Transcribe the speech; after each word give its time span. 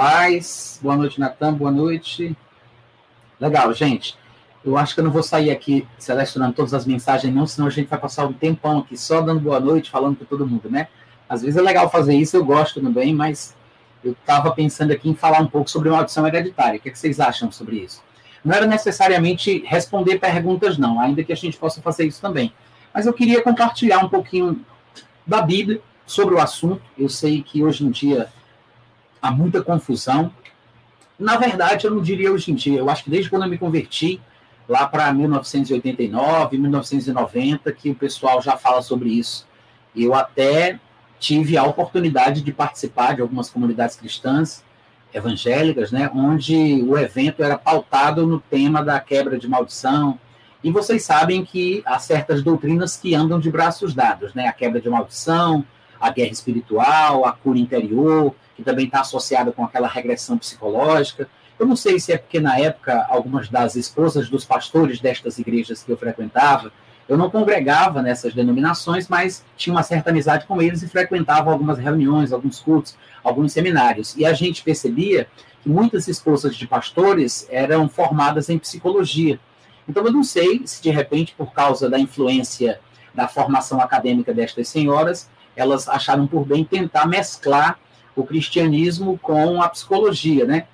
paz. 0.00 0.80
Boa 0.82 0.96
noite, 0.96 1.20
Natan. 1.20 1.52
Boa 1.52 1.70
noite. 1.70 2.34
Legal, 3.38 3.70
gente. 3.74 4.16
Eu 4.64 4.78
acho 4.78 4.94
que 4.94 5.00
eu 5.00 5.04
não 5.04 5.10
vou 5.10 5.22
sair 5.22 5.50
aqui 5.50 5.86
selecionando 5.98 6.54
todas 6.54 6.72
as 6.72 6.86
mensagens, 6.86 7.34
não, 7.34 7.46
senão 7.46 7.68
a 7.68 7.70
gente 7.70 7.86
vai 7.86 7.98
passar 7.98 8.26
um 8.26 8.32
tempão 8.32 8.78
aqui 8.78 8.96
só 8.96 9.20
dando 9.20 9.40
boa 9.40 9.60
noite, 9.60 9.90
falando 9.90 10.16
para 10.16 10.26
todo 10.26 10.46
mundo, 10.46 10.70
né? 10.70 10.88
Às 11.28 11.42
vezes 11.42 11.58
é 11.58 11.60
legal 11.60 11.90
fazer 11.90 12.14
isso, 12.14 12.34
eu 12.34 12.42
gosto 12.42 12.80
também, 12.80 13.14
mas 13.14 13.54
eu 14.02 14.12
estava 14.12 14.50
pensando 14.52 14.90
aqui 14.90 15.10
em 15.10 15.14
falar 15.14 15.40
um 15.40 15.46
pouco 15.46 15.70
sobre 15.70 15.90
maldição 15.90 16.26
hereditária. 16.26 16.78
O 16.78 16.80
que, 16.80 16.88
é 16.88 16.92
que 16.92 16.98
vocês 16.98 17.20
acham 17.20 17.52
sobre 17.52 17.76
isso? 17.76 18.02
Não 18.42 18.54
era 18.54 18.66
necessariamente 18.66 19.62
responder 19.66 20.18
perguntas, 20.18 20.78
não, 20.78 20.98
ainda 20.98 21.22
que 21.22 21.32
a 21.32 21.36
gente 21.36 21.58
possa 21.58 21.82
fazer 21.82 22.06
isso 22.06 22.22
também. 22.22 22.54
Mas 22.94 23.04
eu 23.04 23.12
queria 23.12 23.42
compartilhar 23.42 23.98
um 23.98 24.08
pouquinho 24.08 24.64
da 25.26 25.42
Bíblia 25.42 25.82
sobre 26.06 26.34
o 26.34 26.40
assunto. 26.40 26.80
Eu 26.96 27.10
sei 27.10 27.42
que 27.42 27.62
hoje 27.62 27.84
em 27.84 27.90
dia 27.90 28.30
há 29.20 29.30
muita 29.30 29.62
confusão. 29.62 30.32
Na 31.18 31.36
verdade, 31.36 31.86
eu 31.86 31.90
não 31.90 32.02
diria 32.02 32.32
hoje 32.32 32.50
em 32.50 32.54
dia. 32.54 32.78
Eu 32.78 32.88
acho 32.88 33.04
que 33.04 33.10
desde 33.10 33.28
quando 33.28 33.42
eu 33.42 33.48
me 33.48 33.58
converti, 33.58 34.20
lá 34.68 34.86
para 34.86 35.12
1989, 35.12 36.56
1990, 36.56 37.72
que 37.72 37.90
o 37.90 37.94
pessoal 37.94 38.40
já 38.40 38.56
fala 38.56 38.80
sobre 38.82 39.10
isso. 39.10 39.46
Eu 39.94 40.14
até 40.14 40.78
tive 41.18 41.56
a 41.58 41.64
oportunidade 41.64 42.40
de 42.40 42.52
participar 42.52 43.14
de 43.14 43.20
algumas 43.20 43.50
comunidades 43.50 43.96
cristãs 43.96 44.64
evangélicas, 45.12 45.90
né, 45.90 46.08
onde 46.14 46.82
o 46.82 46.96
evento 46.96 47.42
era 47.42 47.58
pautado 47.58 48.26
no 48.26 48.40
tema 48.40 48.82
da 48.82 48.98
quebra 49.00 49.36
de 49.36 49.48
maldição. 49.48 50.18
E 50.62 50.70
vocês 50.70 51.02
sabem 51.04 51.44
que 51.44 51.82
há 51.84 51.98
certas 51.98 52.42
doutrinas 52.42 52.96
que 52.96 53.14
andam 53.14 53.40
de 53.40 53.50
braços 53.50 53.94
dados, 53.94 54.34
né? 54.34 54.46
A 54.46 54.52
quebra 54.52 54.78
de 54.78 54.90
maldição, 54.90 55.64
a 55.98 56.10
guerra 56.10 56.32
espiritual, 56.32 57.24
a 57.24 57.32
cura 57.32 57.58
interior, 57.58 58.34
que 58.60 58.64
também 58.64 58.84
está 58.84 59.00
associada 59.00 59.50
com 59.50 59.64
aquela 59.64 59.88
regressão 59.88 60.36
psicológica. 60.36 61.28
Eu 61.58 61.66
não 61.66 61.74
sei 61.74 61.98
se 61.98 62.12
é 62.12 62.18
porque 62.18 62.38
na 62.38 62.58
época 62.58 63.06
algumas 63.08 63.48
das 63.48 63.74
esposas 63.74 64.28
dos 64.28 64.44
pastores 64.44 65.00
destas 65.00 65.38
igrejas 65.38 65.82
que 65.82 65.90
eu 65.90 65.96
frequentava, 65.96 66.70
eu 67.08 67.16
não 67.16 67.30
congregava 67.30 68.02
nessas 68.02 68.34
denominações, 68.34 69.08
mas 69.08 69.44
tinha 69.56 69.74
uma 69.74 69.82
certa 69.82 70.10
amizade 70.10 70.46
com 70.46 70.62
eles 70.62 70.82
e 70.82 70.88
frequentava 70.88 71.50
algumas 71.50 71.78
reuniões, 71.78 72.32
alguns 72.32 72.60
cultos, 72.60 72.96
alguns 73.24 73.52
seminários. 73.52 74.14
E 74.16 74.24
a 74.24 74.32
gente 74.32 74.62
percebia 74.62 75.26
que 75.62 75.68
muitas 75.68 76.06
esposas 76.06 76.54
de 76.54 76.66
pastores 76.66 77.48
eram 77.50 77.88
formadas 77.88 78.48
em 78.48 78.58
psicologia. 78.58 79.40
Então 79.88 80.04
eu 80.04 80.12
não 80.12 80.22
sei 80.22 80.62
se 80.66 80.82
de 80.82 80.90
repente 80.90 81.34
por 81.36 81.52
causa 81.52 81.90
da 81.90 81.98
influência 81.98 82.78
da 83.14 83.26
formação 83.26 83.80
acadêmica 83.80 84.32
destas 84.32 84.68
senhoras, 84.68 85.28
elas 85.56 85.88
acharam 85.88 86.26
por 86.26 86.44
bem 86.44 86.62
tentar 86.62 87.06
mesclar 87.06 87.78
o 88.14 88.24
cristianismo 88.24 89.18
com 89.18 89.62
a 89.62 89.68
psicologia, 89.68 90.44
né? 90.44 90.66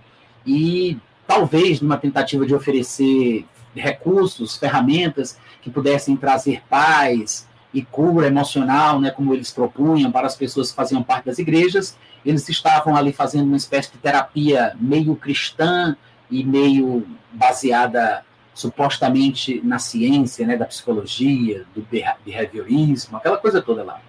E 0.47 0.99
talvez 1.27 1.81
numa 1.81 1.97
tentativa 1.97 2.47
de 2.47 2.55
oferecer 2.55 3.45
recursos, 3.75 4.57
ferramentas 4.57 5.39
que 5.61 5.71
pudessem 5.71 6.17
trazer 6.17 6.63
paz 6.69 7.47
e 7.75 7.83
cura 7.83 8.29
emocional, 8.29 9.01
né, 9.01 9.11
como 9.11 9.35
eles 9.35 9.51
propunham 9.51 10.11
para 10.11 10.27
as 10.27 10.35
pessoas 10.35 10.71
que 10.71 10.77
faziam 10.77 11.03
parte 11.03 11.27
das 11.27 11.39
igrejas, 11.39 11.99
eles 12.25 12.49
estavam 12.49 12.97
ali 12.97 13.13
fazendo 13.13 13.47
uma 13.47 13.57
espécie 13.57 13.93
de 13.93 13.99
terapia 13.99 14.75
meio 14.81 15.15
cristã 15.15 15.97
e 16.31 16.43
meio 16.43 17.07
baseada 17.33 18.25
supostamente 18.55 19.61
na 19.63 19.79
ciência, 19.79 20.47
né, 20.47 20.57
da 20.57 20.65
psicologia, 20.65 21.65
do 21.75 21.87
behaviorismo, 22.25 23.19
aquela 23.19 23.37
coisa 23.37 23.61
toda 23.61 23.85
lá. 23.85 24.01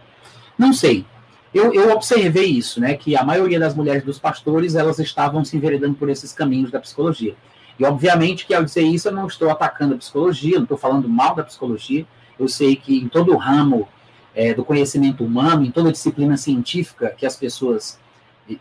Não 0.58 0.72
sei. 0.72 1.06
Eu, 1.54 1.74
eu 1.74 1.92
observei 1.92 2.46
isso, 2.46 2.80
né, 2.80 2.96
que 2.96 3.16
a 3.16 3.24
maioria 3.24 3.60
das 3.60 3.74
mulheres 3.74 4.04
dos 4.04 4.20
pastores 4.20 4.76
elas 4.76 5.00
estavam 5.00 5.44
se 5.46 5.56
enveredando 5.56 5.96
por 5.96 6.10
esses 6.10 6.34
caminhos 6.34 6.72
da 6.72 6.80
psicologia. 6.80 7.36
E 7.80 7.86
obviamente 7.86 8.46
que 8.46 8.54
ao 8.54 8.64
dizer 8.64 8.82
isso 8.82 9.08
eu 9.08 9.12
não 9.12 9.28
estou 9.28 9.50
atacando 9.50 9.96
a 9.96 9.98
psicologia, 9.98 10.56
não 10.56 10.64
estou 10.64 10.78
falando 10.78 11.08
mal 11.08 11.36
da 11.36 11.44
psicologia. 11.44 12.06
Eu 12.40 12.48
sei 12.48 12.76
que 12.76 12.98
em 12.98 13.08
todo 13.08 13.34
o 13.34 13.38
ramo 13.38 13.88
é, 14.36 14.54
do 14.54 14.66
conhecimento 14.66 15.24
humano, 15.24 15.64
em 15.64 15.72
toda 15.72 15.92
disciplina 15.92 16.38
científica 16.38 17.14
que 17.16 17.26
as 17.26 17.36
pessoas 17.36 18.00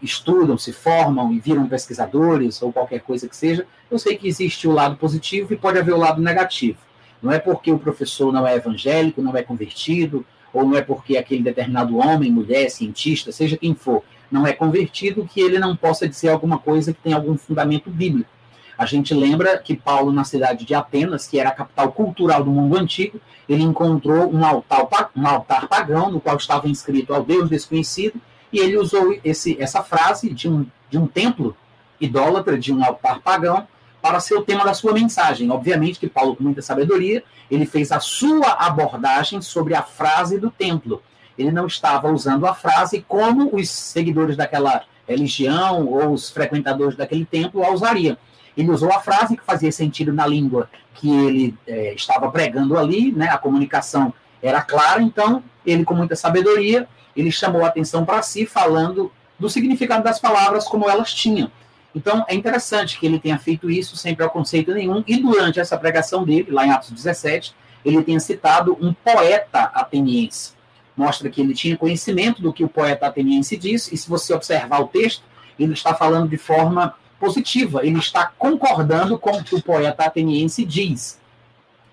estudam, 0.02 0.58
se 0.58 0.72
formam 0.72 1.32
e 1.32 1.38
viram 1.38 1.68
pesquisadores 1.68 2.60
ou 2.60 2.72
qualquer 2.72 3.00
coisa 3.00 3.28
que 3.28 3.36
seja, 3.36 3.66
eu 3.90 3.98
sei 3.98 4.16
que 4.16 4.26
existe 4.26 4.66
o 4.66 4.72
lado 4.72 4.96
positivo 4.96 5.52
e 5.52 5.56
pode 5.56 5.78
haver 5.78 5.94
o 5.94 5.98
lado 5.98 6.20
negativo. 6.20 6.78
Não 7.22 7.32
é 7.32 7.38
porque 7.38 7.70
o 7.70 7.78
professor 7.78 8.32
não 8.32 8.46
é 8.46 8.56
evangélico, 8.56 9.22
não 9.22 9.36
é 9.36 9.42
convertido, 9.42 10.24
ou 10.56 10.66
não 10.66 10.76
é 10.76 10.80
porque 10.80 11.18
aquele 11.18 11.42
determinado 11.42 11.98
homem, 11.98 12.30
mulher, 12.30 12.70
cientista, 12.70 13.30
seja 13.30 13.56
quem 13.58 13.74
for, 13.74 14.02
não 14.30 14.46
é 14.46 14.52
convertido, 14.52 15.28
que 15.30 15.40
ele 15.40 15.58
não 15.58 15.76
possa 15.76 16.08
dizer 16.08 16.30
alguma 16.30 16.58
coisa 16.58 16.94
que 16.94 17.00
tem 17.00 17.12
algum 17.12 17.36
fundamento 17.36 17.90
bíblico. 17.90 18.30
A 18.78 18.86
gente 18.86 19.12
lembra 19.12 19.58
que 19.58 19.76
Paulo, 19.76 20.10
na 20.10 20.24
cidade 20.24 20.64
de 20.64 20.74
Atenas, 20.74 21.26
que 21.26 21.38
era 21.38 21.50
a 21.50 21.52
capital 21.52 21.92
cultural 21.92 22.42
do 22.42 22.50
mundo 22.50 22.76
antigo, 22.76 23.20
ele 23.46 23.62
encontrou 23.62 24.32
um 24.32 24.44
altar, 24.44 25.10
um 25.14 25.26
altar 25.26 25.68
pagão 25.68 26.10
no 26.10 26.20
qual 26.20 26.36
estava 26.36 26.68
inscrito 26.68 27.12
ao 27.12 27.22
Deus 27.22 27.50
desconhecido, 27.50 28.20
e 28.52 28.58
ele 28.58 28.78
usou 28.78 29.18
esse, 29.22 29.60
essa 29.60 29.82
frase 29.82 30.32
de 30.32 30.48
um, 30.48 30.66
de 30.88 30.96
um 30.96 31.06
templo 31.06 31.54
idólatra, 32.00 32.58
de 32.58 32.72
um 32.72 32.82
altar 32.82 33.20
pagão, 33.20 33.66
para 34.06 34.20
ser 34.20 34.34
o 34.34 34.42
tema 34.42 34.64
da 34.64 34.72
sua 34.72 34.92
mensagem. 34.92 35.50
Obviamente 35.50 35.98
que 35.98 36.08
Paulo, 36.08 36.36
com 36.36 36.44
muita 36.44 36.62
sabedoria, 36.62 37.24
ele 37.50 37.66
fez 37.66 37.90
a 37.90 37.98
sua 37.98 38.52
abordagem 38.52 39.42
sobre 39.42 39.74
a 39.74 39.82
frase 39.82 40.38
do 40.38 40.48
templo. 40.48 41.02
Ele 41.36 41.50
não 41.50 41.66
estava 41.66 42.10
usando 42.10 42.46
a 42.46 42.54
frase 42.54 43.04
como 43.06 43.54
os 43.54 43.68
seguidores 43.68 44.36
daquela 44.36 44.84
religião 45.08 45.86
ou 45.86 46.12
os 46.12 46.30
frequentadores 46.30 46.96
daquele 46.96 47.24
templo 47.24 47.64
a 47.64 47.72
usariam. 47.72 48.16
Ele 48.56 48.70
usou 48.70 48.92
a 48.92 49.00
frase 49.00 49.36
que 49.36 49.44
fazia 49.44 49.72
sentido 49.72 50.12
na 50.12 50.26
língua 50.26 50.70
que 50.94 51.10
ele 51.10 51.54
é, 51.66 51.92
estava 51.92 52.30
pregando 52.30 52.78
ali, 52.78 53.12
né? 53.12 53.28
a 53.28 53.36
comunicação 53.36 54.14
era 54.40 54.62
clara, 54.62 55.02
então 55.02 55.42
ele, 55.66 55.84
com 55.84 55.94
muita 55.94 56.14
sabedoria, 56.14 56.88
ele 57.14 57.30
chamou 57.30 57.64
a 57.64 57.68
atenção 57.68 58.04
para 58.04 58.22
si, 58.22 58.46
falando 58.46 59.10
do 59.38 59.50
significado 59.50 60.04
das 60.04 60.20
palavras 60.20 60.64
como 60.64 60.88
elas 60.88 61.12
tinham. 61.12 61.50
Então, 61.96 62.26
é 62.28 62.34
interessante 62.34 63.00
que 63.00 63.06
ele 63.06 63.18
tenha 63.18 63.38
feito 63.38 63.70
isso 63.70 63.96
sem 63.96 64.14
preconceito 64.14 64.70
nenhum, 64.74 65.02
e 65.06 65.16
durante 65.16 65.58
essa 65.58 65.78
pregação 65.78 66.24
dele, 66.24 66.50
lá 66.50 66.66
em 66.66 66.70
Atos 66.70 66.90
17, 66.90 67.54
ele 67.82 68.02
tenha 68.02 68.20
citado 68.20 68.76
um 68.78 68.92
poeta 68.92 69.62
ateniense. 69.74 70.52
Mostra 70.94 71.30
que 71.30 71.40
ele 71.40 71.54
tinha 71.54 71.74
conhecimento 71.74 72.42
do 72.42 72.52
que 72.52 72.62
o 72.62 72.68
poeta 72.68 73.06
ateniense 73.06 73.56
disse, 73.56 73.94
e 73.94 73.96
se 73.96 74.10
você 74.10 74.34
observar 74.34 74.82
o 74.82 74.88
texto, 74.88 75.22
ele 75.58 75.72
está 75.72 75.94
falando 75.94 76.28
de 76.28 76.36
forma 76.36 76.94
positiva, 77.18 77.80
ele 77.82 77.98
está 77.98 78.30
concordando 78.38 79.18
com 79.18 79.30
o 79.30 79.42
que 79.42 79.54
o 79.54 79.62
poeta 79.62 80.04
ateniense 80.04 80.66
diz. 80.66 81.18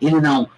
Ele 0.02 0.20
não, 0.20 0.50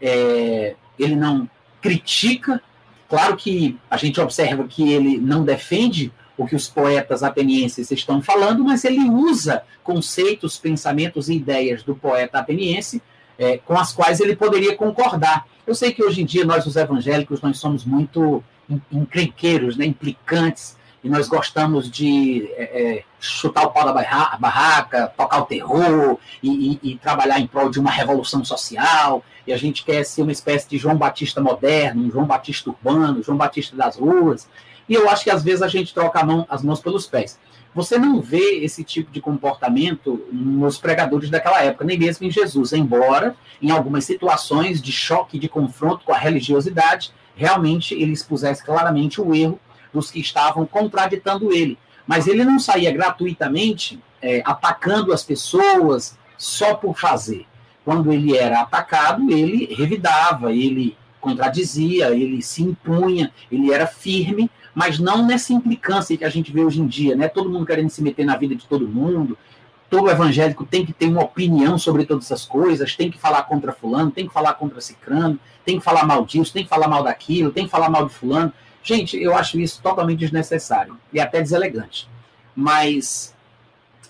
é, 0.00 0.76
ele 0.96 1.16
não 1.16 1.50
critica, 1.80 2.62
claro 3.08 3.36
que 3.36 3.76
a 3.90 3.96
gente 3.96 4.20
observa 4.20 4.62
que 4.62 4.92
ele 4.92 5.18
não 5.18 5.44
defende 5.44 6.12
o 6.36 6.46
que 6.46 6.56
os 6.56 6.68
poetas 6.68 7.22
atenienses 7.22 7.90
estão 7.90 8.22
falando, 8.22 8.64
mas 8.64 8.84
ele 8.84 9.08
usa 9.08 9.62
conceitos, 9.82 10.58
pensamentos 10.58 11.28
e 11.28 11.34
ideias 11.34 11.82
do 11.82 11.94
poeta 11.94 12.38
ateniense 12.38 13.02
é, 13.38 13.58
com 13.58 13.78
as 13.78 13.92
quais 13.92 14.20
ele 14.20 14.36
poderia 14.36 14.76
concordar. 14.76 15.46
Eu 15.66 15.74
sei 15.74 15.92
que 15.92 16.02
hoje 16.02 16.22
em 16.22 16.24
dia 16.24 16.44
nós, 16.44 16.66
os 16.66 16.76
evangélicos, 16.76 17.40
nós 17.40 17.58
somos 17.58 17.84
muito 17.84 18.42
encrenqueiros, 18.90 19.76
né, 19.76 19.84
implicantes, 19.84 20.76
e 21.04 21.08
nós 21.08 21.28
gostamos 21.28 21.90
de 21.90 22.48
é, 22.56 22.62
é, 22.62 23.04
chutar 23.18 23.64
o 23.64 23.70
pau 23.70 23.84
da 23.84 23.92
barraca, 23.92 25.12
tocar 25.16 25.40
o 25.40 25.46
terror 25.46 26.16
e, 26.40 26.78
e, 26.82 26.92
e, 26.92 26.98
trabalhar 26.98 27.40
em 27.40 27.46
prol 27.46 27.68
de 27.68 27.80
uma 27.80 27.90
revolução 27.90 28.44
social. 28.44 29.24
E 29.44 29.52
a 29.52 29.56
gente 29.56 29.84
quer 29.84 30.04
ser 30.04 30.22
uma 30.22 30.30
espécie 30.30 30.68
de 30.68 30.78
João 30.78 30.96
Batista 30.96 31.40
moderno, 31.40 32.04
um 32.04 32.10
João 32.10 32.24
Batista 32.24 32.70
urbano, 32.70 33.20
João 33.20 33.36
Batista 33.36 33.74
das 33.74 33.96
ruas. 33.96 34.48
E 34.92 34.94
eu 34.94 35.08
acho 35.08 35.24
que 35.24 35.30
às 35.30 35.42
vezes 35.42 35.62
a 35.62 35.68
gente 35.68 35.94
troca 35.94 36.22
mão, 36.22 36.46
as 36.50 36.62
mãos 36.62 36.78
pelos 36.78 37.06
pés. 37.06 37.40
Você 37.74 37.96
não 37.96 38.20
vê 38.20 38.62
esse 38.62 38.84
tipo 38.84 39.10
de 39.10 39.22
comportamento 39.22 40.22
nos 40.30 40.76
pregadores 40.76 41.30
daquela 41.30 41.62
época, 41.62 41.86
nem 41.86 41.98
mesmo 41.98 42.26
em 42.26 42.30
Jesus, 42.30 42.74
embora 42.74 43.34
em 43.62 43.70
algumas 43.70 44.04
situações 44.04 44.82
de 44.82 44.92
choque, 44.92 45.38
de 45.38 45.48
confronto 45.48 46.04
com 46.04 46.12
a 46.12 46.18
religiosidade, 46.18 47.10
realmente 47.34 47.94
ele 47.94 48.12
expusesse 48.12 48.62
claramente 48.62 49.18
o 49.18 49.34
erro 49.34 49.58
dos 49.94 50.10
que 50.10 50.20
estavam 50.20 50.66
contraditando 50.66 51.50
ele. 51.54 51.78
Mas 52.06 52.26
ele 52.26 52.44
não 52.44 52.58
saía 52.58 52.92
gratuitamente 52.92 53.98
é, 54.20 54.42
atacando 54.44 55.10
as 55.10 55.24
pessoas 55.24 56.18
só 56.36 56.74
por 56.74 56.98
fazer. 56.98 57.46
Quando 57.82 58.12
ele 58.12 58.36
era 58.36 58.60
atacado, 58.60 59.32
ele 59.32 59.74
revidava, 59.74 60.52
ele 60.52 60.98
contradizia, 61.18 62.10
ele 62.10 62.42
se 62.42 62.62
impunha, 62.62 63.32
ele 63.50 63.72
era 63.72 63.86
firme 63.86 64.50
mas 64.74 64.98
não 64.98 65.26
nessa 65.26 65.52
implicância 65.52 66.16
que 66.16 66.24
a 66.24 66.28
gente 66.28 66.52
vê 66.52 66.64
hoje 66.64 66.80
em 66.80 66.86
dia, 66.86 67.14
né? 67.14 67.28
Todo 67.28 67.50
mundo 67.50 67.66
querendo 67.66 67.90
se 67.90 68.02
meter 68.02 68.24
na 68.24 68.36
vida 68.36 68.54
de 68.54 68.66
todo 68.66 68.88
mundo, 68.88 69.36
todo 69.90 70.08
evangélico 70.08 70.64
tem 70.64 70.86
que 70.86 70.92
ter 70.92 71.06
uma 71.06 71.22
opinião 71.22 71.76
sobre 71.76 72.06
todas 72.06 72.24
essas 72.24 72.46
coisas, 72.46 72.96
tem 72.96 73.10
que 73.10 73.18
falar 73.18 73.42
contra 73.42 73.72
fulano, 73.72 74.10
tem 74.10 74.26
que 74.26 74.32
falar 74.32 74.54
contra 74.54 74.80
cicrano, 74.80 75.38
tem 75.64 75.78
que 75.78 75.84
falar 75.84 76.06
mal 76.06 76.24
disso, 76.24 76.52
tem 76.52 76.64
que 76.64 76.70
falar 76.70 76.88
mal 76.88 77.04
daquilo, 77.04 77.52
tem 77.52 77.64
que 77.66 77.70
falar 77.70 77.90
mal 77.90 78.06
de 78.06 78.14
fulano. 78.14 78.52
Gente, 78.82 79.20
eu 79.20 79.36
acho 79.36 79.60
isso 79.60 79.80
totalmente 79.82 80.18
desnecessário 80.20 80.96
e 81.12 81.20
até 81.20 81.42
deselegante. 81.42 82.08
Mas 82.56 83.34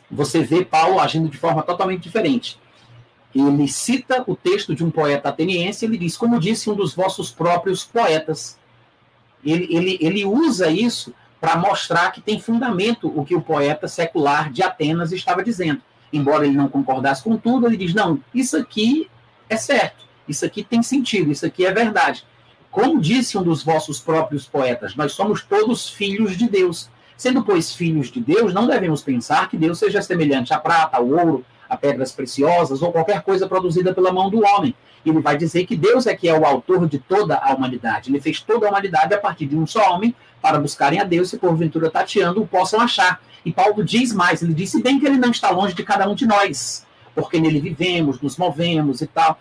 você 0.09 0.43
vê 0.43 0.65
Paulo 0.65 1.01
agindo 1.01 1.29
de 1.29 1.37
forma 1.37 1.63
totalmente 1.63 2.03
diferente. 2.03 2.61
Ele 3.35 3.67
cita 3.67 4.23
o 4.27 4.37
texto 4.37 4.75
de 4.75 4.85
um 4.85 4.91
poeta 4.91 5.31
ateniense, 5.31 5.85
ele 5.85 5.97
diz, 5.97 6.17
como 6.17 6.39
disse 6.39 6.71
um 6.71 6.75
dos 6.75 6.95
vossos 6.95 7.31
próprios 7.31 7.83
poetas. 7.83 8.59
Ele, 9.45 9.69
ele, 9.71 9.99
ele 10.01 10.25
usa 10.25 10.71
isso 10.71 11.13
para 11.41 11.57
mostrar 11.57 12.13
que 12.13 12.21
tem 12.21 12.39
fundamento 12.39 13.13
o 13.15 13.25
que 13.25 13.35
o 13.35 13.41
poeta 13.41 13.89
secular 13.89 14.51
de 14.51 14.63
Atenas 14.63 15.11
estava 15.11 15.43
dizendo. 15.43 15.83
Embora 16.13 16.47
ele 16.47 16.57
não 16.57 16.69
concordasse 16.69 17.23
com 17.23 17.37
tudo, 17.37 17.67
ele 17.67 17.77
diz: 17.77 17.95
não, 17.95 18.21
isso 18.33 18.57
aqui 18.57 19.11
é 19.49 19.57
certo, 19.57 20.05
isso 20.29 20.45
aqui 20.45 20.63
tem 20.63 20.83
sentido, 20.83 21.33
isso 21.33 21.45
aqui 21.45 21.67
é 21.67 21.73
verdade. 21.73 22.25
Como 22.71 23.01
disse 23.01 23.37
um 23.37 23.43
dos 23.43 23.63
vossos 23.63 24.01
próprios 24.01 24.47
poetas, 24.47 24.95
nós 24.95 25.13
somos 25.13 25.43
todos 25.43 25.89
filhos 25.89 26.37
de 26.37 26.49
Deus. 26.49 26.89
Sendo, 27.17 27.45
pois, 27.45 27.75
filhos 27.75 28.11
de 28.11 28.21
Deus, 28.21 28.55
não 28.55 28.67
devemos 28.67 29.03
pensar 29.03 29.49
que 29.49 29.57
Deus 29.57 29.79
seja 29.79 30.01
semelhante 30.01 30.55
à 30.55 30.59
prata, 30.59 30.97
ao 30.97 31.07
ouro, 31.07 31.45
a 31.69 31.77
pedras 31.77 32.13
preciosas 32.13 32.83
ou 32.83 32.91
qualquer 32.93 33.23
coisa 33.23 33.47
produzida 33.47 33.95
pela 33.95 34.13
mão 34.13 34.31
do 34.31 34.45
homem. 34.45 34.75
Ele 35.05 35.21
vai 35.21 35.37
dizer 35.37 35.67
que 35.67 35.77
Deus 35.77 36.07
é 36.07 36.15
que 36.15 36.29
é 36.29 36.39
o 36.39 36.45
autor 36.45 36.87
de 36.89 36.99
toda 36.99 37.37
a 37.37 37.53
humanidade. 37.53 38.11
Ele 38.11 38.21
fez 38.21 38.41
toda 38.41 38.67
a 38.67 38.71
humanidade 38.71 39.13
a 39.15 39.19
partir 39.19 39.47
de 39.47 39.57
um 39.57 39.67
só 39.67 39.95
homem 39.95 40.15
para 40.41 40.59
buscarem 40.59 41.01
a 41.01 41.05
Deus 41.05 41.33
e 41.33 41.39
porventura 41.39 41.91
tateando 41.91 42.43
o 42.43 42.47
possam 42.47 42.81
achar. 42.81 43.21
E 43.45 43.53
Paulo 43.53 43.85
diz 43.85 44.13
mais, 44.13 44.43
ele 44.43 44.55
disse 44.55 44.81
bem 44.83 44.99
que 44.99 45.07
ele 45.07 45.17
não 45.17 45.31
está 45.31 45.51
longe 45.51 45.75
de 45.75 45.83
cada 45.83 46.09
um 46.09 46.15
de 46.15 46.27
nós, 46.27 46.87
porque 47.15 47.41
nele 47.41 47.61
vivemos, 47.61 48.21
nos 48.21 48.37
movemos 48.37 49.01
e 49.01 49.07
tal. 49.07 49.39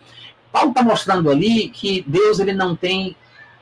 Paulo 0.52 0.70
está 0.70 0.84
mostrando 0.84 1.30
ali 1.30 1.70
que 1.70 2.04
Deus 2.08 2.40
ele 2.40 2.54
não 2.54 2.76
tem 2.76 3.16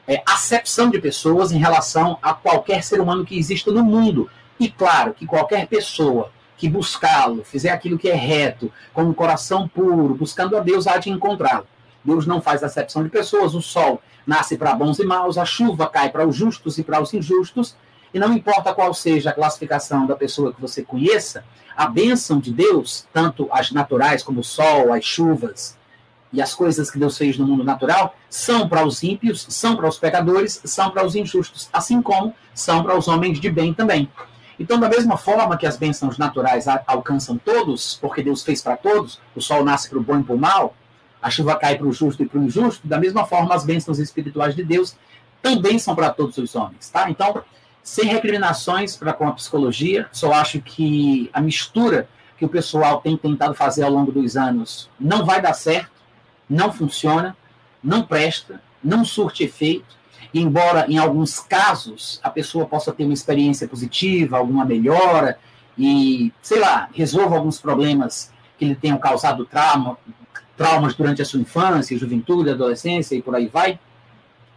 é, 0.08 0.24
acepção 0.26 0.90
de 0.90 1.00
pessoas 1.00 1.52
em 1.52 1.60
relação 1.60 2.18
a 2.22 2.34
qualquer 2.34 2.84
ser 2.84 3.00
humano 3.00 3.26
que 3.26 3.38
exista 3.38 3.72
no 3.72 3.84
mundo. 3.84 4.30
E 4.60 4.70
claro 4.70 5.14
que 5.14 5.26
qualquer 5.26 5.68
pessoa 5.68 6.32
que 6.58 6.68
buscá-lo, 6.68 7.44
fizer 7.44 7.70
aquilo 7.70 7.98
que 7.98 8.10
é 8.10 8.16
reto, 8.16 8.72
com 8.94 9.04
um 9.04 9.14
coração 9.14 9.68
puro, 9.68 10.16
buscando 10.16 10.58
a 10.58 10.60
Deus, 10.60 10.88
há 10.88 10.98
de 10.98 11.10
encontrá-lo. 11.10 11.66
Deus 12.10 12.26
não 12.26 12.42
faz 12.42 12.64
acepção 12.64 13.04
de 13.04 13.10
pessoas, 13.10 13.54
o 13.54 13.62
sol 13.62 14.02
nasce 14.26 14.58
para 14.58 14.76
bons 14.76 15.00
e 15.00 15.06
maus, 15.06 15.38
a 15.38 15.46
chuva 15.46 15.88
cai 15.88 16.10
para 16.10 16.28
os 16.28 16.36
justos 16.36 16.78
e 16.78 16.84
para 16.84 17.02
os 17.02 17.14
injustos, 17.14 17.76
e 18.14 18.20
não 18.20 18.34
importa 18.34 18.74
qual 18.74 18.94
seja 18.94 19.30
a 19.30 19.34
classificação 19.34 20.06
da 20.06 20.16
pessoa 20.16 20.52
que 20.52 20.60
você 20.60 20.82
conheça, 20.82 21.44
a 21.78 21.88
bênção 21.88 22.40
de 22.40 22.52
Deus, 22.52 23.08
tanto 23.14 23.48
as 23.52 23.72
naturais 23.72 24.24
como 24.24 24.42
o 24.42 24.44
sol, 24.44 24.92
as 24.92 25.06
chuvas 25.06 25.78
e 26.34 26.42
as 26.42 26.54
coisas 26.54 26.92
que 26.92 27.00
Deus 27.00 27.18
fez 27.18 27.38
no 27.38 27.48
mundo 27.48 27.64
natural, 27.64 28.16
são 28.30 28.68
para 28.68 28.86
os 28.86 29.02
ímpios, 29.02 29.46
são 29.50 29.76
para 29.76 29.88
os 29.88 29.98
pecadores, 29.98 30.62
são 30.66 30.92
para 30.92 31.06
os 31.06 31.16
injustos, 31.16 31.70
assim 31.72 32.02
como 32.02 32.34
são 32.54 32.84
para 32.84 32.98
os 32.98 33.08
homens 33.08 33.40
de 33.40 33.50
bem 33.50 33.74
também. 33.74 34.10
Então, 34.60 34.80
da 34.80 34.90
mesma 34.90 35.16
forma 35.16 35.58
que 35.58 35.66
as 35.66 35.78
bênçãos 35.78 36.18
naturais 36.18 36.66
alcançam 36.86 37.38
todos, 37.38 37.98
porque 38.02 38.22
Deus 38.22 38.44
fez 38.44 38.62
para 38.62 38.76
todos, 38.76 39.20
o 39.36 39.42
sol 39.42 39.64
nasce 39.64 39.90
para 39.90 39.98
o 39.98 40.04
bom 40.04 40.20
e 40.20 40.24
para 40.24 40.36
o 40.36 40.40
mal, 40.40 40.76
a 41.22 41.30
chuva 41.30 41.56
cai 41.56 41.78
para 41.78 41.88
o 41.88 41.92
justo 41.92 42.24
e 42.24 42.26
para 42.26 42.40
o 42.40 42.44
injusto, 42.44 42.88
da 42.88 42.98
mesma 42.98 43.26
forma 43.26 43.54
as 43.54 43.66
bênçãos 43.66 44.00
espirituais 44.00 44.56
de 44.56 44.64
Deus 44.64 44.96
também 45.42 45.80
são 45.80 45.96
para 45.96 46.10
todos 46.10 46.38
os 46.38 46.56
homens, 46.56 46.90
tá? 46.90 47.10
Então, 47.10 47.42
sem 47.84 48.06
recriminações 48.06 48.96
para 48.96 49.14
com 49.14 49.28
a 49.28 49.32
psicologia, 49.32 50.08
só 50.12 50.34
acho 50.34 50.62
que 50.62 51.30
a 51.34 51.42
mistura 51.42 52.08
que 52.38 52.46
o 52.46 52.50
pessoal 52.50 53.02
tem 53.02 53.18
tentado 53.18 53.54
fazer 53.54 53.84
ao 53.84 53.92
longo 53.92 54.12
dos 54.12 54.38
anos 54.38 54.90
não 55.00 55.26
vai 55.26 55.42
dar 55.42 55.54
certo, 55.54 55.92
não 56.50 56.72
funciona, 56.72 57.36
não 57.84 58.04
presta, 58.04 58.62
não 58.84 59.04
surte 59.04 59.44
efeito, 59.44 59.98
e 60.34 60.42
embora 60.42 60.86
em 60.88 60.98
alguns 60.98 61.40
casos 61.40 62.20
a 62.24 62.30
pessoa 62.30 62.66
possa 62.66 62.92
ter 62.92 63.04
uma 63.04 63.14
experiência 63.14 63.68
positiva, 63.68 64.38
alguma 64.38 64.66
melhora, 64.66 65.38
e, 65.78 66.34
sei 66.42 66.60
lá, 66.60 66.90
resolva 66.94 67.36
alguns 67.36 67.60
problemas 67.60 68.32
que 68.58 68.66
lhe 68.66 68.76
tenham 68.76 68.98
causado 68.98 69.46
trauma, 69.46 69.98
traumas 70.60 70.94
durante 70.94 71.22
a 71.22 71.26
sua 71.26 71.40
infância, 71.40 71.98
juventude, 71.98 72.50
adolescência 72.50 73.16
e 73.16 73.22
por 73.22 73.34
aí 73.34 73.48
vai. 73.48 73.80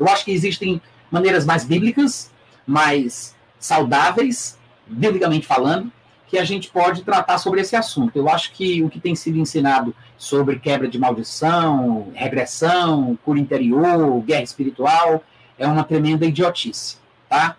Eu 0.00 0.08
acho 0.08 0.24
que 0.24 0.32
existem 0.32 0.82
maneiras 1.08 1.46
mais 1.46 1.64
bíblicas, 1.64 2.28
mais 2.66 3.36
saudáveis, 3.56 4.58
biblicamente 4.84 5.46
falando, 5.46 5.92
que 6.26 6.36
a 6.38 6.44
gente 6.44 6.68
pode 6.70 7.04
tratar 7.04 7.38
sobre 7.38 7.60
esse 7.60 7.76
assunto. 7.76 8.16
Eu 8.16 8.28
acho 8.28 8.50
que 8.50 8.82
o 8.82 8.90
que 8.90 8.98
tem 8.98 9.14
sido 9.14 9.38
ensinado 9.38 9.94
sobre 10.18 10.58
quebra 10.58 10.88
de 10.88 10.98
maldição, 10.98 12.10
regressão, 12.14 13.16
cura 13.24 13.38
interior, 13.38 14.20
guerra 14.22 14.42
espiritual, 14.42 15.22
é 15.56 15.68
uma 15.68 15.84
tremenda 15.84 16.26
idiotice, 16.26 16.96
tá? 17.28 17.56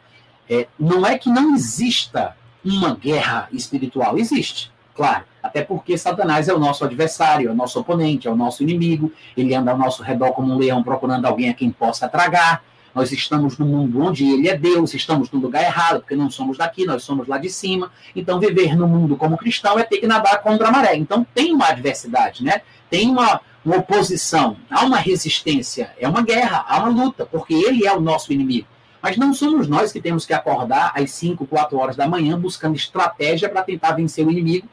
É, 0.49 0.67
não 0.77 1.05
é 1.05 1.17
que 1.17 1.29
não 1.29 1.55
exista 1.55 2.35
uma 2.65 2.93
guerra 2.93 3.47
espiritual, 3.53 4.17
existe, 4.17 4.69
claro. 4.95 5.23
Até 5.41 5.61
porque 5.61 5.97
Satanás 5.97 6.47
é 6.47 6.53
o 6.53 6.59
nosso 6.59 6.85
adversário, 6.85 7.49
é 7.49 7.51
o 7.51 7.55
nosso 7.55 7.79
oponente, 7.79 8.27
é 8.27 8.31
o 8.31 8.35
nosso 8.35 8.63
inimigo. 8.63 9.11
Ele 9.35 9.53
anda 9.53 9.71
ao 9.71 9.77
nosso 9.77 10.01
redor 10.01 10.31
como 10.31 10.53
um 10.53 10.57
leão 10.57 10.81
procurando 10.81 11.25
alguém 11.25 11.49
a 11.49 11.53
quem 11.53 11.69
possa 11.69 12.07
tragar. 12.07 12.63
Nós 12.95 13.11
estamos 13.11 13.57
no 13.57 13.65
mundo 13.65 14.01
onde 14.01 14.23
ele 14.23 14.47
é 14.47 14.55
Deus, 14.55 14.93
estamos 14.93 15.31
no 15.31 15.39
lugar 15.39 15.63
errado, 15.63 15.99
porque 15.99 16.15
não 16.15 16.29
somos 16.29 16.57
daqui, 16.57 16.85
nós 16.85 17.03
somos 17.03 17.27
lá 17.27 17.39
de 17.39 17.49
cima. 17.49 17.91
Então, 18.15 18.39
viver 18.39 18.77
no 18.77 18.87
mundo 18.87 19.17
como 19.17 19.37
cristão 19.37 19.79
é 19.79 19.83
ter 19.83 19.97
que 19.97 20.07
nadar 20.07 20.41
contra 20.41 20.67
a 20.67 20.71
maré. 20.71 20.95
Então, 20.95 21.25
tem 21.33 21.53
uma 21.53 21.69
adversidade, 21.69 22.43
né? 22.43 22.61
Tem 22.89 23.09
uma, 23.09 23.41
uma 23.65 23.77
oposição, 23.77 24.55
há 24.69 24.85
uma 24.85 24.97
resistência, 24.97 25.91
é 25.99 26.07
uma 26.07 26.21
guerra, 26.21 26.63
há 26.67 26.79
uma 26.79 26.89
luta, 26.89 27.25
porque 27.25 27.53
ele 27.53 27.85
é 27.85 27.91
o 27.91 27.99
nosso 27.99 28.31
inimigo. 28.31 28.67
Mas 29.01 29.17
não 29.17 29.33
somos 29.33 29.67
nós 29.67 29.91
que 29.91 29.99
temos 29.99 30.25
que 30.25 30.33
acordar 30.33 30.93
às 30.95 31.11
5, 31.11 31.47
4 31.47 31.77
horas 31.77 31.95
da 31.95 32.07
manhã 32.07 32.39
buscando 32.39 32.75
estratégia 32.75 33.49
para 33.49 33.63
tentar 33.63 33.93
vencer 33.93 34.25
o 34.25 34.31
inimigo 34.31 34.69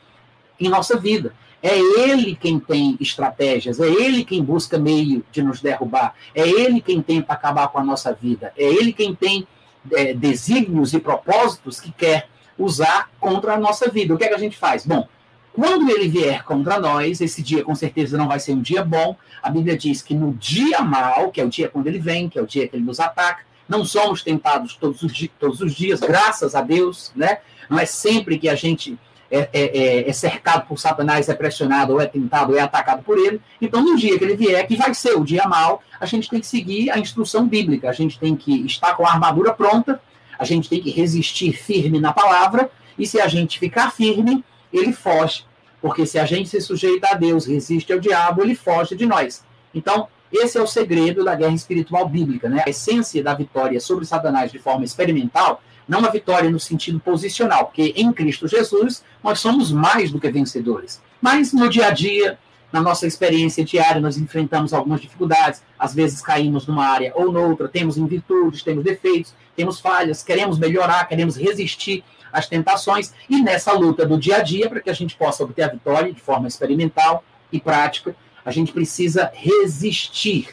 em 0.61 0.69
nossa 0.69 0.97
vida. 0.97 1.33
É 1.63 1.79
ele 1.79 2.35
quem 2.35 2.59
tem 2.59 2.97
estratégias, 3.01 3.81
é 3.81 3.87
ele 3.87 4.25
quem 4.25 4.43
busca 4.43 4.79
meio 4.79 5.25
de 5.31 5.43
nos 5.43 5.61
derrubar, 5.61 6.15
é 6.35 6.49
ele 6.49 6.81
quem 6.81 7.03
tenta 7.03 7.35
acabar 7.35 7.69
com 7.69 7.79
a 7.79 7.85
nossa 7.85 8.15
vida, 8.15 8.53
é 8.57 8.65
ele 8.65 8.95
quem 8.95 9.15
tem 9.15 9.47
é, 9.93 10.15
desígnios 10.15 10.95
e 10.95 11.01
propósitos 11.01 11.79
que 11.79 11.93
quer 11.93 12.29
usar 12.59 13.11
contra 13.21 13.55
a 13.55 13.59
nossa 13.59 13.91
vida. 13.91 14.15
O 14.15 14.19
que 14.19 14.25
é 14.25 14.29
que 14.29 14.35
a 14.35 14.39
gente 14.39 14.57
faz? 14.57 14.87
Bom, 14.87 15.07
quando 15.53 15.91
ele 15.91 16.09
vier 16.09 16.45
contra 16.45 16.79
nós, 16.79 17.21
esse 17.21 17.43
dia 17.43 17.65
com 17.65 17.75
certeza 17.75 18.17
não 18.17 18.29
vai 18.29 18.41
ser 18.41 18.53
um 18.53 18.63
dia 18.63 18.85
bom. 18.85 19.17
A 19.43 19.51
Bíblia 19.51 19.77
diz 19.77 20.01
que 20.01 20.15
no 20.15 20.33
dia 20.35 20.81
mal, 20.81 21.31
que 21.31 21.41
é 21.41 21.45
o 21.45 21.49
dia 21.49 21.69
quando 21.69 21.87
ele 21.87 21.99
vem, 21.99 22.29
que 22.29 22.39
é 22.39 22.43
o 22.43 22.47
dia 22.47 22.69
que 22.69 22.77
ele 22.77 22.85
nos 22.85 23.01
ataca, 23.01 23.45
não 23.69 23.85
somos 23.85 24.23
tentados 24.23 24.77
todos 24.77 25.03
os, 25.03 25.29
todos 25.39 25.61
os 25.61 25.75
dias, 25.75 26.01
graças 26.01 26.55
a 26.55 26.61
Deus, 26.61 27.13
né? 27.15 27.39
Não 27.69 27.79
é 27.79 27.87
sempre 27.87 28.39
que 28.39 28.49
a 28.49 28.55
gente 28.55 28.99
é, 29.31 29.49
é, 29.53 29.79
é, 29.79 30.09
é, 30.09 30.13
cercado 30.13 30.67
por 30.67 30.79
Satanás, 30.79 31.29
é 31.29 31.35
pressionado, 31.35 31.93
ou 31.93 32.01
é 32.01 32.07
tentado, 32.07 32.53
ou 32.53 32.59
é 32.59 32.61
atacado 32.61 33.03
por 33.03 33.17
ele. 33.17 33.41
Então, 33.61 33.81
no 33.83 33.97
dia 33.97 34.19
que 34.19 34.25
ele 34.25 34.37
vier, 34.37 34.67
que 34.67 34.77
vai 34.77 34.93
ser 34.93 35.17
o 35.17 35.25
dia 35.25 35.47
mal, 35.47 35.83
a 36.01 36.07
gente 36.07 36.29
tem 36.29 36.41
que 36.41 36.47
seguir 36.47 36.91
a 36.91 36.99
instrução 36.99 37.47
bíblica, 37.47 37.89
a 37.89 37.93
gente 37.93 38.19
tem 38.19 38.35
que 38.35 38.67
estar 38.67 38.95
com 38.95 39.07
a 39.07 39.13
armadura 39.13 39.53
pronta, 39.53 40.01
a 40.39 40.45
gente 40.45 40.69
tem 40.69 40.81
que 40.81 40.91
resistir 40.91 41.53
firme 41.53 42.01
na 42.01 42.13
palavra, 42.13 42.71
e 42.99 43.07
se 43.07 43.21
a 43.21 43.29
gente 43.29 43.59
ficar 43.59 43.93
firme, 43.93 44.45
ele 44.73 44.93
foge. 44.93 45.45
Porque 45.81 46.05
se 46.05 46.19
a 46.19 46.25
gente 46.25 46.49
se 46.49 46.61
sujeita 46.61 47.09
a 47.09 47.15
Deus, 47.15 47.47
resiste 47.47 47.93
ao 47.93 48.01
diabo, 48.01 48.43
ele 48.43 48.55
foge 48.55 48.97
de 48.97 49.07
nós. 49.07 49.45
Então, 49.75 50.09
esse 50.33 50.57
é 50.57 50.63
o 50.63 50.67
segredo 50.67 51.25
da 51.25 51.35
guerra 51.35 51.55
espiritual 51.55 52.09
bíblica, 52.09 52.49
né? 52.49 52.63
A 52.67 52.71
essência 52.71 53.23
da 53.23 53.35
vitória 53.35 53.81
sobre 53.81 54.05
Satanás 54.05 54.53
de 54.53 54.59
forma 54.59 54.85
experimental, 54.85 55.63
não 55.89 56.05
a 56.05 56.09
vitória 56.09 56.49
no 56.49 56.61
sentido 56.61 57.01
posicional, 57.01 57.67
porque 57.67 57.93
em 57.97 58.13
Cristo 58.13 58.47
Jesus 58.47 59.03
nós 59.23 59.41
somos 59.41 59.73
mais 59.73 60.11
do 60.11 60.21
que 60.21 60.31
vencedores. 60.31 61.03
Mas 61.21 61.53
no 61.53 61.69
dia 61.69 61.89
a 61.89 61.91
dia, 61.91 62.39
na 62.73 62.81
nossa 62.81 63.07
experiência 63.07 63.65
diária, 63.65 64.01
nós 64.01 64.17
enfrentamos 64.17 64.73
algumas 64.73 65.01
dificuldades, 65.01 65.63
às 65.79 65.93
vezes 65.93 66.23
caímos 66.23 66.67
numa 66.67 66.87
área 66.87 67.13
ou 67.17 67.33
noutra, 67.33 67.69
temos 67.69 67.97
virtudes, 67.97 68.63
temos 68.63 68.85
defeitos, 68.85 69.35
temos 69.57 69.81
falhas, 69.81 70.23
queremos 70.23 70.59
melhorar, 70.59 71.09
queremos 71.09 71.37
resistir 71.37 72.05
às 72.33 72.47
tentações, 72.47 73.13
e 73.29 73.43
nessa 73.43 73.73
luta 73.73 74.07
do 74.07 74.17
dia 74.17 74.37
a 74.37 74.43
dia, 74.43 74.69
para 74.69 74.81
que 74.81 74.89
a 74.89 74.95
gente 74.95 75.17
possa 75.17 75.43
obter 75.43 75.65
a 75.65 75.69
vitória 75.69 76.13
de 76.13 76.21
forma 76.21 76.47
experimental 76.47 77.25
e 77.51 77.61
prática, 77.61 78.15
a 78.45 78.51
gente 78.51 78.73
precisa 78.73 79.31
resistir. 79.35 80.49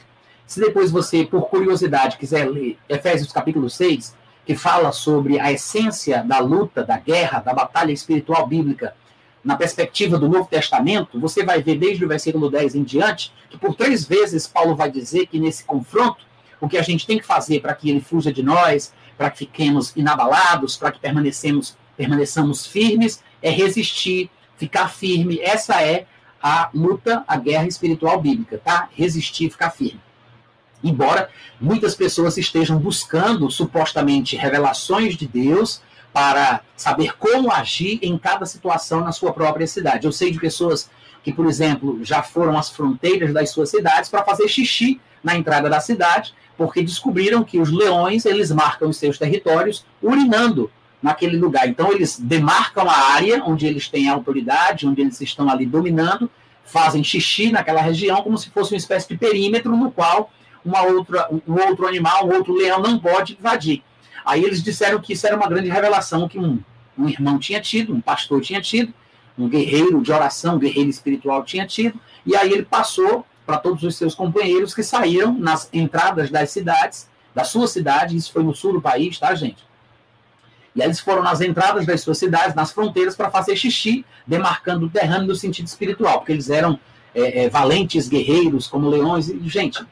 Se 0.45 0.59
depois 0.59 0.91
você, 0.91 1.25
por 1.25 1.49
curiosidade, 1.49 2.17
quiser 2.17 2.49
ler 2.49 2.77
Efésios 2.87 3.31
capítulo 3.31 3.69
6, 3.69 4.15
que 4.45 4.55
fala 4.55 4.91
sobre 4.91 5.39
a 5.39 5.51
essência 5.51 6.23
da 6.23 6.39
luta, 6.39 6.83
da 6.83 6.97
guerra, 6.97 7.39
da 7.39 7.53
batalha 7.53 7.91
espiritual 7.91 8.47
bíblica, 8.47 8.95
na 9.43 9.55
perspectiva 9.55 10.17
do 10.17 10.27
Novo 10.27 10.49
Testamento, 10.49 11.19
você 11.19 11.43
vai 11.43 11.61
ver 11.61 11.77
desde 11.77 12.03
o 12.03 12.07
versículo 12.07 12.49
10 12.49 12.75
em 12.75 12.83
diante, 12.83 13.31
que 13.49 13.57
por 13.57 13.75
três 13.75 14.05
vezes 14.05 14.47
Paulo 14.47 14.75
vai 14.75 14.91
dizer 14.91 15.27
que 15.27 15.39
nesse 15.39 15.63
confronto, 15.63 16.25
o 16.59 16.67
que 16.67 16.77
a 16.77 16.81
gente 16.81 17.05
tem 17.05 17.17
que 17.17 17.25
fazer 17.25 17.61
para 17.61 17.73
que 17.73 17.89
ele 17.89 18.01
fuja 18.01 18.31
de 18.31 18.43
nós, 18.43 18.93
para 19.17 19.29
que 19.29 19.39
fiquemos 19.39 19.95
inabalados, 19.95 20.75
para 20.75 20.91
que 20.91 20.99
permanecemos, 20.99 21.77
permaneçamos 21.95 22.65
firmes, 22.65 23.23
é 23.41 23.49
resistir, 23.49 24.29
ficar 24.57 24.89
firme. 24.89 25.39
Essa 25.39 25.81
é 25.81 26.05
a 26.41 26.69
luta, 26.73 27.23
a 27.27 27.37
guerra 27.37 27.67
espiritual 27.67 28.21
bíblica, 28.21 28.59
tá? 28.63 28.89
Resistir, 28.95 29.49
ficar 29.49 29.71
firme. 29.71 29.99
Embora 30.83 31.29
muitas 31.59 31.95
pessoas 31.95 32.37
estejam 32.37 32.77
buscando 32.77 33.49
supostamente 33.49 34.35
revelações 34.35 35.15
de 35.15 35.27
Deus 35.27 35.81
para 36.13 36.61
saber 36.75 37.17
como 37.17 37.51
agir 37.51 37.99
em 38.01 38.17
cada 38.17 38.45
situação 38.45 39.01
na 39.01 39.11
sua 39.11 39.33
própria 39.33 39.67
cidade. 39.67 40.05
Eu 40.05 40.11
sei 40.11 40.31
de 40.31 40.39
pessoas 40.39 40.89
que, 41.23 41.33
por 41.33 41.45
exemplo, 41.45 42.03
já 42.03 42.23
foram 42.23 42.57
às 42.57 42.69
fronteiras 42.69 43.33
das 43.33 43.49
suas 43.49 43.69
cidades 43.69 44.09
para 44.09 44.23
fazer 44.23 44.47
xixi 44.47 45.01
na 45.23 45.35
entrada 45.35 45.69
da 45.69 45.79
cidade, 45.79 46.33
porque 46.55 46.81
descobriram 46.81 47.43
que 47.43 47.59
os 47.59 47.71
leões 47.71 48.25
eles 48.25 48.51
marcam 48.51 48.89
os 48.89 48.97
seus 48.97 49.17
territórios 49.17 49.85
urinando 50.01 50.71
naquele 51.01 51.37
lugar. 51.37 51.67
Então 51.67 51.91
eles 51.91 52.19
demarcam 52.19 52.89
a 52.89 53.13
área 53.13 53.43
onde 53.43 53.65
eles 53.65 53.87
têm 53.87 54.09
autoridade, 54.09 54.87
onde 54.87 55.01
eles 55.01 55.19
estão 55.21 55.49
ali 55.49 55.65
dominando, 55.65 56.29
fazem 56.63 57.03
xixi 57.03 57.51
naquela 57.51 57.81
região 57.81 58.21
como 58.21 58.37
se 58.37 58.49
fosse 58.49 58.73
uma 58.73 58.77
espécie 58.77 59.07
de 59.07 59.17
perímetro 59.17 59.75
no 59.75 59.91
qual 59.91 60.31
uma 60.65 60.81
outra, 60.81 61.29
um 61.47 61.53
outro 61.67 61.87
animal, 61.87 62.27
um 62.27 62.33
outro 62.33 62.53
leão 62.53 62.81
não 62.81 62.99
pode 62.99 63.37
invadir. 63.39 63.83
Aí 64.25 64.43
eles 64.43 64.61
disseram 64.61 64.99
que 64.99 65.13
isso 65.13 65.25
era 65.25 65.35
uma 65.35 65.47
grande 65.47 65.69
revelação 65.69 66.27
que 66.27 66.37
um, 66.37 66.59
um 66.97 67.07
irmão 67.07 67.39
tinha 67.39 67.61
tido, 67.61 67.93
um 67.93 68.01
pastor 68.01 68.41
tinha 68.41 68.61
tido, 68.61 68.93
um 69.37 69.47
guerreiro 69.47 70.01
de 70.01 70.11
oração, 70.11 70.55
um 70.55 70.59
guerreiro 70.59 70.89
espiritual 70.89 71.43
tinha 71.45 71.65
tido, 71.65 71.99
e 72.25 72.35
aí 72.35 72.51
ele 72.51 72.63
passou 72.63 73.25
para 73.45 73.57
todos 73.57 73.83
os 73.83 73.95
seus 73.95 74.13
companheiros 74.13 74.73
que 74.73 74.83
saíram 74.83 75.33
nas 75.33 75.69
entradas 75.71 76.29
das 76.29 76.49
cidades, 76.49 77.09
da 77.33 77.45
sua 77.45 77.67
cidade, 77.67 78.17
isso 78.17 78.33
foi 78.33 78.43
no 78.43 78.53
sul 78.53 78.73
do 78.73 78.81
país, 78.81 79.17
tá, 79.17 79.33
gente? 79.33 79.63
E 80.77 80.81
eles 80.83 80.99
foram 80.99 81.23
nas 81.23 81.41
entradas 81.41 81.87
das 81.87 82.01
suas 82.01 82.19
cidades, 82.19 82.53
nas 82.53 82.71
fronteiras, 82.71 83.15
para 83.15 83.31
fazer 83.31 83.55
xixi, 83.55 84.05
demarcando 84.27 84.85
o 84.85 84.89
terreno 84.89 85.25
no 85.25 85.35
sentido 85.35 85.65
espiritual, 85.65 86.19
porque 86.19 86.31
eles 86.31 86.51
eram 86.51 86.79
é, 87.15 87.45
é, 87.45 87.49
valentes 87.49 88.07
guerreiros, 88.07 88.67
como 88.67 88.87
leões. 88.87 89.27
E, 89.27 89.39
gente, 89.49 89.83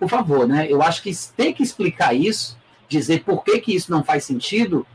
por 0.00 0.08
favor, 0.08 0.48
né? 0.48 0.66
Eu 0.70 0.82
acho 0.82 1.02
que 1.02 1.14
ter 1.36 1.52
que 1.52 1.62
explicar 1.62 2.14
isso, 2.14 2.56
dizer 2.88 3.22
por 3.22 3.44
que, 3.44 3.60
que 3.60 3.74
isso 3.74 3.90
não 3.90 4.02
faz 4.02 4.24
sentido, 4.24 4.86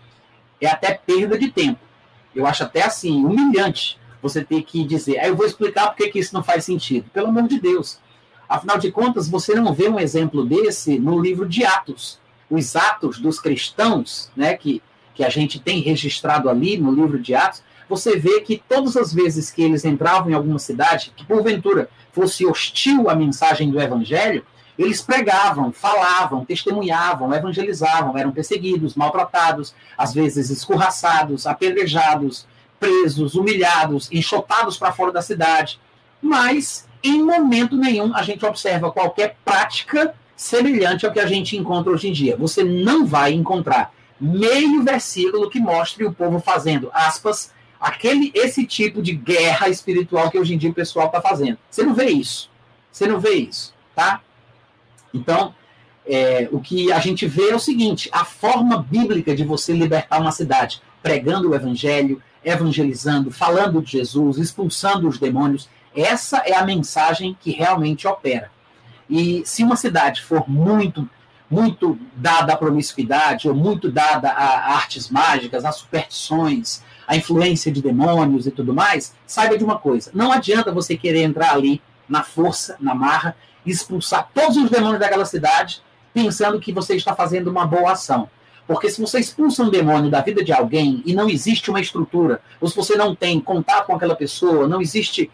é 0.59 0.65
até 0.65 0.95
perda 0.95 1.37
de 1.37 1.51
tempo. 1.51 1.79
Eu 2.35 2.47
acho 2.47 2.63
até 2.63 2.83
assim, 2.83 3.23
humilhante 3.23 3.99
você 4.19 4.43
ter 4.43 4.63
que 4.63 4.83
dizer, 4.83 5.19
aí 5.19 5.25
ah, 5.25 5.27
eu 5.27 5.35
vou 5.35 5.45
explicar 5.45 5.87
por 5.89 5.97
que, 5.97 6.09
que 6.09 6.19
isso 6.19 6.33
não 6.33 6.43
faz 6.43 6.65
sentido. 6.65 7.07
Pelo 7.13 7.27
amor 7.27 7.47
de 7.47 7.59
Deus. 7.59 7.99
Afinal 8.49 8.79
de 8.79 8.91
contas, 8.91 9.29
você 9.29 9.53
não 9.53 9.73
vê 9.73 9.87
um 9.87 9.99
exemplo 9.99 10.43
desse 10.43 10.97
no 10.97 11.19
livro 11.21 11.47
de 11.47 11.63
Atos. 11.63 12.19
Os 12.51 12.75
Atos 12.75 13.17
dos 13.17 13.39
cristãos, 13.39 14.29
né, 14.35 14.55
que, 14.55 14.83
que 15.15 15.23
a 15.23 15.29
gente 15.29 15.59
tem 15.59 15.79
registrado 15.79 16.49
ali 16.49 16.77
no 16.77 16.91
livro 16.91 17.17
de 17.17 17.33
Atos, 17.33 17.63
você 17.89 18.17
vê 18.17 18.41
que 18.41 18.61
todas 18.69 18.95
as 18.95 19.13
vezes 19.13 19.49
que 19.49 19.63
eles 19.63 19.83
entravam 19.83 20.29
em 20.29 20.33
alguma 20.33 20.59
cidade, 20.59 21.11
que 21.15 21.25
porventura 21.25 21.89
fosse 22.11 22.45
hostil 22.45 23.09
à 23.09 23.15
mensagem 23.15 23.71
do 23.71 23.81
evangelho, 23.81 24.45
eles 24.77 25.01
pregavam, 25.01 25.71
falavam, 25.71 26.45
testemunhavam, 26.45 27.33
evangelizavam, 27.33 28.17
eram 28.17 28.31
perseguidos, 28.31 28.95
maltratados, 28.95 29.73
às 29.97 30.13
vezes 30.13 30.49
escorraçados, 30.49 31.45
apedrejados, 31.47 32.47
presos, 32.79 33.35
humilhados, 33.35 34.09
enxotados 34.11 34.77
para 34.77 34.91
fora 34.91 35.11
da 35.11 35.21
cidade. 35.21 35.79
Mas, 36.21 36.87
em 37.03 37.23
momento 37.23 37.77
nenhum, 37.77 38.15
a 38.15 38.23
gente 38.23 38.45
observa 38.45 38.91
qualquer 38.91 39.37
prática 39.45 40.15
semelhante 40.41 41.05
ao 41.05 41.11
que 41.11 41.19
a 41.19 41.27
gente 41.27 41.55
encontra 41.55 41.91
hoje 41.91 42.07
em 42.07 42.11
dia. 42.11 42.35
Você 42.35 42.63
não 42.63 43.05
vai 43.05 43.31
encontrar 43.31 43.93
meio 44.19 44.83
versículo 44.83 45.51
que 45.51 45.59
mostre 45.59 46.03
o 46.03 46.11
povo 46.11 46.39
fazendo, 46.39 46.89
aspas, 46.91 47.53
aquele 47.79 48.31
esse 48.33 48.65
tipo 48.65 49.03
de 49.03 49.13
guerra 49.13 49.69
espiritual 49.69 50.31
que 50.31 50.39
hoje 50.39 50.55
em 50.55 50.57
dia 50.57 50.71
o 50.71 50.73
pessoal 50.73 51.05
está 51.05 51.21
fazendo. 51.21 51.59
Você 51.69 51.83
não 51.83 51.93
vê 51.93 52.09
isso. 52.09 52.49
Você 52.91 53.05
não 53.05 53.19
vê 53.19 53.35
isso, 53.35 53.71
tá? 53.95 54.19
Então, 55.13 55.53
é, 56.07 56.49
o 56.51 56.59
que 56.59 56.91
a 56.91 56.97
gente 56.97 57.27
vê 57.27 57.51
é 57.51 57.55
o 57.55 57.59
seguinte: 57.59 58.09
a 58.11 58.25
forma 58.25 58.81
bíblica 58.81 59.35
de 59.35 59.45
você 59.45 59.73
libertar 59.73 60.19
uma 60.19 60.31
cidade, 60.31 60.81
pregando 61.03 61.51
o 61.51 61.55
evangelho, 61.55 62.19
evangelizando, 62.43 63.29
falando 63.29 63.79
de 63.79 63.91
Jesus, 63.91 64.39
expulsando 64.39 65.07
os 65.07 65.19
demônios, 65.19 65.69
essa 65.95 66.37
é 66.37 66.55
a 66.55 66.65
mensagem 66.65 67.37
que 67.39 67.51
realmente 67.51 68.07
opera. 68.07 68.49
E 69.11 69.43
se 69.45 69.61
uma 69.61 69.75
cidade 69.75 70.21
for 70.21 70.49
muito, 70.49 71.07
muito 71.49 71.99
dada 72.15 72.53
à 72.53 72.57
promiscuidade, 72.57 73.49
ou 73.49 73.53
muito 73.53 73.91
dada 73.91 74.29
a 74.29 74.73
artes 74.73 75.09
mágicas, 75.09 75.65
a 75.65 75.71
superstições, 75.73 76.81
a 77.05 77.17
influência 77.17 77.69
de 77.69 77.81
demônios 77.81 78.47
e 78.47 78.51
tudo 78.51 78.73
mais, 78.73 79.13
saiba 79.27 79.57
de 79.57 79.65
uma 79.65 79.77
coisa: 79.77 80.09
não 80.13 80.31
adianta 80.31 80.71
você 80.71 80.95
querer 80.95 81.23
entrar 81.23 81.51
ali 81.53 81.81
na 82.07 82.23
força, 82.23 82.77
na 82.79 82.95
marra, 82.95 83.35
expulsar 83.65 84.29
todos 84.33 84.55
os 84.55 84.69
demônios 84.69 85.01
daquela 85.01 85.25
cidade, 85.25 85.83
pensando 86.13 86.57
que 86.57 86.71
você 86.71 86.95
está 86.95 87.13
fazendo 87.13 87.49
uma 87.49 87.67
boa 87.67 87.91
ação. 87.91 88.29
Porque 88.65 88.89
se 88.89 89.01
você 89.01 89.19
expulsa 89.19 89.63
um 89.63 89.69
demônio 89.69 90.09
da 90.09 90.21
vida 90.21 90.41
de 90.41 90.53
alguém 90.53 91.03
e 91.05 91.13
não 91.13 91.29
existe 91.29 91.69
uma 91.69 91.81
estrutura, 91.81 92.41
ou 92.61 92.69
se 92.69 92.75
você 92.77 92.95
não 92.95 93.13
tem 93.13 93.41
contato 93.41 93.87
com 93.87 93.95
aquela 93.95 94.15
pessoa, 94.15 94.69
não 94.69 94.79
existe 94.79 95.29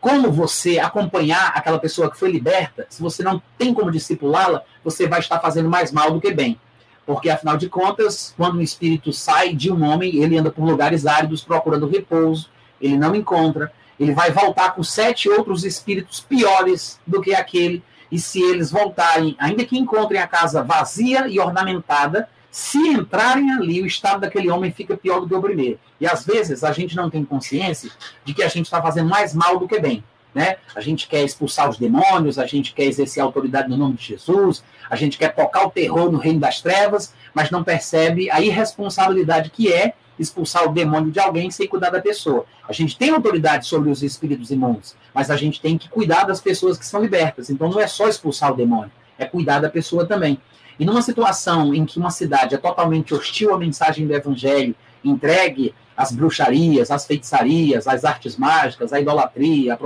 como 0.00 0.30
você 0.30 0.78
acompanhar 0.78 1.52
aquela 1.54 1.78
pessoa 1.78 2.10
que 2.10 2.18
foi 2.18 2.30
liberta, 2.30 2.86
se 2.88 3.02
você 3.02 3.22
não 3.22 3.42
tem 3.56 3.74
como 3.74 3.90
discipulá-la, 3.90 4.62
você 4.84 5.08
vai 5.08 5.20
estar 5.20 5.40
fazendo 5.40 5.68
mais 5.68 5.90
mal 5.90 6.12
do 6.12 6.20
que 6.20 6.32
bem. 6.32 6.58
Porque, 7.04 7.30
afinal 7.30 7.56
de 7.56 7.68
contas, 7.68 8.34
quando 8.36 8.58
um 8.58 8.60
espírito 8.60 9.12
sai 9.12 9.54
de 9.54 9.72
um 9.72 9.82
homem, 9.82 10.16
ele 10.16 10.36
anda 10.36 10.50
por 10.50 10.64
lugares 10.64 11.06
áridos 11.06 11.42
procurando 11.42 11.88
repouso, 11.88 12.50
ele 12.80 12.96
não 12.96 13.14
encontra, 13.14 13.72
ele 13.98 14.12
vai 14.12 14.30
voltar 14.30 14.74
com 14.74 14.82
sete 14.82 15.28
outros 15.28 15.64
espíritos 15.64 16.20
piores 16.20 17.00
do 17.06 17.20
que 17.20 17.34
aquele. 17.34 17.82
E 18.10 18.18
se 18.18 18.40
eles 18.40 18.70
voltarem, 18.70 19.34
ainda 19.38 19.64
que 19.64 19.78
encontrem 19.78 20.20
a 20.20 20.26
casa 20.26 20.62
vazia 20.62 21.26
e 21.28 21.40
ornamentada, 21.40 22.28
se 22.58 22.88
entrarem 22.88 23.52
ali, 23.52 23.80
o 23.80 23.86
estado 23.86 24.22
daquele 24.22 24.50
homem 24.50 24.72
fica 24.72 24.96
pior 24.96 25.20
do 25.20 25.28
que 25.28 25.34
o 25.34 25.40
primeiro. 25.40 25.78
E 26.00 26.08
às 26.08 26.26
vezes 26.26 26.64
a 26.64 26.72
gente 26.72 26.96
não 26.96 27.08
tem 27.08 27.24
consciência 27.24 27.88
de 28.24 28.34
que 28.34 28.42
a 28.42 28.48
gente 28.48 28.64
está 28.64 28.82
fazendo 28.82 29.08
mais 29.08 29.32
mal 29.32 29.60
do 29.60 29.68
que 29.68 29.78
bem. 29.78 30.02
Né? 30.34 30.56
A 30.74 30.80
gente 30.80 31.06
quer 31.06 31.22
expulsar 31.22 31.70
os 31.70 31.78
demônios, 31.78 32.36
a 32.36 32.46
gente 32.46 32.74
quer 32.74 32.86
exercer 32.86 33.22
autoridade 33.22 33.68
no 33.68 33.76
nome 33.76 33.94
de 33.94 34.06
Jesus, 34.06 34.64
a 34.90 34.96
gente 34.96 35.16
quer 35.16 35.32
tocar 35.36 35.68
o 35.68 35.70
terror 35.70 36.10
no 36.10 36.18
reino 36.18 36.40
das 36.40 36.60
trevas, 36.60 37.14
mas 37.32 37.48
não 37.48 37.62
percebe 37.62 38.28
a 38.28 38.40
irresponsabilidade 38.40 39.50
que 39.50 39.72
é 39.72 39.94
expulsar 40.18 40.64
o 40.64 40.72
demônio 40.72 41.12
de 41.12 41.20
alguém 41.20 41.52
sem 41.52 41.68
cuidar 41.68 41.90
da 41.90 42.02
pessoa. 42.02 42.44
A 42.68 42.72
gente 42.72 42.98
tem 42.98 43.10
autoridade 43.10 43.68
sobre 43.68 43.88
os 43.88 44.02
espíritos 44.02 44.50
imundos, 44.50 44.96
mas 45.14 45.30
a 45.30 45.36
gente 45.36 45.60
tem 45.60 45.78
que 45.78 45.88
cuidar 45.88 46.24
das 46.24 46.40
pessoas 46.40 46.76
que 46.76 46.84
são 46.84 47.00
libertas. 47.00 47.50
Então 47.50 47.70
não 47.70 47.80
é 47.80 47.86
só 47.86 48.08
expulsar 48.08 48.52
o 48.52 48.56
demônio, 48.56 48.90
é 49.16 49.24
cuidar 49.24 49.60
da 49.60 49.70
pessoa 49.70 50.04
também. 50.04 50.40
E 50.78 50.84
numa 50.84 51.02
situação 51.02 51.74
em 51.74 51.84
que 51.84 51.98
uma 51.98 52.10
cidade 52.10 52.54
é 52.54 52.58
totalmente 52.58 53.14
hostil 53.14 53.52
à 53.52 53.58
mensagem 53.58 54.06
do 54.06 54.14
evangelho, 54.14 54.74
entregue 55.04 55.74
às 55.96 56.12
bruxarias, 56.12 56.90
às 56.90 57.06
feitiçarias, 57.06 57.88
às 57.88 58.04
artes 58.04 58.36
mágicas, 58.36 58.92
à 58.92 59.00
idolatria, 59.00 59.76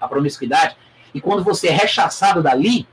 à 0.00 0.08
promiscuidade, 0.08 0.76
e 1.14 1.20
quando 1.20 1.44
você 1.44 1.68
é 1.68 1.72
rechaçado 1.72 2.42
dali, 2.42 2.86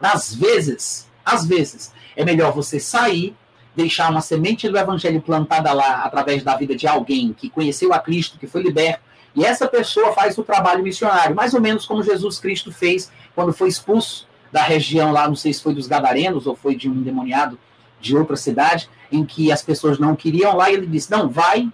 às 0.00 0.34
vezes, 0.34 1.08
às 1.24 1.46
vezes, 1.46 1.92
é 2.16 2.24
melhor 2.24 2.52
você 2.52 2.80
sair 2.80 3.36
deixar 3.74 4.10
uma 4.10 4.20
semente 4.20 4.68
do 4.68 4.78
evangelho 4.78 5.20
plantada 5.20 5.72
lá 5.72 6.02
através 6.02 6.42
da 6.42 6.56
vida 6.56 6.76
de 6.76 6.86
alguém 6.86 7.32
que 7.32 7.48
conheceu 7.48 7.92
a 7.92 7.98
Cristo, 7.98 8.38
que 8.38 8.46
foi 8.46 8.62
liberto, 8.62 9.00
e 9.34 9.44
essa 9.44 9.66
pessoa 9.66 10.12
faz 10.12 10.36
o 10.36 10.42
trabalho 10.42 10.82
missionário, 10.82 11.34
mais 11.34 11.54
ou 11.54 11.60
menos 11.60 11.86
como 11.86 12.02
Jesus 12.02 12.38
Cristo 12.38 12.70
fez 12.70 13.10
quando 13.34 13.52
foi 13.52 13.68
expulso 13.68 14.28
da 14.52 14.62
região 14.62 15.10
lá, 15.10 15.26
não 15.26 15.34
sei 15.34 15.52
se 15.52 15.62
foi 15.62 15.74
dos 15.74 15.86
Gadarenos 15.86 16.46
ou 16.46 16.54
foi 16.54 16.76
de 16.76 16.88
um 16.88 16.94
endemoniado 16.94 17.58
de 18.00 18.16
outra 18.16 18.36
cidade, 18.36 18.88
em 19.10 19.24
que 19.24 19.50
as 19.50 19.62
pessoas 19.62 19.98
não 19.98 20.14
queriam 20.14 20.54
lá, 20.54 20.70
e 20.70 20.74
ele 20.74 20.86
disse: 20.86 21.10
Não, 21.10 21.28
vai 21.28 21.72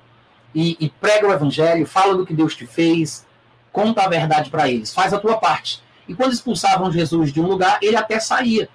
e, 0.55 0.77
e 0.79 0.89
prega 0.89 1.27
o 1.27 1.33
evangelho, 1.33 1.87
fala 1.87 2.17
do 2.17 2.25
que 2.25 2.35
Deus 2.35 2.55
te 2.55 2.67
fez, 2.67 3.27
conta 3.73 4.03
a 4.03 4.09
verdade 4.09 4.51
para 4.51 4.69
eles, 4.69 4.95
faz 4.95 5.13
a 5.13 5.19
tua 5.19 5.37
parte. 5.37 5.83
E 6.07 6.15
quando 6.15 6.33
expulsavam 6.33 6.91
Jesus 6.91 7.33
de 7.33 7.41
um 7.41 7.47
lugar, 7.47 7.79
ele 7.83 7.97
até 7.97 8.19
saía. 8.21 8.69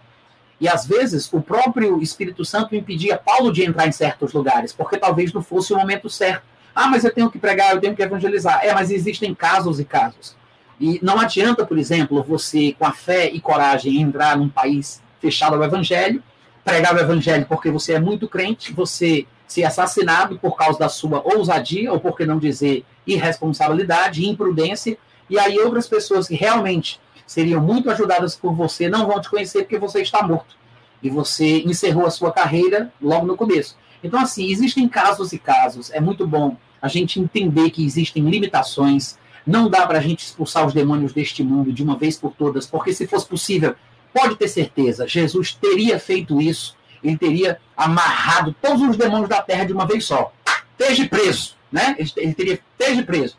E 0.59 0.67
às 0.67 0.85
vezes 0.85 1.31
o 1.33 1.41
próprio 1.41 2.01
Espírito 2.01 2.45
Santo 2.45 2.75
impedia 2.75 3.17
Paulo 3.17 3.51
de 3.51 3.63
entrar 3.63 3.87
em 3.87 3.91
certos 3.91 4.33
lugares, 4.33 4.71
porque 4.71 4.97
talvez 4.97 5.33
não 5.33 5.41
fosse 5.41 5.73
o 5.73 5.77
momento 5.77 6.09
certo. 6.09 6.43
Ah, 6.75 6.87
mas 6.87 7.03
eu 7.03 7.13
tenho 7.13 7.29
que 7.29 7.39
pregar, 7.39 7.73
eu 7.73 7.81
tenho 7.81 7.95
que 7.95 8.01
evangelizar. 8.01 8.61
É, 8.63 8.73
mas 8.73 8.91
existem 8.91 9.33
casos 9.33 9.79
e 9.79 9.85
casos. 9.85 10.35
E 10.79 10.99
não 11.01 11.19
adianta, 11.19 11.65
por 11.65 11.77
exemplo, 11.77 12.23
você, 12.23 12.75
com 12.77 12.85
a 12.85 12.91
fé 12.91 13.29
e 13.29 13.39
coragem, 13.39 14.01
entrar 14.01 14.37
num 14.37 14.49
país 14.49 15.01
fechado 15.19 15.55
ao 15.55 15.63
evangelho, 15.63 16.21
pregar 16.63 16.95
o 16.95 16.99
evangelho 16.99 17.45
porque 17.47 17.69
você 17.69 17.93
é 17.93 17.99
muito 17.99 18.27
crente, 18.27 18.73
você 18.73 19.25
ser 19.47 19.65
assassinado 19.65 20.39
por 20.39 20.57
causa 20.57 20.79
da 20.79 20.89
sua 20.89 21.21
ousadia, 21.23 21.91
ou 21.91 21.99
por 21.99 22.17
que 22.17 22.25
não 22.25 22.39
dizer 22.39 22.83
irresponsabilidade, 23.05 24.27
imprudência, 24.27 24.97
e 25.29 25.37
aí 25.37 25.59
outras 25.59 25.87
pessoas 25.87 26.27
que 26.27 26.35
realmente 26.35 26.99
seriam 27.25 27.61
muito 27.61 27.89
ajudadas 27.89 28.35
por 28.35 28.53
você 28.53 28.89
não 28.89 29.07
vão 29.07 29.21
te 29.21 29.29
conhecer 29.29 29.63
porque 29.63 29.77
você 29.77 30.01
está 30.01 30.21
morto. 30.23 30.55
E 31.01 31.09
você 31.09 31.61
encerrou 31.61 32.05
a 32.05 32.11
sua 32.11 32.31
carreira 32.31 32.91
logo 33.01 33.25
no 33.25 33.35
começo. 33.35 33.77
Então, 34.03 34.19
assim, 34.19 34.49
existem 34.49 34.87
casos 34.87 35.33
e 35.33 35.39
casos. 35.39 35.91
É 35.91 35.99
muito 35.99 36.27
bom 36.27 36.57
a 36.81 36.87
gente 36.87 37.19
entender 37.19 37.69
que 37.71 37.85
existem 37.85 38.29
limitações. 38.29 39.17
Não 39.45 39.69
dá 39.69 39.85
para 39.85 39.99
a 39.99 40.01
gente 40.01 40.25
expulsar 40.25 40.65
os 40.65 40.73
demônios 40.73 41.13
deste 41.13 41.43
mundo 41.43 41.71
de 41.71 41.83
uma 41.83 41.97
vez 41.97 42.17
por 42.17 42.31
todas, 42.33 42.65
porque 42.65 42.93
se 42.93 43.07
fosse 43.07 43.25
possível, 43.25 43.75
pode 44.13 44.35
ter 44.35 44.47
certeza, 44.47 45.07
Jesus 45.07 45.53
teria 45.53 45.99
feito 45.99 46.41
isso 46.41 46.75
ele 47.03 47.17
teria 47.17 47.59
amarrado 47.75 48.55
todos 48.61 48.81
os 48.81 48.97
demônios 48.97 49.29
da 49.29 49.41
terra 49.41 49.65
de 49.65 49.73
uma 49.73 49.85
vez 49.85 50.05
só. 50.05 50.31
Esteja 50.77 51.07
preso, 51.07 51.55
né? 51.71 51.95
Ele, 51.97 52.33
teria 52.33 52.59
esteja 52.79 53.03
preso. 53.03 53.35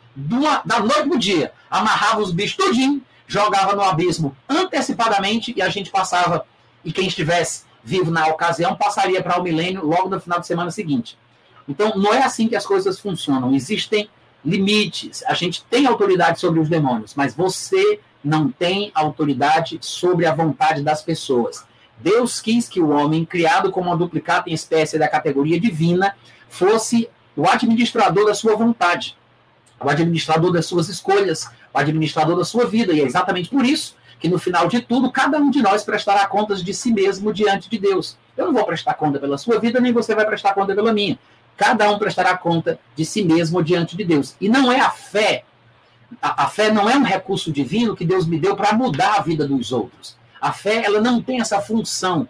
Da 0.63 0.79
noite 0.79 1.09
pro 1.09 1.17
dia, 1.17 1.51
amarrava 1.69 2.21
os 2.21 2.31
bichos 2.31 2.55
tudinho, 2.55 3.01
jogava 3.27 3.75
no 3.75 3.81
abismo 3.81 4.35
antecipadamente 4.47 5.53
e 5.55 5.61
a 5.61 5.69
gente 5.69 5.89
passava, 5.89 6.45
e 6.83 6.91
quem 6.91 7.07
estivesse 7.07 7.63
vivo 7.83 8.11
na 8.11 8.27
ocasião 8.27 8.75
passaria 8.75 9.21
para 9.21 9.39
o 9.39 9.43
milênio 9.43 9.83
logo 9.83 10.09
no 10.09 10.19
final 10.19 10.39
de 10.39 10.47
semana 10.47 10.71
seguinte. 10.71 11.17
Então, 11.67 11.93
não 11.95 12.13
é 12.13 12.23
assim 12.23 12.47
que 12.47 12.55
as 12.55 12.65
coisas 12.65 12.99
funcionam. 12.99 13.53
Existem 13.53 14.07
limites. 14.45 15.23
A 15.25 15.33
gente 15.33 15.63
tem 15.65 15.87
autoridade 15.87 16.39
sobre 16.39 16.59
os 16.59 16.69
demônios, 16.69 17.13
mas 17.15 17.33
você 17.33 17.99
não 18.23 18.49
tem 18.49 18.91
autoridade 18.93 19.77
sobre 19.81 20.25
a 20.25 20.33
vontade 20.33 20.81
das 20.81 21.01
pessoas. 21.01 21.65
Deus 21.97 22.41
quis 22.41 22.67
que 22.67 22.81
o 22.81 22.89
homem, 22.89 23.25
criado 23.25 23.71
como 23.71 23.89
uma 23.89 23.97
duplicata 23.97 24.49
em 24.49 24.53
espécie 24.53 24.99
da 24.99 25.07
categoria 25.07 25.59
divina, 25.59 26.15
fosse 26.49 27.09
o 27.35 27.47
administrador 27.47 28.25
da 28.25 28.33
sua 28.33 28.55
vontade, 28.55 29.17
o 29.79 29.89
administrador 29.89 30.51
das 30.51 30.65
suas 30.65 30.89
escolhas, 30.89 31.49
o 31.73 31.77
administrador 31.77 32.37
da 32.37 32.45
sua 32.45 32.65
vida. 32.65 32.93
E 32.93 33.01
é 33.01 33.03
exatamente 33.03 33.49
por 33.49 33.65
isso 33.65 33.95
que 34.19 34.29
no 34.29 34.39
final 34.39 34.67
de 34.67 34.81
tudo, 34.81 35.11
cada 35.11 35.37
um 35.37 35.49
de 35.49 35.61
nós 35.61 35.83
prestará 35.83 36.25
contas 36.27 36.63
de 36.63 36.73
si 36.73 36.91
mesmo 36.91 37.33
diante 37.33 37.69
de 37.69 37.77
Deus. 37.77 38.17
Eu 38.35 38.45
não 38.45 38.53
vou 38.53 38.65
prestar 38.65 38.93
conta 38.95 39.19
pela 39.19 39.37
sua 39.37 39.59
vida, 39.59 39.79
nem 39.79 39.91
você 39.91 40.15
vai 40.15 40.25
prestar 40.25 40.53
conta 40.53 40.73
pela 40.73 40.93
minha. 40.93 41.19
Cada 41.57 41.89
um 41.89 41.97
prestará 41.97 42.37
conta 42.37 42.79
de 42.95 43.05
si 43.05 43.23
mesmo 43.23 43.63
diante 43.63 43.95
de 43.95 44.03
Deus. 44.03 44.35
E 44.39 44.49
não 44.49 44.71
é 44.71 44.79
a 44.79 44.89
fé. 44.89 45.43
A, 46.21 46.43
a 46.43 46.47
fé 46.47 46.71
não 46.71 46.89
é 46.89 46.95
um 46.95 47.03
recurso 47.03 47.51
divino 47.51 47.95
que 47.95 48.05
Deus 48.05 48.25
me 48.25 48.39
deu 48.39 48.55
para 48.55 48.73
mudar 48.73 49.15
a 49.15 49.21
vida 49.21 49.47
dos 49.47 49.71
outros. 49.71 50.17
A 50.39 50.51
fé, 50.51 50.83
ela 50.85 51.01
não 51.01 51.21
tem 51.21 51.39
essa 51.41 51.61
função 51.61 52.27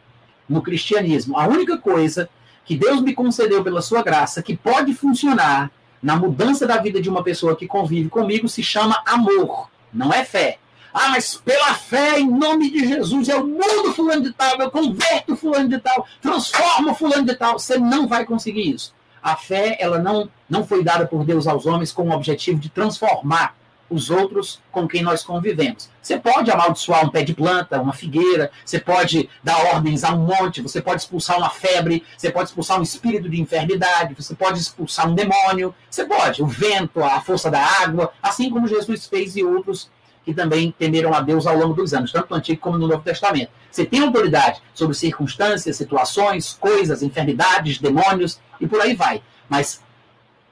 no 0.48 0.62
cristianismo. 0.62 1.38
A 1.38 1.48
única 1.48 1.77
coisa 1.77 2.29
que 2.63 2.75
Deus 2.75 3.01
me 3.01 3.13
concedeu 3.13 3.63
pela 3.63 3.82
sua 3.82 4.01
graça 4.01 4.41
que 4.41 4.55
pode 4.55 4.94
funcionar 4.94 5.72
na 6.01 6.15
mudança 6.15 6.67
da 6.67 6.77
vida 6.77 7.01
de 7.01 7.10
uma 7.10 7.24
pessoa 7.24 7.55
que 7.55 7.67
convive 7.67 8.10
comigo 8.10 8.48
se 8.48 8.62
chama 8.62 9.01
amor, 9.05 9.70
não 9.91 10.13
é 10.13 10.24
fé. 10.24 10.60
Ah, 10.94 11.10
mas 11.10 11.36
pela 11.36 11.74
fé, 11.74 12.20
em 12.22 12.29
nome 12.29 12.72
de 12.72 12.88
Jesus, 12.88 13.27
eu 13.27 13.46
mudo 13.46 13.94
fulano 13.94 14.22
de 14.22 14.32
tal, 14.32 14.58
eu 14.62 14.72
converto 14.72 15.36
fulano 15.36 15.67
de 15.67 15.77
tal, 15.77 16.08
transformo 16.22 16.96
fulano 16.96 17.25
de 17.25 17.36
tal. 17.36 17.60
Você 17.60 17.77
não 17.77 18.08
vai 18.08 18.24
conseguir 18.24 18.74
isso. 18.74 18.95
A 19.25 19.36
fé, 19.36 19.75
ela 19.79 19.98
não, 19.98 20.29
não 20.48 20.63
foi 20.63 20.84
dada 20.84 21.08
por 21.08 21.25
Deus 21.25 21.48
aos 21.48 21.65
homens 21.65 21.91
com 21.91 22.08
o 22.08 22.12
objetivo 22.12 22.60
de 22.60 22.70
transformar 22.70 23.55
os 23.89 24.12
outros 24.12 24.62
com 24.72 24.88
quem 24.88 25.01
nós 25.01 25.24
convivemos. 25.24 25.89
Você 26.00 26.20
pode 26.20 26.51
amaldiçoar 26.51 27.03
um 27.03 27.10
pé 27.10 27.24
de 27.24 27.34
planta, 27.34 27.82
uma 27.82 27.91
figueira, 27.91 28.51
você 28.63 28.79
pode 28.79 29.27
dar 29.44 29.58
ordens 29.74 30.03
a 30.03 30.13
um 30.13 30.27
monte, 30.27 30.62
você 30.62 30.79
pode 30.79 31.01
expulsar 31.01 31.39
uma 31.39 31.50
febre, 31.50 32.03
você 32.15 32.32
pode 32.32 32.50
expulsar 32.50 32.79
um 32.79 32.84
espírito 32.84 33.27
de 33.27 33.41
enfermidade, 33.41 34.13
você 34.13 34.36
pode 34.36 34.60
expulsar 34.60 35.10
um 35.10 35.15
demônio, 35.15 35.74
você 35.89 36.05
pode, 36.05 36.44
o 36.44 36.46
vento, 36.46 37.03
a 37.03 37.20
força 37.20 37.50
da 37.50 37.65
água, 37.82 38.13
assim 38.22 38.51
como 38.51 38.67
Jesus 38.67 39.08
fez 39.08 39.36
e 39.36 39.44
outros 39.44 39.89
que 40.25 40.34
também 40.34 40.74
temeram 40.77 41.13
a 41.13 41.22
Deus 41.22 41.46
ao 41.46 41.55
longo 41.55 41.75
dos 41.75 41.94
anos, 41.94 42.12
tanto 42.12 42.32
no 42.32 42.38
Antigo 42.38 42.60
como 42.60 42.77
no 42.77 42.88
Novo 42.88 43.03
Testamento. 43.03 43.51
Você 43.72 43.86
tem 43.86 44.01
autoridade 44.01 44.62
sobre 44.74 44.96
circunstâncias, 44.96 45.77
situações, 45.77 46.58
coisas, 46.60 47.03
enfermidades, 47.03 47.77
demônios, 47.77 48.39
e 48.60 48.65
por 48.65 48.82
aí 48.82 48.96
vai. 48.96 49.22
Mas 49.48 49.82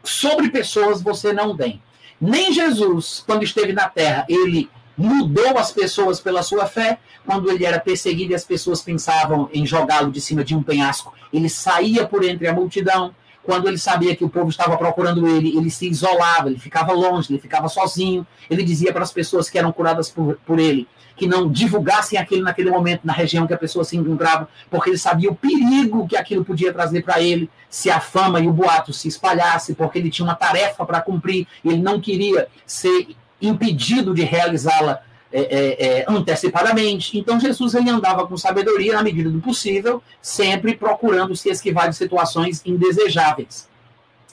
sobre 0.04 0.50
pessoas 0.50 1.02
você 1.02 1.34
não 1.34 1.58
tem. 1.58 1.82
Nem 2.22 2.54
Jesus, 2.54 3.24
quando 3.26 3.44
esteve 3.44 3.74
na 3.74 3.90
terra, 3.90 4.26
ele 4.30 4.70
mudou 4.96 5.58
as 5.58 5.72
pessoas 5.72 6.20
pela 6.20 6.44
sua 6.44 6.68
fé. 6.68 7.00
Quando 7.26 7.50
ele 7.50 7.66
era 7.66 7.80
perseguido 7.80 8.34
e 8.34 8.36
as 8.36 8.44
pessoas 8.44 8.82
pensavam 8.82 9.50
em 9.54 9.66
jogá-lo 9.66 10.12
de 10.12 10.22
cima 10.22 10.44
de 10.44 10.56
um 10.56 10.62
penhasco, 10.62 11.14
ele 11.32 11.50
saía 11.50 12.06
por 12.06 12.24
entre 12.24 12.48
a 12.48 12.54
multidão. 12.54 13.16
Quando 13.44 13.68
ele 13.68 13.78
sabia 13.78 14.16
que 14.16 14.24
o 14.24 14.30
povo 14.30 14.50
estava 14.50 14.78
procurando 14.78 15.28
ele, 15.28 15.56
ele 15.56 15.70
se 15.70 15.88
isolava, 15.90 16.50
ele 16.50 16.58
ficava 16.58 16.94
longe, 16.94 17.32
ele 17.32 17.40
ficava 17.40 17.68
sozinho. 17.68 18.26
Ele 18.50 18.64
dizia 18.64 18.94
para 18.94 19.04
as 19.04 19.12
pessoas 19.12 19.50
que 19.50 19.58
eram 19.58 19.72
curadas 19.72 20.10
por, 20.10 20.38
por 20.46 20.60
ele 20.60 20.88
que 21.16 21.28
não 21.28 21.50
divulgassem 21.50 22.18
aquilo 22.18 22.44
naquele 22.44 22.70
momento 22.70 23.02
na 23.04 23.14
região 23.14 23.46
que 23.46 23.54
a 23.54 23.58
pessoa 23.58 23.86
se 23.86 23.96
encontrava, 23.96 24.48
porque 24.70 24.90
ele 24.90 24.98
sabia 24.98 25.30
o 25.30 25.36
perigo 25.36 26.08
que 26.08 26.18
aquilo 26.18 26.44
podia 26.44 26.74
trazer 26.74 27.04
para 27.04 27.22
ele, 27.22 27.50
se 27.70 27.90
a 27.90 28.00
fama 28.00 28.40
e 28.40 28.48
o 28.48 28.52
boato 28.52 28.92
se 28.92 29.08
espalhasse, 29.08 29.76
porque 29.76 30.00
ele 30.00 30.10
tinha 30.10 30.26
uma 30.26 30.36
tarefa 30.36 30.86
para 30.86 31.02
cumprir, 31.02 31.48
ele 31.64 31.78
não 31.78 32.00
queria 32.00 32.48
ser 32.66 33.16
impedido 33.42 34.14
de 34.14 34.24
realizá-la 34.24 35.02
é, 35.34 35.42
é, 35.42 36.00
é, 36.00 36.06
antecipadamente. 36.08 37.18
Então 37.18 37.40
Jesus 37.40 37.74
ele 37.74 37.90
andava 37.90 38.26
com 38.26 38.38
sabedoria 38.38 38.94
na 38.94 39.04
medida 39.04 39.30
do 39.30 39.42
possível, 39.42 40.02
sempre 40.22 40.76
procurando 40.76 41.36
se 41.36 41.50
esquivar 41.50 41.90
de 41.90 41.96
situações 41.96 42.62
indesejáveis. 42.66 43.68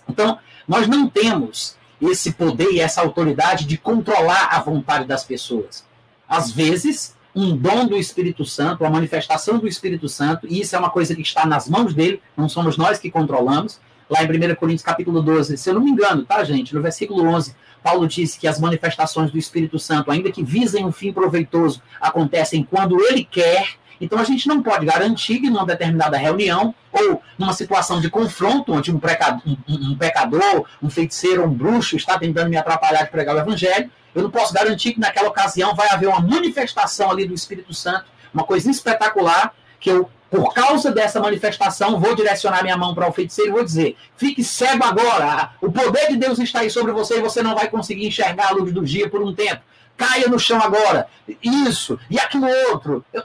Então 0.08 0.38
nós 0.68 0.86
não 0.86 1.08
temos 1.08 1.76
esse 2.00 2.32
poder 2.32 2.70
e 2.70 2.80
essa 2.80 3.00
autoridade 3.00 3.64
de 3.64 3.76
controlar 3.76 4.48
a 4.52 4.60
vontade 4.60 5.06
das 5.06 5.24
pessoas 5.24 5.88
às 6.30 6.52
vezes, 6.52 7.16
um 7.34 7.56
dom 7.56 7.88
do 7.88 7.96
Espírito 7.96 8.44
Santo, 8.44 8.84
a 8.84 8.90
manifestação 8.90 9.58
do 9.58 9.66
Espírito 9.66 10.08
Santo, 10.08 10.46
e 10.48 10.60
isso 10.60 10.76
é 10.76 10.78
uma 10.78 10.88
coisa 10.88 11.12
que 11.12 11.22
está 11.22 11.44
nas 11.44 11.68
mãos 11.68 11.92
dele, 11.92 12.22
não 12.36 12.48
somos 12.48 12.76
nós 12.76 13.00
que 13.00 13.10
controlamos. 13.10 13.80
Lá 14.08 14.22
em 14.22 14.26
1 14.26 14.54
Coríntios 14.54 14.84
capítulo 14.84 15.22
12, 15.22 15.56
se 15.56 15.70
eu 15.70 15.74
não 15.74 15.82
me 15.82 15.90
engano, 15.90 16.24
tá, 16.24 16.42
gente? 16.44 16.74
No 16.74 16.80
versículo 16.80 17.24
11, 17.24 17.54
Paulo 17.82 18.06
disse 18.06 18.38
que 18.38 18.46
as 18.46 18.60
manifestações 18.60 19.30
do 19.30 19.38
Espírito 19.38 19.78
Santo, 19.78 20.10
ainda 20.10 20.30
que 20.30 20.42
visem 20.42 20.84
um 20.84 20.92
fim 20.92 21.12
proveitoso, 21.12 21.82
acontecem 22.00 22.62
quando 22.62 23.00
ele 23.04 23.24
quer. 23.24 23.74
Então 24.00 24.18
a 24.18 24.24
gente 24.24 24.48
não 24.48 24.62
pode 24.62 24.86
garantir 24.86 25.40
que 25.40 25.50
numa 25.50 25.66
determinada 25.66 26.16
reunião 26.16 26.74
ou 26.90 27.22
numa 27.38 27.52
situação 27.52 28.00
de 28.00 28.08
confronto, 28.08 28.72
onde 28.72 28.90
um, 28.90 28.98
pecador, 28.98 29.42
um, 29.46 29.56
um 29.68 29.96
pecador, 29.96 30.64
um 30.82 30.88
feiticeiro, 30.88 31.44
um 31.44 31.52
bruxo 31.52 31.96
está 31.96 32.18
tentando 32.18 32.48
me 32.48 32.56
atrapalhar 32.56 33.04
de 33.04 33.10
pregar 33.10 33.36
o 33.36 33.38
evangelho, 33.38 33.90
eu 34.14 34.22
não 34.22 34.30
posso 34.30 34.52
garantir 34.52 34.94
que 34.94 35.00
naquela 35.00 35.28
ocasião 35.28 35.74
vai 35.74 35.88
haver 35.90 36.08
uma 36.08 36.20
manifestação 36.20 37.10
ali 37.10 37.26
do 37.26 37.34
Espírito 37.34 37.72
Santo, 37.72 38.06
uma 38.32 38.44
coisa 38.44 38.70
espetacular, 38.70 39.54
que 39.80 39.90
eu, 39.90 40.08
por 40.30 40.54
causa 40.54 40.92
dessa 40.92 41.18
manifestação, 41.18 41.98
vou 41.98 42.14
direcionar 42.14 42.62
minha 42.62 42.76
mão 42.76 42.94
para 42.94 43.08
o 43.08 43.12
feiticeiro 43.12 43.50
e 43.50 43.54
vou 43.54 43.64
dizer: 43.64 43.96
fique 44.16 44.44
cego 44.44 44.84
agora, 44.84 45.52
o 45.60 45.72
poder 45.72 46.08
de 46.08 46.16
Deus 46.16 46.38
está 46.38 46.60
aí 46.60 46.70
sobre 46.70 46.92
você 46.92 47.18
e 47.18 47.20
você 47.20 47.42
não 47.42 47.54
vai 47.54 47.68
conseguir 47.68 48.06
enxergar 48.06 48.48
a 48.48 48.52
luz 48.52 48.72
do 48.72 48.84
dia 48.84 49.08
por 49.08 49.22
um 49.22 49.34
tempo. 49.34 49.62
Caia 49.96 50.28
no 50.28 50.38
chão 50.38 50.60
agora. 50.62 51.08
Isso, 51.42 51.98
e 52.08 52.18
aquilo 52.18 52.46
outro. 52.70 53.04
Eu, 53.12 53.22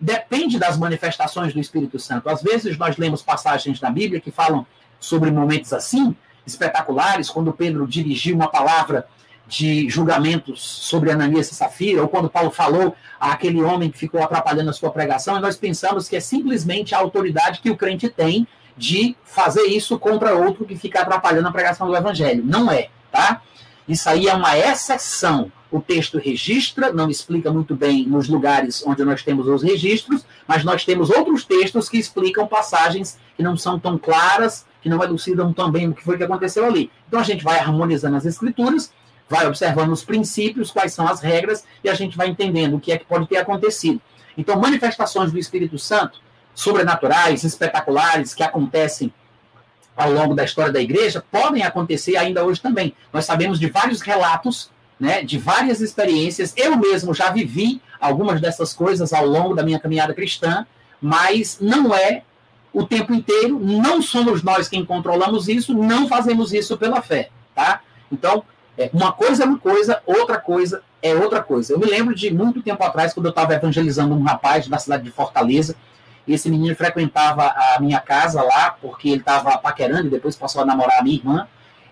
depende 0.00 0.58
das 0.58 0.78
manifestações 0.78 1.52
do 1.52 1.60
Espírito 1.60 1.98
Santo. 1.98 2.28
Às 2.30 2.42
vezes 2.42 2.78
nós 2.78 2.96
lemos 2.96 3.22
passagens 3.22 3.78
da 3.78 3.90
Bíblia 3.90 4.20
que 4.20 4.30
falam 4.30 4.66
sobre 4.98 5.30
momentos 5.30 5.72
assim, 5.72 6.16
espetaculares, 6.46 7.28
quando 7.28 7.52
Pedro 7.52 7.86
dirigiu 7.86 8.34
uma 8.34 8.48
palavra 8.48 9.06
de 9.50 9.88
julgamentos 9.88 10.62
sobre 10.62 11.10
Ananias 11.10 11.50
e 11.50 11.54
Safira, 11.56 12.00
ou 12.00 12.08
quando 12.08 12.30
Paulo 12.30 12.52
falou 12.52 12.94
àquele 13.18 13.60
homem 13.60 13.90
que 13.90 13.98
ficou 13.98 14.22
atrapalhando 14.22 14.70
a 14.70 14.72
sua 14.72 14.92
pregação, 14.92 15.36
e 15.36 15.40
nós 15.40 15.56
pensamos 15.56 16.08
que 16.08 16.14
é 16.14 16.20
simplesmente 16.20 16.94
a 16.94 16.98
autoridade 16.98 17.60
que 17.60 17.68
o 17.68 17.76
crente 17.76 18.08
tem 18.08 18.46
de 18.76 19.16
fazer 19.24 19.64
isso 19.64 19.98
contra 19.98 20.34
outro 20.34 20.64
que 20.64 20.76
fica 20.76 21.00
atrapalhando 21.00 21.48
a 21.48 21.52
pregação 21.52 21.88
do 21.88 21.96
evangelho. 21.96 22.44
Não 22.46 22.70
é, 22.70 22.90
tá? 23.10 23.42
Isso 23.88 24.08
aí 24.08 24.28
é 24.28 24.34
uma 24.34 24.56
exceção. 24.56 25.50
O 25.68 25.80
texto 25.80 26.18
registra, 26.18 26.92
não 26.92 27.10
explica 27.10 27.50
muito 27.50 27.74
bem 27.74 28.06
nos 28.06 28.28
lugares 28.28 28.84
onde 28.86 29.04
nós 29.04 29.22
temos 29.24 29.48
os 29.48 29.62
registros, 29.62 30.24
mas 30.46 30.62
nós 30.62 30.84
temos 30.84 31.10
outros 31.10 31.44
textos 31.44 31.88
que 31.88 31.98
explicam 31.98 32.46
passagens 32.46 33.18
que 33.36 33.42
não 33.42 33.56
são 33.56 33.80
tão 33.80 33.98
claras, 33.98 34.64
que 34.80 34.88
não 34.88 35.02
elucidam 35.02 35.52
tão 35.52 35.70
bem 35.70 35.88
o 35.88 35.94
que 35.94 36.04
foi 36.04 36.16
que 36.16 36.24
aconteceu 36.24 36.64
ali. 36.64 36.90
Então 37.08 37.18
a 37.18 37.24
gente 37.24 37.42
vai 37.42 37.58
harmonizando 37.58 38.16
as 38.16 38.24
escrituras 38.24 38.92
vai 39.30 39.46
observando 39.46 39.92
os 39.92 40.02
princípios, 40.02 40.72
quais 40.72 40.92
são 40.92 41.06
as 41.06 41.20
regras, 41.20 41.64
e 41.84 41.88
a 41.88 41.94
gente 41.94 42.16
vai 42.16 42.26
entendendo 42.26 42.74
o 42.74 42.80
que 42.80 42.90
é 42.90 42.98
que 42.98 43.04
pode 43.04 43.28
ter 43.28 43.36
acontecido. 43.36 44.02
Então, 44.36 44.58
manifestações 44.58 45.30
do 45.30 45.38
Espírito 45.38 45.78
Santo, 45.78 46.20
sobrenaturais, 46.52 47.44
espetaculares, 47.44 48.34
que 48.34 48.42
acontecem 48.42 49.14
ao 49.96 50.10
longo 50.10 50.34
da 50.34 50.42
história 50.42 50.72
da 50.72 50.80
igreja, 50.80 51.24
podem 51.30 51.62
acontecer 51.62 52.16
ainda 52.16 52.44
hoje 52.44 52.60
também. 52.60 52.92
Nós 53.12 53.24
sabemos 53.24 53.60
de 53.60 53.68
vários 53.68 54.00
relatos, 54.00 54.68
né, 54.98 55.22
de 55.22 55.38
várias 55.38 55.80
experiências. 55.80 56.52
Eu 56.56 56.76
mesmo 56.76 57.14
já 57.14 57.30
vivi 57.30 57.80
algumas 58.00 58.40
dessas 58.40 58.72
coisas 58.72 59.12
ao 59.12 59.24
longo 59.24 59.54
da 59.54 59.62
minha 59.62 59.78
caminhada 59.78 60.12
cristã, 60.12 60.66
mas 61.00 61.58
não 61.60 61.94
é 61.94 62.22
o 62.72 62.84
tempo 62.84 63.14
inteiro, 63.14 63.60
não 63.60 64.02
somos 64.02 64.42
nós 64.42 64.68
quem 64.68 64.84
controlamos 64.84 65.48
isso, 65.48 65.72
não 65.72 66.08
fazemos 66.08 66.52
isso 66.52 66.76
pela 66.76 67.00
fé, 67.00 67.30
tá? 67.54 67.80
Então, 68.10 68.44
é, 68.80 68.90
uma 68.94 69.12
coisa 69.12 69.44
é 69.44 69.46
uma 69.46 69.58
coisa, 69.58 70.02
outra 70.06 70.38
coisa 70.38 70.82
é 71.02 71.14
outra 71.14 71.42
coisa. 71.42 71.74
Eu 71.74 71.78
me 71.78 71.84
lembro 71.84 72.14
de 72.14 72.32
muito 72.32 72.62
tempo 72.62 72.82
atrás, 72.82 73.12
quando 73.12 73.26
eu 73.26 73.30
estava 73.30 73.54
evangelizando 73.54 74.14
um 74.14 74.22
rapaz 74.22 74.66
da 74.66 74.78
cidade 74.78 75.02
de 75.02 75.10
Fortaleza, 75.10 75.76
esse 76.26 76.48
menino 76.48 76.74
frequentava 76.74 77.46
a 77.46 77.78
minha 77.78 78.00
casa 78.00 78.42
lá, 78.42 78.70
porque 78.80 79.10
ele 79.10 79.20
estava 79.20 79.58
paquerando 79.58 80.06
e 80.06 80.10
depois 80.10 80.34
passou 80.34 80.62
a 80.62 80.64
namorar 80.64 81.00
a 81.00 81.02
minha 81.02 81.16
irmã, 81.16 81.48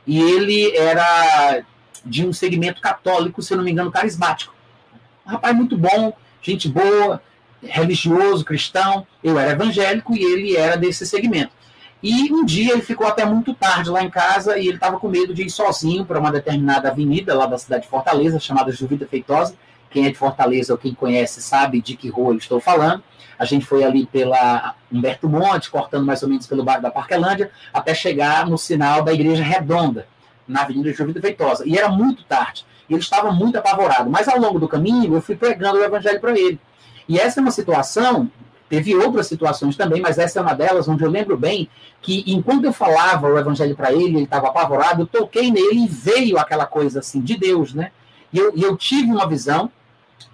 e 0.06 0.18
ele 0.18 0.74
era 0.76 1.62
de 2.04 2.26
um 2.26 2.32
segmento 2.32 2.80
católico, 2.80 3.42
se 3.42 3.52
eu 3.52 3.58
não 3.58 3.64
me 3.64 3.70
engano, 3.70 3.92
carismático. 3.92 4.54
Um 5.26 5.30
rapaz 5.30 5.54
muito 5.54 5.76
bom, 5.76 6.14
gente 6.40 6.68
boa, 6.68 7.20
religioso, 7.62 8.44
cristão, 8.46 9.06
eu 9.22 9.38
era 9.38 9.52
evangélico 9.52 10.16
e 10.16 10.22
ele 10.22 10.56
era 10.56 10.76
desse 10.76 11.06
segmento. 11.06 11.52
E 12.02 12.32
um 12.32 12.44
dia 12.44 12.72
ele 12.72 12.82
ficou 12.82 13.06
até 13.06 13.24
muito 13.24 13.52
tarde 13.54 13.90
lá 13.90 14.02
em 14.02 14.10
casa 14.10 14.56
e 14.56 14.68
ele 14.68 14.76
estava 14.76 15.00
com 15.00 15.08
medo 15.08 15.34
de 15.34 15.42
ir 15.42 15.50
sozinho 15.50 16.04
para 16.04 16.18
uma 16.18 16.30
determinada 16.30 16.88
avenida 16.88 17.34
lá 17.34 17.46
da 17.46 17.58
cidade 17.58 17.82
de 17.82 17.88
Fortaleza, 17.88 18.38
chamada 18.38 18.70
Juvida 18.70 19.06
Feitosa. 19.06 19.54
Quem 19.90 20.06
é 20.06 20.10
de 20.10 20.16
Fortaleza 20.16 20.72
ou 20.72 20.78
quem 20.78 20.94
conhece 20.94 21.42
sabe 21.42 21.80
de 21.80 21.96
que 21.96 22.08
rua 22.08 22.34
eu 22.34 22.38
estou 22.38 22.60
falando. 22.60 23.02
A 23.36 23.44
gente 23.44 23.66
foi 23.66 23.82
ali 23.82 24.06
pela 24.06 24.74
Humberto 24.92 25.28
Monte, 25.28 25.70
cortando 25.70 26.04
mais 26.04 26.22
ou 26.22 26.28
menos 26.28 26.46
pelo 26.46 26.64
bairro 26.64 26.82
da 26.82 26.90
Parquelândia, 26.90 27.50
até 27.72 27.94
chegar 27.94 28.46
no 28.46 28.58
sinal 28.58 29.02
da 29.02 29.12
Igreja 29.12 29.42
Redonda, 29.42 30.06
na 30.46 30.62
Avenida 30.62 30.92
Juvida 30.92 31.20
Feitosa. 31.20 31.64
E 31.66 31.76
era 31.76 31.88
muito 31.88 32.24
tarde. 32.24 32.64
E 32.88 32.94
ele 32.94 33.02
estava 33.02 33.32
muito 33.32 33.56
apavorado. 33.56 34.08
Mas 34.10 34.28
ao 34.28 34.38
longo 34.38 34.58
do 34.58 34.68
caminho, 34.68 35.14
eu 35.14 35.22
fui 35.22 35.36
pregando 35.36 35.78
o 35.78 35.84
evangelho 35.84 36.20
para 36.20 36.38
ele. 36.38 36.60
E 37.08 37.18
essa 37.18 37.40
é 37.40 37.42
uma 37.42 37.50
situação 37.50 38.30
Teve 38.68 38.94
outras 38.94 39.26
situações 39.26 39.76
também, 39.76 40.00
mas 40.00 40.18
essa 40.18 40.38
é 40.38 40.42
uma 40.42 40.54
delas, 40.54 40.88
onde 40.88 41.02
eu 41.02 41.10
lembro 41.10 41.36
bem 41.36 41.68
que 42.02 42.22
enquanto 42.26 42.64
eu 42.64 42.72
falava 42.72 43.26
o 43.26 43.38
evangelho 43.38 43.74
para 43.74 43.92
ele, 43.92 44.16
ele 44.16 44.22
estava 44.24 44.48
apavorado, 44.48 45.02
eu 45.02 45.06
toquei 45.06 45.50
nele 45.50 45.84
e 45.84 45.88
veio 45.88 46.38
aquela 46.38 46.66
coisa 46.66 46.98
assim 46.98 47.20
de 47.20 47.36
Deus, 47.36 47.72
né? 47.72 47.90
E 48.32 48.38
eu, 48.38 48.52
eu 48.54 48.76
tive 48.76 49.10
uma 49.10 49.26
visão, 49.26 49.70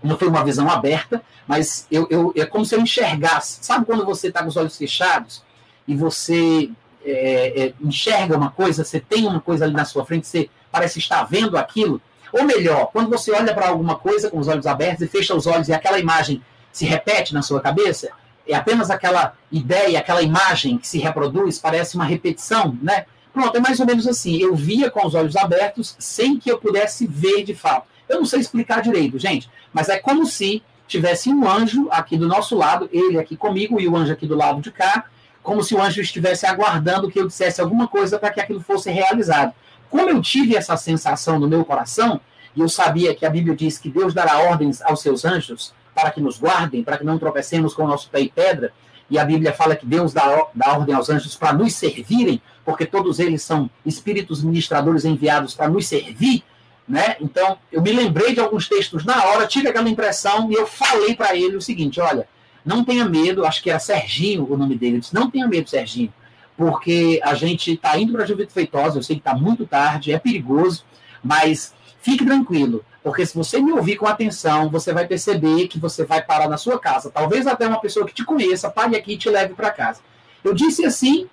não 0.03 0.19
foi 0.19 0.29
uma 0.29 0.45
visão 0.45 0.69
aberta, 0.69 1.23
mas 1.47 1.87
eu, 1.91 2.07
eu, 2.11 2.33
é 2.37 2.45
como 2.45 2.65
se 2.65 2.75
eu 2.75 2.81
enxergasse. 2.81 3.59
Sabe 3.63 3.85
quando 3.85 4.05
você 4.05 4.29
está 4.29 4.43
com 4.43 4.49
os 4.49 4.57
olhos 4.57 4.77
fechados 4.77 5.43
e 5.87 5.95
você 5.95 6.71
é, 7.05 7.67
é, 7.67 7.75
enxerga 7.81 8.37
uma 8.37 8.51
coisa, 8.51 8.85
você 8.85 8.99
tem 8.99 9.27
uma 9.27 9.41
coisa 9.41 9.65
ali 9.65 9.75
na 9.75 9.85
sua 9.85 10.05
frente, 10.05 10.27
você 10.27 10.51
parece 10.73 10.99
estar 10.99 11.23
vendo 11.25 11.57
aquilo? 11.57 12.01
Ou 12.33 12.43
melhor, 12.45 12.87
quando 12.87 13.09
você 13.09 13.31
olha 13.31 13.55
para 13.55 13.69
alguma 13.69 13.97
coisa 13.97 14.29
com 14.29 14.39
os 14.39 14.49
olhos 14.49 14.67
abertos 14.67 15.03
e 15.03 15.09
fecha 15.09 15.35
os 15.37 15.47
olhos 15.47 15.69
e 15.69 15.73
aquela 15.73 16.01
imagem 16.01 16.43
se 16.73 16.85
repete 16.85 17.33
na 17.33 17.43
sua 17.43 17.61
cabeça, 17.61 18.11
é 18.47 18.55
apenas 18.55 18.91
aquela 18.91 19.35
ideia, 19.51 19.99
aquela 19.99 20.23
imagem 20.23 20.79
que 20.79 20.87
se 20.87 20.99
reproduz, 20.99 21.59
parece 21.59 21.97
uma 21.97 22.05
repetição, 22.05 22.77
né? 22.83 23.07
Pronto, 23.33 23.57
é 23.57 23.61
mais 23.61 23.81
ou 23.81 23.87
menos 23.87 24.07
assim. 24.07 24.37
Eu 24.37 24.55
via 24.55 24.91
com 24.91 25.07
os 25.07 25.15
olhos 25.15 25.35
abertos 25.37 25.97
sem 25.99 26.39
que 26.39 26.51
eu 26.51 26.59
pudesse 26.59 27.07
ver 27.07 27.43
de 27.43 27.55
fato. 27.55 27.87
Eu 28.09 28.19
não 28.19 28.27
sei 28.27 28.41
explicar 28.41 28.83
direito, 28.83 29.19
gente, 29.19 29.51
mas 29.73 29.89
é 29.89 29.99
como 29.99 30.27
se 30.27 30.63
tivesse 30.87 31.31
um 31.31 31.49
anjo 31.49 31.89
aqui 31.91 32.17
do 32.17 32.29
nosso 32.29 32.55
lado, 32.55 32.89
ele 32.93 33.19
aqui 33.19 33.37
comigo 33.37 33.81
e 33.81 33.89
o 33.89 33.97
anjo 33.97 34.13
aqui 34.13 34.27
do 34.27 34.37
lado 34.37 34.61
de 34.61 34.71
cá, 34.71 35.07
como 35.43 35.63
se 35.63 35.75
o 35.75 35.83
anjo 35.83 36.01
estivesse 36.01 36.47
aguardando 36.47 37.11
que 37.11 37.19
eu 37.19 37.27
dissesse 37.27 37.61
alguma 37.61 37.89
coisa 37.89 38.19
para 38.19 38.31
que 38.31 38.41
aquilo 38.41 38.61
fosse 38.61 38.91
realizado. 38.91 39.53
Como 39.91 40.09
eu 40.09 40.21
tive 40.21 40.57
essa 40.57 40.77
sensação 40.77 41.39
no 41.39 41.49
meu 41.49 41.65
coração, 41.65 42.21
e 42.55 42.61
eu 42.61 42.69
sabia 42.69 43.15
que 43.15 43.27
a 43.27 43.31
Bíblia 43.31 43.57
diz 43.57 43.79
que 43.79 43.89
Deus 43.91 44.15
dará 44.15 44.39
ordens 44.39 44.81
aos 44.83 45.01
seus 45.01 45.25
anjos, 45.25 45.75
para 45.95 46.11
que 46.11 46.21
nos 46.21 46.39
guardem, 46.39 46.83
para 46.83 46.99
que 46.99 47.05
não 47.05 47.19
tropecemos 47.19 47.75
com 47.75 47.85
o 47.85 47.89
nosso 47.89 48.11
pé 48.11 48.21
em 48.21 48.29
pedra. 48.29 48.73
E 49.09 49.19
a 49.19 49.25
Bíblia 49.25 49.53
fala 49.53 49.77
que 49.77 49.87
Deus 49.87 50.13
dá, 50.13 50.47
dá 50.55 50.73
ordem 50.73 50.95
aos 50.95 51.11
anjos 51.11 51.37
para 51.37 51.53
nos 51.53 51.75
servirem, 51.75 52.41
porque 52.65 52.87
todos 52.87 53.19
eles 53.19 53.43
são 53.43 53.71
espíritos 53.85 54.43
ministradores 54.43 55.05
enviados 55.05 55.55
para 55.55 55.69
nos 55.69 55.87
servir. 55.87 56.43
Né? 56.87 57.17
Então, 57.21 57.59
eu 57.73 57.81
me 57.81 57.93
lembrei 57.93 58.35
de 58.35 58.41
alguns 58.41 58.69
textos 58.69 59.05
na 59.05 59.25
hora, 59.25 59.47
tive 59.47 59.69
aquela 59.69 59.89
impressão 59.89 60.51
e 60.51 60.55
eu 60.55 60.67
falei 60.67 61.15
para 61.15 61.35
ele 61.35 61.57
o 61.57 61.63
seguinte: 61.63 62.01
olha, 62.01 62.29
não 62.65 62.85
tenha 62.85 63.05
medo, 63.05 63.45
acho 63.45 63.63
que 63.63 63.71
era 63.71 63.79
Serginho 63.79 64.47
o 64.51 64.57
nome 64.57 64.77
dele, 64.77 65.01
disse, 65.01 65.15
não 65.15 65.31
tenha 65.31 65.47
medo, 65.47 65.69
Serginho, 65.69 66.13
porque 66.57 67.21
a 67.23 67.35
gente 67.35 67.73
está 67.73 67.99
indo 67.99 68.13
para 68.13 68.25
a 68.25 68.27
Juventude 68.27 68.55
Feitosa, 68.55 68.99
eu 68.99 69.03
sei 69.03 69.17
que 69.17 69.21
está 69.21 69.35
muito 69.35 69.67
tarde, 69.67 70.13
é 70.13 70.19
perigoso, 70.19 70.85
mas 71.23 71.75
fique 72.01 72.25
tranquilo, 72.25 72.85
porque 73.05 73.27
se 73.27 73.37
você 73.37 73.61
me 73.61 73.71
ouvir 73.71 73.97
com 73.97 74.07
atenção, 74.07 74.71
você 74.71 74.91
vai 74.91 75.07
perceber 75.07 75.69
que 75.69 75.79
você 75.79 76.07
vai 76.07 76.23
parar 76.23 76.49
na 76.49 76.57
sua 76.57 76.79
casa. 76.79 77.11
Talvez 77.11 77.47
até 77.47 77.69
uma 77.69 77.79
pessoa 77.79 78.07
que 78.07 78.15
te 78.15 78.25
conheça 78.25 78.71
pare 78.71 78.97
aqui 78.97 79.13
e 79.13 79.19
te 79.19 79.29
leve 79.29 79.53
para 79.53 79.71
casa. 79.71 80.01
Eu 80.43 80.55
disse 80.55 80.87
assim, 80.87 81.29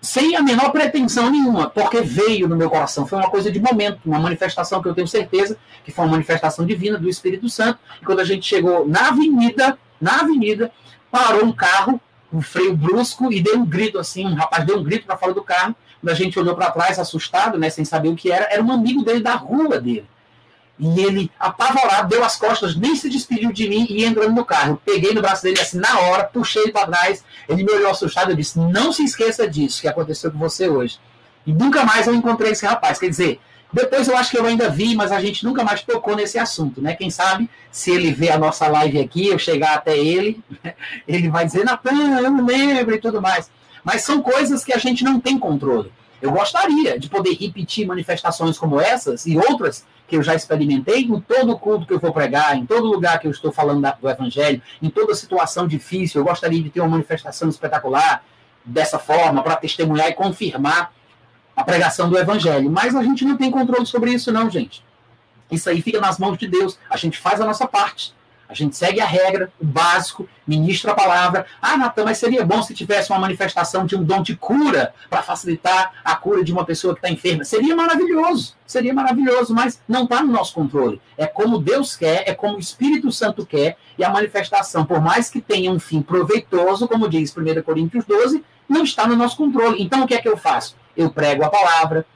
sem 0.00 0.34
a 0.34 0.42
menor 0.42 0.72
pretensão 0.72 1.30
nenhuma, 1.30 1.68
porque 1.68 2.00
veio 2.00 2.48
no 2.48 2.56
meu 2.56 2.70
coração. 2.70 3.06
Foi 3.06 3.18
uma 3.18 3.28
coisa 3.28 3.52
de 3.52 3.60
momento, 3.60 4.00
uma 4.06 4.18
manifestação 4.18 4.80
que 4.80 4.88
eu 4.88 4.94
tenho 4.94 5.06
certeza 5.06 5.58
que 5.84 5.92
foi 5.92 6.02
uma 6.06 6.12
manifestação 6.12 6.64
divina 6.64 6.96
do 6.96 7.10
Espírito 7.10 7.46
Santo. 7.50 7.78
E 8.00 8.04
quando 8.06 8.20
a 8.20 8.24
gente 8.24 8.46
chegou 8.46 8.88
na 8.88 9.08
avenida, 9.08 9.78
na 10.00 10.20
avenida, 10.20 10.72
parou 11.10 11.44
um 11.44 11.52
carro, 11.52 12.00
um 12.32 12.40
freio 12.40 12.74
brusco 12.74 13.30
e 13.30 13.38
deu 13.38 13.58
um 13.58 13.66
grito 13.66 13.98
assim, 13.98 14.24
um 14.24 14.34
rapaz 14.34 14.64
deu 14.64 14.78
um 14.78 14.82
grito 14.82 15.04
para 15.04 15.18
fora 15.18 15.34
do 15.34 15.42
carro. 15.42 15.76
Quando 16.00 16.10
a 16.10 16.14
gente 16.16 16.38
olhou 16.38 16.54
para 16.54 16.70
trás, 16.70 16.98
assustado, 16.98 17.58
né, 17.58 17.68
sem 17.68 17.84
saber 17.84 18.08
o 18.08 18.16
que 18.16 18.32
era, 18.32 18.46
era 18.50 18.62
um 18.62 18.72
amigo 18.72 19.04
dele 19.04 19.20
da 19.20 19.34
rua 19.34 19.78
dele. 19.78 20.06
E 20.78 21.00
ele, 21.00 21.30
apavorado, 21.38 22.08
deu 22.08 22.24
as 22.24 22.36
costas, 22.36 22.74
nem 22.74 22.96
se 22.96 23.08
despediu 23.08 23.52
de 23.52 23.68
mim 23.68 23.86
e 23.88 24.04
entrando 24.04 24.34
no 24.34 24.44
carro. 24.44 24.72
Eu 24.72 24.94
peguei 24.94 25.14
no 25.14 25.22
braço 25.22 25.44
dele 25.44 25.60
assim, 25.60 25.78
na 25.78 26.00
hora, 26.00 26.24
puxei 26.24 26.62
ele 26.62 26.72
para 26.72 26.88
trás. 26.88 27.24
Ele 27.48 27.62
me 27.62 27.72
olhou 27.72 27.90
assustado 27.90 28.32
e 28.32 28.36
disse: 28.36 28.58
Não 28.58 28.92
se 28.92 29.04
esqueça 29.04 29.48
disso 29.48 29.80
que 29.80 29.88
aconteceu 29.88 30.32
com 30.32 30.38
você 30.38 30.68
hoje. 30.68 30.98
E 31.46 31.52
nunca 31.52 31.84
mais 31.84 32.06
eu 32.06 32.14
encontrei 32.14 32.52
esse 32.52 32.66
rapaz. 32.66 32.98
Quer 32.98 33.08
dizer, 33.08 33.40
depois 33.72 34.08
eu 34.08 34.16
acho 34.16 34.30
que 34.30 34.38
eu 34.38 34.46
ainda 34.46 34.68
vi, 34.68 34.94
mas 34.94 35.12
a 35.12 35.20
gente 35.20 35.44
nunca 35.44 35.62
mais 35.62 35.82
tocou 35.82 36.16
nesse 36.16 36.38
assunto, 36.38 36.80
né? 36.80 36.94
Quem 36.94 37.10
sabe, 37.10 37.48
se 37.70 37.90
ele 37.90 38.12
ver 38.12 38.30
a 38.30 38.38
nossa 38.38 38.66
live 38.66 39.00
aqui, 39.00 39.28
eu 39.28 39.38
chegar 39.38 39.74
até 39.74 39.98
ele, 39.98 40.40
ele 41.06 41.28
vai 41.28 41.44
dizer: 41.44 41.64
Natan, 41.64 42.20
eu 42.20 42.30
não 42.30 42.44
lembro 42.44 42.94
e 42.94 43.00
tudo 43.00 43.22
mais. 43.22 43.50
Mas 43.84 44.02
são 44.02 44.22
coisas 44.22 44.64
que 44.64 44.72
a 44.72 44.78
gente 44.78 45.04
não 45.04 45.20
tem 45.20 45.38
controle. 45.38 45.92
Eu 46.22 46.30
gostaria 46.30 46.98
de 46.98 47.08
poder 47.08 47.34
repetir 47.34 47.86
manifestações 47.86 48.56
como 48.56 48.80
essas 48.80 49.26
e 49.26 49.36
outras 49.36 49.84
que 50.14 50.18
eu 50.18 50.22
já 50.22 50.34
experimentei 50.36 51.00
em 51.00 51.20
todo 51.20 51.58
culto 51.58 51.84
que 51.84 51.92
eu 51.92 51.98
vou 51.98 52.12
pregar, 52.12 52.56
em 52.56 52.64
todo 52.64 52.86
lugar 52.86 53.18
que 53.18 53.26
eu 53.26 53.32
estou 53.32 53.50
falando 53.50 53.84
do 54.00 54.08
Evangelho, 54.08 54.62
em 54.80 54.88
toda 54.88 55.12
situação 55.12 55.66
difícil. 55.66 56.20
Eu 56.20 56.24
gostaria 56.24 56.62
de 56.62 56.70
ter 56.70 56.80
uma 56.80 56.90
manifestação 56.90 57.48
espetacular 57.48 58.24
dessa 58.64 58.96
forma, 58.96 59.42
para 59.42 59.56
testemunhar 59.56 60.08
e 60.08 60.14
confirmar 60.14 60.92
a 61.56 61.64
pregação 61.64 62.08
do 62.08 62.16
Evangelho. 62.16 62.70
Mas 62.70 62.94
a 62.94 63.02
gente 63.02 63.24
não 63.24 63.36
tem 63.36 63.50
controle 63.50 63.84
sobre 63.86 64.12
isso, 64.12 64.30
não, 64.30 64.48
gente. 64.48 64.84
Isso 65.50 65.68
aí 65.68 65.82
fica 65.82 66.00
nas 66.00 66.16
mãos 66.16 66.38
de 66.38 66.46
Deus. 66.46 66.78
A 66.88 66.96
gente 66.96 67.18
faz 67.18 67.40
a 67.40 67.44
nossa 67.44 67.66
parte. 67.66 68.14
A 68.54 68.56
gente 68.56 68.76
segue 68.76 69.00
a 69.00 69.04
regra, 69.04 69.52
o 69.60 69.66
básico, 69.66 70.28
ministra 70.46 70.92
a 70.92 70.94
palavra. 70.94 71.44
Ah, 71.60 71.76
Natan, 71.76 72.04
mas 72.04 72.18
seria 72.18 72.44
bom 72.44 72.62
se 72.62 72.72
tivesse 72.72 73.10
uma 73.10 73.18
manifestação 73.18 73.84
de 73.84 73.96
um 73.96 74.04
dom 74.04 74.22
de 74.22 74.36
cura 74.36 74.94
para 75.10 75.22
facilitar 75.22 75.92
a 76.04 76.14
cura 76.14 76.44
de 76.44 76.52
uma 76.52 76.64
pessoa 76.64 76.94
que 76.94 77.00
está 77.00 77.10
enferma. 77.10 77.44
Seria 77.44 77.74
maravilhoso, 77.74 78.54
seria 78.64 78.94
maravilhoso, 78.94 79.52
mas 79.52 79.82
não 79.88 80.04
está 80.04 80.22
no 80.22 80.30
nosso 80.30 80.54
controle. 80.54 81.00
É 81.18 81.26
como 81.26 81.58
Deus 81.58 81.96
quer, 81.96 82.22
é 82.28 82.32
como 82.32 82.54
o 82.54 82.60
Espírito 82.60 83.10
Santo 83.10 83.44
quer, 83.44 83.76
e 83.98 84.04
a 84.04 84.08
manifestação, 84.08 84.84
por 84.84 85.00
mais 85.00 85.28
que 85.28 85.40
tenha 85.40 85.72
um 85.72 85.80
fim 85.80 86.00
proveitoso, 86.00 86.86
como 86.86 87.08
diz 87.08 87.36
1 87.36 87.60
Coríntios 87.62 88.04
12, 88.04 88.44
não 88.68 88.84
está 88.84 89.04
no 89.04 89.16
nosso 89.16 89.36
controle. 89.36 89.82
Então, 89.82 90.04
o 90.04 90.06
que 90.06 90.14
é 90.14 90.22
que 90.22 90.28
eu 90.28 90.36
faço? 90.36 90.76
Eu 90.96 91.10
prego 91.10 91.42
a 91.42 91.50
palavra, 91.50 92.06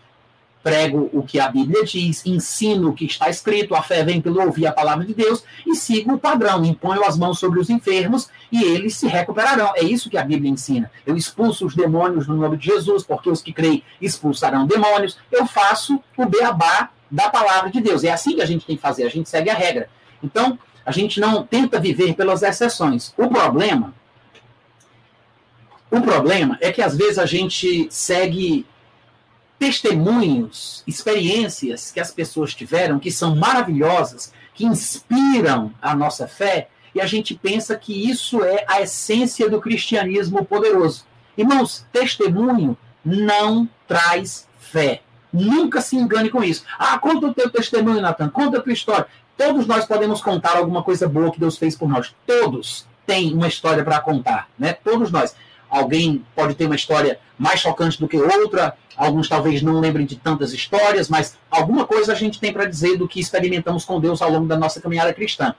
prego 0.63 1.09
o 1.13 1.23
que 1.23 1.39
a 1.41 1.49
Bíblia 1.49 1.85
diz, 1.85 2.25
ensino 2.27 2.91
o 2.91 2.95
que 2.95 3.05
está 3.05 3.29
escrito, 3.29 3.75
a 3.75 3.83
fé 3.83 4.05
vem 4.05 4.21
pelo 4.21 4.41
ouvir 4.43 4.67
a 4.67 4.73
palavra 4.73 5.05
de 5.05 5.15
Deus 5.15 5.45
e 5.67 5.75
sigo 5.75 6.15
o 6.15 6.19
padrão, 6.19 6.65
imponho 6.65 7.05
as 7.05 7.17
mãos 7.17 7.39
sobre 7.39 7.61
os 7.61 7.71
enfermos 7.71 8.29
e 8.51 8.63
eles 8.63 8.97
se 8.97 9.07
recuperarão. 9.07 9.73
É 9.77 9.83
isso 9.83 10.11
que 10.11 10.19
a 10.19 10.25
Bíblia 10.25 10.51
ensina. 10.51 10.91
Eu 11.07 11.17
expulso 11.17 11.67
os 11.67 11.75
demônios 11.75 12.27
no 12.27 12.37
nome 12.37 12.57
de 12.57 12.67
Jesus, 12.67 13.05
porque 13.05 13.31
os 13.31 13.43
que 13.43 13.53
creem 13.53 13.83
expulsarão 14.01 14.67
demônios. 14.67 15.19
Eu 15.31 15.47
faço 15.47 16.03
o 16.17 16.27
beabá 16.27 16.91
da 17.11 17.29
palavra 17.31 17.71
de 17.71 17.81
Deus. 17.81 18.05
É 18.05 18.11
assim 18.11 18.35
que 18.35 18.43
a 18.43 18.47
gente 18.47 18.67
tem 18.67 18.77
que 18.77 18.83
fazer, 18.83 19.05
a 19.05 19.11
gente 19.11 19.29
segue 19.29 19.51
a 19.51 19.55
regra. 19.55 19.89
Então, 20.23 20.59
a 20.85 20.93
gente 20.93 21.21
não 21.21 21.45
tenta 21.45 21.79
viver 21.79 22.15
pelas 22.15 22.43
exceções. 22.43 23.15
O 23.17 23.29
problema 23.29 23.95
o 25.91 26.03
problema 26.03 26.59
é 26.61 26.71
que 26.71 26.83
às 26.83 26.97
vezes 26.97 27.19
a 27.19 27.25
gente 27.25 27.89
segue 27.91 28.67
testemunhos, 29.59 30.83
experiências 30.87 31.91
que 31.91 32.01
as 32.01 32.11
pessoas 32.11 32.55
tiveram 32.55 32.99
que 32.99 33.11
são 33.11 33.35
maravilhosas, 33.35 34.33
que 34.55 34.65
inspiram 34.65 35.73
a 35.83 35.95
nossa 35.95 36.29
fé, 36.29 36.69
e 36.95 37.01
a 37.01 37.07
gente 37.07 37.35
pensa 37.35 37.77
que 37.77 38.11
isso 38.11 38.43
é 38.43 38.65
a 38.69 38.81
essência 38.81 39.49
do 39.49 39.61
cristianismo 39.61 40.45
poderoso. 40.45 41.05
Irmãos, 41.37 41.87
testemunho 41.93 42.77
não 43.05 43.69
traz 43.87 44.49
fé. 44.59 45.03
Nunca 45.33 45.81
se 45.81 45.97
engane 45.97 46.31
com 46.31 46.43
isso. 46.43 46.65
Ah, 46.79 46.99
conta 46.99 47.27
o 47.27 47.35
teu 47.35 47.51
testemunho, 47.51 48.01
Natan, 48.01 48.29
conta 48.29 48.59
a 48.59 48.61
tua 48.63 48.73
história. 48.73 49.07
Todos 49.37 49.67
nós 49.67 49.85
podemos 49.85 50.21
contar 50.21 50.57
alguma 50.57 50.83
coisa 50.83 51.09
boa 51.09 51.31
que 51.31 51.39
Deus 51.39 51.57
fez 51.57 51.77
por 51.77 51.89
nós. 51.89 52.15
Todos 52.27 52.87
têm 53.07 53.33
uma 53.33 53.47
história 53.47 53.85
para 53.85 54.01
contar, 54.01 54.49
né? 54.59 54.73
Todos 54.73 55.11
nós. 55.11 55.35
Alguém 55.71 56.25
pode 56.35 56.55
ter 56.55 56.67
uma 56.67 56.77
história 56.77 57.19
mais 57.39 57.61
chocante 57.61 58.01
do 58.01 58.09
que 58.09 58.17
outra, 58.17 58.77
alguns 58.97 59.29
talvez 59.29 59.63
não 59.63 59.79
lembrem 59.79 60.07
de 60.07 60.17
tantas 60.17 60.53
histórias, 60.53 61.09
mas 61.09 61.37
alguma 61.51 61.87
coisa 61.87 62.13
a 62.13 62.17
gente 62.17 62.41
tem 62.41 62.53
para 62.53 62.65
dizer 62.65 62.97
do 62.97 63.07
que 63.07 63.21
experimentamos 63.21 63.85
com 63.85 64.01
Deus 64.01 64.21
ao 64.21 64.31
longo 64.31 64.47
da 64.47 64.57
nossa 64.57 64.81
caminhada 64.81 65.13
cristã. 65.13 65.55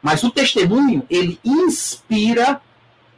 Mas 0.00 0.22
o 0.22 0.30
testemunho, 0.30 1.04
ele 1.10 1.38
inspira 1.44 2.60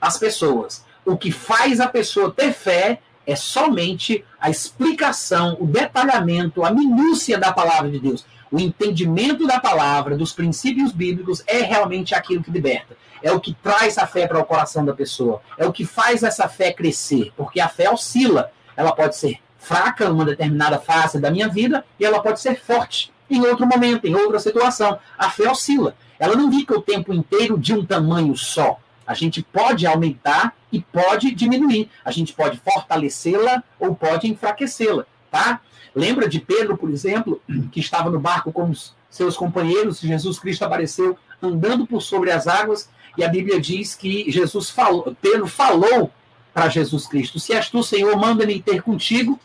as 0.01 0.19
pessoas. 0.19 0.85
O 1.05 1.17
que 1.17 1.31
faz 1.31 1.79
a 1.81 1.87
pessoa 1.87 2.31
ter 2.31 2.53
fé 2.53 3.01
é 3.27 3.37
somente 3.37 4.25
a 4.41 4.51
explicação, 4.51 5.57
o 5.61 5.67
detalhamento, 5.67 6.65
a 6.65 6.71
minúcia 6.71 7.39
da 7.39 7.53
palavra 7.53 7.91
de 7.91 8.01
Deus. 8.01 8.25
O 8.51 8.59
entendimento 8.59 9.47
da 9.47 9.61
palavra, 9.61 10.17
dos 10.17 10.33
princípios 10.33 10.91
bíblicos, 10.91 11.43
é 11.47 11.63
realmente 11.63 12.15
aquilo 12.15 12.43
que 12.43 12.51
liberta. 12.51 12.97
É 13.23 13.33
o 13.33 13.41
que 13.41 13.55
traz 13.55 13.99
a 13.99 14.07
fé 14.07 14.27
para 14.27 14.39
o 14.39 14.45
coração 14.45 14.85
da 14.85 14.95
pessoa. 14.95 15.43
É 15.59 15.67
o 15.67 15.73
que 15.73 15.85
faz 15.85 16.23
essa 16.23 16.49
fé 16.49 16.73
crescer. 16.73 17.33
Porque 17.37 17.61
a 17.61 17.69
fé 17.69 17.91
oscila. 17.91 18.51
Ela 18.77 18.93
pode 18.93 19.17
ser 19.17 19.39
fraca 19.59 20.07
em 20.07 20.11
uma 20.11 20.25
determinada 20.25 20.79
fase 20.79 21.21
da 21.21 21.31
minha 21.31 21.49
vida 21.49 21.85
e 21.99 22.05
ela 22.05 22.21
pode 22.21 22.41
ser 22.41 22.59
forte 22.59 23.13
em 23.29 23.41
outro 23.43 23.67
momento, 23.67 24.07
em 24.07 24.15
outra 24.15 24.39
situação. 24.39 24.99
A 25.19 25.31
fé 25.31 25.51
oscila. 25.51 25.95
Ela 26.19 26.35
não 26.35 26.51
fica 26.51 26.77
o 26.77 26.83
tempo 26.83 27.13
inteiro 27.13 27.59
de 27.59 27.75
um 27.75 27.85
tamanho 27.85 28.37
só. 28.37 28.79
A 29.07 29.15
gente 29.15 29.43
pode 29.43 29.87
aumentar 29.87 30.55
e 30.73 30.81
pode 30.81 31.35
diminuir. 31.35 31.91
A 32.05 32.11
gente 32.11 32.33
pode 32.33 32.59
fortalecê-la 32.59 33.63
ou 33.79 33.95
pode 33.95 34.29
enfraquecê-la, 34.29 35.05
tá? 35.31 35.61
Lembra 35.95 36.29
de 36.29 36.39
Pedro, 36.39 36.77
por 36.77 36.91
exemplo, 36.91 37.43
que 37.73 37.81
estava 37.81 38.09
no 38.11 38.21
barco 38.21 38.53
com 38.53 38.71
os 38.71 38.95
seus 39.11 39.37
companheiros, 39.37 39.99
Jesus 39.99 40.39
Cristo 40.39 40.65
apareceu 40.65 41.19
andando 41.43 41.87
por 41.87 42.01
sobre 42.01 42.31
as 42.31 42.47
águas, 42.47 42.89
e 43.21 43.25
a 43.25 43.29
Bíblia 43.29 43.61
diz 43.61 43.95
que 43.95 44.31
Jesus 44.33 44.71
falou, 44.71 45.15
Pedro 45.21 45.47
falou 45.47 46.11
para 46.55 46.71
Jesus 46.71 47.07
Cristo: 47.07 47.39
Se 47.39 47.53
és 47.53 47.69
tu, 47.69 47.83
Senhor, 47.83 48.17
manda-me 48.17 48.63
ter 48.63 48.81
contigo 48.81 49.39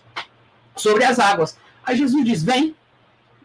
sobre 0.77 1.03
as 1.03 1.19
águas. 1.19 1.57
Aí 1.85 1.97
Jesus 1.97 2.23
diz: 2.23 2.41
Vem. 2.41 2.73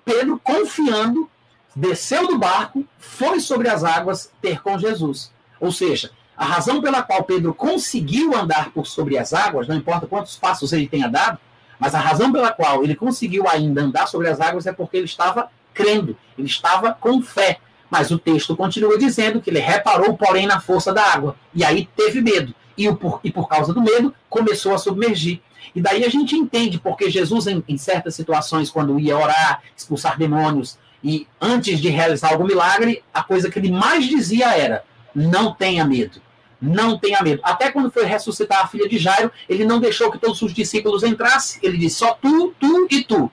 Pedro, 0.05 0.40
confiando, 0.43 1.29
desceu 1.75 2.29
do 2.29 2.38
barco, 2.38 2.87
foi 2.97 3.40
sobre 3.40 3.69
as 3.69 3.83
águas 3.83 4.33
ter 4.40 4.62
com 4.62 4.79
Jesus. 4.79 5.33
Ou 5.59 5.73
seja, 5.73 6.12
a 6.37 6.45
razão 6.45 6.81
pela 6.81 7.03
qual 7.03 7.25
Pedro 7.25 7.53
conseguiu 7.53 8.35
andar 8.37 8.71
por 8.71 8.87
sobre 8.87 9.19
as 9.19 9.33
águas, 9.33 9.66
não 9.66 9.77
importa 9.77 10.07
quantos 10.07 10.37
passos 10.37 10.73
ele 10.73 10.88
tenha 10.88 11.09
dado, 11.09 11.38
mas 11.77 11.93
a 11.93 11.99
razão 11.99 12.31
pela 12.31 12.53
qual 12.53 12.85
ele 12.85 12.95
conseguiu 12.95 13.49
ainda 13.49 13.83
andar 13.83 14.07
sobre 14.07 14.29
as 14.29 14.40
águas 14.40 14.66
é 14.66 14.73
porque 14.73 14.97
ele 14.97 15.07
estava 15.07 15.51
crendo, 15.75 16.16
ele 16.38 16.47
estava 16.47 16.95
com 16.95 17.21
fé. 17.21 17.59
Mas 17.90 18.11
o 18.11 18.18
texto 18.18 18.57
continua 18.57 18.96
dizendo 18.96 19.40
que 19.40 19.50
ele 19.50 19.59
reparou, 19.59 20.16
porém, 20.16 20.46
na 20.46 20.61
força 20.61 20.92
da 20.92 21.03
água. 21.03 21.37
E 21.55 21.64
aí 21.64 21.88
teve 21.96 22.20
medo. 22.20 22.55
E, 22.79 22.88
o, 22.88 22.96
por, 22.96 23.20
e 23.24 23.31
por 23.31 23.48
causa 23.48 23.74
do 23.74 23.83
medo, 23.83 24.14
começou 24.29 24.72
a 24.72 24.79
submergir. 24.79 25.40
E 25.74 25.81
daí 25.81 26.05
a 26.05 26.09
gente 26.09 26.37
entende 26.37 26.79
porque 26.79 27.11
Jesus, 27.11 27.46
em, 27.46 27.62
em 27.68 27.76
certas 27.76 28.14
situações, 28.14 28.70
quando 28.70 28.98
ia 28.98 29.18
orar, 29.18 29.62
expulsar 29.76 30.16
demônios, 30.16 30.79
e 31.03 31.26
antes 31.40 31.81
de 31.81 31.88
realizar 31.88 32.33
algum 32.33 32.46
milagre, 32.46 33.03
a 33.12 33.22
coisa 33.22 33.50
que 33.50 33.59
ele 33.59 33.70
mais 33.70 34.07
dizia 34.07 34.57
era: 34.57 34.85
não 35.14 35.53
tenha 35.53 35.85
medo. 35.85 36.20
Não 36.61 36.98
tenha 36.98 37.22
medo. 37.22 37.40
Até 37.42 37.70
quando 37.70 37.90
foi 37.90 38.05
ressuscitar 38.05 38.62
a 38.62 38.68
filha 38.68 38.87
de 38.87 38.98
Jairo, 38.98 39.33
ele 39.48 39.64
não 39.64 39.81
deixou 39.81 40.11
que 40.11 40.18
todos 40.18 40.42
os 40.42 40.53
discípulos 40.53 41.03
entrassem. 41.03 41.59
Ele 41.62 41.79
disse 41.79 41.96
só 41.96 42.12
tu, 42.12 42.55
tu 42.61 42.87
e 42.90 43.03
tu. 43.03 43.31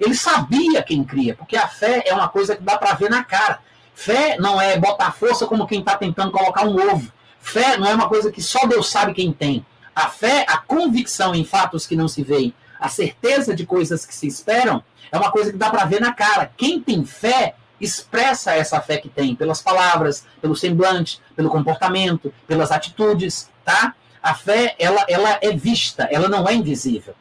Ele 0.00 0.14
sabia 0.14 0.82
quem 0.82 1.04
cria, 1.04 1.34
porque 1.34 1.56
a 1.56 1.68
fé 1.68 2.02
é 2.06 2.14
uma 2.14 2.28
coisa 2.28 2.56
que 2.56 2.62
dá 2.62 2.78
para 2.78 2.94
ver 2.94 3.10
na 3.10 3.22
cara. 3.22 3.60
Fé 3.94 4.36
não 4.38 4.60
é 4.60 4.78
botar 4.78 5.12
força 5.12 5.46
como 5.46 5.66
quem 5.66 5.80
está 5.80 5.96
tentando 5.96 6.32
colocar 6.32 6.64
um 6.64 6.74
ovo. 6.90 7.12
Fé 7.40 7.76
não 7.76 7.86
é 7.86 7.94
uma 7.94 8.08
coisa 8.08 8.30
que 8.30 8.42
só 8.42 8.66
Deus 8.66 8.90
sabe 8.90 9.14
quem 9.14 9.32
tem. 9.32 9.64
A 9.94 10.08
fé, 10.08 10.46
a 10.48 10.56
convicção 10.56 11.34
em 11.34 11.44
fatos 11.44 11.86
que 11.86 11.96
não 11.96 12.08
se 12.08 12.22
veem, 12.22 12.54
a 12.80 12.88
certeza 12.88 13.54
de 13.54 13.66
coisas 13.66 14.06
que 14.06 14.14
se 14.14 14.26
esperam, 14.26 14.82
é 15.10 15.18
uma 15.18 15.30
coisa 15.30 15.52
que 15.52 15.58
dá 15.58 15.70
para 15.70 15.84
ver 15.84 16.00
na 16.00 16.12
cara. 16.12 16.50
Quem 16.56 16.80
tem 16.80 17.04
fé 17.04 17.54
expressa 17.80 18.52
essa 18.52 18.80
fé 18.80 18.96
que 18.96 19.08
tem 19.08 19.34
pelas 19.34 19.60
palavras, 19.60 20.24
pelo 20.40 20.56
semblante, 20.56 21.20
pelo 21.34 21.50
comportamento, 21.50 22.32
pelas 22.46 22.70
atitudes, 22.70 23.50
tá? 23.64 23.94
A 24.22 24.34
fé, 24.34 24.76
ela, 24.78 25.04
ela 25.08 25.38
é 25.42 25.50
vista, 25.50 26.08
ela 26.10 26.28
não 26.28 26.48
é 26.48 26.54
invisível. 26.54 27.14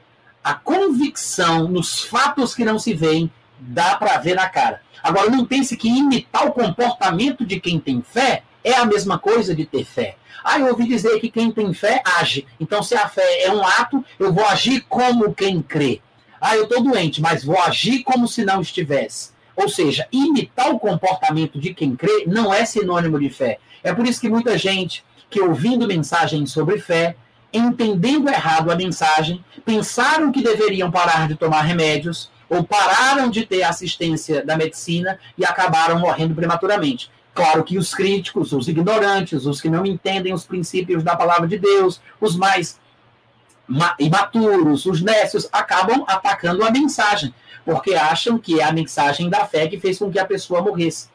A 0.44 0.54
convicção 0.54 1.68
nos 1.68 2.04
fatos 2.04 2.56
que 2.56 2.64
não 2.64 2.80
se 2.80 2.94
veem 2.94 3.32
dá 3.60 3.96
para 3.96 4.18
ver 4.20 4.36
na 4.36 4.48
cara. 4.48 4.82
Agora, 5.04 5.30
não 5.30 5.46
pense 5.46 5.76
que 5.76 5.90
imitar 5.90 6.48
o 6.48 6.52
comportamento 6.52 7.46
de 7.46 7.60
quem 7.60 7.80
tem 7.80 8.02
fé 8.02 8.44
é 8.64 8.74
a 8.74 8.86
mesma 8.86 9.18
coisa 9.18 9.56
de 9.56 9.66
ter 9.66 9.86
fé. 9.86 10.16
Ah, 10.44 10.60
eu 10.60 10.68
ouvi 10.68 10.88
dizer 10.88 11.20
que 11.20 11.30
quem 11.30 11.52
tem 11.52 11.74
fé 11.74 12.02
age. 12.20 12.48
Então, 12.60 12.82
se 12.82 12.96
a 12.96 13.08
fé 13.08 13.44
é 13.44 13.52
um 13.52 13.66
ato, 13.66 14.04
eu 14.20 14.34
vou 14.34 14.46
agir 14.46 14.86
como 14.88 15.34
quem 15.34 15.62
crê. 15.62 16.02
Ah, 16.40 16.56
eu 16.56 16.64
estou 16.64 16.84
doente, 16.84 17.22
mas 17.22 17.44
vou 17.44 17.60
agir 17.60 18.04
como 18.04 18.28
se 18.28 18.44
não 18.44 18.62
estivesse. 18.62 19.32
Ou 19.56 19.70
seja, 19.70 20.08
imitar 20.12 20.72
o 20.72 20.80
comportamento 20.80 21.60
de 21.60 21.74
quem 21.74 21.96
crê 21.96 22.26
não 22.26 22.54
é 22.54 22.66
sinônimo 22.66 23.20
de 23.20 23.30
fé. 23.30 23.60
É 23.84 23.94
por 23.94 24.08
isso 24.08 24.22
que 24.22 24.30
muita 24.30 24.58
gente 24.58 25.04
que 25.30 25.40
ouvindo 25.40 25.88
mensagens 25.88 26.52
sobre 26.52 26.80
fé, 26.80 27.16
entendendo 27.54 28.28
errado 28.28 28.72
a 28.72 28.76
mensagem, 28.76 29.44
pensaram 29.64 30.32
que 30.32 30.42
deveriam 30.42 30.92
parar 30.92 31.28
de 31.28 31.36
tomar 31.36 31.62
remédios 31.62 32.30
ou 32.52 32.66
pararam 32.66 33.30
de 33.30 33.46
ter 33.46 33.64
assistência 33.64 34.46
da 34.46 34.58
medicina 34.58 35.18
e 35.38 35.46
acabaram 35.46 35.98
morrendo 35.98 36.36
prematuramente. 36.36 37.10
Claro 37.34 37.64
que 37.64 37.78
os 37.78 37.96
críticos, 37.96 38.52
os 38.52 38.68
ignorantes, 38.68 39.46
os 39.46 39.62
que 39.62 39.70
não 39.70 39.86
entendem 39.86 40.34
os 40.34 40.44
princípios 40.46 41.02
da 41.02 41.16
palavra 41.16 41.48
de 41.48 41.58
Deus, 41.58 42.02
os 42.20 42.36
mais 42.36 42.78
imaturos, 43.98 44.86
os 44.86 45.02
nécios, 45.02 45.48
acabam 45.50 46.04
atacando 46.06 46.62
a 46.66 46.70
mensagem 46.70 47.34
porque 47.64 47.94
acham 47.94 48.38
que 48.38 48.60
é 48.60 48.66
a 48.66 48.74
mensagem 48.74 49.30
da 49.30 49.46
fé 49.46 49.70
que 49.70 49.80
fez 49.80 49.98
com 49.98 50.12
que 50.12 50.20
a 50.20 50.26
pessoa 50.26 50.62
morresse. 50.62 51.08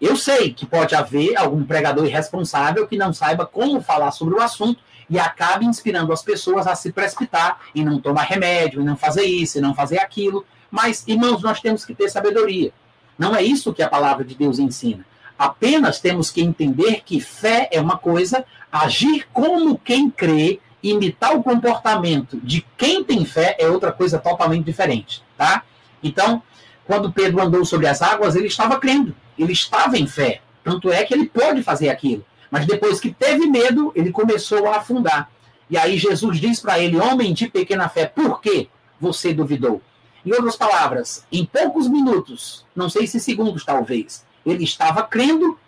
Eu 0.00 0.16
sei 0.16 0.54
que 0.54 0.64
pode 0.64 0.94
haver 0.94 1.36
algum 1.36 1.64
pregador 1.64 2.06
irresponsável 2.06 2.86
que 2.86 2.96
não 2.96 3.12
saiba 3.12 3.44
como 3.44 3.82
falar 3.82 4.12
sobre 4.12 4.36
o 4.36 4.40
assunto 4.40 4.80
e 5.10 5.18
acabe 5.18 5.66
inspirando 5.66 6.14
as 6.14 6.22
pessoas 6.22 6.66
a 6.66 6.74
se 6.74 6.92
precipitar 6.92 7.60
e 7.74 7.84
não 7.84 8.00
tomar 8.00 8.22
remédio, 8.22 8.80
e 8.80 8.84
não 8.84 8.96
fazer 8.96 9.24
isso, 9.24 9.58
e 9.58 9.60
não 9.60 9.74
fazer 9.74 9.98
aquilo. 9.98 10.46
Mas, 10.70 11.04
irmãos, 11.06 11.42
nós 11.42 11.60
temos 11.60 11.84
que 11.84 11.94
ter 11.94 12.08
sabedoria. 12.08 12.72
Não 13.18 13.34
é 13.34 13.42
isso 13.42 13.72
que 13.72 13.82
a 13.82 13.88
palavra 13.88 14.24
de 14.24 14.34
Deus 14.34 14.58
ensina. 14.58 15.04
Apenas 15.38 16.00
temos 16.00 16.30
que 16.30 16.40
entender 16.40 17.02
que 17.04 17.20
fé 17.20 17.68
é 17.72 17.80
uma 17.80 17.96
coisa, 17.96 18.44
agir 18.70 19.26
como 19.32 19.78
quem 19.78 20.10
crê, 20.10 20.60
imitar 20.82 21.36
o 21.36 21.42
comportamento 21.42 22.38
de 22.42 22.64
quem 22.76 23.02
tem 23.02 23.24
fé 23.24 23.56
é 23.58 23.68
outra 23.68 23.92
coisa 23.92 24.18
totalmente 24.18 24.64
diferente, 24.64 25.22
tá? 25.36 25.64
Então, 26.02 26.42
quando 26.84 27.12
Pedro 27.12 27.42
andou 27.42 27.64
sobre 27.64 27.86
as 27.86 28.00
águas, 28.00 28.36
ele 28.36 28.46
estava 28.46 28.78
crendo, 28.78 29.14
ele 29.38 29.52
estava 29.52 29.98
em 29.98 30.06
fé. 30.06 30.40
Tanto 30.62 30.90
é 30.90 31.04
que 31.04 31.14
ele 31.14 31.26
pôde 31.26 31.62
fazer 31.62 31.88
aquilo. 31.88 32.24
Mas 32.50 32.66
depois 32.66 33.00
que 33.00 33.12
teve 33.12 33.46
medo, 33.46 33.92
ele 33.94 34.10
começou 34.10 34.66
a 34.68 34.76
afundar. 34.76 35.30
E 35.70 35.76
aí 35.76 35.98
Jesus 35.98 36.40
diz 36.40 36.60
para 36.60 36.78
ele: 36.78 36.98
Homem 36.98 37.32
de 37.32 37.48
pequena 37.48 37.88
fé, 37.88 38.06
por 38.06 38.40
que 38.40 38.68
você 39.00 39.34
duvidou? 39.34 39.82
Em 40.28 40.32
outras 40.32 40.56
palavras, 40.56 41.24
em 41.32 41.46
poucos 41.46 41.88
minutos, 41.88 42.66
não 42.76 42.90
sei 42.90 43.06
se 43.06 43.18
segundos 43.18 43.64
talvez, 43.64 44.26
ele 44.44 44.62
estava 44.62 45.02
crendo 45.02 45.58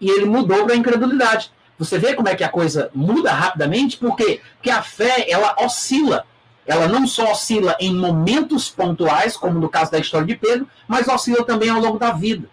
e 0.00 0.08
ele 0.08 0.24
mudou 0.24 0.64
para 0.64 0.72
a 0.72 0.76
incredulidade. 0.76 1.52
Você 1.78 1.98
vê 1.98 2.14
como 2.14 2.30
é 2.30 2.34
que 2.34 2.42
a 2.42 2.48
coisa 2.48 2.90
muda 2.94 3.30
rapidamente? 3.30 3.98
Por 3.98 4.16
quê? 4.16 4.40
Porque 4.54 4.70
a 4.70 4.82
fé, 4.82 5.30
ela 5.30 5.54
oscila 5.60 6.24
ela 6.66 6.86
não 6.86 7.06
só 7.06 7.32
oscila 7.32 7.74
em 7.78 7.94
momentos 7.94 8.68
pontuais, 8.68 9.38
como 9.38 9.58
no 9.58 9.70
caso 9.70 9.90
da 9.90 9.98
história 9.98 10.26
de 10.26 10.36
Pedro, 10.36 10.68
mas 10.86 11.08
oscila 11.08 11.42
também 11.42 11.70
ao 11.70 11.80
longo 11.80 11.98
da 11.98 12.12
vida. 12.12 12.46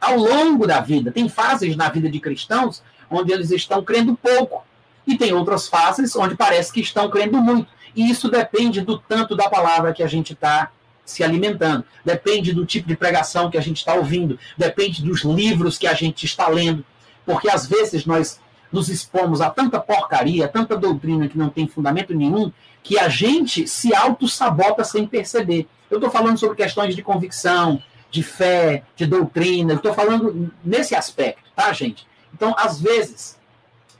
Ao 0.00 0.16
longo 0.16 0.66
da 0.66 0.80
vida. 0.80 1.12
Tem 1.12 1.28
fases 1.28 1.76
na 1.76 1.88
vida 1.88 2.10
de 2.10 2.18
cristãos 2.18 2.82
onde 3.08 3.32
eles 3.32 3.52
estão 3.52 3.82
crendo 3.84 4.16
pouco. 4.16 4.64
E 5.06 5.16
tem 5.16 5.32
outras 5.32 5.68
fases 5.68 6.16
onde 6.16 6.34
parece 6.34 6.72
que 6.72 6.80
estão 6.80 7.08
crendo 7.08 7.38
muito. 7.38 7.68
E 7.94 8.10
isso 8.10 8.28
depende 8.28 8.80
do 8.80 8.98
tanto 8.98 9.34
da 9.36 9.48
palavra 9.48 9.92
que 9.92 10.02
a 10.02 10.06
gente 10.06 10.32
está 10.32 10.70
se 11.04 11.24
alimentando. 11.24 11.84
Depende 12.04 12.52
do 12.52 12.64
tipo 12.64 12.88
de 12.88 12.96
pregação 12.96 13.50
que 13.50 13.58
a 13.58 13.60
gente 13.60 13.78
está 13.78 13.94
ouvindo. 13.94 14.38
Depende 14.56 15.02
dos 15.02 15.22
livros 15.22 15.76
que 15.76 15.86
a 15.86 15.94
gente 15.94 16.24
está 16.24 16.48
lendo. 16.48 16.84
Porque 17.26 17.50
às 17.50 17.66
vezes 17.66 18.06
nós 18.06 18.40
nos 18.72 18.88
expomos 18.88 19.40
a 19.40 19.50
tanta 19.50 19.80
porcaria, 19.80 20.46
tanta 20.46 20.76
doutrina 20.76 21.28
que 21.28 21.36
não 21.36 21.50
tem 21.50 21.66
fundamento 21.66 22.14
nenhum, 22.14 22.52
que 22.82 22.98
a 22.98 23.08
gente 23.08 23.66
se 23.66 23.94
auto-sabota 23.94 24.84
sem 24.84 25.06
perceber. 25.06 25.66
Eu 25.90 25.98
estou 25.98 26.10
falando 26.10 26.38
sobre 26.38 26.56
questões 26.56 26.94
de 26.94 27.02
convicção, 27.02 27.82
de 28.10 28.22
fé, 28.22 28.84
de 28.96 29.06
doutrina, 29.06 29.74
estou 29.74 29.92
falando 29.92 30.52
nesse 30.64 30.94
aspecto, 30.94 31.42
tá, 31.54 31.72
gente? 31.72 32.06
Então, 32.32 32.54
às 32.56 32.80
vezes, 32.80 33.38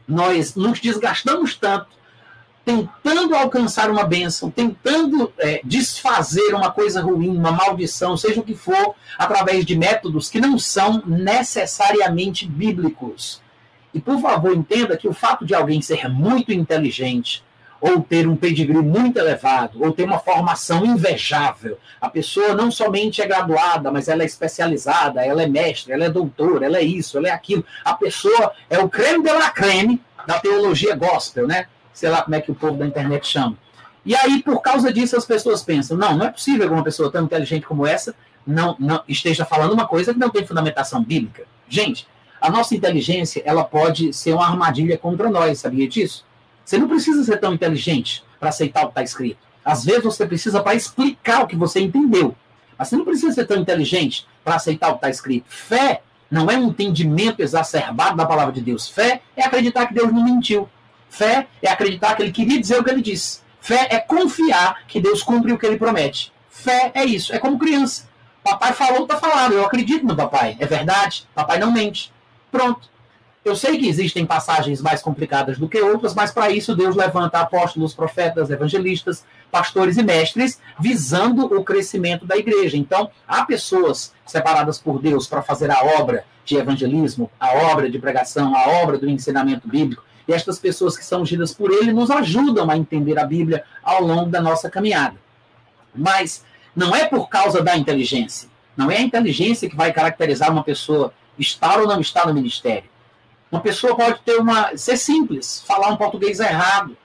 nós 0.06 0.54
nos 0.54 0.80
desgastamos 0.80 1.56
tanto 1.56 1.88
tentando 2.70 3.34
alcançar 3.34 3.90
uma 3.90 4.04
bênção, 4.04 4.50
tentando 4.50 5.32
é, 5.38 5.60
desfazer 5.64 6.54
uma 6.54 6.70
coisa 6.70 7.02
ruim, 7.02 7.36
uma 7.36 7.50
maldição, 7.50 8.16
seja 8.16 8.40
o 8.40 8.44
que 8.44 8.54
for, 8.54 8.94
através 9.18 9.64
de 9.64 9.76
métodos 9.76 10.28
que 10.28 10.40
não 10.40 10.56
são 10.58 11.02
necessariamente 11.04 12.46
bíblicos. 12.46 13.42
E 13.92 14.00
por 14.00 14.20
favor, 14.20 14.54
entenda 14.54 14.96
que 14.96 15.08
o 15.08 15.12
fato 15.12 15.44
de 15.44 15.52
alguém 15.52 15.82
ser 15.82 16.08
muito 16.08 16.52
inteligente, 16.52 17.42
ou 17.80 18.02
ter 18.02 18.28
um 18.28 18.36
pedigree 18.36 18.82
muito 18.82 19.18
elevado, 19.18 19.82
ou 19.82 19.90
ter 19.90 20.04
uma 20.04 20.18
formação 20.18 20.84
invejável. 20.84 21.78
A 22.00 22.08
pessoa 22.10 22.54
não 22.54 22.70
somente 22.70 23.22
é 23.22 23.26
graduada, 23.26 23.90
mas 23.90 24.06
ela 24.06 24.22
é 24.22 24.26
especializada, 24.26 25.24
ela 25.24 25.42
é 25.42 25.46
mestre, 25.46 25.92
ela 25.92 26.04
é 26.04 26.10
doutora, 26.10 26.66
ela 26.66 26.76
é 26.76 26.82
isso, 26.82 27.16
ela 27.16 27.28
é 27.28 27.32
aquilo. 27.32 27.64
A 27.82 27.94
pessoa 27.94 28.52
é 28.68 28.78
o 28.78 28.88
creme 28.88 29.24
de 29.24 29.32
la 29.32 29.50
creme 29.50 30.00
da 30.26 30.38
teologia 30.38 30.94
gospel, 30.94 31.48
né? 31.48 31.66
Sei 31.92 32.08
lá 32.08 32.22
como 32.22 32.34
é 32.34 32.40
que 32.40 32.50
o 32.50 32.54
povo 32.54 32.78
da 32.78 32.86
internet 32.86 33.26
chama. 33.26 33.56
E 34.04 34.14
aí, 34.14 34.42
por 34.42 34.60
causa 34.62 34.92
disso, 34.92 35.16
as 35.16 35.24
pessoas 35.24 35.62
pensam: 35.62 35.96
não, 35.96 36.16
não 36.16 36.26
é 36.26 36.30
possível 36.30 36.66
que 36.66 36.72
uma 36.72 36.84
pessoa 36.84 37.10
tão 37.10 37.24
inteligente 37.24 37.66
como 37.66 37.86
essa 37.86 38.14
não, 38.46 38.76
não 38.78 39.02
esteja 39.06 39.44
falando 39.44 39.72
uma 39.72 39.86
coisa 39.86 40.12
que 40.12 40.18
não 40.18 40.30
tem 40.30 40.46
fundamentação 40.46 41.02
bíblica. 41.02 41.44
Gente, 41.68 42.06
a 42.40 42.50
nossa 42.50 42.74
inteligência 42.74 43.42
ela 43.44 43.64
pode 43.64 44.12
ser 44.12 44.32
uma 44.32 44.46
armadilha 44.46 44.96
contra 44.96 45.28
nós, 45.28 45.58
sabia 45.58 45.86
disso? 45.86 46.24
Você 46.64 46.78
não 46.78 46.88
precisa 46.88 47.22
ser 47.24 47.38
tão 47.38 47.52
inteligente 47.52 48.24
para 48.38 48.48
aceitar 48.48 48.82
o 48.82 48.84
que 48.86 48.92
está 48.92 49.02
escrito. 49.02 49.38
Às 49.64 49.84
vezes 49.84 50.04
você 50.04 50.26
precisa 50.26 50.62
para 50.62 50.74
explicar 50.74 51.42
o 51.42 51.46
que 51.46 51.56
você 51.56 51.80
entendeu. 51.80 52.34
Mas 52.78 52.88
você 52.88 52.96
não 52.96 53.04
precisa 53.04 53.32
ser 53.32 53.46
tão 53.46 53.58
inteligente 53.58 54.26
para 54.42 54.54
aceitar 54.54 54.88
o 54.88 54.92
que 54.92 54.98
está 54.98 55.10
escrito. 55.10 55.44
Fé 55.48 56.02
não 56.30 56.50
é 56.50 56.56
um 56.56 56.68
entendimento 56.68 57.42
exacerbado 57.42 58.16
da 58.16 58.24
palavra 58.24 58.52
de 58.52 58.60
Deus. 58.60 58.88
Fé 58.88 59.20
é 59.36 59.44
acreditar 59.44 59.86
que 59.86 59.94
Deus 59.94 60.12
não 60.12 60.24
mentiu. 60.24 60.68
Fé 61.10 61.48
é 61.60 61.68
acreditar 61.68 62.14
que 62.14 62.22
ele 62.22 62.32
queria 62.32 62.58
dizer 62.58 62.78
o 62.78 62.84
que 62.84 62.90
ele 62.90 63.02
disse. 63.02 63.40
Fé 63.60 63.88
é 63.90 63.98
confiar 63.98 64.86
que 64.86 65.00
Deus 65.00 65.22
cumpre 65.22 65.52
o 65.52 65.58
que 65.58 65.66
ele 65.66 65.76
promete. 65.76 66.32
Fé 66.48 66.92
é 66.94 67.04
isso. 67.04 67.34
É 67.34 67.38
como 67.38 67.58
criança. 67.58 68.08
Papai 68.42 68.72
falou, 68.72 69.06
tá 69.06 69.18
falado. 69.18 69.52
Eu 69.52 69.66
acredito 69.66 70.06
no 70.06 70.16
papai. 70.16 70.56
É 70.58 70.66
verdade. 70.66 71.28
Papai 71.34 71.58
não 71.58 71.70
mente. 71.70 72.12
Pronto. 72.50 72.88
Eu 73.42 73.56
sei 73.56 73.78
que 73.78 73.88
existem 73.88 74.26
passagens 74.26 74.82
mais 74.82 75.02
complicadas 75.02 75.58
do 75.58 75.68
que 75.68 75.80
outras, 75.80 76.14
mas 76.14 76.30
para 76.30 76.50
isso 76.50 76.76
Deus 76.76 76.94
levanta 76.94 77.40
apóstolos, 77.40 77.94
profetas, 77.94 78.50
evangelistas, 78.50 79.24
pastores 79.50 79.96
e 79.96 80.02
mestres, 80.02 80.60
visando 80.78 81.46
o 81.46 81.64
crescimento 81.64 82.26
da 82.26 82.36
igreja. 82.36 82.76
Então, 82.76 83.10
há 83.26 83.44
pessoas 83.44 84.12
separadas 84.26 84.78
por 84.78 85.00
Deus 85.00 85.26
para 85.26 85.42
fazer 85.42 85.70
a 85.70 85.82
obra 85.98 86.24
de 86.44 86.56
evangelismo, 86.56 87.30
a 87.40 87.54
obra 87.72 87.90
de 87.90 87.98
pregação, 87.98 88.54
a 88.54 88.68
obra 88.82 88.98
do 88.98 89.08
ensinamento 89.08 89.66
bíblico. 89.66 90.04
E 90.30 90.32
estas 90.32 90.60
pessoas 90.60 90.96
que 90.96 91.04
são 91.04 91.22
ungidas 91.22 91.52
por 91.52 91.72
Ele 91.72 91.92
nos 91.92 92.08
ajudam 92.08 92.70
a 92.70 92.76
entender 92.76 93.18
a 93.18 93.24
Bíblia 93.24 93.64
ao 93.82 94.00
longo 94.00 94.30
da 94.30 94.40
nossa 94.40 94.70
caminhada. 94.70 95.16
Mas 95.92 96.44
não 96.74 96.94
é 96.94 97.04
por 97.04 97.28
causa 97.28 97.60
da 97.60 97.76
inteligência. 97.76 98.48
Não 98.76 98.88
é 98.88 98.98
a 98.98 99.00
inteligência 99.00 99.68
que 99.68 99.74
vai 99.74 99.92
caracterizar 99.92 100.52
uma 100.52 100.62
pessoa 100.62 101.12
estar 101.36 101.80
ou 101.80 101.88
não 101.88 102.00
estar 102.00 102.28
no 102.28 102.34
ministério. 102.34 102.88
Uma 103.50 103.60
pessoa 103.60 103.96
pode 103.96 104.20
ter 104.20 104.36
uma 104.36 104.76
ser 104.76 104.96
simples, 104.96 105.64
falar 105.66 105.88
um 105.88 105.96
português 105.96 106.38
errado, 106.38 106.96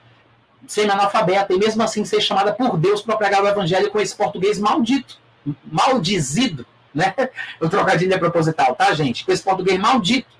ser 0.64 0.88
analfabeta 0.88 1.52
e 1.52 1.58
mesmo 1.58 1.82
assim 1.82 2.04
ser 2.04 2.20
chamada 2.20 2.52
por 2.52 2.78
Deus 2.78 3.02
para 3.02 3.16
pregar 3.16 3.42
o 3.42 3.48
evangelho 3.48 3.90
com 3.90 3.98
esse 3.98 4.14
português 4.14 4.56
maldito, 4.56 5.18
maldizido, 5.64 6.64
né? 6.94 7.12
O 7.60 7.68
trocadilho 7.68 8.14
é 8.14 8.18
proposital, 8.18 8.76
tá, 8.76 8.94
gente? 8.94 9.24
Com 9.24 9.32
esse 9.32 9.42
português 9.42 9.80
maldito. 9.80 10.30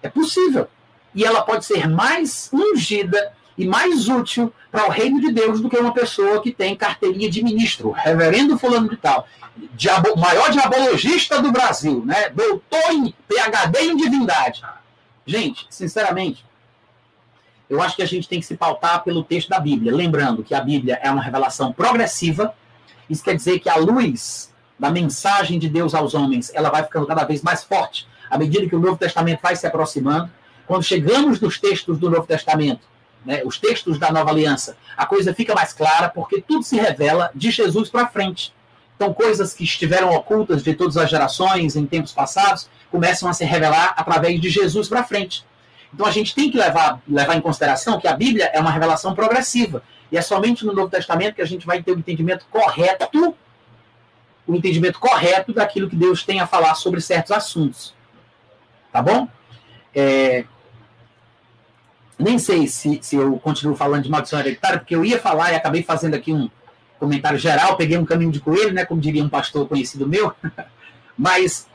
É 0.00 0.08
possível. 0.08 0.68
E 1.14 1.24
ela 1.24 1.42
pode 1.42 1.64
ser 1.64 1.88
mais 1.88 2.50
ungida 2.52 3.32
e 3.56 3.66
mais 3.66 4.08
útil 4.08 4.52
para 4.70 4.86
o 4.86 4.90
reino 4.90 5.20
de 5.20 5.32
Deus 5.32 5.60
do 5.60 5.68
que 5.68 5.76
uma 5.76 5.92
pessoa 5.92 6.40
que 6.40 6.52
tem 6.52 6.76
carteirinha 6.76 7.30
de 7.30 7.42
ministro, 7.42 7.90
reverendo 7.90 8.58
fulano 8.58 8.88
de 8.88 8.96
tal, 8.96 9.26
diabo, 9.74 10.16
maior 10.16 10.50
diabologista 10.50 11.42
do 11.42 11.52
Brasil, 11.52 12.02
né? 12.06 12.30
Doutor 12.30 12.90
em 12.90 13.14
PhD 13.28 13.80
em 13.82 13.96
divindade. 13.96 14.62
Gente, 15.26 15.66
sinceramente, 15.68 16.44
eu 17.68 17.80
acho 17.82 17.96
que 17.96 18.02
a 18.02 18.06
gente 18.06 18.28
tem 18.28 18.40
que 18.40 18.46
se 18.46 18.56
pautar 18.56 19.04
pelo 19.04 19.22
texto 19.22 19.48
da 19.48 19.60
Bíblia. 19.60 19.94
Lembrando 19.94 20.42
que 20.42 20.54
a 20.54 20.60
Bíblia 20.60 20.98
é 21.02 21.10
uma 21.10 21.22
revelação 21.22 21.72
progressiva. 21.72 22.54
Isso 23.08 23.22
quer 23.22 23.36
dizer 23.36 23.60
que 23.60 23.68
a 23.68 23.76
luz 23.76 24.52
da 24.78 24.90
mensagem 24.90 25.58
de 25.58 25.68
Deus 25.68 25.94
aos 25.94 26.14
homens, 26.14 26.50
ela 26.54 26.70
vai 26.70 26.82
ficando 26.82 27.06
cada 27.06 27.24
vez 27.24 27.42
mais 27.42 27.62
forte 27.62 28.08
à 28.30 28.38
medida 28.38 28.66
que 28.68 28.76
o 28.76 28.78
Novo 28.78 28.96
Testamento 28.96 29.40
vai 29.42 29.56
se 29.56 29.66
aproximando. 29.66 30.30
Quando 30.70 30.84
chegamos 30.84 31.40
nos 31.40 31.58
textos 31.58 31.98
do 31.98 32.08
Novo 32.08 32.28
Testamento, 32.28 32.86
né, 33.26 33.42
os 33.44 33.58
textos 33.58 33.98
da 33.98 34.12
Nova 34.12 34.30
Aliança, 34.30 34.76
a 34.96 35.04
coisa 35.04 35.34
fica 35.34 35.52
mais 35.52 35.72
clara 35.72 36.08
porque 36.08 36.40
tudo 36.40 36.62
se 36.62 36.76
revela 36.76 37.28
de 37.34 37.50
Jesus 37.50 37.90
para 37.90 38.06
frente. 38.06 38.54
Então, 38.94 39.12
coisas 39.12 39.52
que 39.52 39.64
estiveram 39.64 40.14
ocultas 40.14 40.62
de 40.62 40.72
todas 40.72 40.96
as 40.96 41.10
gerações 41.10 41.74
em 41.74 41.84
tempos 41.86 42.12
passados 42.12 42.70
começam 42.88 43.28
a 43.28 43.32
se 43.32 43.44
revelar 43.44 43.94
através 43.96 44.40
de 44.40 44.48
Jesus 44.48 44.88
para 44.88 45.02
frente. 45.02 45.44
Então, 45.92 46.06
a 46.06 46.12
gente 46.12 46.36
tem 46.36 46.48
que 46.48 46.56
levar, 46.56 47.02
levar 47.08 47.34
em 47.34 47.40
consideração 47.40 47.98
que 47.98 48.06
a 48.06 48.14
Bíblia 48.14 48.48
é 48.52 48.60
uma 48.60 48.70
revelação 48.70 49.12
progressiva. 49.12 49.82
E 50.12 50.16
é 50.16 50.22
somente 50.22 50.64
no 50.64 50.72
Novo 50.72 50.88
Testamento 50.88 51.34
que 51.34 51.42
a 51.42 51.46
gente 51.46 51.66
vai 51.66 51.82
ter 51.82 51.90
o 51.90 51.98
entendimento 51.98 52.46
correto, 52.48 53.34
o 54.46 54.54
entendimento 54.54 55.00
correto 55.00 55.52
daquilo 55.52 55.90
que 55.90 55.96
Deus 55.96 56.22
tem 56.22 56.38
a 56.38 56.46
falar 56.46 56.76
sobre 56.76 57.00
certos 57.00 57.32
assuntos. 57.32 57.92
Tá 58.92 59.02
bom? 59.02 59.26
É, 59.92 60.44
nem 62.20 62.38
sei 62.38 62.66
se, 62.66 62.98
se 63.02 63.16
eu 63.16 63.38
continuo 63.38 63.74
falando 63.74 64.02
de 64.02 64.10
maldição 64.10 64.38
hereditária, 64.38 64.78
porque 64.78 64.94
eu 64.94 65.04
ia 65.04 65.18
falar 65.18 65.52
e 65.52 65.56
acabei 65.56 65.82
fazendo 65.82 66.14
aqui 66.14 66.32
um 66.32 66.50
comentário 66.98 67.38
geral, 67.38 67.76
peguei 67.76 67.96
um 67.96 68.04
caminho 68.04 68.30
de 68.30 68.40
coelho, 68.40 68.74
né, 68.74 68.84
como 68.84 69.00
diria 69.00 69.24
um 69.24 69.28
pastor 69.28 69.66
conhecido 69.66 70.06
meu. 70.06 70.34
Mas 71.16 71.66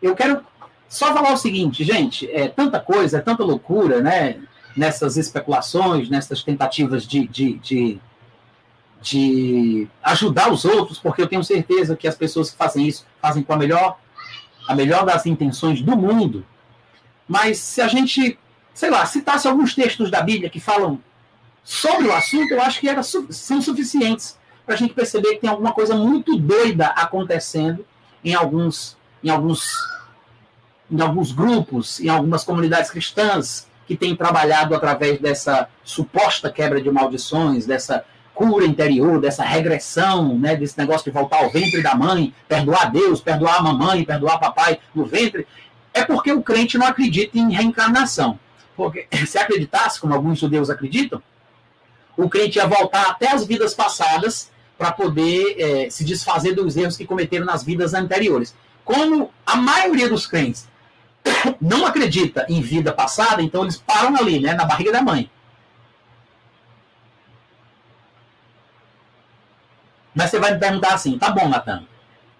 eu 0.00 0.14
quero 0.14 0.42
só 0.88 1.12
falar 1.12 1.32
o 1.32 1.36
seguinte, 1.36 1.82
gente, 1.82 2.30
é 2.30 2.48
tanta 2.48 2.78
coisa, 2.78 3.18
é 3.18 3.20
tanta 3.20 3.42
loucura, 3.42 4.00
né, 4.00 4.36
nessas 4.76 5.16
especulações, 5.16 6.10
nessas 6.10 6.42
tentativas 6.42 7.06
de, 7.06 7.26
de, 7.26 7.54
de, 7.54 7.98
de 9.00 9.88
ajudar 10.02 10.52
os 10.52 10.64
outros, 10.64 10.98
porque 10.98 11.22
eu 11.22 11.26
tenho 11.26 11.42
certeza 11.42 11.96
que 11.96 12.06
as 12.06 12.14
pessoas 12.14 12.50
que 12.50 12.56
fazem 12.56 12.86
isso 12.86 13.06
fazem 13.20 13.42
com 13.42 13.54
a 13.54 13.56
melhor, 13.56 13.98
a 14.68 14.74
melhor 14.74 15.06
das 15.06 15.24
intenções 15.24 15.80
do 15.80 15.96
mundo. 15.96 16.44
Mas 17.26 17.58
se 17.58 17.80
a 17.80 17.88
gente 17.88 18.38
sei 18.76 18.90
lá, 18.90 19.06
citasse 19.06 19.48
alguns 19.48 19.74
textos 19.74 20.10
da 20.10 20.20
Bíblia 20.20 20.50
que 20.50 20.60
falam 20.60 21.00
sobre 21.64 22.08
o 22.08 22.12
assunto, 22.12 22.52
eu 22.52 22.60
acho 22.60 22.78
que 22.78 22.86
era, 22.86 23.02
são 23.02 23.62
suficientes 23.62 24.38
para 24.66 24.74
a 24.74 24.78
gente 24.78 24.92
perceber 24.92 25.30
que 25.30 25.40
tem 25.40 25.48
alguma 25.48 25.72
coisa 25.72 25.94
muito 25.96 26.36
doida 26.36 26.88
acontecendo 26.88 27.86
em 28.22 28.34
alguns, 28.34 28.94
em 29.24 29.30
alguns, 29.30 29.72
em 30.90 31.00
alguns 31.00 31.32
grupos, 31.32 32.00
em 32.00 32.10
algumas 32.10 32.44
comunidades 32.44 32.90
cristãs 32.90 33.66
que 33.86 33.96
têm 33.96 34.14
trabalhado 34.14 34.74
através 34.74 35.18
dessa 35.18 35.70
suposta 35.82 36.52
quebra 36.52 36.78
de 36.78 36.90
maldições, 36.90 37.64
dessa 37.64 38.04
cura 38.34 38.66
interior, 38.66 39.18
dessa 39.18 39.42
regressão, 39.42 40.38
né, 40.38 40.54
desse 40.54 40.76
negócio 40.76 41.10
de 41.10 41.18
voltar 41.18 41.38
ao 41.38 41.50
ventre 41.50 41.82
da 41.82 41.94
mãe, 41.94 42.34
perdoar 42.46 42.92
Deus, 42.92 43.22
perdoar 43.22 43.56
a 43.56 43.62
mamãe, 43.62 44.04
perdoar 44.04 44.38
papai 44.38 44.78
no 44.94 45.06
ventre, 45.06 45.46
é 45.94 46.04
porque 46.04 46.30
o 46.30 46.42
crente 46.42 46.76
não 46.76 46.86
acredita 46.86 47.38
em 47.38 47.54
reencarnação. 47.54 48.38
Porque 48.76 49.08
se 49.26 49.38
acreditasse, 49.38 50.00
como 50.00 50.14
alguns 50.14 50.38
judeus 50.38 50.70
acreditam, 50.70 51.22
o 52.16 52.28
crente 52.28 52.58
ia 52.58 52.66
voltar 52.66 53.10
até 53.10 53.32
as 53.32 53.46
vidas 53.46 53.74
passadas 53.74 54.50
para 54.78 54.92
poder 54.92 55.56
é, 55.58 55.90
se 55.90 56.04
desfazer 56.04 56.54
dos 56.54 56.76
erros 56.76 56.96
que 56.96 57.06
cometeram 57.06 57.46
nas 57.46 57.64
vidas 57.64 57.94
anteriores. 57.94 58.54
Como 58.84 59.32
a 59.44 59.56
maioria 59.56 60.08
dos 60.08 60.26
crentes 60.26 60.68
não 61.60 61.86
acredita 61.86 62.46
em 62.48 62.60
vida 62.60 62.92
passada, 62.92 63.42
então 63.42 63.62
eles 63.62 63.78
param 63.78 64.16
ali, 64.16 64.40
né, 64.40 64.54
na 64.54 64.64
barriga 64.64 64.92
da 64.92 65.02
mãe. 65.02 65.30
Mas 70.14 70.30
você 70.30 70.38
vai 70.38 70.54
me 70.54 70.60
perguntar 70.60 70.94
assim, 70.94 71.18
tá 71.18 71.30
bom, 71.30 71.48
Natan, 71.48 71.86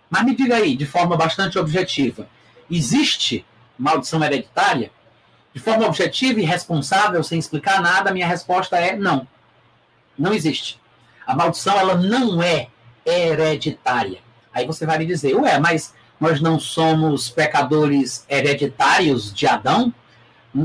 mas 0.08 0.24
me 0.24 0.34
diga 0.34 0.56
aí, 0.56 0.76
de 0.76 0.86
forma 0.86 1.16
bastante 1.16 1.58
objetiva, 1.58 2.26
existe 2.70 3.44
maldição 3.78 4.22
hereditária? 4.24 4.90
De 5.56 5.62
forma 5.62 5.86
objetiva 5.86 6.38
e 6.38 6.44
responsável, 6.44 7.24
sem 7.24 7.38
explicar 7.38 7.80
nada, 7.80 8.12
minha 8.12 8.26
resposta 8.26 8.76
é 8.76 8.94
não. 8.94 9.26
Não 10.18 10.34
existe. 10.34 10.78
A 11.26 11.34
maldição 11.34 11.78
ela 11.78 11.94
não 11.94 12.42
é 12.42 12.68
hereditária. 13.06 14.18
Aí 14.52 14.66
você 14.66 14.84
vai 14.84 14.98
me 14.98 15.06
dizer, 15.06 15.34
ué, 15.34 15.58
mas 15.58 15.94
nós 16.20 16.42
não 16.42 16.60
somos 16.60 17.30
pecadores 17.30 18.26
hereditários 18.28 19.32
de 19.32 19.46
Adão? 19.46 19.94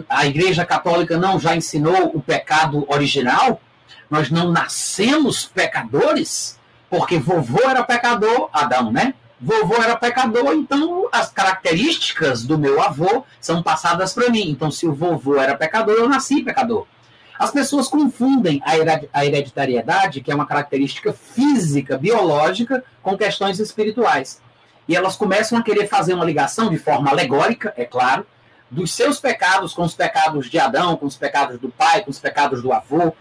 A 0.10 0.26
Igreja 0.26 0.66
Católica 0.66 1.18
não 1.18 1.40
já 1.40 1.56
ensinou 1.56 2.12
o 2.14 2.22
pecado 2.22 2.86
original? 2.90 3.62
Nós 4.10 4.30
não 4.30 4.52
nascemos 4.52 5.46
pecadores? 5.46 6.60
Porque 6.90 7.18
vovô 7.18 7.62
era 7.64 7.82
pecador, 7.82 8.50
Adão, 8.52 8.92
né? 8.92 9.14
Vovô 9.42 9.82
era 9.82 9.96
pecador, 9.96 10.54
então 10.54 11.10
as 11.12 11.30
características 11.30 12.44
do 12.44 12.60
meu 12.60 12.82
avô 12.82 13.26
são 13.40 13.64
passadas 13.64 14.14
para 14.14 14.30
mim. 14.30 14.50
Então, 14.50 14.70
se 14.70 14.88
o 14.88 14.94
vovô 14.94 15.38
era 15.38 15.58
pecador, 15.58 15.96
eu 15.96 16.08
nasci 16.08 16.44
pecador. 16.44 16.86
As 17.40 17.50
pessoas 17.50 17.88
confundem 17.88 18.62
a 18.64 19.26
hereditariedade, 19.26 20.22
que 20.22 20.32
é 20.32 20.36
uma 20.36 20.46
característica 20.46 21.12
física, 21.12 21.98
biológica, 21.98 22.84
com 23.02 23.18
questões 23.18 23.60
espirituais. 23.60 24.40
E 24.88 24.96
elas 24.96 25.16
começam 25.16 25.58
a 25.58 25.64
querer 25.64 25.88
fazer 25.88 26.14
uma 26.14 26.26
ligação 26.26 26.70
de 26.70 26.78
forma 26.78 27.10
alegórica, 27.10 27.74
é 27.76 27.84
claro, 27.84 28.28
dos 28.70 28.94
seus 28.94 29.20
pecados 29.20 29.74
com 29.74 29.82
os 29.82 29.96
pecados 29.96 30.52
de 30.52 30.60
Adão, 30.60 30.96
com 30.96 31.08
os 31.08 31.18
pecados 31.18 31.60
do 31.60 31.70
pai, 31.70 32.04
com 32.04 32.12
os 32.12 32.20
pecados 32.20 32.62
do 32.62 32.72
avô, 32.72 33.12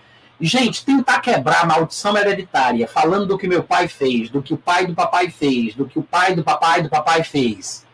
Gente, 0.40 0.84
tentar 0.84 1.20
quebrar 1.20 1.62
a 1.62 1.66
maldição 1.66 2.16
hereditária, 2.16 2.88
falando 2.88 3.26
do 3.26 3.36
que 3.36 3.46
meu 3.46 3.62
pai 3.62 3.88
fez, 3.88 4.30
do 4.30 4.40
que 4.42 4.54
o 4.54 4.56
pai 4.56 4.86
do 4.86 4.94
papai 4.94 5.28
fez, 5.28 5.74
do 5.74 5.86
que 5.86 5.98
o 5.98 6.02
pai 6.02 6.34
do 6.34 6.42
papai 6.42 6.82
do 6.82 6.88
papai 6.88 7.22
fez. 7.22 7.84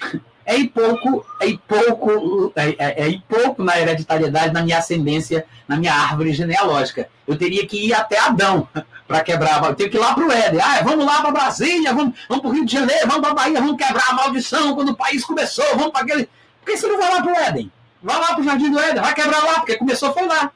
é 0.46 0.56
ir 0.56 0.68
pouco, 0.68 1.26
é 1.40 1.48
ir 1.48 1.60
pouco, 1.66 2.52
é, 2.54 2.68
é, 2.78 3.10
é 3.10 3.20
pouco 3.28 3.62
na 3.62 3.78
hereditariedade, 3.78 4.54
na 4.54 4.62
minha 4.62 4.78
ascendência, 4.78 5.44
na 5.66 5.76
minha 5.76 5.92
árvore 5.92 6.32
genealógica. 6.32 7.10
Eu 7.26 7.36
teria 7.36 7.66
que 7.66 7.88
ir 7.88 7.92
até 7.92 8.18
Adão 8.18 8.66
para 9.06 9.20
quebrar. 9.22 9.62
Eu 9.64 9.74
tenho 9.74 9.90
que 9.90 9.96
ir 9.96 10.00
lá 10.00 10.14
para 10.14 10.24
o 10.24 10.32
Éden. 10.32 10.60
Ah, 10.60 10.80
vamos 10.82 11.04
lá 11.04 11.20
para 11.20 11.32
Brasília, 11.32 11.92
vamos, 11.92 12.16
vamos 12.28 12.42
para 12.42 12.50
o 12.50 12.54
Rio 12.54 12.64
de 12.64 12.72
Janeiro, 12.72 13.08
vamos 13.08 13.22
para 13.22 13.34
Bahia, 13.34 13.60
vamos 13.60 13.76
quebrar 13.76 14.08
a 14.08 14.14
maldição 14.14 14.74
quando 14.74 14.90
o 14.90 14.96
país 14.96 15.24
começou, 15.24 15.66
vamos 15.74 15.90
para 15.90 16.02
aquele. 16.02 16.26
Por 16.64 16.72
que 16.72 16.76
você 16.78 16.86
não 16.86 16.98
vai 16.98 17.12
lá 17.12 17.22
para 17.22 17.32
o 17.32 17.36
Éden? 17.36 17.72
Vai 18.02 18.18
lá 18.18 18.26
para 18.28 18.40
o 18.40 18.44
Jardim 18.44 18.70
do 18.70 18.78
Éden, 18.78 19.02
vai 19.02 19.14
quebrar 19.14 19.44
lá, 19.44 19.54
porque 19.54 19.76
começou 19.76 20.12
foi 20.14 20.26
lá. 20.26 20.52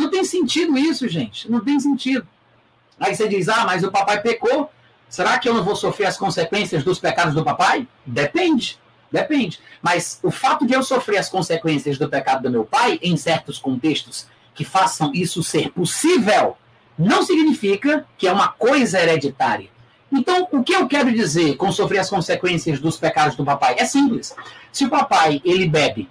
Não 0.00 0.08
tem 0.08 0.24
sentido 0.24 0.78
isso, 0.78 1.06
gente. 1.06 1.50
Não 1.50 1.60
tem 1.60 1.78
sentido. 1.78 2.26
Aí 2.98 3.14
você 3.14 3.28
diz, 3.28 3.50
ah, 3.50 3.66
mas 3.66 3.84
o 3.84 3.90
papai 3.90 4.18
pecou. 4.22 4.70
Será 5.10 5.38
que 5.38 5.46
eu 5.46 5.52
não 5.52 5.62
vou 5.62 5.76
sofrer 5.76 6.06
as 6.06 6.16
consequências 6.16 6.82
dos 6.82 6.98
pecados 6.98 7.34
do 7.34 7.44
papai? 7.44 7.86
Depende. 8.06 8.78
Depende. 9.12 9.60
Mas 9.82 10.18
o 10.22 10.30
fato 10.30 10.66
de 10.66 10.72
eu 10.72 10.82
sofrer 10.82 11.18
as 11.18 11.28
consequências 11.28 11.98
do 11.98 12.08
pecado 12.08 12.44
do 12.44 12.50
meu 12.50 12.64
pai, 12.64 12.98
em 13.02 13.14
certos 13.14 13.58
contextos 13.58 14.26
que 14.54 14.64
façam 14.64 15.12
isso 15.12 15.42
ser 15.42 15.70
possível, 15.70 16.56
não 16.98 17.22
significa 17.22 18.06
que 18.16 18.26
é 18.26 18.32
uma 18.32 18.48
coisa 18.48 18.98
hereditária. 18.98 19.68
Então, 20.10 20.48
o 20.50 20.62
que 20.62 20.72
eu 20.72 20.88
quero 20.88 21.12
dizer 21.12 21.56
com 21.56 21.70
sofrer 21.70 21.98
as 21.98 22.08
consequências 22.08 22.80
dos 22.80 22.96
pecados 22.96 23.36
do 23.36 23.44
papai? 23.44 23.76
É 23.78 23.84
simples. 23.84 24.34
Se 24.72 24.86
o 24.86 24.88
papai 24.88 25.42
ele 25.44 25.68
bebe 25.68 26.08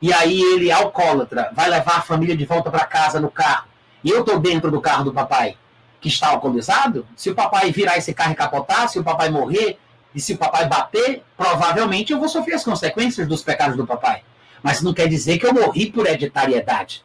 e 0.00 0.12
aí 0.12 0.40
ele 0.40 0.70
alcoólatra, 0.70 1.50
vai 1.52 1.68
levar 1.68 1.98
a 1.98 2.02
família 2.02 2.36
de 2.36 2.44
volta 2.44 2.70
para 2.70 2.84
casa 2.86 3.20
no 3.20 3.30
carro, 3.30 3.68
e 4.02 4.10
eu 4.10 4.20
estou 4.20 4.38
dentro 4.38 4.70
do 4.70 4.80
carro 4.80 5.04
do 5.04 5.12
papai 5.12 5.56
que 6.00 6.08
está 6.08 6.28
alcoolizado, 6.28 7.06
se 7.14 7.30
o 7.30 7.34
papai 7.34 7.70
virar 7.70 7.98
esse 7.98 8.14
carro 8.14 8.32
e 8.32 8.36
capotar, 8.36 8.88
se 8.88 8.98
o 8.98 9.04
papai 9.04 9.28
morrer, 9.28 9.78
e 10.14 10.20
se 10.20 10.32
o 10.32 10.38
papai 10.38 10.66
bater, 10.66 11.22
provavelmente 11.36 12.12
eu 12.12 12.18
vou 12.18 12.28
sofrer 12.28 12.54
as 12.54 12.64
consequências 12.64 13.28
dos 13.28 13.42
pecados 13.42 13.76
do 13.76 13.86
papai. 13.86 14.22
Mas 14.62 14.82
não 14.82 14.92
quer 14.92 15.08
dizer 15.08 15.38
que 15.38 15.46
eu 15.46 15.54
morri 15.54 15.90
por 15.90 16.06
hereditariedade. 16.06 17.04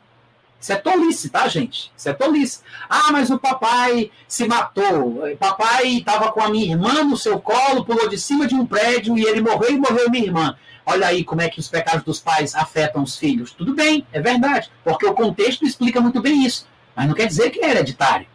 Isso 0.60 0.74
é 0.74 0.78
tolice, 0.78 1.30
tá, 1.30 1.48
gente? 1.48 1.92
Isso 1.96 2.10
é 2.10 2.14
tolice. 2.14 2.62
Ah, 2.90 3.12
mas 3.12 3.30
o 3.30 3.38
papai 3.38 4.10
se 4.28 4.48
matou. 4.48 5.24
O 5.32 5.38
papai 5.38 5.88
estava 5.98 6.32
com 6.32 6.42
a 6.42 6.50
minha 6.50 6.72
irmã 6.74 7.04
no 7.04 7.16
seu 7.16 7.40
colo, 7.40 7.86
pulou 7.86 8.10
de 8.10 8.18
cima 8.18 8.48
de 8.48 8.56
um 8.56 8.66
prédio 8.66 9.18
e 9.18 9.24
ele 9.24 9.42
morreu 9.42 9.72
e 9.72 9.78
morreu 9.78 10.10
minha 10.10 10.26
irmã. 10.26 10.56
Olha 10.86 11.08
aí 11.08 11.24
como 11.24 11.42
é 11.42 11.50
que 11.50 11.60
os 11.60 11.68
pecados 11.68 12.04
dos 12.04 12.20
pais 12.20 12.54
afetam 12.54 13.02
os 13.02 13.18
filhos. 13.18 13.52
Tudo 13.52 13.74
bem, 13.74 14.06
é 14.14 14.22
verdade, 14.22 14.70
porque 14.84 15.06
o 15.06 15.14
contexto 15.14 15.66
explica 15.66 16.00
muito 16.00 16.22
bem 16.22 16.46
isso. 16.46 16.68
Mas 16.96 17.08
não 17.08 17.16
quer 17.16 17.28
dizer 17.28 17.50
que 17.50 17.60
é 17.60 17.72
hereditário. 17.72 18.28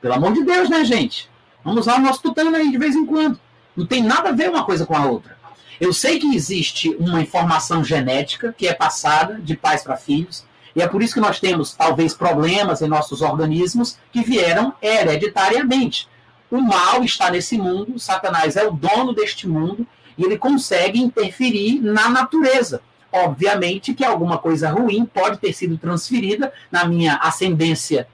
Pelo 0.00 0.14
amor 0.14 0.32
de 0.32 0.44
Deus, 0.44 0.70
né, 0.70 0.84
gente? 0.84 1.28
Vamos 1.64 1.86
lá 1.86 1.96
o 1.96 2.00
nosso 2.00 2.22
tutano 2.22 2.54
aí 2.54 2.70
de 2.70 2.78
vez 2.78 2.94
em 2.94 3.04
quando. 3.04 3.40
Não 3.76 3.84
tem 3.84 4.02
nada 4.02 4.28
a 4.28 4.32
ver 4.32 4.48
uma 4.48 4.64
coisa 4.64 4.86
com 4.86 4.96
a 4.96 5.06
outra. 5.06 5.36
Eu 5.80 5.92
sei 5.92 6.18
que 6.18 6.34
existe 6.34 6.94
uma 6.98 7.20
informação 7.20 7.84
genética 7.84 8.54
que 8.56 8.66
é 8.66 8.74
passada 8.74 9.38
de 9.40 9.56
pais 9.56 9.82
para 9.82 9.96
filhos, 9.96 10.44
e 10.74 10.82
é 10.82 10.86
por 10.86 11.02
isso 11.02 11.14
que 11.14 11.20
nós 11.20 11.40
temos, 11.40 11.72
talvez, 11.72 12.14
problemas 12.14 12.82
em 12.82 12.88
nossos 12.88 13.20
organismos 13.20 13.98
que 14.12 14.22
vieram 14.22 14.74
hereditariamente. 14.80 16.08
O 16.50 16.60
mal 16.60 17.04
está 17.04 17.30
nesse 17.30 17.58
mundo, 17.58 17.98
Satanás 17.98 18.56
é 18.56 18.66
o 18.66 18.72
dono 18.72 19.12
deste 19.12 19.46
mundo, 19.46 19.86
e 20.18 20.24
ele 20.24 20.36
consegue 20.36 21.00
interferir 21.00 21.80
na 21.80 22.10
natureza. 22.10 22.82
Obviamente 23.10 23.94
que 23.94 24.04
alguma 24.04 24.36
coisa 24.36 24.70
ruim 24.70 25.06
pode 25.06 25.38
ter 25.38 25.54
sido 25.54 25.78
transferida 25.78 26.52
na 26.70 26.84
minha 26.84 27.14
ascendência 27.16 28.06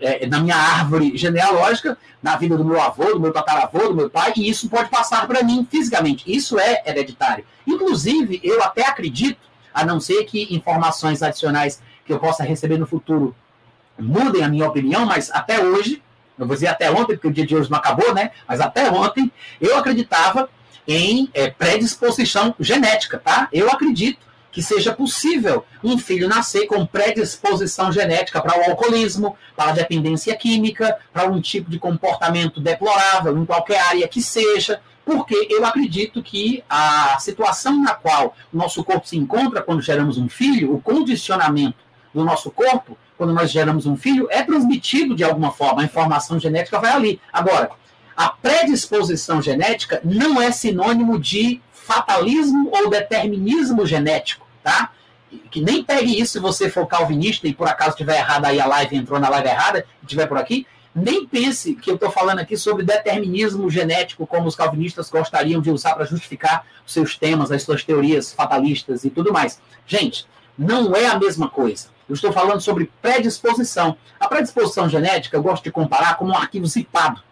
é, 0.00 0.26
na 0.26 0.40
minha 0.40 0.56
árvore 0.56 1.16
genealógica, 1.16 1.98
na 2.22 2.36
vida 2.36 2.56
do 2.56 2.64
meu 2.64 2.80
avô, 2.80 3.14
do 3.14 3.20
meu 3.20 3.32
tataravô, 3.32 3.88
do 3.88 3.94
meu 3.94 4.10
pai, 4.10 4.32
e 4.36 4.48
isso 4.48 4.68
pode 4.68 4.88
passar 4.88 5.26
para 5.26 5.42
mim 5.42 5.66
fisicamente. 5.68 6.24
Isso 6.26 6.58
é 6.58 6.82
hereditário. 6.86 7.44
Inclusive, 7.66 8.40
eu 8.42 8.62
até 8.62 8.86
acredito, 8.86 9.40
a 9.72 9.84
não 9.84 10.00
ser 10.00 10.24
que 10.24 10.54
informações 10.54 11.22
adicionais 11.22 11.80
que 12.04 12.12
eu 12.12 12.18
possa 12.18 12.42
receber 12.42 12.78
no 12.78 12.86
futuro 12.86 13.34
mudem 13.98 14.42
a 14.42 14.48
minha 14.48 14.68
opinião, 14.68 15.04
mas 15.04 15.30
até 15.30 15.62
hoje, 15.62 16.02
eu 16.38 16.46
vou 16.46 16.54
dizer 16.54 16.68
até 16.68 16.90
ontem, 16.90 17.14
porque 17.14 17.28
o 17.28 17.32
dia 17.32 17.46
de 17.46 17.56
hoje 17.56 17.70
não 17.70 17.78
acabou, 17.78 18.14
né? 18.14 18.30
Mas 18.46 18.60
até 18.60 18.90
ontem, 18.90 19.30
eu 19.60 19.76
acreditava 19.76 20.48
em 20.88 21.28
é, 21.34 21.50
predisposição 21.50 22.54
genética, 22.58 23.18
tá? 23.18 23.46
Eu 23.52 23.68
acredito 23.68 24.26
que 24.50 24.62
seja 24.62 24.94
possível 24.94 25.64
um 25.84 25.98
filho 25.98 26.26
nascer 26.26 26.66
com 26.66 26.86
predisposição 26.86 27.92
genética 27.92 28.40
para 28.40 28.58
o 28.58 28.70
alcoolismo, 28.70 29.36
para 29.54 29.70
a 29.70 29.74
dependência 29.74 30.34
química, 30.34 30.98
para 31.12 31.28
um 31.28 31.40
tipo 31.40 31.70
de 31.70 31.78
comportamento 31.78 32.58
deplorável 32.58 33.36
em 33.36 33.44
qualquer 33.44 33.78
área 33.80 34.08
que 34.08 34.22
seja, 34.22 34.80
porque 35.04 35.46
eu 35.50 35.64
acredito 35.64 36.22
que 36.22 36.64
a 36.68 37.18
situação 37.20 37.82
na 37.82 37.94
qual 37.94 38.34
o 38.52 38.56
nosso 38.56 38.82
corpo 38.82 39.06
se 39.06 39.16
encontra 39.16 39.62
quando 39.62 39.82
geramos 39.82 40.16
um 40.16 40.28
filho, 40.28 40.74
o 40.74 40.80
condicionamento 40.80 41.78
do 42.12 42.24
nosso 42.24 42.50
corpo, 42.50 42.96
quando 43.16 43.34
nós 43.34 43.50
geramos 43.50 43.84
um 43.84 43.96
filho, 43.96 44.26
é 44.30 44.42
transmitido 44.42 45.14
de 45.14 45.22
alguma 45.22 45.52
forma, 45.52 45.82
a 45.82 45.84
informação 45.84 46.40
genética 46.40 46.80
vai 46.80 46.92
ali. 46.92 47.20
Agora, 47.32 47.70
a 48.18 48.30
predisposição 48.30 49.40
genética 49.40 50.00
não 50.02 50.42
é 50.42 50.50
sinônimo 50.50 51.20
de 51.20 51.60
fatalismo 51.72 52.68
ou 52.72 52.90
determinismo 52.90 53.86
genético, 53.86 54.44
tá? 54.60 54.90
Que 55.48 55.60
nem 55.60 55.84
pegue 55.84 56.20
isso 56.20 56.32
se 56.32 56.40
você 56.40 56.68
for 56.68 56.84
calvinista 56.88 57.46
e 57.46 57.54
por 57.54 57.68
acaso 57.68 57.90
estiver 57.90 58.18
errado 58.18 58.46
aí 58.46 58.58
a 58.58 58.66
live, 58.66 58.96
entrou 58.96 59.20
na 59.20 59.28
live 59.28 59.46
errada, 59.46 59.86
estiver 60.02 60.26
por 60.26 60.36
aqui, 60.36 60.66
nem 60.92 61.28
pense 61.28 61.76
que 61.76 61.88
eu 61.88 61.94
estou 61.94 62.10
falando 62.10 62.40
aqui 62.40 62.56
sobre 62.56 62.82
determinismo 62.82 63.70
genético, 63.70 64.26
como 64.26 64.48
os 64.48 64.56
calvinistas 64.56 65.08
gostariam 65.08 65.60
de 65.60 65.70
usar 65.70 65.94
para 65.94 66.04
justificar 66.04 66.66
os 66.84 66.92
seus 66.92 67.16
temas, 67.16 67.52
as 67.52 67.62
suas 67.62 67.84
teorias 67.84 68.32
fatalistas 68.32 69.04
e 69.04 69.10
tudo 69.10 69.32
mais. 69.32 69.60
Gente, 69.86 70.26
não 70.58 70.96
é 70.96 71.06
a 71.06 71.16
mesma 71.16 71.48
coisa. 71.48 71.86
Eu 72.08 72.16
estou 72.16 72.32
falando 72.32 72.60
sobre 72.60 72.90
predisposição. 73.00 73.96
A 74.18 74.26
predisposição 74.26 74.88
genética 74.88 75.36
eu 75.36 75.42
gosto 75.42 75.62
de 75.62 75.70
comparar 75.70 76.16
como 76.16 76.32
um 76.32 76.36
arquivo 76.36 76.66
zipado. 76.66 77.27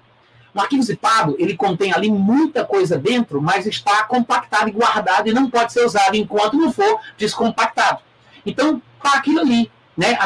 Um 0.57 0.61
arquivo 0.61 0.83
zipado, 0.83 1.37
ele 1.39 1.55
contém 1.55 1.93
ali 1.93 2.11
muita 2.11 2.65
coisa 2.65 2.97
dentro, 2.97 3.43
mas 3.43 3.67
está 3.67 4.05
compactado 4.05 4.71
e 4.71 4.73
guardado 4.73 5.29
e 5.29 5.33
não 5.33 5.51
pode 5.51 5.71
ser 5.71 5.85
usado 5.85 6.17
enquanto 6.17 6.57
não 6.57 6.73
for 6.73 6.99
descompactado. 7.19 8.01
Então, 8.45 8.81
está 8.97 9.19
aquilo 9.19 9.41
ali, 9.41 9.71
né? 9.95 10.17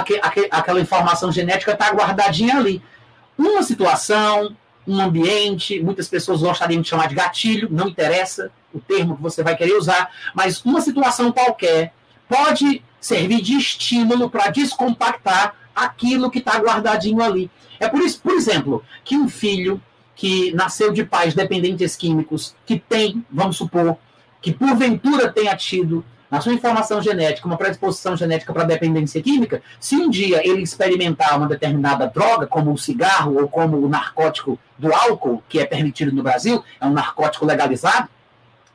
aquela 0.52 0.80
informação 0.80 1.32
genética 1.32 1.72
está 1.72 1.90
guardadinha 1.90 2.56
ali. 2.58 2.80
Uma 3.36 3.64
situação, 3.64 4.56
um 4.86 5.00
ambiente, 5.00 5.82
muitas 5.82 6.06
pessoas 6.06 6.42
gostariam 6.42 6.80
de 6.80 6.88
chamar 6.88 7.08
de 7.08 7.16
gatilho, 7.16 7.66
não 7.68 7.88
interessa 7.88 8.52
o 8.72 8.78
termo 8.78 9.16
que 9.16 9.22
você 9.22 9.42
vai 9.42 9.56
querer 9.56 9.74
usar, 9.74 10.12
mas 10.32 10.64
uma 10.64 10.80
situação 10.80 11.32
qualquer 11.32 11.92
pode 12.28 12.84
servir 13.00 13.40
de 13.42 13.56
estímulo 13.56 14.30
para 14.30 14.48
descompactar 14.50 15.56
aquilo 15.74 16.30
que 16.30 16.38
está 16.38 16.56
guardadinho 16.58 17.20
ali. 17.20 17.50
É 17.80 17.88
por 17.88 18.00
isso, 18.00 18.20
por 18.20 18.32
exemplo, 18.32 18.84
que 19.02 19.16
um 19.16 19.28
filho 19.28 19.82
que 20.20 20.52
nasceu 20.52 20.92
de 20.92 21.02
pais 21.02 21.32
dependentes 21.32 21.96
químicos, 21.96 22.54
que 22.66 22.78
tem, 22.78 23.24
vamos 23.30 23.56
supor, 23.56 23.96
que 24.42 24.52
porventura 24.52 25.32
tenha 25.32 25.56
tido 25.56 26.04
na 26.30 26.42
sua 26.42 26.52
informação 26.52 27.00
genética 27.00 27.46
uma 27.46 27.56
predisposição 27.56 28.14
genética 28.14 28.52
para 28.52 28.64
dependência 28.64 29.22
química, 29.22 29.62
se 29.80 29.96
um 29.96 30.10
dia 30.10 30.46
ele 30.46 30.60
experimentar 30.60 31.38
uma 31.38 31.48
determinada 31.48 32.06
droga, 32.06 32.46
como 32.46 32.70
o 32.70 32.76
cigarro 32.76 33.40
ou 33.40 33.48
como 33.48 33.78
o 33.78 33.88
narcótico 33.88 34.58
do 34.78 34.92
álcool, 34.92 35.42
que 35.48 35.58
é 35.58 35.64
permitido 35.64 36.12
no 36.12 36.22
Brasil, 36.22 36.62
é 36.78 36.84
um 36.84 36.92
narcótico 36.92 37.46
legalizado, 37.46 38.06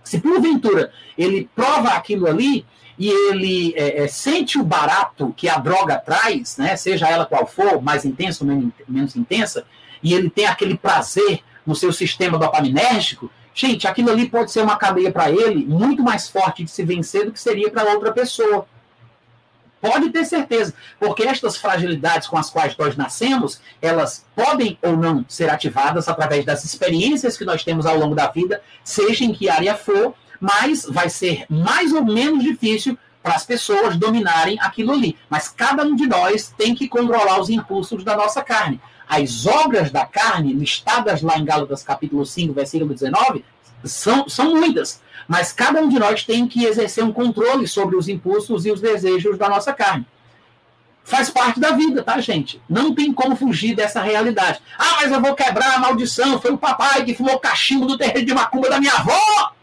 se 0.03 0.19
porventura 0.19 0.91
ele 1.15 1.47
prova 1.55 1.89
aquilo 1.89 2.25
ali 2.25 2.65
e 2.97 3.07
ele 3.07 3.71
é, 3.77 4.03
é, 4.03 4.07
sente 4.07 4.57
o 4.57 4.63
barato 4.63 5.31
que 5.37 5.47
a 5.47 5.59
droga 5.59 5.95
traz, 5.99 6.57
né, 6.57 6.75
seja 6.75 7.07
ela 7.07 7.27
qual 7.27 7.45
for, 7.45 7.79
mais 7.83 8.03
intensa 8.03 8.43
ou 8.43 8.47
menos, 8.47 8.73
menos 8.87 9.15
intensa, 9.15 9.63
e 10.05 10.13
ele 10.13 10.29
tem 10.29 10.45
aquele 10.45 10.77
prazer 10.77 11.39
no 11.65 11.75
seu 11.75 11.91
sistema 11.91 12.37
dopaminérgico, 12.37 13.31
gente, 13.55 13.87
aquilo 13.87 14.11
ali 14.11 14.29
pode 14.29 14.51
ser 14.51 14.61
uma 14.61 14.77
cadeia 14.77 15.11
para 15.11 15.31
ele 15.31 15.65
muito 15.65 16.03
mais 16.03 16.29
forte 16.29 16.63
de 16.63 16.69
se 16.69 16.83
vencer 16.83 17.25
do 17.25 17.31
que 17.31 17.39
seria 17.39 17.71
para 17.71 17.91
outra 17.91 18.13
pessoa. 18.13 18.67
Pode 19.81 20.11
ter 20.11 20.23
certeza, 20.23 20.75
porque 20.99 21.23
estas 21.23 21.57
fragilidades 21.57 22.27
com 22.27 22.37
as 22.37 22.51
quais 22.51 22.77
nós 22.77 22.95
nascemos, 22.95 23.59
elas 23.81 24.23
podem 24.35 24.77
ou 24.83 24.95
não 24.95 25.25
ser 25.27 25.49
ativadas 25.49 26.07
através 26.07 26.45
das 26.45 26.63
experiências 26.63 27.35
que 27.35 27.43
nós 27.43 27.63
temos 27.63 27.87
ao 27.87 27.97
longo 27.97 28.13
da 28.13 28.27
vida, 28.27 28.61
seja 28.83 29.25
em 29.25 29.33
que 29.33 29.49
área 29.49 29.73
for, 29.75 30.13
mas 30.39 30.85
vai 30.85 31.09
ser 31.09 31.47
mais 31.49 31.91
ou 31.91 32.05
menos 32.05 32.43
difícil 32.43 32.95
para 33.23 33.33
as 33.33 33.43
pessoas 33.43 33.97
dominarem 33.97 34.59
aquilo 34.61 34.91
ali. 34.91 35.17
Mas 35.27 35.49
cada 35.49 35.83
um 35.83 35.95
de 35.95 36.05
nós 36.05 36.53
tem 36.55 36.75
que 36.75 36.87
controlar 36.87 37.39
os 37.39 37.49
impulsos 37.49 38.03
da 38.03 38.15
nossa 38.15 38.43
carne 38.43 38.79
as 39.07 39.45
obras 39.45 39.91
da 39.91 40.05
carne, 40.05 40.53
listadas 40.53 41.21
lá 41.21 41.37
em 41.37 41.45
Gálatas 41.45 41.83
capítulo 41.83 42.25
5, 42.25 42.53
versículo 42.53 42.93
19, 42.93 43.43
são, 43.83 44.27
são 44.27 44.55
muitas. 44.55 45.01
Mas 45.27 45.51
cada 45.51 45.81
um 45.81 45.89
de 45.89 45.99
nós 45.99 46.23
tem 46.23 46.47
que 46.47 46.65
exercer 46.65 47.03
um 47.03 47.11
controle 47.11 47.67
sobre 47.67 47.95
os 47.95 48.07
impulsos 48.07 48.65
e 48.65 48.71
os 48.71 48.81
desejos 48.81 49.37
da 49.37 49.49
nossa 49.49 49.73
carne. 49.73 50.05
Faz 51.03 51.29
parte 51.29 51.59
da 51.59 51.71
vida, 51.71 52.01
tá, 52.01 52.19
gente? 52.19 52.59
Não 52.67 52.93
tem 52.93 53.13
como 53.13 53.35
fugir 53.35 53.75
dessa 53.75 54.01
realidade. 54.01 54.59
Ah, 54.77 54.97
mas 55.01 55.11
eu 55.11 55.21
vou 55.21 55.35
quebrar 55.35 55.75
a 55.75 55.79
maldição. 55.79 56.41
Foi 56.41 56.51
o 56.51 56.57
papai 56.57 57.05
que 57.05 57.13
fumou 57.13 57.39
cachimbo 57.39 57.85
do 57.85 57.97
terreiro 57.97 58.25
de 58.25 58.33
macumba 58.33 58.69
da 58.69 58.79
minha 58.79 58.93
avó. 58.93 59.54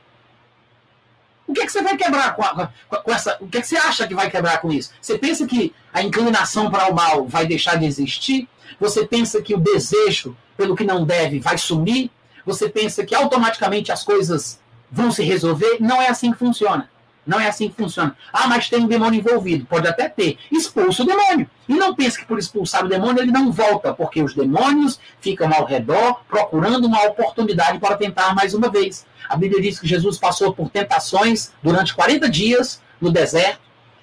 O 1.53 1.55
que, 1.55 1.61
é 1.61 1.67
que 1.67 1.73
você 1.73 1.83
vai 1.83 1.99
quebrar 1.99 2.35
com, 2.35 2.43
a, 2.43 2.67
com, 2.89 3.13
essa. 3.13 3.37
O 3.39 3.47
que, 3.47 3.59
é 3.59 3.61
que 3.61 3.67
você 3.67 3.77
acha 3.77 4.09
que 4.09 4.15
vai 4.15 4.31
quebrar 4.31 4.59
com 4.63 4.73
isso? 4.73 4.91
Você 4.99 5.19
pensa 5.19 5.47
que 5.47 5.75
a 5.93 6.03
inclinação 6.03 6.71
para 6.71 6.91
o 6.91 6.95
mal 6.95 7.27
vai 7.29 7.47
deixar 7.47 7.77
de 7.77 7.85
existir? 7.85 8.49
Você 8.81 9.07
pensa 9.07 9.43
que 9.43 9.55
o 9.55 9.59
desejo 9.59 10.35
pelo 10.57 10.75
que 10.75 10.83
não 10.83 11.05
deve 11.05 11.41
vai 11.41 11.59
sumir? 11.59 12.11
Você 12.47 12.71
pensa 12.71 13.05
que 13.05 13.15
automaticamente 13.15 13.93
as 13.93 14.03
coisas 14.03 14.59
vão 14.91 15.11
se 15.11 15.23
resolver? 15.23 15.77
Não 15.79 16.01
é 16.01 16.09
assim 16.09 16.33
que 16.33 16.39
funciona. 16.39 16.89
Não 17.25 17.39
é 17.39 17.49
assim 17.49 17.69
que 17.69 17.77
funciona. 17.77 18.17
Ah, 18.33 18.49
mas 18.49 18.69
tem 18.69 18.81
um 18.81 18.89
demônio 18.89 19.21
envolvido. 19.21 19.65
Pode 19.67 19.87
até 19.87 20.09
ter. 20.09 20.39
Expulsa 20.51 21.03
o 21.03 21.07
demônio. 21.07 21.49
E 21.69 21.75
não 21.75 21.95
pense 21.95 22.19
que 22.19 22.27
por 22.27 22.39
expulsar 22.39 22.85
o 22.85 22.89
demônio 22.89 23.23
ele 23.23 23.31
não 23.31 23.53
volta, 23.53 23.95
porque 23.95 24.23
os 24.23 24.35
demônios 24.35 24.99
ficam 25.21 25.53
ao 25.53 25.65
redor 25.65 26.21
procurando 26.29 26.87
uma 26.87 27.05
oportunidade 27.05 27.79
para 27.79 27.97
tentar 27.97 28.35
mais 28.35 28.55
uma 28.55 28.69
vez. 28.69 29.07
A 29.29 29.37
Bíblia 29.37 29.63
diz 29.63 29.79
que 29.79 29.87
Jesus 29.87 30.19
passou 30.19 30.53
por 30.53 30.69
tentações 30.69 31.53
durante 31.63 31.95
40 31.95 32.29
dias 32.29 32.83
no 33.01 33.11
deserto. 33.11 33.61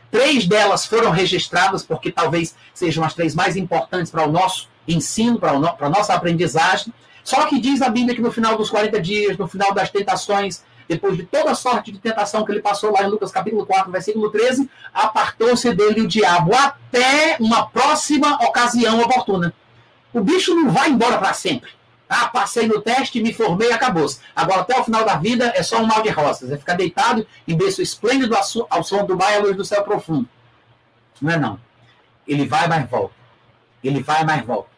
Três 0.10 0.48
delas 0.48 0.86
foram 0.86 1.12
registradas, 1.12 1.84
porque 1.84 2.12
talvez 2.12 2.56
sejam 2.74 3.04
as 3.04 3.14
três 3.14 3.36
mais 3.36 3.56
importantes 3.56 4.12
para 4.12 4.28
o 4.28 4.32
nosso 4.32 4.68
ensino, 4.88 5.38
para, 5.38 5.54
o 5.54 5.60
no, 5.60 5.72
para 5.76 5.88
a 5.88 5.90
nossa 5.90 6.14
aprendizagem. 6.14 6.92
Só 7.24 7.46
que 7.46 7.60
diz 7.60 7.82
a 7.82 7.90
Bíblia 7.90 8.16
que 8.16 8.22
no 8.22 8.32
final 8.32 8.58
dos 8.58 8.70
40 8.72 9.00
dias, 9.02 9.38
no 9.38 9.48
final 9.48 9.72
das 9.74 9.92
tentações, 9.92 10.64
depois 10.90 11.16
de 11.16 11.24
toda 11.24 11.54
sorte 11.54 11.92
de 11.92 12.00
tentação 12.00 12.44
que 12.44 12.52
ele 12.52 12.64
passou 12.64 12.92
lá 12.92 13.04
em 13.04 13.08
Lucas 13.08 13.32
capítulo 13.32 13.64
4, 13.64 13.92
versículo 13.92 14.32
13, 14.32 14.68
apartou-se 14.92 15.72
dele 15.76 16.02
o 16.02 16.08
diabo 16.08 16.52
até 16.56 17.38
uma 17.40 17.70
próxima 17.70 18.44
ocasião 18.44 19.00
oportuna. 19.00 19.54
O 20.12 20.20
bicho 20.20 20.56
não 20.56 20.72
vai 20.72 20.90
embora 20.90 21.20
para 21.20 21.32
sempre. 21.32 21.70
Ah, 22.10 22.28
passei 22.28 22.68
no 22.68 22.82
teste, 22.82 23.22
me 23.22 23.32
formei, 23.32 23.72
acabou-se. 23.72 24.20
Agora, 24.36 24.62
até 24.62 24.80
o 24.80 24.84
final 24.84 25.06
da 25.06 25.16
vida, 25.16 25.54
é 25.56 25.62
só 25.62 25.80
um 25.80 25.86
mal 25.86 26.02
de 26.02 26.10
rosas. 26.10 26.52
É 26.52 26.58
ficar 26.58 26.74
deitado 26.74 27.26
em 27.48 27.56
berço 27.56 27.84
esplêndido 27.84 28.36
ao 28.68 28.84
som 28.84 29.06
do 29.06 29.16
mar 29.16 29.32
e 29.32 29.36
à 29.36 29.40
luz 29.40 29.56
do 29.56 29.64
céu 29.64 29.84
profundo. 29.84 30.28
Não 31.22 31.32
é 31.32 31.38
não. 31.38 31.60
Ele 32.28 32.48
vai, 32.48 32.68
mas 32.68 32.90
volta. 32.90 33.14
Ele 33.84 34.02
vai, 34.02 34.26
mas 34.26 34.44
volta. 34.44 34.70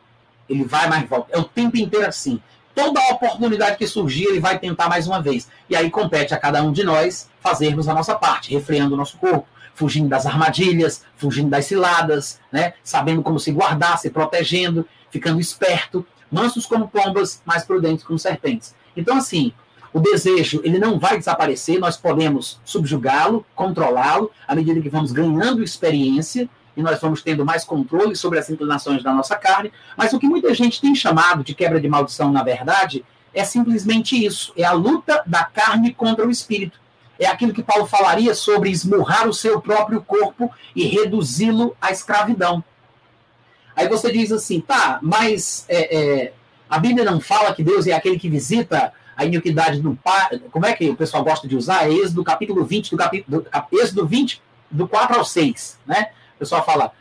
Ele 0.50 0.66
vai, 0.66 0.90
mas 0.90 1.08
volta. 1.08 1.28
É 1.32 1.40
o 1.40 1.46
tempo 1.46 1.78
inteiro 1.78 2.06
assim 2.06 2.42
toda 2.76 3.00
oportunidade 3.12 3.78
que 3.78 3.88
surgir, 3.88 4.26
ele 4.26 4.40
vai 4.40 4.60
tentar 4.60 4.90
mais 4.90 5.08
uma 5.08 5.22
vez. 5.22 5.50
E 5.70 5.76
aí 5.76 5.90
compete 5.90 6.34
a 6.34 6.38
cada 6.38 6.64
um 6.64 6.72
de 6.72 6.84
nós 6.84 7.30
fazermos 7.40 7.88
a 7.88 7.94
nossa 7.94 8.16
parte, 8.16 8.52
refreando 8.52 8.94
o 8.94 8.98
nosso 8.98 9.18
corpo, 9.18 9.48
fugindo 9.74 10.10
das 10.10 10.26
armadilhas, 10.26 11.04
fugindo 11.16 11.50
das 11.50 11.66
ciladas, 11.66 12.40
né? 12.52 12.74
sabendo 12.84 13.22
como 13.22 13.40
se 13.40 13.52
guardar, 13.52 13.98
se 13.98 14.10
protegendo, 14.10 14.88
ficando 15.10 15.40
esperto, 15.40 16.06
mansos 16.32 16.66
como 16.66 16.88
pombas, 16.88 17.42
mais 17.46 17.64
prudentes 17.64 18.04
como 18.04 18.18
serpentes. 18.18 18.76
Então, 18.96 19.18
assim, 19.18 19.54
o 19.94 20.00
desejo 20.00 20.62
ele 20.64 20.80
não 20.80 20.98
vai 20.98 21.18
desaparecer, 21.18 21.80
nós 21.80 21.98
podemos 21.98 22.60
subjugá-lo, 22.64 23.46
controlá-lo, 23.54 24.32
à 24.48 24.56
medida 24.56 24.80
que 24.80 24.90
vamos 24.90 25.12
ganhando 25.12 25.64
experiência, 25.64 26.50
e 26.76 26.82
nós 26.82 27.00
vamos 27.00 27.22
tendo 27.22 27.46
mais 27.46 27.64
controle 27.64 28.16
sobre 28.16 28.40
as 28.40 28.50
inclinações 28.50 29.04
da 29.04 29.14
nossa 29.14 29.36
carne. 29.36 29.72
Mas 29.98 30.14
o 30.14 30.20
que 30.20 30.28
muita 30.28 30.54
gente 30.54 30.80
tem 30.80 30.96
chamado 30.96 31.44
de 31.44 31.54
quebra 31.54 31.80
de 31.80 31.88
maldição, 31.88 32.32
na 32.32 32.44
verdade, 32.44 33.04
é 33.34 33.44
simplesmente 33.44 34.24
isso: 34.24 34.54
é 34.56 34.64
a 34.64 34.72
luta 34.72 35.24
da 35.26 35.44
carne 35.44 35.94
contra 35.94 36.26
o 36.26 36.32
espírito. 36.32 36.80
É 37.20 37.28
aquilo 37.28 37.54
que 37.54 37.62
Paulo 37.62 37.86
falaria 37.86 38.34
sobre 38.34 38.72
esmurrar 38.72 39.28
o 39.28 39.34
seu 39.34 39.62
próprio 39.62 40.02
corpo 40.02 40.52
e 40.76 40.86
reduzi-lo 40.86 41.76
à 41.80 41.92
escravidão. 41.92 42.64
Aí 43.76 43.88
você 43.88 44.12
diz 44.12 44.32
assim, 44.32 44.60
tá, 44.60 45.00
mas 45.02 45.66
é, 45.70 45.98
é, 45.98 46.34
a 46.70 46.80
Bíblia 46.80 47.06
não 47.06 47.20
fala 47.20 47.54
que 47.54 47.64
Deus 47.64 47.86
é 47.86 47.94
aquele 47.94 48.18
que 48.18 48.30
visita 48.30 48.92
a 49.16 49.26
iniquidade 49.26 49.80
do 49.80 49.96
pai. 49.96 50.40
Como 50.52 50.66
é 50.66 50.74
que 50.74 50.90
o 50.90 50.96
pessoal 50.96 51.24
gosta 51.24 51.48
de 51.48 51.56
usar? 51.56 51.88
É 51.88 51.94
Êxodo 51.94 52.24
capítulo 52.24 52.66
20, 52.66 52.92
do 52.92 52.98
capítulo, 52.98 53.42
do, 53.42 53.80
Êxodo 53.80 54.08
20, 54.08 54.42
do 54.72 54.88
4 54.88 55.18
ao 55.18 55.26
6, 55.26 55.80
né? 55.86 56.08
Pessoal 56.42 56.66
fala, 56.66 56.92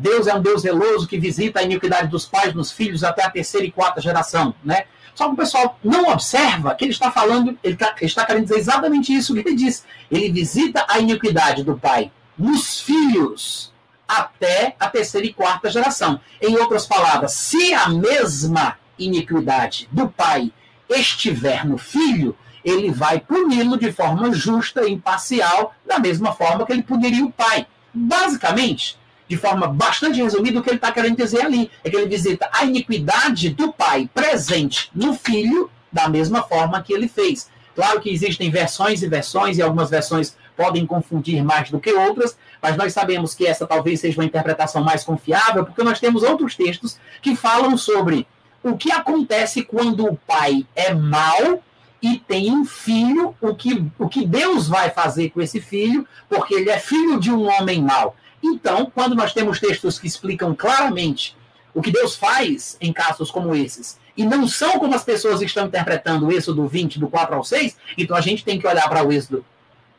Deus 0.00 0.26
é 0.26 0.34
um 0.34 0.42
Deus 0.42 0.62
zeloso 0.62 1.06
que 1.06 1.18
visita 1.18 1.60
a 1.60 1.62
iniquidade 1.62 2.08
dos 2.08 2.26
pais 2.26 2.52
nos 2.52 2.72
filhos 2.72 3.04
até 3.04 3.24
a 3.24 3.30
terceira 3.30 3.64
e 3.64 3.70
quarta 3.70 4.00
geração, 4.00 4.52
né? 4.64 4.84
Só 5.14 5.26
que 5.26 5.34
o 5.34 5.36
pessoal 5.36 5.78
não 5.82 6.08
observa 6.08 6.74
que 6.74 6.84
ele 6.84 6.92
está 6.92 7.10
falando, 7.10 7.56
ele, 7.62 7.76
tá, 7.76 7.94
ele 7.98 8.06
está 8.06 8.24
querendo 8.24 8.44
dizer 8.44 8.58
exatamente 8.58 9.14
isso 9.14 9.32
que 9.32 9.40
ele 9.40 9.54
diz. 9.54 9.84
Ele 10.10 10.30
visita 10.30 10.84
a 10.88 10.98
iniquidade 10.98 11.62
do 11.62 11.78
pai 11.78 12.10
nos 12.36 12.80
filhos 12.80 13.72
até 14.08 14.74
a 14.80 14.88
terceira 14.88 15.26
e 15.26 15.32
quarta 15.32 15.70
geração. 15.70 16.20
Em 16.40 16.56
outras 16.56 16.86
palavras, 16.86 17.32
se 17.32 17.72
a 17.72 17.88
mesma 17.88 18.76
iniquidade 18.98 19.88
do 19.92 20.08
pai 20.08 20.52
estiver 20.88 21.64
no 21.64 21.78
filho, 21.78 22.36
ele 22.64 22.90
vai 22.90 23.20
puni-lo 23.20 23.78
de 23.78 23.92
forma 23.92 24.32
justa 24.32 24.86
e 24.86 24.92
imparcial, 24.92 25.74
da 25.86 25.98
mesma 25.98 26.32
forma 26.32 26.66
que 26.66 26.72
ele 26.72 26.82
puniria 26.82 27.24
o 27.24 27.32
pai. 27.32 27.66
Basicamente, 27.92 28.98
de 29.28 29.36
forma 29.36 29.68
bastante 29.68 30.20
resumida, 30.22 30.58
o 30.58 30.62
que 30.62 30.70
ele 30.70 30.76
está 30.76 30.90
querendo 30.90 31.16
dizer 31.16 31.44
ali 31.44 31.70
é 31.84 31.90
que 31.90 31.96
ele 31.96 32.08
visita 32.08 32.48
a 32.52 32.64
iniquidade 32.64 33.50
do 33.50 33.72
pai 33.72 34.10
presente 34.12 34.90
no 34.94 35.14
filho, 35.14 35.70
da 35.92 36.08
mesma 36.08 36.42
forma 36.42 36.82
que 36.82 36.92
ele 36.92 37.08
fez. 37.08 37.48
Claro 37.74 38.00
que 38.00 38.10
existem 38.10 38.50
versões 38.50 39.02
e 39.02 39.08
versões, 39.08 39.56
e 39.56 39.62
algumas 39.62 39.88
versões 39.88 40.36
podem 40.56 40.84
confundir 40.84 41.42
mais 41.42 41.70
do 41.70 41.80
que 41.80 41.92
outras, 41.92 42.36
mas 42.60 42.76
nós 42.76 42.92
sabemos 42.92 43.34
que 43.34 43.46
essa 43.46 43.66
talvez 43.66 44.00
seja 44.00 44.20
uma 44.20 44.26
interpretação 44.26 44.82
mais 44.82 45.04
confiável, 45.04 45.64
porque 45.64 45.82
nós 45.82 45.98
temos 45.98 46.22
outros 46.22 46.54
textos 46.54 46.98
que 47.22 47.34
falam 47.34 47.78
sobre 47.78 48.26
o 48.62 48.76
que 48.76 48.92
acontece 48.92 49.62
quando 49.62 50.06
o 50.06 50.16
pai 50.16 50.66
é 50.74 50.92
mau 50.92 51.62
e 52.02 52.18
tem 52.18 52.50
um 52.50 52.64
filho, 52.64 53.34
o 53.40 53.54
que, 53.54 53.84
o 53.98 54.08
que 54.08 54.26
Deus 54.26 54.68
vai 54.68 54.90
fazer 54.90 55.30
com 55.30 55.40
esse 55.40 55.60
filho, 55.60 56.06
porque 56.28 56.54
ele 56.54 56.70
é 56.70 56.78
filho 56.78 57.20
de 57.20 57.30
um 57.30 57.46
homem 57.46 57.82
mau. 57.82 58.16
Então, 58.42 58.90
quando 58.92 59.14
nós 59.14 59.32
temos 59.34 59.60
textos 59.60 59.98
que 59.98 60.06
explicam 60.06 60.54
claramente 60.54 61.36
o 61.74 61.82
que 61.82 61.90
Deus 61.90 62.16
faz 62.16 62.76
em 62.80 62.92
casos 62.92 63.30
como 63.30 63.54
esses, 63.54 63.98
e 64.16 64.24
não 64.24 64.48
são 64.48 64.78
como 64.78 64.94
as 64.94 65.04
pessoas 65.04 65.40
estão 65.40 65.66
interpretando 65.66 66.26
o 66.26 66.32
Êxodo 66.32 66.66
20, 66.66 66.98
do 66.98 67.08
4 67.08 67.36
ao 67.36 67.44
6, 67.44 67.76
então 67.96 68.16
a 68.16 68.20
gente 68.20 68.44
tem 68.44 68.58
que 68.58 68.66
olhar 68.66 68.88
para 68.88 69.06
o 69.06 69.12
Êxodo, 69.12 69.44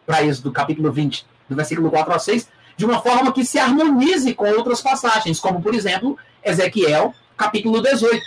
para 0.06 0.24
Êxodo 0.24 0.52
capítulo 0.52 0.92
20, 0.92 1.26
do 1.50 1.56
versículo 1.56 1.90
4 1.90 2.14
ao 2.14 2.20
6, 2.20 2.50
de 2.76 2.86
uma 2.86 3.02
forma 3.02 3.32
que 3.32 3.46
se 3.46 3.60
harmonize 3.60 4.34
com 4.34 4.50
outras 4.50 4.82
passagens, 4.82 5.40
como, 5.40 5.62
por 5.62 5.76
exemplo, 5.76 6.18
Ezequiel, 6.44 7.14
capítulo 7.38 7.82
18. 7.82 8.22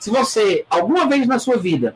Se 0.00 0.10
você, 0.10 0.64
alguma 0.70 1.06
vez 1.06 1.26
na 1.26 1.38
sua 1.38 1.56
vida, 1.56 1.94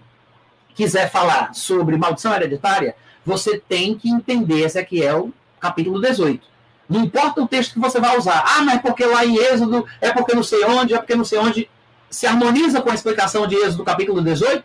quiser 0.75 1.11
falar 1.11 1.55
sobre 1.55 1.97
maldição 1.97 2.35
hereditária, 2.35 2.95
você 3.25 3.59
tem 3.59 3.97
que 3.97 4.11
entender 4.11 4.64
Ezequiel 4.64 5.31
capítulo 5.61 6.01
18. 6.01 6.53
Não 6.89 7.05
importa 7.05 7.41
o 7.43 7.49
texto 7.49 7.75
que 7.75 7.79
você 7.79 8.01
vai 8.01 8.18
usar. 8.18 8.45
Ah, 8.47 8.62
mas 8.62 8.77
é 8.77 8.79
porque 8.79 9.05
lá 9.05 9.25
em 9.25 9.37
Êxodo, 9.37 9.87
é 10.01 10.12
porque 10.12 10.35
não 10.35 10.43
sei 10.43 10.64
onde, 10.64 10.95
é 10.95 10.99
porque 10.99 11.14
não 11.14 11.25
sei 11.25 11.39
onde. 11.39 11.70
Se 12.11 12.27
harmoniza 12.27 12.83
com 12.83 12.91
a 12.91 12.95
explicação 12.95 13.47
de 13.47 13.55
Êxodo 13.55 13.85
capítulo 13.85 14.20
18? 14.20 14.64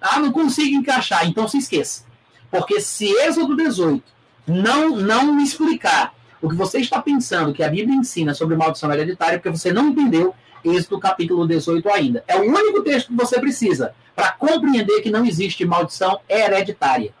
Ah, 0.00 0.18
não 0.18 0.32
consigo 0.32 0.76
encaixar. 0.76 1.26
Então 1.28 1.46
se 1.46 1.58
esqueça. 1.58 2.04
Porque 2.50 2.80
se 2.80 3.06
Êxodo 3.06 3.54
18 3.54 4.02
não, 4.46 4.96
não 4.96 5.38
explicar 5.40 6.12
o 6.42 6.48
que 6.48 6.56
você 6.56 6.80
está 6.80 7.00
pensando 7.00 7.52
que 7.52 7.62
a 7.62 7.68
Bíblia 7.68 7.94
ensina 7.94 8.34
sobre 8.34 8.56
maldição 8.56 8.92
hereditária, 8.92 9.38
porque 9.38 9.56
você 9.56 9.72
não 9.72 9.90
entendeu 9.90 10.34
Êxodo 10.64 10.98
capítulo 10.98 11.46
18 11.46 11.88
ainda. 11.90 12.24
É 12.26 12.36
o 12.36 12.42
único 12.42 12.82
texto 12.82 13.08
que 13.08 13.14
você 13.14 13.38
precisa 13.40 13.94
para 14.14 14.32
compreender 14.32 15.00
que 15.00 15.10
não 15.10 15.24
existe 15.24 15.64
maldição 15.64 16.20
hereditária. 16.28 17.12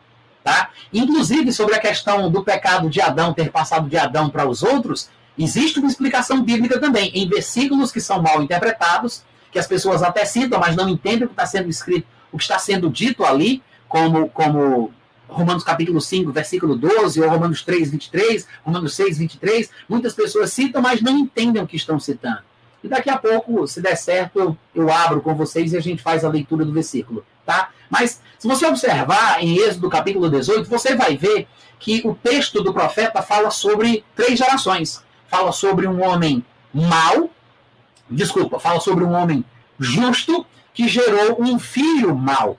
Tá? 0.42 0.70
Inclusive, 0.92 1.52
sobre 1.52 1.74
a 1.74 1.80
questão 1.80 2.30
do 2.30 2.42
pecado 2.42 2.88
de 2.88 3.00
Adão 3.00 3.34
ter 3.34 3.50
passado 3.50 3.88
de 3.88 3.96
Adão 3.96 4.30
para 4.30 4.48
os 4.48 4.62
outros, 4.62 5.10
existe 5.38 5.78
uma 5.78 5.88
explicação 5.88 6.42
bíblica 6.42 6.78
também, 6.78 7.10
em 7.14 7.28
versículos 7.28 7.92
que 7.92 8.00
são 8.00 8.22
mal 8.22 8.42
interpretados, 8.42 9.22
que 9.52 9.58
as 9.58 9.66
pessoas 9.66 10.02
até 10.02 10.24
citam, 10.24 10.58
mas 10.58 10.76
não 10.76 10.88
entendem 10.88 11.24
o 11.24 11.28
que 11.28 11.34
está 11.34 11.46
sendo 11.46 11.68
escrito, 11.68 12.06
o 12.32 12.38
que 12.38 12.42
está 12.42 12.58
sendo 12.58 12.88
dito 12.88 13.24
ali, 13.24 13.62
como, 13.88 14.28
como 14.30 14.92
Romanos 15.28 15.62
capítulo 15.62 16.00
5, 16.00 16.32
versículo 16.32 16.76
12, 16.76 17.20
ou 17.20 17.28
Romanos 17.28 17.62
3, 17.62 17.90
23, 17.90 18.46
Romanos 18.64 18.94
6, 18.94 19.18
23. 19.18 19.70
Muitas 19.88 20.14
pessoas 20.14 20.52
citam, 20.52 20.80
mas 20.82 21.00
não 21.00 21.18
entendem 21.18 21.62
o 21.62 21.66
que 21.66 21.76
estão 21.76 21.98
citando. 21.98 22.49
E 22.82 22.88
daqui 22.88 23.10
a 23.10 23.18
pouco, 23.18 23.66
se 23.66 23.80
der 23.80 23.96
certo, 23.96 24.56
eu, 24.74 24.90
abro 24.90 25.20
com 25.20 25.34
vocês 25.34 25.72
e 25.72 25.76
a 25.76 25.80
gente 25.80 26.02
faz 26.02 26.24
a 26.24 26.28
leitura 26.28 26.64
do 26.64 26.72
versículo. 26.72 27.24
Tá? 27.44 27.70
Mas, 27.88 28.20
se 28.38 28.48
você 28.48 28.66
observar 28.66 29.42
em 29.42 29.58
Êxodo 29.58 29.90
capítulo 29.90 30.30
18, 30.30 30.68
você 30.68 30.94
vai 30.94 31.16
ver 31.16 31.46
que 31.78 32.02
o 32.04 32.14
texto 32.14 32.62
do 32.62 32.72
profeta 32.72 33.22
fala 33.22 33.50
sobre 33.50 34.04
três 34.14 34.38
gerações. 34.38 35.04
Fala 35.28 35.52
sobre 35.52 35.86
um 35.86 36.02
homem 36.02 36.44
mau, 36.72 37.30
desculpa, 38.08 38.58
fala 38.58 38.80
sobre 38.80 39.04
um 39.04 39.12
homem 39.12 39.44
justo 39.78 40.46
que 40.72 40.88
gerou 40.88 41.40
um 41.40 41.58
filho 41.58 42.14
mau. 42.14 42.58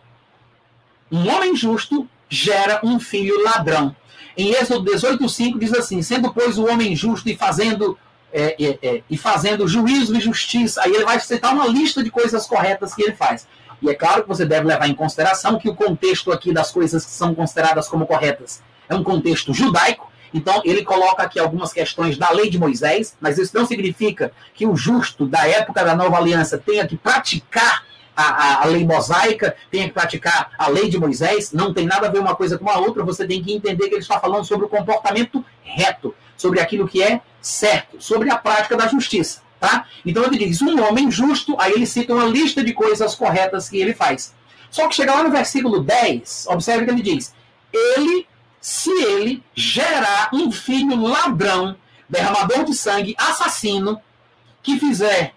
Um 1.12 1.28
homem 1.30 1.56
justo 1.56 2.08
gera 2.30 2.80
um 2.84 3.00
filho 3.00 3.44
ladrão. 3.44 3.96
Em 4.38 4.54
Êxodo 4.54 4.90
18,5 4.92 5.60
diz 5.60 5.74
assim: 5.74 6.02
sendo, 6.02 6.34
pois, 6.34 6.58
o 6.58 6.66
homem 6.66 6.96
justo 6.96 7.28
e 7.30 7.36
fazendo 7.36 7.98
é, 8.34 8.56
é, 8.64 8.80
é, 8.82 9.04
e 9.10 9.18
fazendo 9.18 9.68
juízo 9.68 10.16
e 10.16 10.20
justiça. 10.20 10.82
Aí 10.84 10.94
ele 10.94 11.06
vai 11.06 11.20
citar 11.20 11.54
uma 11.54 11.68
lista 11.68 12.04
de 12.04 12.10
coisas 12.10 12.46
corretas 12.46 12.94
que 12.94 13.04
ele 13.04 13.16
faz. 13.16 13.48
E 13.82 13.90
é 13.90 13.96
claro 13.96 14.24
que 14.24 14.30
você 14.30 14.46
deve 14.46 14.68
levar 14.68 14.88
em 14.88 14.94
consideração 14.94 15.58
que 15.58 15.70
o 15.70 15.76
contexto 15.76 16.32
aqui 16.32 16.54
das 16.54 16.72
coisas 16.72 17.04
que 17.04 17.12
são 17.12 17.34
consideradas 17.34 17.88
como 17.88 18.06
corretas 18.06 18.62
é 18.88 18.96
um 18.96 19.04
contexto 19.04 19.54
judaico, 19.54 20.12
então, 20.34 20.62
ele 20.64 20.84
coloca 20.84 21.24
aqui 21.24 21.40
algumas 21.40 21.74
questões 21.74 22.18
da 22.18 22.32
lei 22.32 22.50
de 22.50 22.58
Moisés, 22.58 23.18
mas 23.20 23.38
isso 23.38 23.56
não 23.56 23.66
significa 23.66 24.32
que 24.54 24.66
o 24.66 24.76
justo 24.76 25.26
da 25.26 25.48
época 25.48 25.84
da 25.84 25.96
nova 25.96 26.18
aliança 26.18 26.58
tenha 26.58 26.88
que 26.88 26.96
praticar 26.96 27.84
a, 28.16 28.24
a, 28.24 28.62
a, 28.64 28.66
lei 28.66 28.86
mosaica, 28.86 29.56
tenha 29.70 29.88
que 29.88 29.94
praticar 29.94 30.52
a 30.58 30.68
lei 30.70 30.90
de 30.90 30.98
Moisés, 30.98 31.52
não 31.52 31.74
tem 31.74 31.86
nada 31.86 32.08
a 32.08 32.12
ver 32.12 32.20
uma 32.20 32.36
coisa 32.36 32.58
com 32.58 32.70
a 32.70 32.78
outra, 32.78 33.04
você 33.04 33.26
tem 33.26 33.42
que 33.42 33.54
entender 33.54 33.88
que 33.88 33.96
ele 33.96 34.02
está 34.02 34.20
falando 34.20 34.46
sobre 34.46 34.66
o 34.66 34.70
comportamento 34.70 35.44
reto, 35.64 36.14
sobre 36.38 36.60
aquilo 36.60 36.88
que 36.88 37.02
é 37.02 37.22
certo, 37.42 38.02
sobre 38.02 38.30
a 38.30 38.38
prática 38.38 38.78
da 38.78 38.88
justiça. 38.88 39.42
Tá? 39.60 39.86
Então 40.06 40.24
ele 40.24 40.38
diz, 40.38 40.62
um 40.62 40.82
homem 40.84 41.12
justo, 41.12 41.56
aí 41.60 41.74
ele 41.74 41.86
cita 41.86 42.14
uma 42.14 42.26
lista 42.26 42.64
de 42.64 42.74
coisas 42.74 43.14
corretas 43.14 43.70
que 43.70 43.78
ele 43.78 43.94
faz. 43.94 44.34
Só 44.72 44.88
que 44.88 44.96
chega 44.96 45.14
lá 45.14 45.24
no 45.24 45.30
versículo 45.30 45.84
10, 45.84 46.48
observe 46.48 46.86
que 46.86 46.92
ele 46.92 47.02
diz, 47.02 47.34
ele 47.72 48.28
se 48.60 48.89
ele 48.89 49.44
gerar 49.56 50.30
um 50.32 50.52
filho 50.52 50.96
ladrão, 50.96 51.76
derramador 52.08 52.64
de 52.64 52.74
sangue, 52.74 53.16
assassino, 53.18 54.00
que 54.62 54.80
fizer 54.80 55.34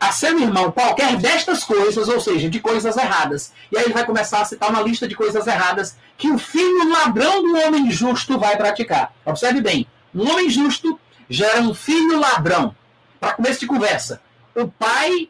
a 0.00 0.12
seu 0.12 0.38
irmão 0.38 0.70
qualquer 0.70 1.16
destas 1.16 1.64
coisas, 1.64 2.08
ou 2.08 2.20
seja, 2.20 2.48
de 2.48 2.60
coisas 2.60 2.96
erradas. 2.96 3.52
E 3.72 3.76
aí 3.76 3.84
ele 3.84 3.94
vai 3.94 4.04
começar 4.04 4.42
a 4.42 4.44
citar 4.44 4.70
uma 4.70 4.82
lista 4.82 5.08
de 5.08 5.16
coisas 5.16 5.46
erradas 5.46 5.96
que 6.16 6.30
o 6.30 6.38
filho 6.38 6.88
ladrão 6.90 7.42
do 7.42 7.58
homem 7.58 7.90
justo 7.90 8.38
vai 8.38 8.56
praticar. 8.56 9.12
Observe 9.24 9.60
bem: 9.60 9.86
um 10.14 10.30
homem 10.30 10.48
justo 10.48 10.98
gera 11.28 11.60
um 11.60 11.74
filho 11.74 12.18
ladrão. 12.18 12.74
Para 13.20 13.34
começo 13.34 13.60
de 13.60 13.66
conversa, 13.66 14.22
o 14.54 14.68
pai 14.68 15.28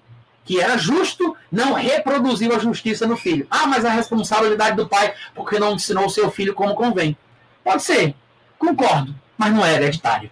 que 0.49 0.59
era 0.59 0.79
justo, 0.79 1.37
não 1.53 1.75
reproduziu 1.75 2.57
a 2.57 2.59
justiça 2.59 3.07
no 3.07 3.19
filho. 3.19 3.47
Ah, 3.51 3.67
mas 3.67 3.85
a 3.85 3.91
responsabilidade 3.91 4.77
do 4.77 4.89
pai 4.89 5.13
porque 5.35 5.59
não 5.59 5.75
ensinou 5.75 6.07
o 6.07 6.11
seu 6.11 6.31
filho 6.31 6.55
como 6.55 6.75
convém. 6.75 7.15
Pode 7.63 7.83
ser, 7.83 8.15
concordo, 8.59 9.15
mas 9.37 9.53
não 9.53 9.63
é 9.63 9.75
hereditário. 9.75 10.31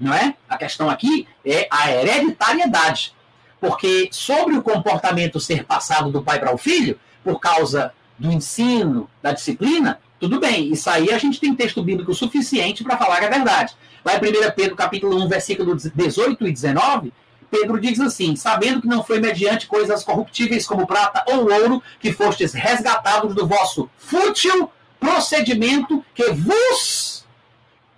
Não 0.00 0.14
é? 0.14 0.34
A 0.48 0.56
questão 0.56 0.88
aqui 0.88 1.28
é 1.44 1.68
a 1.70 1.92
hereditariedade. 1.92 3.14
Porque 3.60 4.08
sobre 4.10 4.56
o 4.56 4.62
comportamento 4.62 5.38
ser 5.38 5.64
passado 5.64 6.10
do 6.10 6.22
pai 6.22 6.40
para 6.40 6.54
o 6.54 6.56
filho, 6.56 6.98
por 7.22 7.38
causa 7.38 7.92
do 8.18 8.32
ensino, 8.32 9.06
da 9.22 9.32
disciplina, 9.32 10.00
tudo 10.18 10.40
bem. 10.40 10.72
Isso 10.72 10.88
aí 10.88 11.12
a 11.12 11.18
gente 11.18 11.40
tem 11.40 11.54
texto 11.54 11.82
bíblico 11.82 12.14
suficiente 12.14 12.82
para 12.82 12.96
falar 12.96 13.18
que 13.18 13.26
é 13.26 13.30
verdade. 13.30 13.76
Lá 14.04 14.14
em 14.14 14.18
1 14.18 14.52
Pedro 14.54 14.76
capítulo 14.76 15.22
1, 15.24 15.28
versículo 15.28 15.76
18 15.76 16.46
e 16.46 16.52
19, 16.52 17.12
Pedro 17.50 17.80
diz 17.80 18.00
assim: 18.00 18.34
sabendo 18.36 18.80
que 18.80 18.88
não 18.88 19.02
foi 19.02 19.20
mediante 19.20 19.66
coisas 19.66 20.04
corruptíveis 20.04 20.66
como 20.66 20.86
prata 20.86 21.24
ou 21.26 21.50
ouro 21.50 21.82
que 22.00 22.12
fostes 22.12 22.52
resgatados 22.52 23.34
do 23.34 23.46
vosso 23.46 23.88
fútil 23.96 24.70
procedimento 24.98 26.04
que 26.14 26.30
vos 26.32 27.24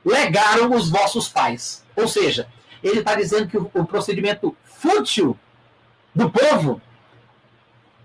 legaram 0.05 0.75
os 0.75 0.91
vossos 0.91 1.29
pais. 1.29 1.85
Ou 1.97 2.09
seja, 2.09 2.49
ele 2.83 3.01
está 3.01 3.15
dizendo 3.15 3.49
que 3.49 3.57
o 3.57 3.85
procedimento 3.85 4.57
fútil 4.65 5.39
do 6.15 6.31
povo, 6.31 6.81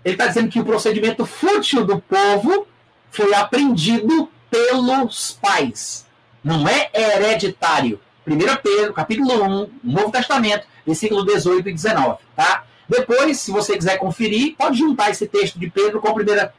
ele 0.04 0.14
está 0.14 0.26
dizendo 0.26 0.48
que 0.48 0.60
o 0.60 0.64
procedimento 0.64 1.24
fútil 1.26 1.84
do 1.84 2.00
povo 2.00 2.66
foi 3.14 3.32
aprendido 3.32 4.28
pelos 4.50 5.38
pais. 5.40 6.04
Não 6.42 6.68
é 6.68 6.90
hereditário. 6.92 8.00
1 8.26 8.36
Pedro, 8.62 8.92
capítulo 8.92 9.44
1, 9.44 9.70
Novo 9.84 10.10
Testamento, 10.10 10.66
versículo 10.84 11.24
18 11.24 11.68
e 11.68 11.72
19, 11.72 12.18
tá? 12.34 12.64
Depois, 12.88 13.38
se 13.38 13.52
você 13.52 13.76
quiser 13.76 13.98
conferir, 13.98 14.56
pode 14.56 14.78
juntar 14.78 15.10
esse 15.10 15.26
texto 15.28 15.58
de 15.58 15.70
Pedro 15.70 16.00
com 16.00 16.10
1 16.10 16.14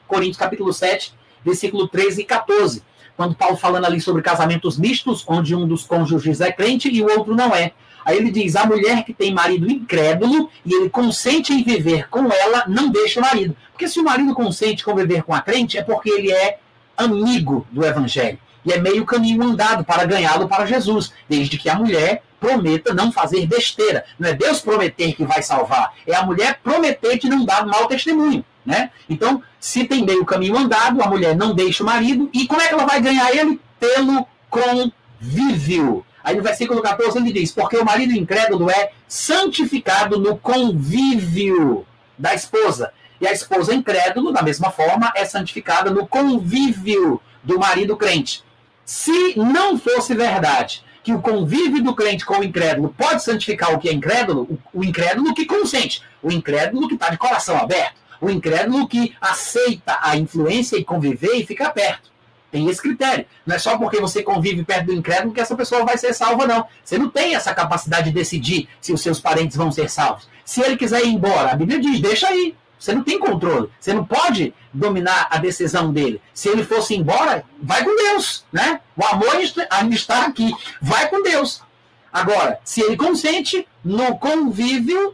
Coríntios 0.07 0.37
capítulo 0.37 0.71
7, 0.71 1.13
versículo 1.43 1.87
13 1.89 2.21
e 2.21 2.25
14, 2.25 2.83
quando 3.17 3.35
Paulo 3.35 3.57
falando 3.57 3.85
ali 3.85 3.99
sobre 3.99 4.21
casamentos 4.21 4.77
mistos, 4.77 5.25
onde 5.27 5.53
um 5.53 5.67
dos 5.67 5.83
cônjuges 5.83 6.39
é 6.39 6.51
crente 6.51 6.89
e 6.89 7.01
o 7.01 7.09
outro 7.17 7.35
não 7.35 7.53
é. 7.53 7.73
Aí 8.05 8.17
ele 8.17 8.29
diz: 8.29 8.55
a 8.55 8.65
mulher 8.65 9.03
que 9.03 9.13
tem 9.13 9.33
marido 9.33 9.69
incrédulo 9.69 10.49
e 10.63 10.73
ele 10.73 10.89
consente 10.89 11.51
em 11.51 11.63
viver 11.63 12.07
com 12.09 12.31
ela, 12.31 12.65
não 12.67 12.89
deixa 12.89 13.19
o 13.19 13.23
marido. 13.23 13.57
Porque 13.71 13.89
se 13.89 13.99
o 13.99 14.03
marido 14.03 14.33
consente 14.35 14.85
conviver 14.85 15.23
com 15.23 15.33
a 15.33 15.41
crente, 15.41 15.77
é 15.77 15.83
porque 15.83 16.09
ele 16.09 16.31
é 16.31 16.59
amigo 16.95 17.65
do 17.71 17.83
evangelho. 17.83 18.37
E 18.63 18.71
é 18.71 18.79
meio 18.79 19.05
caminho 19.05 19.43
andado 19.43 19.83
para 19.83 20.05
ganhá-lo 20.05 20.47
para 20.47 20.65
Jesus, 20.65 21.11
desde 21.27 21.57
que 21.57 21.69
a 21.69 21.75
mulher 21.75 22.23
prometa 22.39 22.93
não 22.93 23.11
fazer 23.11 23.45
besteira. 23.47 24.05
Não 24.19 24.29
é 24.29 24.33
Deus 24.33 24.61
prometer 24.61 25.13
que 25.13 25.25
vai 25.25 25.41
salvar, 25.41 25.93
é 26.05 26.15
a 26.15 26.23
mulher 26.23 26.59
prometer 26.63 27.17
que 27.17 27.27
não 27.27 27.43
dá 27.43 27.65
mau 27.65 27.87
testemunho. 27.87 28.45
Né? 28.65 28.89
Então, 29.07 29.43
se 29.59 29.83
tem 29.83 30.03
meio 30.03 30.25
caminho 30.25 30.57
andado, 30.57 31.01
a 31.01 31.07
mulher 31.07 31.35
não 31.35 31.53
deixa 31.53 31.83
o 31.83 31.85
marido, 31.85 32.29
e 32.33 32.47
como 32.47 32.61
é 32.61 32.67
que 32.67 32.73
ela 32.73 32.85
vai 32.85 32.99
ganhar 32.99 33.35
ele? 33.35 33.59
Pelo 33.79 34.27
convívio. 34.49 36.03
Aí 36.25 36.35
no 36.35 36.41
versículo 36.41 36.81
14 36.81 37.19
ele 37.19 37.31
diz: 37.31 37.51
Porque 37.51 37.77
o 37.77 37.85
marido 37.85 38.11
incrédulo 38.11 38.67
é 38.71 38.91
santificado 39.07 40.19
no 40.19 40.35
convívio 40.35 41.85
da 42.17 42.33
esposa. 42.33 42.91
E 43.21 43.27
a 43.27 43.31
esposa 43.31 43.73
incrédula, 43.73 44.33
da 44.33 44.41
mesma 44.41 44.71
forma, 44.71 45.13
é 45.15 45.23
santificada 45.23 45.91
no 45.91 46.07
convívio 46.07 47.21
do 47.43 47.59
marido 47.59 47.95
crente. 47.95 48.43
Se 48.83 49.37
não 49.37 49.77
fosse 49.77 50.15
verdade 50.15 50.83
que 51.03 51.13
o 51.13 51.21
convívio 51.21 51.83
do 51.83 51.93
crente 51.93 52.25
com 52.25 52.39
o 52.39 52.43
incrédulo 52.43 52.93
pode 52.97 53.23
santificar 53.23 53.71
o 53.73 53.79
que 53.79 53.87
é 53.87 53.93
incrédulo, 53.93 54.59
o, 54.73 54.83
incrédulo 54.83 55.35
que 55.35 55.45
consente, 55.45 56.01
o 56.23 56.31
incrédulo 56.31 56.87
que 56.87 56.95
está 56.95 57.11
de 57.11 57.17
coração 57.17 57.55
aberto, 57.55 57.97
o 58.19 58.31
incrédulo 58.31 58.87
que 58.87 59.15
aceita 59.21 59.99
a 60.01 60.17
influência 60.17 60.75
e 60.75 60.83
conviver 60.83 61.35
e 61.35 61.45
fica 61.45 61.69
perto. 61.69 62.14
Tem 62.55 62.69
esse 62.69 62.81
critério. 62.81 63.25
Não 63.45 63.53
é 63.53 63.59
só 63.59 63.77
porque 63.77 63.99
você 63.99 64.23
convive 64.23 64.63
perto 64.63 64.85
do 64.85 64.93
incrédulo 64.93 65.33
que 65.33 65.41
essa 65.41 65.57
pessoa 65.57 65.83
vai 65.83 65.97
ser 65.97 66.13
salva, 66.13 66.47
não. 66.47 66.65
Você 66.81 66.97
não 66.97 67.09
tem 67.09 67.35
essa 67.35 67.53
capacidade 67.53 68.05
de 68.05 68.11
decidir 68.15 68.69
se 68.79 68.93
os 68.93 69.01
seus 69.01 69.19
parentes 69.19 69.57
vão 69.57 69.73
ser 69.73 69.89
salvos. 69.89 70.29
Se 70.45 70.61
ele 70.61 70.77
quiser 70.77 71.03
ir 71.03 71.09
embora, 71.09 71.51
a 71.51 71.55
Bíblia 71.57 71.81
diz: 71.81 71.99
deixa 71.99 72.29
aí. 72.29 72.55
Você 72.79 72.95
não 72.95 73.03
tem 73.03 73.19
controle. 73.19 73.69
Você 73.77 73.93
não 73.93 74.05
pode 74.05 74.53
dominar 74.71 75.27
a 75.29 75.37
decisão 75.37 75.91
dele. 75.91 76.21
Se 76.33 76.47
ele 76.47 76.63
fosse 76.63 76.95
embora, 76.95 77.43
vai 77.61 77.83
com 77.83 77.93
Deus, 77.93 78.45
né? 78.53 78.79
O 78.95 79.05
amor 79.05 79.35
ainda 79.69 79.93
está 79.93 80.25
aqui. 80.25 80.55
Vai 80.81 81.09
com 81.09 81.21
Deus. 81.21 81.61
Agora, 82.09 82.57
se 82.63 82.79
ele 82.79 82.95
consente 82.95 83.67
no 83.83 84.17
convívio, 84.17 85.13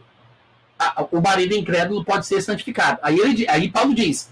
o 1.10 1.20
marido 1.20 1.56
incrédulo 1.56 2.04
pode 2.04 2.24
ser 2.24 2.40
santificado. 2.40 3.00
Aí, 3.02 3.18
ele, 3.18 3.48
aí 3.48 3.68
Paulo 3.68 3.92
diz: 3.92 4.30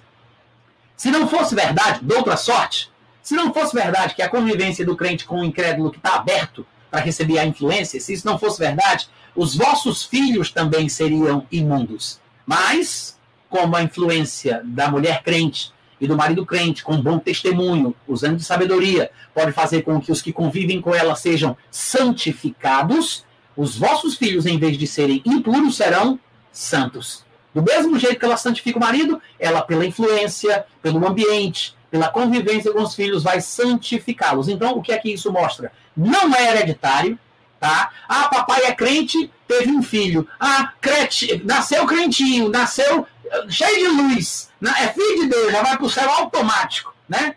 se 1.01 1.11
não 1.11 1.27
fosse 1.27 1.55
verdade, 1.55 2.05
de 2.05 2.15
outra 2.15 2.37
sorte, 2.37 2.90
se 3.23 3.35
não 3.35 3.53
fosse 3.53 3.75
verdade 3.75 4.15
que 4.15 4.23
a 4.23 4.29
convivência 4.29 4.85
do 4.85 4.97
crente 4.97 5.25
com 5.25 5.41
o 5.41 5.45
incrédulo 5.45 5.91
que 5.91 5.99
está 5.99 6.17
aberto 6.17 6.67
para 6.91 7.01
receber 7.01 7.39
a 7.39 7.47
influência, 7.47 8.01
se 8.01 8.13
isso 8.13 8.27
não 8.27 8.39
fosse 8.39 8.59
verdade, 8.59 9.09
os 9.35 9.55
vossos 9.55 10.05
filhos 10.05 10.51
também 10.51 10.89
seriam 10.89 11.47
imundos. 11.51 12.21
Mas, 12.45 13.19
como 13.49 13.77
a 13.77 13.83
influência 13.83 14.61
da 14.65 14.91
mulher 14.91 15.23
crente 15.23 15.73
e 16.01 16.07
do 16.07 16.17
marido 16.17 16.45
crente, 16.45 16.83
com 16.83 17.01
bom 17.01 17.19
testemunho, 17.19 17.95
usando 18.09 18.37
de 18.37 18.45
sabedoria, 18.45 19.11
pode 19.35 19.53
fazer 19.53 19.83
com 19.83 20.01
que 20.01 20.11
os 20.11 20.23
que 20.23 20.33
convivem 20.33 20.81
com 20.81 20.95
ela 20.95 21.15
sejam 21.15 21.57
santificados, 21.71 23.25
os 23.57 23.77
vossos 23.77 24.17
filhos, 24.17 24.47
em 24.47 24.59
vez 24.59 24.79
de 24.79 24.87
serem 24.87 25.23
impuros, 25.25 25.77
serão 25.77 26.19
santos. 26.51 27.25
Do 27.55 27.63
mesmo 27.63 27.99
jeito 27.99 28.19
que 28.19 28.25
ela 28.25 28.37
santifica 28.37 28.79
o 28.79 28.81
marido, 28.81 29.21
ela, 29.39 29.61
pela 29.63 29.85
influência, 29.85 30.65
pelo 30.81 31.07
ambiente, 31.07 31.75
pela 31.91 32.09
convivência 32.09 32.73
com 32.73 32.83
os 32.83 32.95
filhos, 32.95 33.23
vai 33.23 33.41
santificá-los. 33.41 34.49
Então, 34.49 34.73
o 34.73 34.83
que 34.83 34.93
é 34.93 34.99
que 34.99 35.13
isso 35.13 35.33
mostra? 35.33 35.73
Não 35.97 36.35
é 36.35 36.51
hereditário, 36.51 37.19
tá? 37.59 37.91
Ah, 38.09 38.29
papai 38.29 38.65
é 38.65 38.75
crente, 38.75 39.31
teve 39.49 39.71
um 39.71 39.83
filho. 39.83 40.27
Ah, 40.39 40.73
crente, 40.81 41.43
nasceu 41.45 41.85
crentinho, 41.87 42.49
nasceu 42.49 43.07
cheio 43.49 43.79
de 43.79 44.03
luz, 44.03 44.51
né? 44.61 44.73
é 44.81 44.89
filho 44.89 45.23
de 45.23 45.29
Deus, 45.29 45.53
já 45.53 45.63
vai 45.63 45.77
para 45.77 45.87
o 45.87 45.91
céu 45.91 46.11
automático, 46.11 46.95
né? 47.09 47.37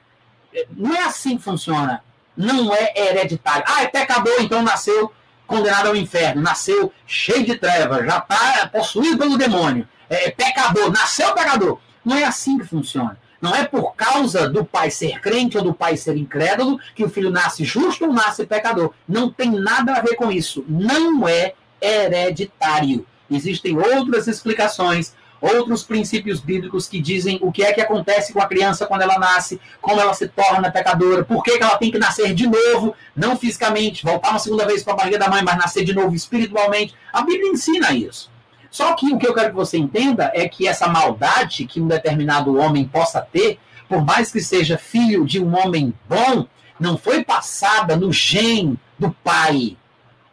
Não 0.76 0.96
é 0.96 1.04
assim 1.04 1.38
que 1.38 1.44
funciona. 1.44 2.04
Não 2.36 2.74
é 2.74 2.94
hereditário. 2.96 3.64
Ah, 3.68 3.84
é 3.84 3.88
pecador, 3.88 4.36
então 4.40 4.62
nasceu 4.62 5.12
condenado 5.46 5.88
ao 5.88 5.96
inferno, 5.96 6.42
nasceu 6.42 6.92
cheio 7.06 7.46
de 7.46 7.56
trevas, 7.58 8.06
já 8.06 8.18
está 8.18 8.70
possuído 8.72 9.18
pelo 9.18 9.38
demônio. 9.38 9.88
É, 10.10 10.28
é 10.28 10.32
pecador, 10.32 10.92
nasceu 10.92 11.32
pecador. 11.34 11.80
Não 12.04 12.18
é 12.18 12.24
assim 12.24 12.58
que 12.58 12.66
funciona. 12.66 13.18
Não 13.44 13.54
é 13.54 13.66
por 13.66 13.94
causa 13.94 14.48
do 14.48 14.64
pai 14.64 14.90
ser 14.90 15.20
crente 15.20 15.58
ou 15.58 15.64
do 15.66 15.74
pai 15.74 15.98
ser 15.98 16.16
incrédulo 16.16 16.80
que 16.96 17.04
o 17.04 17.10
filho 17.10 17.30
nasce 17.30 17.66
justo 17.66 18.06
ou 18.06 18.14
nasce 18.14 18.46
pecador. 18.46 18.94
Não 19.06 19.30
tem 19.30 19.52
nada 19.52 19.96
a 19.96 20.02
ver 20.02 20.16
com 20.16 20.32
isso. 20.32 20.64
Não 20.66 21.28
é 21.28 21.54
hereditário. 21.82 23.06
Existem 23.30 23.78
outras 23.78 24.30
explicações 24.30 25.14
outros 25.42 25.84
princípios 25.84 26.40
bíblicos 26.40 26.88
que 26.88 27.02
dizem 27.02 27.38
o 27.42 27.52
que 27.52 27.64
é 27.64 27.74
que 27.74 27.82
acontece 27.82 28.32
com 28.32 28.40
a 28.42 28.48
criança 28.48 28.86
quando 28.86 29.02
ela 29.02 29.20
nasce, 29.20 29.60
como 29.82 30.00
ela 30.00 30.14
se 30.14 30.26
torna 30.30 30.72
pecadora, 30.72 31.26
por 31.26 31.44
que, 31.44 31.58
que 31.58 31.64
ela 31.64 31.78
tem 31.78 31.92
que 31.92 32.00
nascer 32.00 32.34
de 32.34 32.48
novo, 32.48 32.96
não 33.14 33.36
fisicamente, 33.36 34.06
voltar 34.06 34.30
uma 34.30 34.40
segunda 34.40 34.66
vez 34.66 34.84
para 34.84 34.94
a 34.94 34.96
barriga 34.96 35.20
da 35.20 35.28
mãe, 35.28 35.44
mas 35.44 35.58
nascer 35.58 35.84
de 35.84 35.94
novo 35.94 36.16
espiritualmente. 36.16 36.96
A 37.12 37.24
Bíblia 37.24 37.52
ensina 37.52 37.92
isso. 37.92 38.32
Só 38.74 38.94
que 38.96 39.14
o 39.14 39.20
que 39.20 39.28
eu 39.28 39.36
quero 39.36 39.50
que 39.52 39.56
você 39.56 39.78
entenda 39.78 40.32
é 40.34 40.50
que 40.50 40.68
essa 40.68 40.88
maldade 40.88 41.68
que 41.68 41.80
um 41.80 41.88
determinado 41.88 42.58
homem 42.58 42.86
possa 42.86 43.22
ter, 43.22 43.60
por 43.88 44.04
mais 44.04 44.32
que 44.32 44.42
seja 44.42 44.80
filho 44.80 45.26
de 45.26 45.40
um 45.40 45.56
homem 45.56 45.94
bom, 46.10 46.48
não 46.80 46.98
foi 46.98 47.24
passada 47.24 47.96
no 47.96 48.12
gene 48.12 48.80
do 48.98 49.12
pai, 49.12 49.78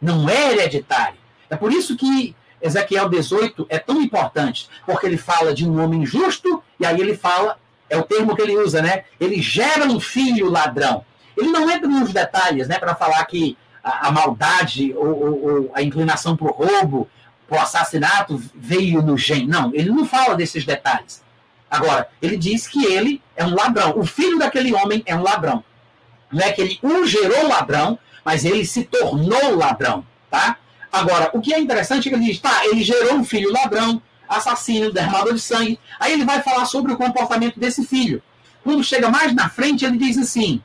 não 0.01 0.27
é 0.27 0.53
hereditária. 0.53 1.19
É 1.51 1.55
por 1.55 1.71
isso 1.71 1.95
que 1.95 2.35
Ezequiel 2.59 3.09
18 3.09 3.67
é 3.69 3.77
tão 3.77 4.01
importante, 4.01 4.67
porque 4.87 5.05
ele 5.05 5.17
fala 5.17 5.53
de 5.53 5.69
um 5.69 5.79
homem 5.79 6.03
justo, 6.03 6.63
e 6.79 6.85
aí 6.85 6.99
ele 6.99 7.15
fala, 7.15 7.59
é 7.91 7.95
o 7.95 8.01
termo 8.01 8.35
que 8.35 8.41
ele 8.41 8.57
usa, 8.57 8.81
né? 8.81 9.03
Ele 9.19 9.39
gera 9.39 9.85
um 9.85 9.99
filho 9.99 10.49
ladrão. 10.49 11.05
Ele 11.37 11.49
não 11.49 11.69
entra 11.69 11.87
nos 11.87 12.11
detalhes, 12.11 12.67
né, 12.67 12.79
para 12.79 12.95
falar 12.95 13.23
que 13.25 13.55
a, 13.83 14.07
a 14.07 14.11
maldade 14.11 14.95
ou, 14.95 15.05
ou, 15.05 15.43
ou, 15.43 15.71
a 15.75 15.83
inclinação 15.83 16.35
para 16.35 16.47
o 16.47 16.51
roubo, 16.51 17.07
o 17.51 17.59
assassinato 17.59 18.41
veio 18.55 19.01
no 19.01 19.17
gene. 19.17 19.45
Não, 19.45 19.71
ele 19.73 19.91
não 19.91 20.05
fala 20.05 20.35
desses 20.35 20.63
detalhes. 20.63 21.21
Agora, 21.69 22.07
ele 22.21 22.37
diz 22.37 22.65
que 22.65 22.85
ele 22.85 23.21
é 23.35 23.45
um 23.45 23.53
ladrão. 23.53 23.97
O 23.97 24.05
filho 24.05 24.39
daquele 24.39 24.73
homem 24.73 25.03
é 25.05 25.13
um 25.13 25.21
ladrão. 25.21 25.63
Não 26.31 26.41
é 26.41 26.51
que 26.53 26.61
ele 26.61 26.79
o 26.81 27.05
gerou 27.05 27.49
ladrão, 27.49 27.99
mas 28.23 28.45
ele 28.45 28.65
se 28.65 28.85
tornou 28.85 29.57
ladrão, 29.57 30.05
tá? 30.29 30.57
Agora, 30.89 31.29
o 31.33 31.41
que 31.41 31.53
é 31.53 31.59
interessante 31.59 32.07
é 32.07 32.11
que 32.11 32.15
ele 32.15 32.25
diz, 32.25 32.39
tá, 32.39 32.65
ele 32.65 32.83
gerou 32.83 33.15
um 33.15 33.23
filho 33.25 33.51
ladrão, 33.51 34.01
assassino, 34.29 34.91
derramador 34.91 35.33
de 35.33 35.41
sangue. 35.41 35.77
Aí 35.99 36.13
ele 36.13 36.23
vai 36.23 36.41
falar 36.41 36.65
sobre 36.65 36.93
o 36.93 36.97
comportamento 36.97 37.59
desse 37.59 37.85
filho. 37.85 38.23
Quando 38.63 38.83
chega 38.83 39.09
mais 39.09 39.33
na 39.33 39.49
frente, 39.49 39.83
ele 39.83 39.97
diz 39.97 40.17
assim, 40.17 40.61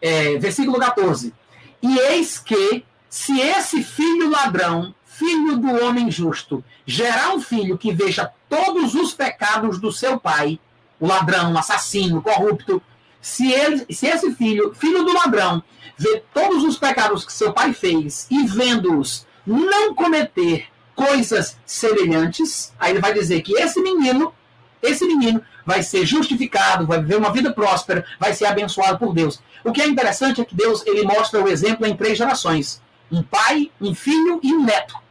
é, 0.00 0.38
versículo 0.38 0.78
14: 0.78 1.34
E 1.82 1.98
eis 1.98 2.38
que, 2.38 2.84
se 3.10 3.38
esse 3.38 3.82
filho 3.82 4.30
ladrão, 4.30 4.94
filho 5.16 5.56
do 5.56 5.84
homem 5.84 6.10
justo, 6.10 6.64
gerar 6.84 7.34
um 7.34 7.40
filho 7.40 7.78
que 7.78 7.92
veja 7.92 8.32
todos 8.48 8.94
os 8.94 9.14
pecados 9.14 9.78
do 9.78 9.92
seu 9.92 10.18
pai, 10.18 10.58
o 10.98 11.06
ladrão, 11.06 11.52
o 11.52 11.58
assassino, 11.58 12.18
o 12.18 12.22
corrupto, 12.22 12.82
se, 13.20 13.50
ele, 13.50 13.86
se 13.90 14.06
esse 14.06 14.34
filho, 14.34 14.74
filho 14.74 15.04
do 15.04 15.12
ladrão, 15.12 15.62
vê 15.96 16.22
todos 16.32 16.64
os 16.64 16.76
pecados 16.76 17.24
que 17.24 17.32
seu 17.32 17.52
pai 17.52 17.72
fez 17.72 18.26
e 18.28 18.44
vendo-os 18.44 19.24
não 19.46 19.94
cometer 19.94 20.66
coisas 20.96 21.56
semelhantes, 21.64 22.72
aí 22.78 22.92
ele 22.92 23.00
vai 23.00 23.14
dizer 23.14 23.40
que 23.42 23.54
esse 23.54 23.80
menino, 23.80 24.34
esse 24.82 25.06
menino 25.06 25.40
vai 25.64 25.82
ser 25.82 26.04
justificado, 26.04 26.86
vai 26.86 27.00
viver 27.00 27.16
uma 27.16 27.32
vida 27.32 27.52
próspera, 27.52 28.04
vai 28.18 28.34
ser 28.34 28.46
abençoado 28.46 28.98
por 28.98 29.14
Deus. 29.14 29.40
O 29.62 29.72
que 29.72 29.80
é 29.80 29.86
interessante 29.86 30.40
é 30.40 30.44
que 30.44 30.54
Deus 30.54 30.84
ele 30.86 31.02
mostra 31.04 31.40
o 31.40 31.48
exemplo 31.48 31.86
em 31.86 31.96
três 31.96 32.18
gerações: 32.18 32.82
um 33.10 33.22
pai, 33.22 33.70
um 33.80 33.94
filho 33.94 34.40
e 34.42 34.52
um 34.52 34.64
neto. 34.64 35.03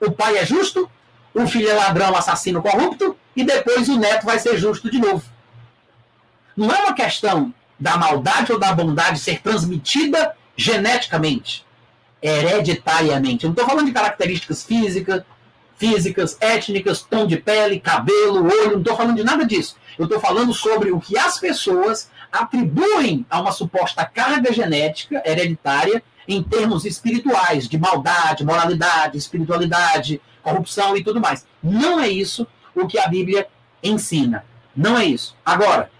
O 0.00 0.10
pai 0.10 0.38
é 0.38 0.44
justo, 0.44 0.90
o 1.34 1.46
filho 1.46 1.68
é 1.68 1.74
ladrão, 1.74 2.16
assassino, 2.16 2.62
corrupto, 2.62 3.16
e 3.34 3.44
depois 3.44 3.88
o 3.88 3.98
neto 3.98 4.24
vai 4.24 4.38
ser 4.38 4.56
justo 4.56 4.90
de 4.90 4.98
novo. 4.98 5.22
Não 6.56 6.70
é 6.70 6.78
uma 6.78 6.94
questão 6.94 7.52
da 7.78 7.96
maldade 7.96 8.52
ou 8.52 8.58
da 8.58 8.72
bondade 8.72 9.18
ser 9.18 9.40
transmitida 9.42 10.34
geneticamente, 10.56 11.64
hereditariamente. 12.22 13.44
Eu 13.44 13.48
não 13.48 13.52
estou 13.52 13.68
falando 13.68 13.86
de 13.86 13.92
características 13.92 14.64
físicas, 14.64 15.22
físicas, 15.76 16.36
étnicas, 16.40 17.02
tom 17.02 17.26
de 17.26 17.36
pele, 17.36 17.78
cabelo, 17.78 18.44
olho, 18.44 18.72
não 18.72 18.78
estou 18.78 18.96
falando 18.96 19.16
de 19.16 19.24
nada 19.24 19.44
disso. 19.44 19.76
Eu 19.98 20.04
estou 20.04 20.18
falando 20.18 20.52
sobre 20.54 20.90
o 20.90 21.00
que 21.00 21.18
as 21.18 21.38
pessoas 21.38 22.10
atribuem 22.32 23.26
a 23.28 23.40
uma 23.40 23.52
suposta 23.52 24.04
carga 24.04 24.52
genética 24.52 25.22
hereditária 25.24 26.02
em 26.28 26.42
termos 26.42 26.84
espirituais, 26.84 27.68
de 27.68 27.78
maldade, 27.78 28.44
moralidade, 28.44 29.16
espiritualidade, 29.16 30.20
corrupção 30.42 30.96
e 30.96 31.02
tudo 31.02 31.20
mais. 31.20 31.46
Não 31.62 32.00
é 32.00 32.08
isso 32.08 32.46
o 32.74 32.86
que 32.86 32.98
a 32.98 33.08
Bíblia 33.08 33.48
ensina. 33.82 34.44
Não 34.76 34.98
é 34.98 35.04
isso. 35.04 35.34
Agora, 35.44 35.90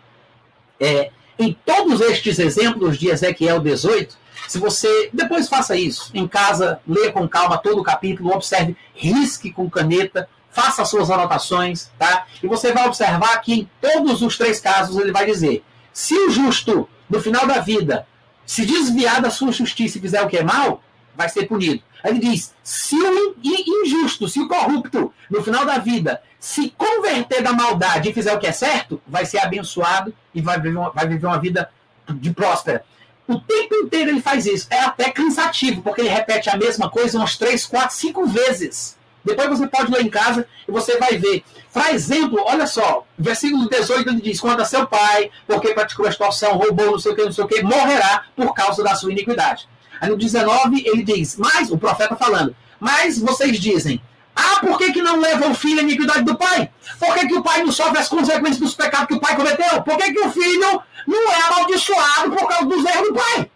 é, 0.79 1.11
em 1.39 1.53
todos 1.65 2.01
estes 2.01 2.39
exemplos 2.39 2.99
de 2.99 3.09
Ezequiel 3.09 3.61
18, 3.61 4.17
se 4.49 4.59
você 4.59 5.11
depois 5.13 5.49
faça 5.49 5.77
isso 5.77 6.11
em 6.15 6.29
casa, 6.29 6.81
leia 6.87 7.13
com 7.13 7.29
calma 7.29 7.59
todo 7.59 7.81
o 7.81 7.85
capítulo, 7.85 8.33
observe, 8.33 8.77
risque 8.95 9.51
com 9.51 9.69
caneta, 9.69 10.29
faça 10.51 10.85
suas 10.85 11.11
anotações, 11.11 11.91
tá? 11.99 12.27
E 12.43 12.47
você 12.47 12.73
vai 12.73 12.87
observar 12.87 13.39
que 13.41 13.53
em 13.53 13.71
todos 13.81 14.23
os 14.23 14.39
três 14.39 14.61
casos 14.61 14.97
ele 14.97 15.13
vai 15.13 15.27
dizer: 15.27 15.65
se 15.93 16.15
o 16.15 16.31
justo, 16.31 16.89
no 17.09 17.21
final 17.21 17.47
da 17.47 17.61
vida, 17.61 18.07
se 18.47 18.65
desviar 18.65 19.21
da 19.21 19.31
sua 19.31 19.53
justiça 19.53 19.99
e 19.99 20.01
fizer 20.01 20.23
o 20.23 20.29
que 20.29 20.37
é 20.37 20.43
mal, 20.43 20.83
vai 21.15 21.29
ser 21.29 21.47
punido. 21.47 21.83
Aí 22.03 22.13
ele 22.13 22.21
diz: 22.21 22.55
se 22.63 22.95
o 22.95 23.37
injusto, 23.43 24.29
se 24.29 24.41
o 24.41 24.49
corrupto, 24.49 25.13
no 25.31 25.43
final 25.43 25.67
da 25.67 25.79
vida, 25.79 26.23
se 26.39 26.73
converter 26.77 27.43
da 27.43 27.53
maldade 27.53 28.09
e 28.09 28.15
fizer 28.15 28.33
o 28.33 28.39
que 28.39 28.47
é 28.47 28.53
certo, 28.53 29.01
vai 29.07 29.27
ser 29.27 29.39
abençoado 29.39 30.15
e 30.35 30.41
vai 30.41 30.61
viver 30.61 30.77
uma, 30.77 30.91
vai 30.91 31.09
viver 31.09 31.27
uma 31.27 31.41
vida 31.41 31.71
de 32.09 32.33
próspera. 32.33 32.85
O 33.27 33.41
tempo 33.41 33.75
inteiro 33.75 34.11
ele 34.11 34.23
faz 34.23 34.47
isso. 34.47 34.69
É 34.71 34.81
até 34.81 35.11
cansativo, 35.11 35.83
porque 35.83 36.01
ele 36.01 36.09
repete 36.09 36.49
a 36.49 36.57
mesma 36.57 36.89
coisa 36.89 37.19
umas 37.19 37.37
três, 37.37 37.67
quatro, 37.67 37.97
cinco 37.97 38.25
vezes. 38.27 38.96
Depois 39.27 39.49
você 39.49 39.67
pode 39.67 39.91
ler 39.91 40.03
em 40.03 40.09
casa 40.09 40.47
e 40.69 40.71
você 40.71 40.97
vai 40.99 41.19
ver. 41.19 41.43
Para 41.73 41.93
exemplo, 41.93 42.39
olha 42.47 42.65
só, 42.65 43.05
versículo 43.19 43.69
18 43.69 44.09
ele 44.09 44.21
diz: 44.21 44.41
Quando 44.41 44.65
seu 44.65 44.87
pai, 44.87 45.31
porque 45.49 45.75
praticou 45.75 46.07
extorsão, 46.07 46.57
roubou, 46.57 46.93
não 46.93 46.99
sei 46.99 47.11
o 47.11 47.17
que, 47.17 47.25
não 47.25 47.33
sei 47.33 47.45
o 47.45 47.49
que, 47.49 47.61
morrerá 47.63 48.25
por 48.37 48.55
causa 48.55 48.85
da 48.85 48.95
sua 48.95 49.11
iniquidade. 49.11 49.69
Aí 50.01 50.09
no 50.09 50.17
19 50.17 50.81
ele 50.87 51.03
diz: 51.03 51.37
Mas, 51.37 51.73
o 51.73 51.77
profeta 51.77 52.15
falando, 52.15 52.55
mas 52.79 53.19
vocês 53.19 53.59
dizem, 53.59 54.01
ah, 54.37 54.61
por 54.61 54.79
que, 54.79 54.93
que 54.93 55.03
não 55.03 55.19
leva 55.19 55.49
o 55.49 55.55
filho 55.55 55.81
à 55.81 55.83
iniquidade 55.83 56.23
do 56.23 56.37
pai? 56.37 56.71
Por 57.01 57.15
que, 57.15 57.27
que 57.27 57.35
o 57.35 57.43
pai 57.43 57.65
não 57.65 57.73
sofre 57.73 57.99
as 57.99 58.09
consequências 58.09 58.59
dos 58.59 58.75
pecados 58.75 59.09
que 59.09 59.15
o 59.15 59.21
pai 59.21 59.35
cometeu? 59.35 59.83
Por 59.83 59.97
que, 59.97 60.13
que 60.13 60.21
o 60.21 60.31
filho 60.31 60.83
não 61.07 61.33
é 61.33 61.43
amaldiçoado 61.49 62.31
por 62.31 62.47
causa 62.47 62.67
dos 62.67 62.85
erros 62.85 63.09
do 63.09 63.15
pai? 63.15 63.51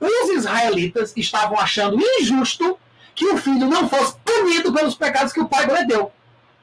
Os 0.00 0.30
israelitas 0.30 1.12
estavam 1.16 1.58
achando 1.58 1.98
injusto 2.20 2.78
que 3.14 3.26
o 3.26 3.36
filho 3.36 3.66
não 3.68 3.88
fosse 3.88 4.16
punido 4.24 4.72
pelos 4.72 4.94
pecados 4.94 5.32
que 5.32 5.40
o 5.40 5.48
pai 5.48 5.66
cometeu. 5.66 6.12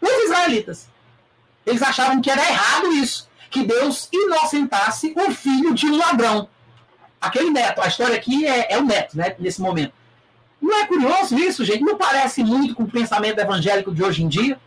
Os 0.02 0.24
israelitas. 0.26 0.90
Eles 1.66 1.82
achavam 1.82 2.22
que 2.22 2.30
era 2.30 2.42
errado 2.42 2.88
isso. 2.94 3.30
Que 3.50 3.64
Deus 3.64 4.10
inocentasse 4.12 5.14
o 5.16 5.32
filho 5.32 5.74
de 5.74 5.86
um 5.86 5.98
ladrão. 5.98 6.50
Aquele 7.20 7.50
neto. 7.50 7.82
A 7.82 7.88
história 7.88 8.16
aqui 8.16 8.46
é, 8.46 8.74
é 8.74 8.78
o 8.78 8.84
neto, 8.84 9.18
né? 9.18 9.36
Nesse 9.40 9.62
momento. 9.62 9.94
Não 10.62 10.80
é 10.80 10.86
curioso 10.86 11.38
isso, 11.38 11.66
gente? 11.66 11.84
Não 11.84 11.98
parece 11.98 12.44
muito 12.44 12.76
com 12.76 12.84
o 12.84 12.92
pensamento 12.92 13.40
evangélico 13.40 13.94
de 13.94 14.04
hoje 14.04 14.24
em 14.24 14.28
dia? 14.28 14.60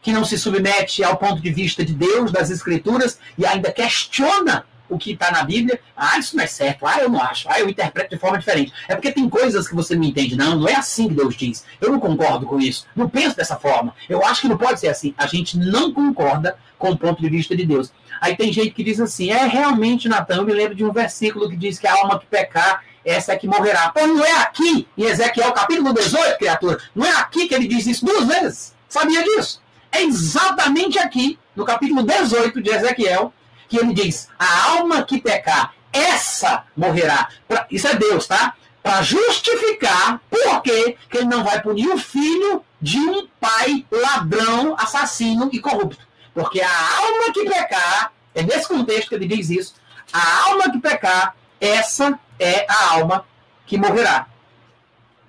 Que 0.00 0.12
não 0.12 0.24
se 0.24 0.38
submete 0.38 1.02
ao 1.02 1.16
ponto 1.16 1.40
de 1.40 1.50
vista 1.50 1.84
de 1.84 1.92
Deus, 1.92 2.32
das 2.32 2.50
Escrituras, 2.50 3.18
e 3.36 3.44
ainda 3.44 3.72
questiona 3.72 4.64
o 4.88 4.98
que 4.98 5.12
está 5.12 5.30
na 5.30 5.42
Bíblia. 5.42 5.80
Ah, 5.96 6.18
isso 6.18 6.36
não 6.36 6.44
é 6.44 6.46
certo. 6.46 6.86
Ah, 6.86 6.98
eu 7.00 7.08
não 7.08 7.20
acho. 7.20 7.48
Ah, 7.48 7.60
eu 7.60 7.68
interpreto 7.68 8.10
de 8.10 8.20
forma 8.20 8.38
diferente. 8.38 8.72
É 8.88 8.94
porque 8.94 9.12
tem 9.12 9.28
coisas 9.28 9.68
que 9.68 9.74
você 9.74 9.94
não 9.94 10.04
entende. 10.04 10.36
Não, 10.36 10.56
não 10.56 10.68
é 10.68 10.74
assim 10.74 11.08
que 11.08 11.14
Deus 11.14 11.36
diz. 11.36 11.64
Eu 11.80 11.90
não 11.90 12.00
concordo 12.00 12.46
com 12.46 12.58
isso. 12.58 12.86
Não 12.94 13.08
penso 13.08 13.36
dessa 13.36 13.56
forma. 13.56 13.94
Eu 14.08 14.24
acho 14.24 14.42
que 14.42 14.48
não 14.48 14.56
pode 14.56 14.80
ser 14.80 14.88
assim. 14.88 15.14
A 15.16 15.26
gente 15.26 15.58
não 15.58 15.92
concorda 15.92 16.56
com 16.78 16.90
o 16.90 16.96
ponto 16.96 17.20
de 17.20 17.28
vista 17.28 17.56
de 17.56 17.64
Deus. 17.64 17.92
Aí 18.20 18.36
tem 18.36 18.52
gente 18.52 18.70
que 18.70 18.84
diz 18.84 19.00
assim: 19.00 19.30
é 19.30 19.46
realmente, 19.46 20.08
Natan, 20.08 20.36
eu 20.36 20.44
me 20.44 20.52
lembro 20.52 20.74
de 20.74 20.84
um 20.84 20.92
versículo 20.92 21.48
que 21.48 21.56
diz 21.56 21.78
que 21.78 21.86
a 21.86 21.94
alma 21.94 22.18
que 22.18 22.26
pecar 22.26 22.82
essa 23.04 23.32
é 23.32 23.36
que 23.36 23.46
morrerá. 23.46 23.90
Pô, 23.90 24.04
não 24.06 24.24
é 24.24 24.42
aqui, 24.42 24.86
em 24.98 25.04
Ezequiel 25.04 25.52
capítulo 25.52 25.92
18, 25.92 26.38
criatura, 26.38 26.78
não 26.94 27.06
é 27.06 27.12
aqui 27.12 27.46
que 27.46 27.54
ele 27.54 27.68
diz 27.68 27.86
isso 27.86 28.04
duas 28.04 28.26
vezes. 28.26 28.74
Sabia 28.88 29.22
disso? 29.22 29.62
É 29.92 30.02
exatamente 30.02 30.98
aqui, 30.98 31.38
no 31.54 31.64
capítulo 31.64 32.02
18 32.02 32.60
de 32.60 32.70
Ezequiel, 32.70 33.32
que 33.68 33.78
ele 33.78 33.92
diz: 33.92 34.28
a 34.38 34.70
alma 34.70 35.02
que 35.02 35.20
pecar, 35.20 35.74
essa 35.92 36.64
morrerá. 36.76 37.28
Pra, 37.48 37.66
isso 37.70 37.86
é 37.86 37.94
Deus, 37.94 38.26
tá? 38.26 38.54
Para 38.82 39.02
justificar 39.02 40.20
por 40.30 40.62
que 40.62 40.96
ele 41.12 41.24
não 41.24 41.42
vai 41.42 41.60
punir 41.60 41.88
o 41.88 41.98
filho 41.98 42.64
de 42.80 42.98
um 42.98 43.26
pai 43.40 43.84
ladrão, 43.90 44.76
assassino 44.78 45.48
e 45.52 45.60
corrupto. 45.60 46.06
Porque 46.32 46.60
a 46.60 46.96
alma 46.98 47.32
que 47.32 47.44
pecar, 47.44 48.12
é 48.34 48.42
nesse 48.42 48.68
contexto 48.68 49.08
que 49.08 49.14
ele 49.14 49.26
diz 49.26 49.50
isso, 49.50 49.74
a 50.12 50.48
alma 50.48 50.70
que 50.70 50.78
pecar, 50.78 51.34
essa 51.60 52.18
é 52.38 52.66
a 52.68 52.94
alma 52.94 53.24
que 53.66 53.78
morrerá. 53.78 54.26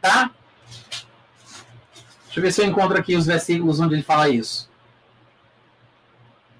Tá? 0.02 0.30
Deixa 2.26 2.40
eu 2.40 2.44
ver 2.44 2.52
se 2.52 2.62
eu 2.62 2.66
encontro 2.66 2.98
aqui 2.98 3.16
os 3.16 3.26
versículos 3.26 3.80
onde 3.80 3.96
ele 3.96 4.04
fala 4.04 4.30
isso. 4.30 4.70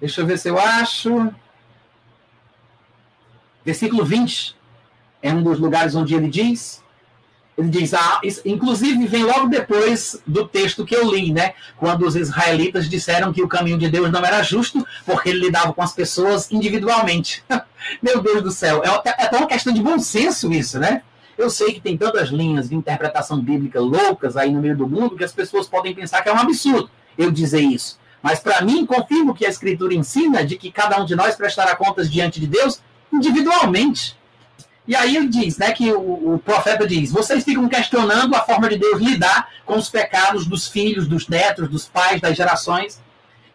Deixa 0.00 0.20
eu 0.20 0.26
ver 0.26 0.38
se 0.38 0.48
eu 0.48 0.58
acho. 0.58 1.32
Versículo 3.64 4.04
20 4.04 4.56
é 5.22 5.32
um 5.32 5.42
dos 5.42 5.58
lugares 5.58 5.94
onde 5.94 6.14
ele 6.14 6.28
diz: 6.28 6.82
ele 7.58 7.70
diz, 7.70 7.92
ah, 7.92 8.20
inclusive 8.44 9.04
vem 9.08 9.24
logo 9.24 9.48
depois 9.48 10.22
do 10.24 10.46
texto 10.46 10.84
que 10.84 10.94
eu 10.94 11.12
li, 11.12 11.32
né? 11.32 11.54
Quando 11.76 12.06
os 12.06 12.14
israelitas 12.14 12.88
disseram 12.88 13.32
que 13.32 13.42
o 13.42 13.48
caminho 13.48 13.76
de 13.76 13.88
Deus 13.88 14.12
não 14.12 14.24
era 14.24 14.44
justo, 14.44 14.86
porque 15.04 15.30
ele 15.30 15.40
lidava 15.40 15.72
com 15.72 15.82
as 15.82 15.92
pessoas 15.92 16.52
individualmente. 16.52 17.42
Meu 18.00 18.22
Deus 18.22 18.44
do 18.44 18.52
céu, 18.52 18.80
é, 18.84 19.08
é 19.08 19.24
até 19.24 19.36
uma 19.36 19.48
questão 19.48 19.72
de 19.72 19.82
bom 19.82 19.98
senso 19.98 20.52
isso, 20.52 20.78
né? 20.78 21.02
Eu 21.36 21.50
sei 21.50 21.72
que 21.72 21.80
tem 21.80 21.96
tantas 21.96 22.28
linhas 22.28 22.68
de 22.68 22.76
interpretação 22.76 23.40
bíblica 23.40 23.80
loucas 23.80 24.36
aí 24.36 24.52
no 24.52 24.60
meio 24.60 24.76
do 24.76 24.88
mundo 24.88 25.16
que 25.16 25.24
as 25.24 25.32
pessoas 25.32 25.66
podem 25.66 25.92
pensar 25.92 26.22
que 26.22 26.28
é 26.28 26.32
um 26.32 26.38
absurdo 26.38 26.88
eu 27.16 27.32
dizer 27.32 27.60
isso. 27.60 27.98
Mas 28.22 28.38
para 28.38 28.62
mim, 28.62 28.86
confirmo 28.86 29.34
que 29.34 29.44
a 29.44 29.48
Escritura 29.48 29.94
ensina 29.94 30.44
de 30.44 30.56
que 30.56 30.70
cada 30.70 31.00
um 31.00 31.04
de 31.04 31.16
nós 31.16 31.34
prestará 31.34 31.74
contas 31.74 32.08
diante 32.08 32.38
de 32.38 32.46
Deus 32.46 32.80
individualmente. 33.12 34.16
E 34.86 34.96
aí 34.96 35.16
ele 35.16 35.28
diz, 35.28 35.58
né, 35.58 35.70
que 35.72 35.92
o, 35.92 36.34
o, 36.34 36.38
profeta 36.38 36.86
diz: 36.86 37.12
vocês 37.12 37.44
ficam 37.44 37.68
questionando 37.68 38.34
a 38.34 38.40
forma 38.40 38.68
de 38.68 38.78
Deus 38.78 39.00
lidar 39.00 39.48
com 39.66 39.76
os 39.76 39.90
pecados 39.90 40.46
dos 40.46 40.66
filhos, 40.66 41.06
dos 41.06 41.28
netos, 41.28 41.68
dos 41.68 41.86
pais, 41.86 42.20
das 42.20 42.36
gerações. 42.36 42.98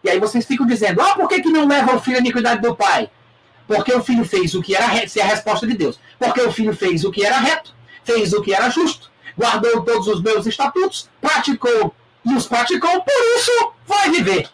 E 0.02 0.08
aí 0.08 0.20
vocês 0.20 0.46
ficam 0.46 0.66
dizendo: 0.66 1.00
ah, 1.00 1.14
por 1.14 1.28
que, 1.28 1.40
que 1.40 1.48
não 1.48 1.66
leva 1.66 1.96
o 1.96 2.00
filho 2.00 2.18
à 2.18 2.20
iniquidade 2.20 2.62
do 2.62 2.76
pai? 2.76 3.10
Porque 3.66 3.92
o 3.92 4.02
filho 4.02 4.24
fez 4.24 4.54
o 4.54 4.62
que 4.62 4.76
era 4.76 4.86
reto, 4.86 5.10
se 5.10 5.20
é 5.20 5.24
a 5.24 5.26
resposta 5.26 5.66
de 5.66 5.74
Deus. 5.74 5.98
Porque 6.18 6.40
o 6.40 6.52
filho 6.52 6.76
fez 6.76 7.04
o 7.04 7.10
que 7.10 7.24
era 7.24 7.38
reto, 7.38 7.74
fez 8.04 8.32
o 8.32 8.42
que 8.42 8.54
era 8.54 8.68
justo, 8.68 9.10
guardou 9.36 9.82
todos 9.82 10.06
os 10.06 10.22
meus 10.22 10.46
estatutos, 10.46 11.08
praticou 11.20 11.94
e 12.24 12.34
os 12.34 12.46
praticou, 12.46 13.02
por 13.02 13.36
isso 13.36 13.72
vai 13.86 14.10
viver. 14.10 14.48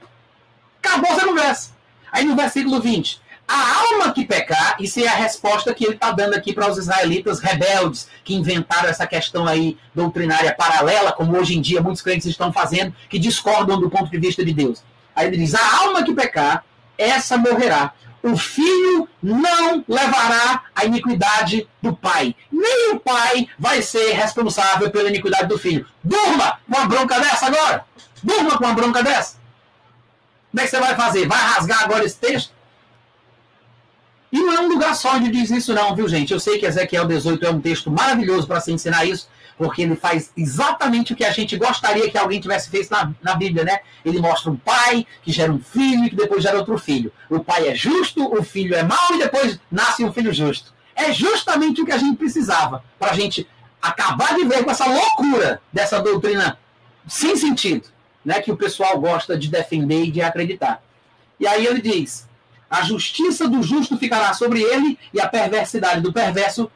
Acabou 0.82 1.10
essa 1.10 1.26
conversa. 1.26 1.70
Aí 2.10 2.24
no 2.24 2.34
versículo 2.34 2.80
20: 2.80 3.19
a 3.50 3.80
alma 3.80 4.12
que 4.12 4.24
pecar, 4.24 4.76
isso 4.78 5.00
é 5.00 5.08
a 5.08 5.14
resposta 5.14 5.74
que 5.74 5.84
ele 5.84 5.94
está 5.94 6.12
dando 6.12 6.34
aqui 6.34 6.52
para 6.52 6.70
os 6.70 6.78
israelitas 6.78 7.40
rebeldes, 7.40 8.08
que 8.22 8.32
inventaram 8.32 8.88
essa 8.88 9.08
questão 9.08 9.44
aí 9.44 9.76
doutrinária 9.92 10.54
paralela, 10.54 11.10
como 11.10 11.36
hoje 11.36 11.58
em 11.58 11.60
dia 11.60 11.82
muitos 11.82 12.00
crentes 12.00 12.26
estão 12.26 12.52
fazendo, 12.52 12.94
que 13.08 13.18
discordam 13.18 13.80
do 13.80 13.90
ponto 13.90 14.08
de 14.08 14.18
vista 14.18 14.44
de 14.44 14.52
Deus. 14.52 14.84
Aí 15.16 15.26
ele 15.26 15.36
diz: 15.36 15.52
a 15.56 15.78
alma 15.80 16.04
que 16.04 16.14
pecar, 16.14 16.64
essa 16.96 17.36
morrerá. 17.36 17.92
O 18.22 18.36
filho 18.36 19.08
não 19.20 19.82
levará 19.88 20.64
a 20.76 20.84
iniquidade 20.84 21.66
do 21.82 21.96
pai. 21.96 22.36
Nem 22.52 22.92
o 22.92 23.00
pai 23.00 23.48
vai 23.58 23.82
ser 23.82 24.12
responsável 24.12 24.90
pela 24.90 25.08
iniquidade 25.08 25.48
do 25.48 25.58
filho. 25.58 25.86
Durma 26.04 26.60
com 26.68 26.76
uma 26.76 26.86
bronca 26.86 27.18
dessa 27.18 27.46
agora. 27.46 27.84
Durma 28.22 28.58
com 28.58 28.64
uma 28.64 28.74
bronca 28.74 29.02
dessa. 29.02 29.38
Como 30.50 30.60
é 30.60 30.64
que 30.64 30.70
você 30.70 30.78
vai 30.78 30.94
fazer? 30.94 31.26
Vai 31.26 31.38
rasgar 31.38 31.82
agora 31.82 32.04
esse 32.04 32.18
texto? 32.18 32.59
E 34.32 34.38
não 34.38 34.52
é 34.52 34.60
um 34.60 34.68
lugar 34.68 34.94
só 34.94 35.16
onde 35.16 35.30
diz 35.30 35.50
isso, 35.50 35.74
não, 35.74 35.94
viu, 35.94 36.08
gente? 36.08 36.32
Eu 36.32 36.38
sei 36.38 36.58
que 36.58 36.66
Ezequiel 36.66 37.06
18 37.06 37.44
é 37.44 37.50
um 37.50 37.60
texto 37.60 37.90
maravilhoso 37.90 38.46
para 38.46 38.60
se 38.60 38.70
ensinar 38.70 39.04
isso, 39.04 39.28
porque 39.58 39.82
ele 39.82 39.96
faz 39.96 40.32
exatamente 40.36 41.12
o 41.12 41.16
que 41.16 41.24
a 41.24 41.32
gente 41.32 41.56
gostaria 41.56 42.08
que 42.08 42.16
alguém 42.16 42.40
tivesse 42.40 42.70
feito 42.70 42.90
na, 42.90 43.12
na 43.20 43.34
Bíblia, 43.34 43.64
né? 43.64 43.80
Ele 44.04 44.20
mostra 44.20 44.50
um 44.50 44.56
pai 44.56 45.04
que 45.22 45.32
gera 45.32 45.52
um 45.52 45.58
filho 45.58 46.04
e 46.04 46.10
que 46.10 46.16
depois 46.16 46.42
gera 46.42 46.56
outro 46.56 46.78
filho. 46.78 47.12
O 47.28 47.40
pai 47.40 47.68
é 47.68 47.74
justo, 47.74 48.32
o 48.32 48.42
filho 48.42 48.74
é 48.74 48.82
mau 48.84 49.14
e 49.14 49.18
depois 49.18 49.58
nasce 49.70 50.04
um 50.04 50.12
filho 50.12 50.32
justo. 50.32 50.72
É 50.94 51.12
justamente 51.12 51.82
o 51.82 51.84
que 51.84 51.92
a 51.92 51.98
gente 51.98 52.16
precisava 52.16 52.84
para 52.98 53.10
a 53.10 53.14
gente 53.14 53.46
acabar 53.82 54.34
de 54.36 54.44
ver 54.44 54.62
com 54.64 54.70
essa 54.70 54.86
loucura 54.86 55.60
dessa 55.72 56.00
doutrina 56.00 56.58
sem 57.08 57.34
sentido, 57.36 57.88
né? 58.24 58.40
Que 58.40 58.52
o 58.52 58.56
pessoal 58.56 58.98
gosta 59.00 59.36
de 59.36 59.48
defender 59.48 60.04
e 60.04 60.10
de 60.10 60.22
acreditar. 60.22 60.80
E 61.38 61.46
aí 61.46 61.66
ele 61.66 61.80
diz: 61.80 62.28
a 62.70 62.82
justiça 62.82 63.48
do 63.48 63.62
justo 63.62 63.98
ficará 63.98 64.32
sobre 64.32 64.62
ele 64.62 64.96
e 65.12 65.20
a 65.20 65.26
perversidade 65.26 66.00
do 66.00 66.12
perverso 66.12 66.70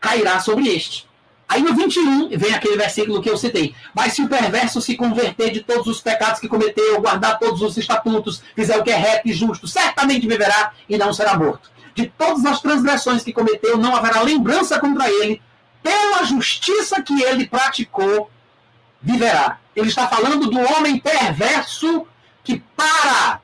cairá 0.00 0.40
sobre 0.40 0.68
este. 0.68 1.06
Aí 1.46 1.62
no 1.62 1.74
21 1.74 2.28
vem 2.38 2.54
aquele 2.54 2.76
versículo 2.76 3.20
que 3.20 3.28
eu 3.28 3.36
citei. 3.36 3.74
Mas 3.92 4.14
se 4.14 4.22
o 4.22 4.28
perverso 4.28 4.80
se 4.80 4.96
converter 4.96 5.50
de 5.50 5.60
todos 5.60 5.86
os 5.88 6.00
pecados 6.00 6.40
que 6.40 6.48
cometeu, 6.48 7.00
guardar 7.00 7.38
todos 7.38 7.60
os 7.60 7.76
estatutos, 7.76 8.40
fizer 8.54 8.78
o 8.78 8.84
que 8.84 8.90
é 8.90 8.96
reto 8.96 9.28
e 9.28 9.32
justo, 9.32 9.66
certamente 9.66 10.26
viverá 10.26 10.72
e 10.88 10.96
não 10.96 11.12
será 11.12 11.36
morto. 11.36 11.68
De 11.92 12.06
todas 12.06 12.46
as 12.46 12.60
transgressões 12.60 13.24
que 13.24 13.32
cometeu, 13.32 13.76
não 13.76 13.94
haverá 13.94 14.22
lembrança 14.22 14.78
contra 14.78 15.10
ele. 15.10 15.42
Pela 15.82 16.24
justiça 16.24 17.02
que 17.02 17.20
ele 17.20 17.48
praticou, 17.48 18.30
viverá. 19.02 19.58
Ele 19.74 19.88
está 19.88 20.06
falando 20.06 20.48
do 20.48 20.58
homem 20.58 21.00
perverso 21.00 22.06
que 22.44 22.62
para 22.76 23.40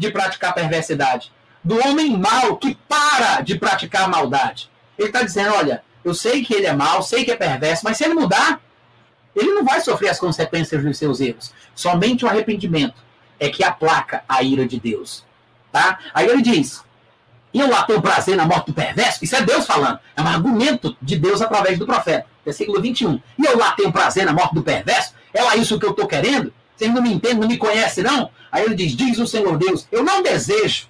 de 0.00 0.10
praticar 0.10 0.54
perversidade, 0.54 1.30
do 1.62 1.78
homem 1.78 2.16
mau 2.16 2.56
que 2.56 2.74
para 2.88 3.42
de 3.42 3.58
praticar 3.58 4.08
maldade. 4.08 4.70
Ele 4.98 5.08
está 5.08 5.22
dizendo: 5.22 5.54
olha, 5.54 5.84
eu 6.02 6.14
sei 6.14 6.42
que 6.42 6.54
ele 6.54 6.66
é 6.66 6.72
mau, 6.72 7.02
sei 7.02 7.22
que 7.22 7.30
é 7.30 7.36
perverso, 7.36 7.84
mas 7.84 7.98
se 7.98 8.04
ele 8.04 8.14
mudar, 8.14 8.60
ele 9.36 9.52
não 9.52 9.62
vai 9.62 9.80
sofrer 9.82 10.08
as 10.08 10.18
consequências 10.18 10.82
dos 10.82 10.96
seus 10.96 11.20
erros. 11.20 11.52
Somente 11.74 12.24
o 12.24 12.28
arrependimento 12.28 12.96
é 13.38 13.50
que 13.50 13.62
aplaca 13.62 14.24
a 14.26 14.42
ira 14.42 14.66
de 14.66 14.80
Deus. 14.80 15.22
Tá? 15.70 15.98
Aí 16.14 16.26
ele 16.26 16.40
diz: 16.40 16.82
e 17.52 17.60
eu 17.60 17.68
lá 17.68 17.82
tenho 17.82 18.00
prazer 18.00 18.36
na 18.36 18.46
morte 18.46 18.68
do 18.68 18.72
perverso? 18.72 19.22
Isso 19.22 19.36
é 19.36 19.42
Deus 19.42 19.66
falando. 19.66 19.98
É 20.16 20.22
um 20.22 20.26
argumento 20.26 20.96
de 21.02 21.16
Deus 21.16 21.42
através 21.42 21.78
do 21.78 21.84
profeta. 21.84 22.26
Versículo 22.42 22.80
21. 22.80 23.20
E 23.38 23.44
eu 23.44 23.58
lá 23.58 23.72
tenho 23.72 23.92
prazer 23.92 24.24
na 24.24 24.32
morte 24.32 24.54
do 24.54 24.62
perverso? 24.62 25.12
É 25.34 25.42
lá 25.42 25.56
isso 25.56 25.78
que 25.78 25.84
eu 25.84 25.90
estou 25.90 26.06
querendo? 26.06 26.54
Vocês 26.80 26.94
não 26.94 27.02
me 27.02 27.12
entendem, 27.12 27.40
não 27.40 27.46
me 27.46 27.58
conhecem, 27.58 28.02
não? 28.02 28.30
Aí 28.50 28.64
ele 28.64 28.74
diz: 28.74 28.96
Diz 28.96 29.18
o 29.18 29.26
Senhor 29.26 29.58
Deus, 29.58 29.86
eu 29.92 30.02
não 30.02 30.22
desejo, 30.22 30.88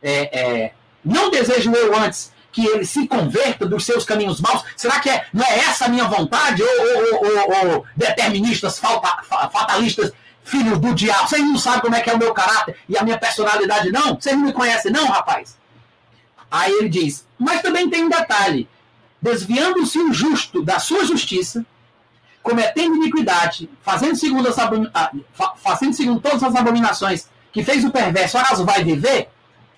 é, 0.00 0.38
é, 0.38 0.72
não 1.04 1.28
desejo 1.28 1.72
eu 1.72 1.98
antes 1.98 2.32
que 2.52 2.64
ele 2.64 2.86
se 2.86 3.04
converta 3.08 3.66
dos 3.66 3.84
seus 3.84 4.04
caminhos 4.04 4.40
maus. 4.40 4.62
Será 4.76 5.00
que 5.00 5.10
é, 5.10 5.26
não 5.32 5.44
é 5.44 5.58
essa 5.58 5.86
a 5.86 5.88
minha 5.88 6.04
vontade? 6.04 6.62
Ou, 6.62 7.84
deterministas, 7.96 8.78
fatalistas, 8.78 10.12
filhos 10.44 10.78
do 10.78 10.94
diabo? 10.94 11.28
Vocês 11.28 11.42
não 11.42 11.58
sabem 11.58 11.80
como 11.80 11.96
é 11.96 12.00
que 12.00 12.10
é 12.10 12.14
o 12.14 12.18
meu 12.18 12.32
caráter 12.32 12.76
e 12.88 12.96
a 12.96 13.02
minha 13.02 13.18
personalidade, 13.18 13.90
não? 13.90 14.14
Vocês 14.14 14.36
não 14.36 14.44
me 14.44 14.52
conhecem, 14.52 14.92
não, 14.92 15.08
rapaz? 15.08 15.58
Aí 16.48 16.72
ele 16.74 16.88
diz: 16.88 17.26
Mas 17.36 17.60
também 17.60 17.90
tem 17.90 18.04
um 18.04 18.08
detalhe: 18.08 18.68
desviando-se 19.20 19.98
o 19.98 20.12
justo 20.12 20.62
da 20.62 20.78
sua 20.78 21.04
justiça 21.04 21.66
cometendo 22.48 22.96
iniquidade, 22.96 23.68
fazendo 23.82 24.16
segundo, 24.16 24.48
as, 24.48 24.58
ah, 24.58 25.12
fazendo 25.62 25.92
segundo 25.92 26.18
todas 26.18 26.42
as 26.42 26.54
abominações 26.56 27.28
que 27.52 27.62
fez 27.62 27.84
o 27.84 27.90
perverso, 27.90 28.38
acaso 28.38 28.64
vai 28.64 28.82
viver, 28.82 29.28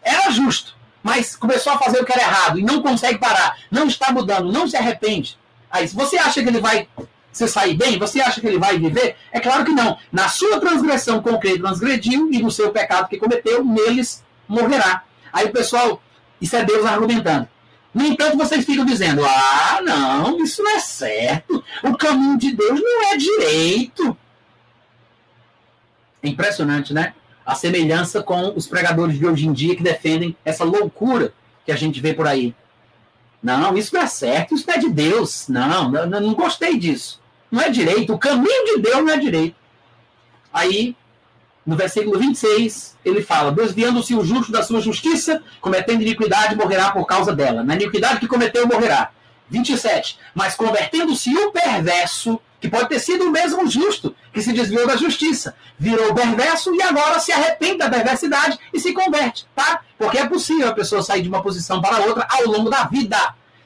era 0.01 0.31
justo, 0.31 0.77
mas 1.03 1.35
começou 1.35 1.73
a 1.73 1.79
fazer 1.79 2.01
o 2.01 2.05
que 2.05 2.13
era 2.13 2.23
errado 2.23 2.61
e 2.61 2.63
não 2.63 2.81
consegue 2.81 3.19
parar, 3.19 3.57
não 3.73 3.89
está 3.89 4.13
mudando, 4.13 4.53
não 4.53 4.69
se 4.69 4.77
arrepende. 4.77 5.37
Aí, 5.69 5.89
se 5.89 5.97
você 5.97 6.17
acha 6.17 6.41
que 6.43 6.49
ele 6.49 6.61
vai 6.61 6.87
se 7.33 7.49
sair 7.49 7.75
bem, 7.75 7.99
você 7.99 8.21
acha 8.21 8.41
que 8.41 8.47
ele 8.47 8.59
vai 8.59 8.79
viver? 8.79 9.17
É 9.33 9.41
claro 9.41 9.65
que 9.65 9.73
não. 9.73 9.99
Na 10.13 10.29
sua 10.29 10.61
transgressão 10.61 11.21
com 11.21 11.39
que 11.39 11.49
ele 11.49 11.59
transgrediu 11.59 12.31
e 12.33 12.41
no 12.41 12.51
seu 12.53 12.71
pecado 12.71 13.09
que 13.09 13.19
cometeu, 13.19 13.65
neles 13.65 14.25
morrerá. 14.47 15.03
Aí 15.33 15.47
o 15.47 15.53
pessoal, 15.53 16.01
isso 16.41 16.55
é 16.55 16.65
Deus 16.65 16.87
argumentando. 16.87 17.49
No 17.93 18.05
entanto, 18.05 18.37
vocês 18.37 18.65
ficam 18.65 18.85
dizendo: 18.85 19.25
ah, 19.25 19.81
não, 19.83 20.39
isso 20.43 20.63
não 20.63 20.71
é 20.77 20.81
certo. 20.81 21.63
O 21.83 21.97
caminho 21.97 22.39
de 22.39 22.55
Deus 22.55 22.81
não 22.81 23.13
é 23.13 23.17
direito. 23.17 24.17
É 26.23 26.29
impressionante, 26.29 26.95
né? 26.95 27.15
A 27.45 27.55
semelhança 27.55 28.23
com 28.23 28.53
os 28.55 28.67
pregadores 28.67 29.19
de 29.19 29.27
hoje 29.27 29.47
em 29.47 29.53
dia 29.53 29.75
que 29.75 29.83
defendem 29.83 30.37
essa 30.45 30.63
loucura 30.63 31.33
que 31.65 31.73
a 31.73 31.77
gente 31.77 32.01
vê 32.01 32.15
por 32.15 32.27
aí. 32.27 32.55
Não, 33.43 33.77
isso 33.77 33.95
não 33.95 34.03
é 34.03 34.07
certo, 34.07 34.55
isso 34.55 34.67
não 34.69 34.75
é 34.75 34.79
de 34.79 34.91
Deus. 34.91 35.49
Não, 35.49 35.91
não, 35.91 36.07
não 36.07 36.35
gostei 36.35 36.79
disso. 36.79 37.21
Não 37.51 37.61
é 37.61 37.71
direito. 37.71 38.13
O 38.13 38.19
caminho 38.19 38.67
de 38.67 38.83
Deus 38.83 39.05
não 39.05 39.11
é 39.11 39.19
direito. 39.19 39.57
Aí 40.53 40.95
no 41.71 41.77
versículo 41.77 42.19
26, 42.19 42.97
ele 43.05 43.23
fala: 43.23 43.53
Desviando-se 43.53 44.13
o 44.13 44.25
justo 44.25 44.51
da 44.51 44.61
sua 44.61 44.81
justiça, 44.81 45.41
cometendo 45.61 46.03
iniquidade, 46.03 46.57
morrerá 46.57 46.91
por 46.91 47.07
causa 47.07 47.33
dela. 47.33 47.63
Na 47.63 47.77
iniquidade 47.77 48.19
que 48.19 48.27
cometeu, 48.27 48.67
morrerá. 48.67 49.13
27. 49.49 50.19
Mas 50.35 50.57
convertendo-se 50.57 51.33
o 51.33 51.53
perverso, 51.53 52.41
que 52.61 52.69
pode 52.69 52.89
ter 52.89 52.99
sido 52.99 53.25
o 53.25 53.31
mesmo 53.31 53.69
justo, 53.69 54.17
que 54.33 54.43
se 54.43 54.53
desviou 54.53 54.85
da 54.85 54.97
justiça, 54.97 55.55
virou 55.79 56.13
perverso 56.13 56.75
e 56.75 56.83
agora 56.83 57.21
se 57.21 57.31
arrepende 57.31 57.79
da 57.79 57.89
perversidade 57.89 58.59
e 58.75 58.81
se 58.81 58.93
converte, 58.93 59.47
tá? 59.55 59.81
Porque 59.97 60.19
é 60.19 60.27
possível 60.27 60.69
a 60.69 60.75
pessoa 60.75 61.03
sair 61.03 61.23
de 61.23 61.29
uma 61.29 61.41
posição 61.41 61.81
para 61.81 62.01
outra 62.01 62.27
ao 62.29 62.47
longo 62.47 62.69
da 62.69 62.83
vida. 62.83 63.17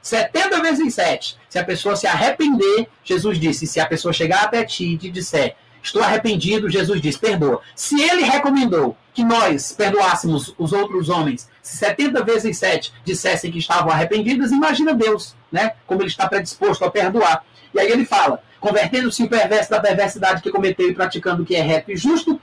70 0.03 0.61
vezes 0.61 0.95
7. 0.95 1.39
Se 1.49 1.59
a 1.59 1.65
pessoa 1.65 1.97
se 1.97 2.07
arrepender, 2.07 2.87
Jesus 3.03 3.41
disse: 3.41 3.67
se 3.67 3.81
a 3.81 3.87
pessoa 3.87 4.13
chegar 4.13 4.43
até 4.43 4.63
ti 4.63 4.93
e 4.93 4.99
te 4.99 5.11
disser, 5.11 5.57
estou 5.87 6.03
arrependido, 6.03 6.69
Jesus 6.69 7.01
diz, 7.01 7.17
perdoa. 7.17 7.61
Se 7.75 8.01
ele 8.01 8.23
recomendou 8.23 8.97
que 9.13 9.25
nós 9.25 9.73
perdoássemos 9.73 10.55
os 10.59 10.73
outros 10.73 11.09
homens, 11.09 11.49
se 11.63 11.77
70 11.77 12.25
vezes 12.25 12.59
7 12.59 12.93
dissessem 13.05 13.51
que 13.51 13.59
estavam 13.59 13.91
arrependidos, 13.91 14.51
imagina 14.51 14.95
Deus, 14.95 15.35
né? 15.53 15.73
Como 15.87 16.03
ele 16.03 16.09
está 16.09 16.29
predisposto 16.29 16.85
a 16.85 16.91
perdoar. 16.91 17.45
E 17.73 17.81
aí 17.81 17.91
ele 17.91 18.05
fala: 18.05 18.43
convertendo-se 18.61 19.23
o 19.23 19.29
perverso 19.29 19.71
da 19.71 19.81
perversidade 19.81 20.43
que 20.43 20.51
cometeu 20.51 20.89
e 20.89 20.95
praticando 20.95 21.43
o 21.43 21.47
que 21.47 21.55
é 21.55 21.63
reto 21.63 21.93
e 21.93 21.97
justo, 21.97 22.41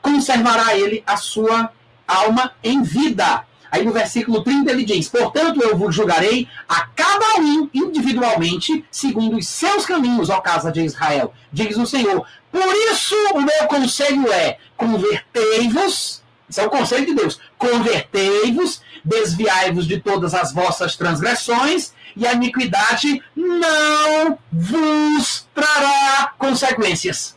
conservará 0.00 0.76
ele 0.76 1.02
a 1.06 1.16
sua 1.16 1.70
alma 2.06 2.52
em 2.62 2.82
vida. 2.82 3.44
Aí 3.74 3.84
no 3.84 3.92
versículo 3.92 4.40
30 4.44 4.70
ele 4.70 4.84
diz: 4.84 5.08
Portanto, 5.08 5.60
eu 5.60 5.76
vos 5.76 5.92
julgarei 5.92 6.46
a 6.68 6.86
cada 6.94 7.40
um 7.40 7.68
individualmente, 7.74 8.84
segundo 8.88 9.36
os 9.36 9.48
seus 9.48 9.84
caminhos, 9.84 10.30
ó 10.30 10.40
casa 10.40 10.70
de 10.70 10.82
Israel. 10.82 11.34
Diz 11.52 11.76
o 11.76 11.84
Senhor: 11.84 12.24
por 12.54 12.72
isso, 12.92 13.16
o 13.34 13.40
meu 13.40 13.66
conselho 13.66 14.32
é: 14.32 14.58
convertei-vos. 14.76 16.22
Isso 16.48 16.60
é 16.60 16.64
o 16.64 16.70
conselho 16.70 17.04
de 17.04 17.12
Deus. 17.12 17.40
Convertei-vos, 17.58 18.80
desviai-vos 19.04 19.88
de 19.88 20.00
todas 20.00 20.34
as 20.34 20.52
vossas 20.52 20.94
transgressões, 20.94 21.92
e 22.14 22.24
a 22.24 22.32
iniquidade 22.32 23.20
não 23.34 24.38
vos 24.52 25.48
trará 25.52 26.32
consequências. 26.38 27.36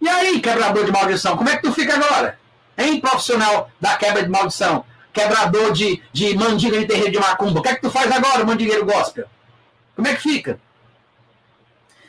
E 0.00 0.08
aí, 0.08 0.40
quebrador 0.40 0.86
de 0.86 0.92
maldição, 0.92 1.36
como 1.36 1.50
é 1.50 1.56
que 1.56 1.62
tu 1.62 1.72
fica 1.74 1.94
agora? 1.94 2.38
Hein, 2.78 3.02
profissional 3.02 3.70
da 3.78 3.96
quebra 3.96 4.22
de 4.22 4.30
maldição? 4.30 4.82
quebrador 5.12 5.72
de, 5.72 6.00
de 6.12 6.36
mandiga 6.36 6.78
de 6.78 6.86
terreiro 6.86 7.10
de 7.10 7.18
macumba. 7.18 7.58
O 7.58 7.62
que 7.62 7.68
é 7.68 7.74
que 7.74 7.82
tu 7.82 7.90
faz 7.90 8.10
agora, 8.10 8.44
mandigueiro 8.44 8.86
gospel? 8.86 9.26
Como 9.96 10.06
é 10.06 10.14
que 10.14 10.22
fica? 10.22 10.60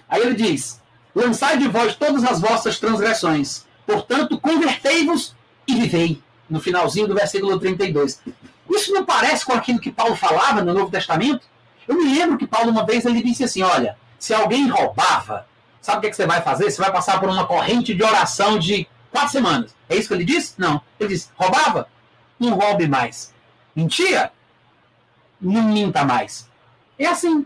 Aí 0.09 0.21
ele 0.21 0.33
diz: 0.33 0.81
Lançai 1.13 1.57
de 1.57 1.67
vós 1.67 1.95
todas 1.95 2.23
as 2.23 2.41
vossas 2.41 2.79
transgressões, 2.79 3.65
portanto, 3.85 4.39
convertei-vos 4.39 5.35
e 5.67 5.75
vivei. 5.75 6.21
No 6.49 6.59
finalzinho 6.59 7.07
do 7.07 7.13
versículo 7.13 7.59
32. 7.59 8.21
Isso 8.71 8.91
não 8.91 9.05
parece 9.05 9.45
com 9.45 9.53
aquilo 9.53 9.79
que 9.79 9.91
Paulo 9.91 10.15
falava 10.15 10.63
no 10.63 10.73
Novo 10.73 10.89
Testamento? 10.89 11.45
Eu 11.87 11.95
me 11.95 12.05
lembro 12.05 12.37
que 12.37 12.47
Paulo, 12.47 12.71
uma 12.71 12.85
vez, 12.85 13.05
ele 13.05 13.21
disse 13.21 13.43
assim: 13.43 13.61
Olha, 13.61 13.97
se 14.17 14.33
alguém 14.33 14.67
roubava, 14.67 15.47
sabe 15.81 15.99
o 15.99 16.01
que, 16.01 16.07
é 16.07 16.09
que 16.09 16.15
você 16.15 16.25
vai 16.25 16.41
fazer? 16.41 16.69
Você 16.69 16.81
vai 16.81 16.91
passar 16.91 17.19
por 17.19 17.29
uma 17.29 17.45
corrente 17.45 17.93
de 17.93 18.03
oração 18.03 18.57
de 18.57 18.87
quatro 19.11 19.31
semanas. 19.31 19.75
É 19.87 19.95
isso 19.95 20.07
que 20.07 20.13
ele 20.13 20.25
disse? 20.25 20.53
Não. 20.57 20.81
Ele 20.99 21.09
disse: 21.09 21.29
roubava? 21.35 21.87
Não 22.39 22.53
roube 22.53 22.87
mais. 22.87 23.33
Mentia? 23.75 24.31
Não 25.41 25.63
minta 25.63 26.03
mais. 26.03 26.49
É 26.97 27.05
assim. 27.05 27.45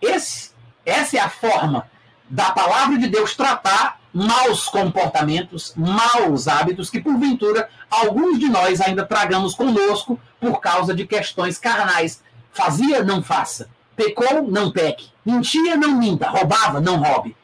Esse, 0.00 0.49
essa 0.84 1.16
é 1.16 1.20
a 1.20 1.28
forma 1.28 1.88
da 2.28 2.50
palavra 2.52 2.98
de 2.98 3.08
Deus 3.08 3.34
tratar 3.34 4.00
maus 4.12 4.68
comportamentos, 4.68 5.72
maus 5.76 6.48
hábitos 6.48 6.90
que, 6.90 7.00
porventura, 7.00 7.68
alguns 7.90 8.38
de 8.38 8.48
nós 8.48 8.80
ainda 8.80 9.04
tragamos 9.04 9.54
conosco 9.54 10.18
por 10.40 10.60
causa 10.60 10.94
de 10.94 11.06
questões 11.06 11.58
carnais. 11.58 12.22
Fazia, 12.52 13.04
não 13.04 13.22
faça. 13.22 13.68
Pecou, 13.94 14.42
não 14.48 14.70
peque. 14.72 15.10
Mentia, 15.24 15.76
não 15.76 15.96
minta. 15.96 16.28
Roubava, 16.28 16.80
não 16.80 16.96
roube. 16.96 17.36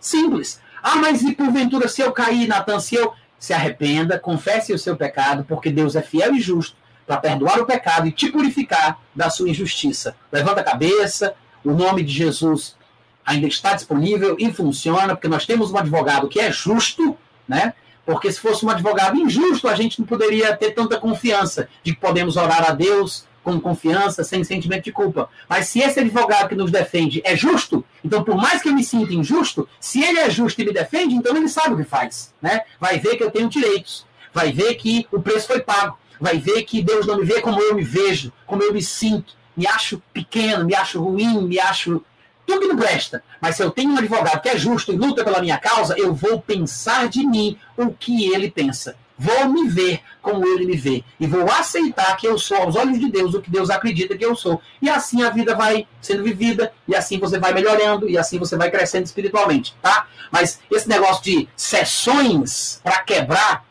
Simples. 0.00 0.60
Ah, 0.82 0.96
mas 0.96 1.22
e 1.22 1.34
porventura 1.34 1.88
se 1.88 2.00
eu 2.00 2.12
cair, 2.12 2.46
Natan, 2.46 2.80
se 2.80 2.94
eu 2.94 3.12
se 3.38 3.52
arrependa, 3.52 4.18
confesse 4.18 4.72
o 4.72 4.78
seu 4.78 4.96
pecado, 4.96 5.44
porque 5.44 5.70
Deus 5.70 5.94
é 5.96 6.02
fiel 6.02 6.34
e 6.34 6.40
justo 6.40 6.76
para 7.06 7.16
perdoar 7.16 7.58
o 7.60 7.66
pecado 7.66 8.06
e 8.06 8.12
te 8.12 8.30
purificar 8.30 8.98
da 9.14 9.30
sua 9.30 9.48
injustiça. 9.48 10.14
Levanta 10.30 10.60
a 10.60 10.64
cabeça, 10.64 11.34
o 11.64 11.72
nome 11.72 12.02
de 12.02 12.12
Jesus 12.12 12.76
ainda 13.24 13.46
está 13.46 13.74
disponível 13.74 14.36
e 14.38 14.52
funciona, 14.52 15.14
porque 15.14 15.28
nós 15.28 15.44
temos 15.44 15.70
um 15.70 15.76
advogado 15.76 16.28
que 16.28 16.40
é 16.40 16.50
justo, 16.50 17.16
né? 17.46 17.74
Porque 18.06 18.32
se 18.32 18.40
fosse 18.40 18.64
um 18.64 18.70
advogado 18.70 19.18
injusto, 19.18 19.68
a 19.68 19.74
gente 19.74 20.00
não 20.00 20.06
poderia 20.06 20.56
ter 20.56 20.70
tanta 20.70 20.98
confiança 20.98 21.68
de 21.82 21.94
que 21.94 22.00
podemos 22.00 22.36
orar 22.38 22.70
a 22.70 22.72
Deus 22.72 23.28
com 23.44 23.60
confiança, 23.60 24.24
sem 24.24 24.42
sentimento 24.44 24.84
de 24.84 24.92
culpa. 24.92 25.28
Mas 25.48 25.68
se 25.68 25.80
esse 25.80 26.00
advogado 26.00 26.48
que 26.48 26.54
nos 26.54 26.70
defende 26.70 27.20
é 27.24 27.36
justo, 27.36 27.84
então 28.04 28.24
por 28.24 28.34
mais 28.34 28.62
que 28.62 28.68
eu 28.68 28.74
me 28.74 28.82
sinta 28.84 29.12
injusto, 29.12 29.68
se 29.80 30.02
ele 30.02 30.18
é 30.18 30.30
justo 30.30 30.60
e 30.60 30.64
me 30.64 30.72
defende, 30.72 31.14
então 31.14 31.36
ele 31.36 31.48
sabe 31.48 31.74
o 31.74 31.76
que 31.76 31.84
faz, 31.84 32.34
né? 32.40 32.62
Vai 32.80 32.98
ver 32.98 33.16
que 33.16 33.24
eu 33.24 33.30
tenho 33.30 33.48
direitos, 33.48 34.06
vai 34.32 34.52
ver 34.52 34.74
que 34.74 35.06
o 35.12 35.20
preço 35.20 35.46
foi 35.46 35.60
pago, 35.60 35.98
vai 36.20 36.38
ver 36.38 36.62
que 36.64 36.82
Deus 36.82 37.06
não 37.06 37.18
me 37.18 37.24
vê 37.24 37.40
como 37.40 37.60
eu 37.60 37.74
me 37.74 37.82
vejo, 37.82 38.32
como 38.46 38.62
eu 38.62 38.72
me 38.72 38.82
sinto, 38.82 39.34
me 39.58 39.66
acho 39.66 40.02
pequeno, 40.12 40.64
me 40.64 40.74
acho 40.74 41.02
ruim, 41.02 41.42
me 41.42 41.58
acho 41.58 42.02
tudo 42.46 42.66
não 42.66 42.76
presta. 42.76 43.22
Mas 43.42 43.56
se 43.56 43.62
eu 43.62 43.70
tenho 43.70 43.92
um 43.92 43.98
advogado 43.98 44.40
que 44.40 44.48
é 44.48 44.56
justo 44.56 44.90
e 44.90 44.96
luta 44.96 45.22
pela 45.22 45.42
minha 45.42 45.58
causa, 45.58 45.98
eu 45.98 46.14
vou 46.14 46.40
pensar 46.40 47.06
de 47.06 47.26
mim 47.26 47.58
o 47.76 47.92
que 47.92 48.32
ele 48.32 48.50
pensa 48.50 48.96
vou 49.18 49.48
me 49.48 49.68
ver 49.68 50.00
como 50.22 50.46
ele 50.46 50.64
me 50.64 50.76
vê 50.76 51.02
e 51.18 51.26
vou 51.26 51.50
aceitar 51.50 52.16
que 52.16 52.26
eu 52.26 52.38
sou 52.38 52.56
aos 52.58 52.76
olhos 52.76 53.00
de 53.00 53.10
Deus 53.10 53.34
o 53.34 53.42
que 53.42 53.50
Deus 53.50 53.68
acredita 53.68 54.16
que 54.16 54.24
eu 54.24 54.36
sou. 54.36 54.62
E 54.80 54.88
assim 54.88 55.24
a 55.24 55.30
vida 55.30 55.56
vai 55.56 55.88
sendo 56.00 56.22
vivida 56.22 56.72
e 56.86 56.94
assim 56.94 57.18
você 57.18 57.38
vai 57.38 57.52
melhorando 57.52 58.08
e 58.08 58.16
assim 58.16 58.38
você 58.38 58.56
vai 58.56 58.70
crescendo 58.70 59.06
espiritualmente, 59.06 59.74
tá? 59.82 60.06
Mas 60.30 60.60
esse 60.70 60.88
negócio 60.88 61.24
de 61.24 61.48
sessões 61.56 62.80
para 62.84 63.02
quebrar 63.02 63.64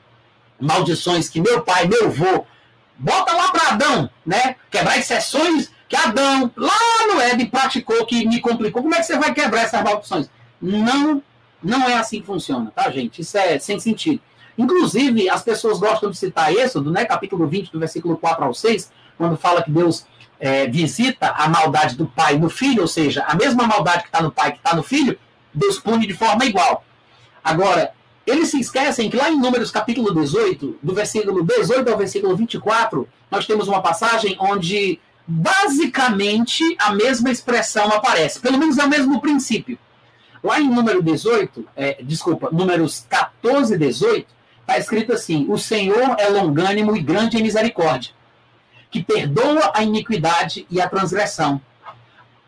maldições 0.59 1.29
que 1.29 1.39
meu 1.39 1.61
pai, 1.61 1.87
meu 1.87 2.07
avô, 2.07 2.45
bota 2.97 3.31
lá 3.31 3.51
para 3.51 3.69
Adão, 3.69 4.09
né? 4.25 4.57
Quebrar 4.69 5.01
sessões 5.01 5.71
que 5.87 5.95
Adão 5.95 6.51
lá 6.55 6.73
no 7.07 7.21
Éden 7.21 7.47
praticou 7.47 8.05
que 8.05 8.27
me 8.27 8.39
complicou. 8.39 8.81
Como 8.81 8.93
é 8.93 8.99
que 8.99 9.05
você 9.05 9.17
vai 9.17 9.33
quebrar 9.33 9.61
essas 9.61 9.83
maldições? 9.83 10.29
Não, 10.61 11.21
não 11.63 11.87
é 11.87 11.95
assim 11.95 12.19
que 12.19 12.27
funciona, 12.27 12.71
tá, 12.75 12.89
gente? 12.89 13.21
Isso 13.21 13.37
é 13.37 13.57
sem 13.59 13.79
sentido. 13.79 14.21
Inclusive, 14.57 15.29
as 15.29 15.43
pessoas 15.43 15.79
gostam 15.79 16.09
de 16.09 16.17
citar 16.17 16.51
Êxodo, 16.51 16.91
né, 16.91 17.05
capítulo 17.05 17.47
20, 17.47 17.71
do 17.71 17.79
versículo 17.79 18.17
4 18.17 18.43
ao 18.43 18.53
6, 18.53 18.91
quando 19.17 19.37
fala 19.37 19.61
que 19.61 19.69
Deus 19.69 20.05
é, 20.39 20.67
visita 20.67 21.29
a 21.29 21.47
maldade 21.47 21.95
do 21.95 22.07
pai 22.07 22.37
no 22.37 22.49
filho, 22.49 22.81
ou 22.81 22.87
seja, 22.87 23.23
a 23.27 23.35
mesma 23.35 23.67
maldade 23.67 24.03
que 24.03 24.09
está 24.09 24.21
no 24.21 24.31
pai 24.31 24.51
que 24.51 24.57
está 24.57 24.75
no 24.75 24.81
filho, 24.81 25.17
Deus 25.53 25.79
pune 25.79 26.07
de 26.07 26.13
forma 26.13 26.43
igual. 26.45 26.83
Agora, 27.43 27.93
eles 28.25 28.49
se 28.49 28.59
esquecem 28.59 29.09
que 29.09 29.15
lá 29.15 29.29
em 29.29 29.39
Números 29.39 29.71
capítulo 29.71 30.13
18, 30.13 30.79
do 30.81 30.93
versículo 30.93 31.43
18 31.43 31.89
ao 31.89 31.97
versículo 31.97 32.35
24, 32.35 33.07
nós 33.31 33.45
temos 33.45 33.67
uma 33.67 33.81
passagem 33.81 34.35
onde 34.39 34.99
basicamente 35.27 36.63
a 36.79 36.93
mesma 36.93 37.29
expressão 37.29 37.87
aparece, 37.87 38.39
pelo 38.39 38.57
menos 38.57 38.77
é 38.77 38.85
o 38.85 38.89
mesmo 38.89 39.19
princípio. 39.19 39.77
Lá 40.43 40.59
em 40.59 40.69
número 40.69 41.01
18, 41.01 41.67
é, 41.75 42.01
desculpa, 42.01 42.49
números 42.51 43.05
14 43.09 43.73
e 43.73 43.77
18, 43.77 44.37
Está 44.67 44.77
escrito 44.77 45.13
assim: 45.13 45.45
O 45.49 45.57
Senhor 45.57 46.17
é 46.19 46.27
longânimo 46.27 46.95
e 46.95 47.01
grande 47.01 47.37
em 47.37 47.41
misericórdia, 47.41 48.11
que 48.91 49.01
perdoa 49.01 49.71
a 49.73 49.81
iniquidade 49.81 50.67
e 50.69 50.81
a 50.81 50.89
transgressão, 50.89 51.61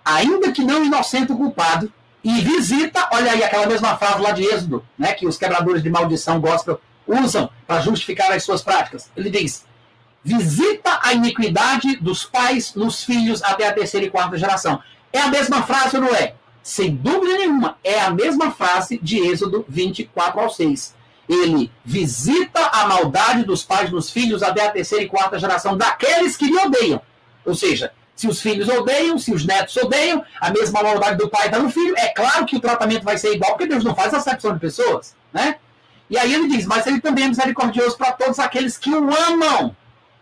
ainda 0.04 0.52
que 0.52 0.62
não 0.62 0.84
inocente 0.84 1.32
o 1.32 1.38
culpado, 1.38 1.92
e 2.22 2.42
visita, 2.42 3.08
olha 3.14 3.32
aí 3.32 3.42
aquela 3.42 3.66
mesma 3.66 3.96
frase 3.96 4.22
lá 4.22 4.32
de 4.32 4.44
Êxodo, 4.44 4.86
né, 4.98 5.14
que 5.14 5.26
os 5.26 5.38
quebradores 5.38 5.82
de 5.82 5.90
maldição 5.90 6.42
gospel 6.42 6.82
usam 7.08 7.50
para 7.66 7.80
justificar 7.80 8.30
as 8.34 8.44
suas 8.44 8.62
práticas. 8.62 9.10
Ele 9.16 9.30
diz: 9.30 9.66
visita 10.24 11.00
a 11.02 11.14
iniquidade 11.14 11.98
dos 11.98 12.24
pais 12.24 12.74
nos 12.76 13.04
filhos 13.04 13.42
até 13.44 13.68
a 13.68 13.74
terceira 13.74 14.06
e 14.06 14.10
quarta 14.10 14.38
geração. 14.38 14.82
É 15.12 15.20
a 15.20 15.28
mesma 15.28 15.64
frase 15.64 15.98
ou 15.98 16.04
não 16.04 16.16
é? 16.16 16.36
Sem 16.62 16.96
dúvida 16.96 17.38
nenhuma, 17.38 17.78
é 17.84 18.00
a 18.00 18.12
mesma 18.12 18.52
frase 18.52 19.00
de 19.02 19.20
Êxodo 19.20 19.66
24 19.68 20.40
ao 20.40 20.50
6 20.50 21.00
ele 21.30 21.72
visita 21.86 22.60
a 22.60 22.88
maldade 22.88 23.44
dos 23.44 23.64
pais 23.64 23.92
nos 23.92 24.10
filhos 24.10 24.42
até 24.42 24.66
a 24.66 24.72
terceira 24.72 25.06
e 25.06 25.08
quarta 25.08 25.38
geração 25.38 25.78
daqueles 25.78 26.36
que 26.36 26.48
lhe 26.48 26.58
odeiam. 26.58 27.00
Ou 27.46 27.54
seja, 27.54 27.92
se 28.16 28.28
os 28.28 28.42
filhos 28.42 28.68
odeiam, 28.68 29.18
se 29.20 29.32
os 29.32 29.46
netos 29.46 29.78
odeiam, 29.78 30.26
a 30.42 30.50
mesma 30.50 30.82
maldade 30.82 31.18
do 31.18 31.30
pai 31.30 31.46
está 31.46 31.60
no 31.60 31.70
filho, 31.70 31.96
é 31.98 32.08
claro 32.10 32.48
que 32.48 32.56
o 32.56 32.60
tratamento 32.60 33.04
vai 33.04 33.18
ser 33.18 33.36
igual, 33.36 33.52
porque 33.52 33.68
Deus 33.68 33.84
não 33.84 33.96
faz 33.96 34.12
acepção 34.12 34.54
de 34.54 34.60
pessoas, 34.60 35.16
né? 35.32 35.58
E 36.10 36.18
aí 36.18 36.34
ele 36.34 36.48
diz, 36.48 36.66
mas 36.66 36.88
ele 36.88 37.00
também 37.00 37.26
é 37.26 37.28
misericordioso 37.28 37.96
para 37.96 38.12
todos 38.14 38.40
aqueles 38.40 38.76
que 38.80 38.90
o 38.90 39.10
amam. 39.28 39.76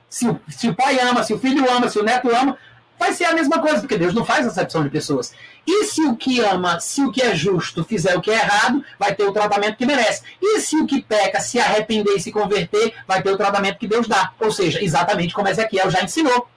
Se 0.10 0.28
o, 0.28 0.40
se 0.48 0.70
o 0.70 0.76
pai 0.76 1.00
ama, 1.00 1.24
se 1.24 1.34
o 1.34 1.40
filho 1.40 1.70
ama, 1.70 1.90
se 1.90 2.00
o 2.00 2.04
neto 2.04 2.30
ama, 2.34 2.58
vai 3.00 3.14
ser 3.14 3.26
a 3.26 3.34
mesma 3.34 3.60
coisa, 3.60 3.80
porque 3.80 3.98
Deus 3.98 4.14
não 4.14 4.26
faz 4.26 4.46
acepção 4.48 4.84
de 4.84 4.90
pessoas. 4.90 5.34
E 5.66 5.86
se 5.86 6.02
o 6.02 6.16
que 6.16 6.40
ama, 6.40 6.80
se 6.80 7.02
o 7.04 7.12
que 7.12 7.22
é 7.22 7.36
justo 7.36 7.84
fizer 7.84 8.18
o 8.18 8.22
que 8.22 8.32
é 8.32 8.36
errado, 8.36 8.84
vai 8.98 9.14
ter 9.14 9.24
o 9.24 9.32
tratamento 9.32 9.78
que 9.78 9.86
merece. 9.86 10.24
E 10.42 10.60
se 10.62 10.78
o 10.78 10.88
que 10.88 11.02
peca 11.02 11.40
se 11.40 11.60
arrepender 11.60 12.16
e 12.16 12.20
se 12.20 12.32
converter, 12.32 12.94
vai 13.08 13.22
ter 13.22 13.32
o 13.32 13.38
tratamento 13.38 13.78
que 13.78 13.88
Deus 13.88 14.08
dá. 14.08 14.32
Ou 14.40 14.52
seja, 14.52 14.84
exatamente 14.84 15.34
como 15.34 15.48
Ezequiel 15.48 15.92
já 15.92 16.02
ensinou. 16.02 16.48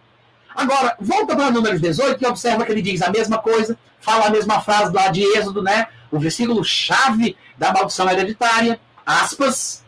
Agora, 0.54 0.96
volta 1.00 1.36
para 1.36 1.50
Números 1.50 1.80
18 1.80 2.22
e 2.22 2.26
observa 2.26 2.64
que 2.64 2.72
ele 2.72 2.82
diz 2.82 3.02
a 3.02 3.10
mesma 3.10 3.38
coisa, 3.38 3.78
fala 4.00 4.26
a 4.26 4.30
mesma 4.30 4.60
frase 4.60 4.92
lá 4.92 5.08
de 5.08 5.22
Êxodo, 5.36 5.62
né? 5.62 5.88
O 6.10 6.18
versículo 6.18 6.64
chave 6.64 7.36
da 7.56 7.72
maldição 7.72 8.10
hereditária, 8.10 8.80
aspas. 9.06 9.79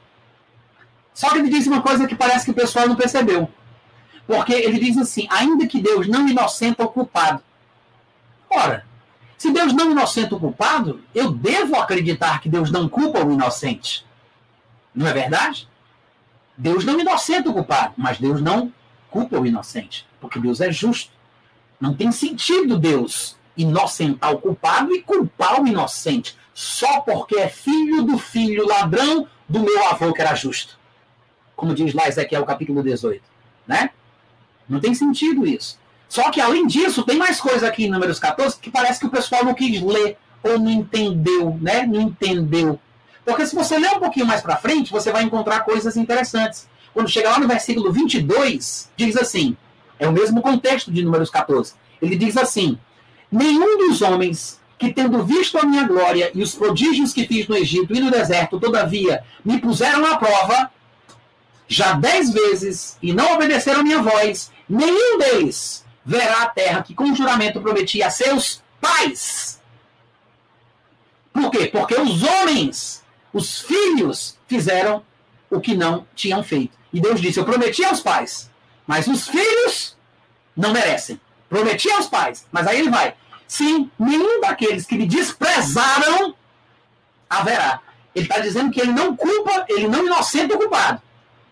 Só 1.14 1.30
que 1.30 1.38
ele 1.38 1.50
diz 1.50 1.66
uma 1.66 1.82
coisa 1.82 2.06
que 2.06 2.14
parece 2.14 2.44
que 2.44 2.50
o 2.50 2.54
pessoal 2.54 2.88
não 2.88 2.96
percebeu. 2.96 3.48
Porque 4.26 4.52
ele 4.52 4.78
diz 4.78 4.96
assim: 4.96 5.26
ainda 5.30 5.66
que 5.66 5.80
Deus 5.80 6.08
não 6.08 6.28
inocenta 6.28 6.84
o 6.84 6.88
culpado. 6.88 7.42
Ora, 8.48 8.86
se 9.36 9.50
Deus 9.50 9.72
não 9.72 9.90
inocenta 9.90 10.34
o 10.34 10.40
culpado, 10.40 11.00
eu 11.14 11.32
devo 11.32 11.76
acreditar 11.76 12.40
que 12.40 12.48
Deus 12.48 12.70
não 12.70 12.88
culpa 12.88 13.24
o 13.24 13.32
inocente. 13.32 14.06
Não 14.94 15.06
é 15.06 15.12
verdade? 15.12 15.68
Deus 16.56 16.84
não 16.84 17.00
inocenta 17.00 17.50
o 17.50 17.52
culpado, 17.52 17.94
mas 17.96 18.18
Deus 18.18 18.40
não 18.40 18.72
culpa 19.10 19.38
o 19.38 19.46
inocente, 19.46 20.06
porque 20.20 20.38
Deus 20.38 20.60
é 20.60 20.70
justo. 20.70 21.12
Não 21.80 21.94
tem 21.94 22.12
sentido 22.12 22.78
Deus 22.78 23.36
inocentar 23.56 24.32
o 24.32 24.38
culpado 24.38 24.94
e 24.94 25.02
culpar 25.02 25.60
o 25.60 25.66
inocente 25.66 26.36
só 26.54 27.00
porque 27.00 27.36
é 27.36 27.48
filho 27.48 28.02
do 28.02 28.18
filho 28.18 28.66
ladrão 28.66 29.26
do 29.48 29.60
meu 29.60 29.84
avô 29.86 30.12
que 30.12 30.20
era 30.20 30.34
justo. 30.34 30.78
Como 31.62 31.76
diz 31.76 31.94
lá 31.94 32.08
Ezequiel 32.08 32.44
capítulo 32.44 32.82
18, 32.82 33.22
né? 33.68 33.90
Não 34.68 34.80
tem 34.80 34.92
sentido 34.94 35.46
isso. 35.46 35.78
Só 36.08 36.28
que, 36.28 36.40
além 36.40 36.66
disso, 36.66 37.04
tem 37.04 37.16
mais 37.16 37.40
coisa 37.40 37.68
aqui 37.68 37.84
em 37.84 37.88
números 37.88 38.18
14 38.18 38.58
que 38.58 38.68
parece 38.68 38.98
que 38.98 39.06
o 39.06 39.10
pessoal 39.10 39.44
não 39.44 39.54
quis 39.54 39.80
ler 39.80 40.18
ou 40.42 40.58
não 40.58 40.68
entendeu, 40.68 41.56
né? 41.62 41.86
Não 41.86 42.00
entendeu. 42.00 42.80
Porque 43.24 43.46
se 43.46 43.54
você 43.54 43.78
ler 43.78 43.92
um 43.92 44.00
pouquinho 44.00 44.26
mais 44.26 44.40
para 44.40 44.56
frente, 44.56 44.90
você 44.90 45.12
vai 45.12 45.22
encontrar 45.22 45.60
coisas 45.60 45.96
interessantes. 45.96 46.68
Quando 46.92 47.08
chega 47.08 47.30
lá 47.30 47.38
no 47.38 47.46
versículo 47.46 47.92
22, 47.92 48.90
diz 48.96 49.16
assim: 49.16 49.56
é 50.00 50.08
o 50.08 50.12
mesmo 50.12 50.42
contexto 50.42 50.90
de 50.90 51.04
números 51.04 51.30
14. 51.30 51.74
Ele 52.02 52.16
diz 52.16 52.36
assim: 52.36 52.76
Nenhum 53.30 53.86
dos 53.86 54.02
homens 54.02 54.60
que, 54.76 54.92
tendo 54.92 55.22
visto 55.22 55.56
a 55.58 55.64
minha 55.64 55.84
glória 55.84 56.32
e 56.34 56.42
os 56.42 56.56
prodígios 56.56 57.12
que 57.12 57.24
fiz 57.24 57.46
no 57.46 57.56
Egito 57.56 57.94
e 57.94 58.00
no 58.00 58.10
deserto, 58.10 58.58
todavia 58.58 59.22
me 59.44 59.60
puseram 59.60 60.04
à 60.04 60.16
prova, 60.16 60.72
já 61.72 61.94
dez 61.94 62.30
vezes 62.30 62.96
e 63.02 63.12
não 63.12 63.34
obedeceram 63.34 63.82
minha 63.82 64.02
voz, 64.02 64.52
nenhum 64.68 65.18
deles 65.18 65.84
verá 66.04 66.42
a 66.42 66.48
terra 66.48 66.82
que 66.82 66.94
com 66.94 67.14
juramento 67.14 67.60
prometi 67.60 68.02
a 68.02 68.10
seus 68.10 68.62
pais. 68.80 69.60
Por 71.32 71.50
quê? 71.50 71.66
Porque 71.66 71.94
os 71.94 72.22
homens, 72.22 73.02
os 73.32 73.60
filhos, 73.60 74.38
fizeram 74.46 75.02
o 75.50 75.60
que 75.60 75.74
não 75.74 76.06
tinham 76.14 76.42
feito. 76.42 76.76
E 76.92 77.00
Deus 77.00 77.20
disse: 77.20 77.40
Eu 77.40 77.44
prometi 77.44 77.84
aos 77.84 78.00
pais, 78.00 78.50
mas 78.86 79.06
os 79.06 79.26
filhos 79.26 79.96
não 80.56 80.72
merecem. 80.72 81.20
Prometi 81.48 81.90
aos 81.90 82.06
pais, 82.06 82.46
mas 82.52 82.66
aí 82.66 82.80
ele 82.80 82.90
vai. 82.90 83.14
Sim, 83.48 83.90
nenhum 83.98 84.40
daqueles 84.40 84.86
que 84.86 84.96
me 84.96 85.06
desprezaram 85.06 86.34
haverá. 87.28 87.80
Ele 88.14 88.26
está 88.26 88.40
dizendo 88.40 88.70
que 88.70 88.80
ele 88.80 88.92
não 88.92 89.16
culpa, 89.16 89.64
ele 89.68 89.88
não 89.88 90.04
inocenta 90.04 90.54
o 90.54 90.58
culpado. 90.58 91.00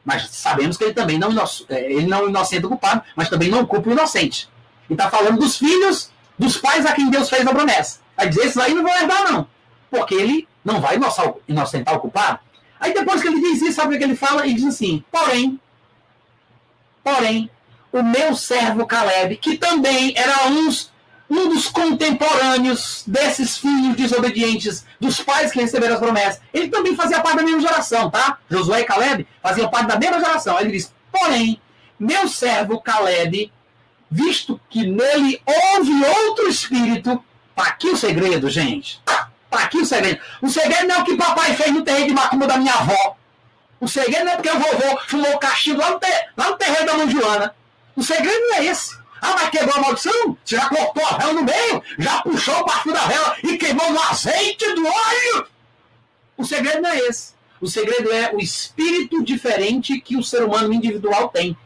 Mas 0.04 0.30
sabemos 0.30 0.76
que 0.76 0.84
ele 0.84 0.94
também 0.94 1.18
não, 1.18 1.30
é, 1.68 1.92
ele 1.92 2.06
não 2.06 2.28
inocenta 2.28 2.66
o 2.66 2.70
culpado, 2.70 3.02
mas 3.14 3.28
também 3.28 3.48
não 3.48 3.66
culpa 3.66 3.88
o 3.88 3.92
inocente. 3.92 4.48
E 4.88 4.92
está 4.94 5.10
falando 5.10 5.38
dos 5.38 5.56
filhos 5.56 6.10
dos 6.38 6.56
pais 6.56 6.86
a 6.86 6.92
quem 6.92 7.10
Deus 7.10 7.28
fez 7.28 7.46
a 7.46 7.52
promessa. 7.52 8.00
Vai 8.16 8.28
dizer, 8.28 8.46
esses 8.46 8.56
aí 8.56 8.74
não 8.74 8.82
vão 8.82 8.96
herdar, 8.96 9.30
não. 9.30 9.46
Porque 9.90 10.14
ele 10.14 10.48
não 10.64 10.80
vai 10.80 10.98
inocentar 11.46 11.94
o 11.94 12.00
culpado. 12.00 12.38
Aí 12.78 12.94
depois 12.94 13.20
que 13.20 13.28
ele 13.28 13.40
diz 13.40 13.60
isso, 13.60 13.74
sabe 13.74 13.94
o 13.94 13.98
que 13.98 14.04
ele 14.04 14.16
fala? 14.16 14.44
Ele 14.44 14.54
diz 14.54 14.64
assim, 14.64 15.04
porém, 15.12 15.60
porém, 17.04 17.50
o 17.92 18.02
meu 18.02 18.34
servo 18.34 18.86
Caleb, 18.86 19.36
que 19.36 19.58
também 19.58 20.14
era 20.16 20.48
uns, 20.48 20.90
um 21.30 21.48
dos 21.48 21.68
contemporâneos 21.68 23.04
desses 23.06 23.56
filhos 23.56 23.94
desobedientes, 23.94 24.84
dos 24.98 25.20
pais 25.22 25.52
que 25.52 25.60
receberam 25.60 25.94
as 25.94 26.00
promessas, 26.00 26.40
ele 26.52 26.68
também 26.68 26.96
fazia 26.96 27.20
parte 27.20 27.36
da 27.36 27.44
mesma 27.44 27.60
geração, 27.60 28.10
tá? 28.10 28.38
Josué 28.50 28.80
e 28.80 28.84
Caleb 28.84 29.26
faziam 29.40 29.70
parte 29.70 29.86
da 29.86 29.96
mesma 29.96 30.18
geração. 30.18 30.58
Ele 30.58 30.72
diz, 30.72 30.92
porém, 31.12 31.60
meu 31.98 32.26
servo 32.26 32.80
Caleb, 32.80 33.52
visto 34.10 34.60
que 34.68 34.84
nele 34.84 35.40
houve 35.46 36.04
outro 36.04 36.48
espírito, 36.48 37.22
tá 37.54 37.62
aqui 37.62 37.88
o 37.88 37.96
segredo, 37.96 38.50
gente. 38.50 39.00
Tá 39.04 39.30
aqui 39.52 39.78
o 39.78 39.86
segredo. 39.86 40.20
O 40.42 40.48
segredo 40.48 40.88
não 40.88 40.96
é 40.96 40.98
o 40.98 41.04
que 41.04 41.16
papai 41.16 41.54
fez 41.54 41.72
no 41.72 41.82
terreiro 41.82 42.08
de 42.08 42.14
macumba 42.14 42.46
da 42.46 42.56
minha 42.56 42.74
avó. 42.74 43.16
O 43.80 43.88
segredo 43.88 44.24
não 44.24 44.32
é 44.32 44.36
porque 44.36 44.50
o 44.50 44.58
vovô 44.58 45.00
fumou 45.06 45.38
cachimbo 45.38 45.80
lá 45.80 45.90
no, 45.90 45.98
ter, 45.98 46.28
lá 46.36 46.50
no 46.50 46.56
terreiro 46.56 46.86
da 46.86 46.94
mãe 46.94 47.08
Joana. 47.08 47.54
O 47.96 48.02
segredo 48.02 48.40
não 48.48 48.56
é 48.56 48.64
esse. 48.66 48.99
Ah, 49.20 49.34
mas 49.34 49.50
quebrou 49.50 49.76
a 49.76 49.80
maldição? 49.80 50.36
Você 50.44 50.56
já 50.56 50.68
cortou 50.68 51.04
a 51.04 51.18
vela 51.18 51.32
no 51.34 51.44
meio? 51.44 51.82
Já 51.98 52.22
puxou 52.22 52.54
o 52.54 52.64
partido 52.64 52.94
da 52.94 53.06
vela 53.06 53.36
e 53.44 53.58
queimou 53.58 53.92
no 53.92 54.00
azeite 54.00 54.74
do 54.74 54.86
óleo? 54.86 55.46
O 56.36 56.44
segredo 56.44 56.80
não 56.80 56.90
é 56.90 56.98
esse. 57.00 57.34
O 57.60 57.66
segredo 57.66 58.10
é 58.10 58.34
o 58.34 58.38
espírito 58.38 59.22
diferente 59.22 60.00
que 60.00 60.16
o 60.16 60.22
ser 60.22 60.42
humano 60.42 60.72
individual 60.72 61.28
tem. 61.28 61.56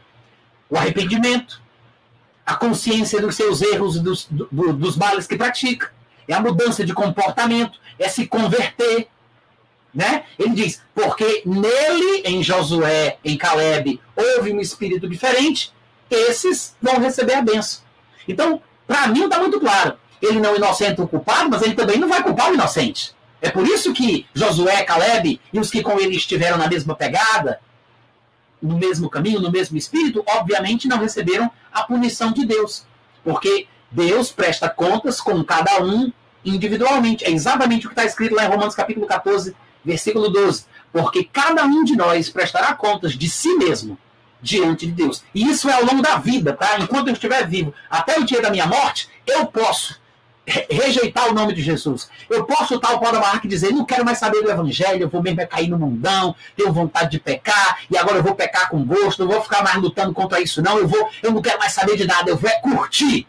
O 0.69 0.77
arrependimento, 0.77 1.61
a 2.45 2.55
consciência 2.55 3.21
dos 3.21 3.35
seus 3.35 3.61
erros 3.61 3.95
e 3.95 3.99
dos, 4.01 4.27
do, 4.29 4.73
dos 4.73 4.97
males 4.97 5.25
que 5.25 5.37
pratica 5.37 5.93
é 6.27 6.33
a 6.33 6.41
mudança 6.41 6.83
de 6.83 6.93
comportamento, 6.93 7.79
é 7.97 8.09
se 8.09 8.27
converter. 8.27 9.07
Né? 9.93 10.25
Ele 10.37 10.53
diz, 10.53 10.81
porque 10.93 11.43
nele, 11.45 12.23
em 12.25 12.43
Josué, 12.43 13.17
em 13.23 13.37
Caleb, 13.37 14.01
houve 14.13 14.51
um 14.51 14.59
espírito 14.59 15.07
diferente, 15.07 15.71
esses 16.09 16.75
vão 16.81 16.99
receber 16.99 17.33
a 17.33 17.41
benção. 17.41 17.81
Então, 18.27 18.61
para 18.87 19.07
mim 19.07 19.25
está 19.25 19.39
muito 19.39 19.59
claro. 19.59 19.97
Ele 20.21 20.39
não 20.39 20.55
inocenta 20.55 21.03
o 21.03 21.07
culpado, 21.07 21.49
mas 21.49 21.61
ele 21.61 21.75
também 21.75 21.99
não 21.99 22.07
vai 22.07 22.23
culpar 22.23 22.49
o 22.49 22.53
inocente. 22.53 23.15
É 23.41 23.49
por 23.49 23.67
isso 23.67 23.93
que 23.93 24.25
Josué, 24.33 24.83
Caleb 24.83 25.39
e 25.51 25.59
os 25.59 25.69
que 25.69 25.83
com 25.83 25.99
ele 25.99 26.15
estiveram 26.15 26.57
na 26.57 26.67
mesma 26.67 26.95
pegada, 26.95 27.59
no 28.61 28.77
mesmo 28.77 29.09
caminho, 29.09 29.39
no 29.39 29.51
mesmo 29.51 29.77
espírito, 29.77 30.23
obviamente 30.27 30.87
não 30.87 30.97
receberam 30.97 31.51
a 31.71 31.83
punição 31.83 32.31
de 32.31 32.45
Deus. 32.45 32.85
Porque 33.23 33.67
Deus 33.91 34.31
presta 34.31 34.69
contas 34.69 35.21
com 35.21 35.43
cada 35.43 35.83
um 35.83 36.11
individualmente. 36.43 37.25
É 37.25 37.31
exatamente 37.31 37.85
o 37.85 37.89
que 37.89 37.93
está 37.93 38.05
escrito 38.05 38.35
lá 38.35 38.45
em 38.45 38.49
Romanos 38.49 38.75
capítulo 38.75 39.05
14, 39.05 39.55
versículo 39.83 40.29
12. 40.29 40.65
Porque 40.91 41.23
cada 41.23 41.65
um 41.65 41.83
de 41.83 41.95
nós 41.95 42.29
prestará 42.29 42.73
contas 42.73 43.13
de 43.13 43.29
si 43.29 43.55
mesmo 43.55 43.97
diante 44.41 44.85
de 44.85 44.91
Deus. 44.91 45.23
E 45.33 45.49
isso 45.49 45.69
é 45.69 45.73
ao 45.73 45.85
longo 45.85 46.01
da 46.01 46.17
vida, 46.17 46.53
tá? 46.53 46.77
Enquanto 46.79 47.07
eu 47.07 47.13
estiver 47.13 47.47
vivo, 47.47 47.73
até 47.89 48.19
o 48.19 48.23
dia 48.23 48.41
da 48.41 48.49
minha 48.49 48.65
morte, 48.65 49.09
eu 49.25 49.45
posso 49.45 49.99
rejeitar 50.69 51.27
o 51.27 51.33
nome 51.33 51.53
de 51.53 51.61
Jesus. 51.63 52.07
Eu 52.29 52.45
posso 52.45 52.79
pau 52.79 52.99
da 52.99 53.19
barraca 53.19 53.47
e 53.47 53.49
dizer, 53.49 53.71
não 53.71 53.83
quero 53.83 54.05
mais 54.05 54.19
saber 54.19 54.43
do 54.43 54.51
evangelho, 54.51 55.01
eu 55.01 55.09
vou 55.09 55.23
mesmo 55.23 55.41
é 55.41 55.45
cair 55.45 55.67
no 55.67 55.79
mundão, 55.79 56.35
tenho 56.55 56.71
vontade 56.71 57.09
de 57.09 57.19
pecar, 57.19 57.79
e 57.89 57.97
agora 57.97 58.17
eu 58.17 58.23
vou 58.23 58.35
pecar 58.35 58.69
com 58.69 58.85
gosto, 58.85 59.25
não 59.25 59.31
vou 59.31 59.41
ficar 59.41 59.63
mais 59.63 59.77
lutando 59.77 60.13
contra 60.13 60.39
isso, 60.39 60.61
não, 60.61 60.77
eu 60.77 60.87
vou, 60.87 61.09
eu 61.23 61.31
não 61.31 61.41
quero 61.41 61.57
mais 61.57 61.73
saber 61.73 61.97
de 61.97 62.05
nada, 62.05 62.29
eu 62.29 62.37
vou 62.37 62.47
é 62.47 62.59
curtir 62.59 63.27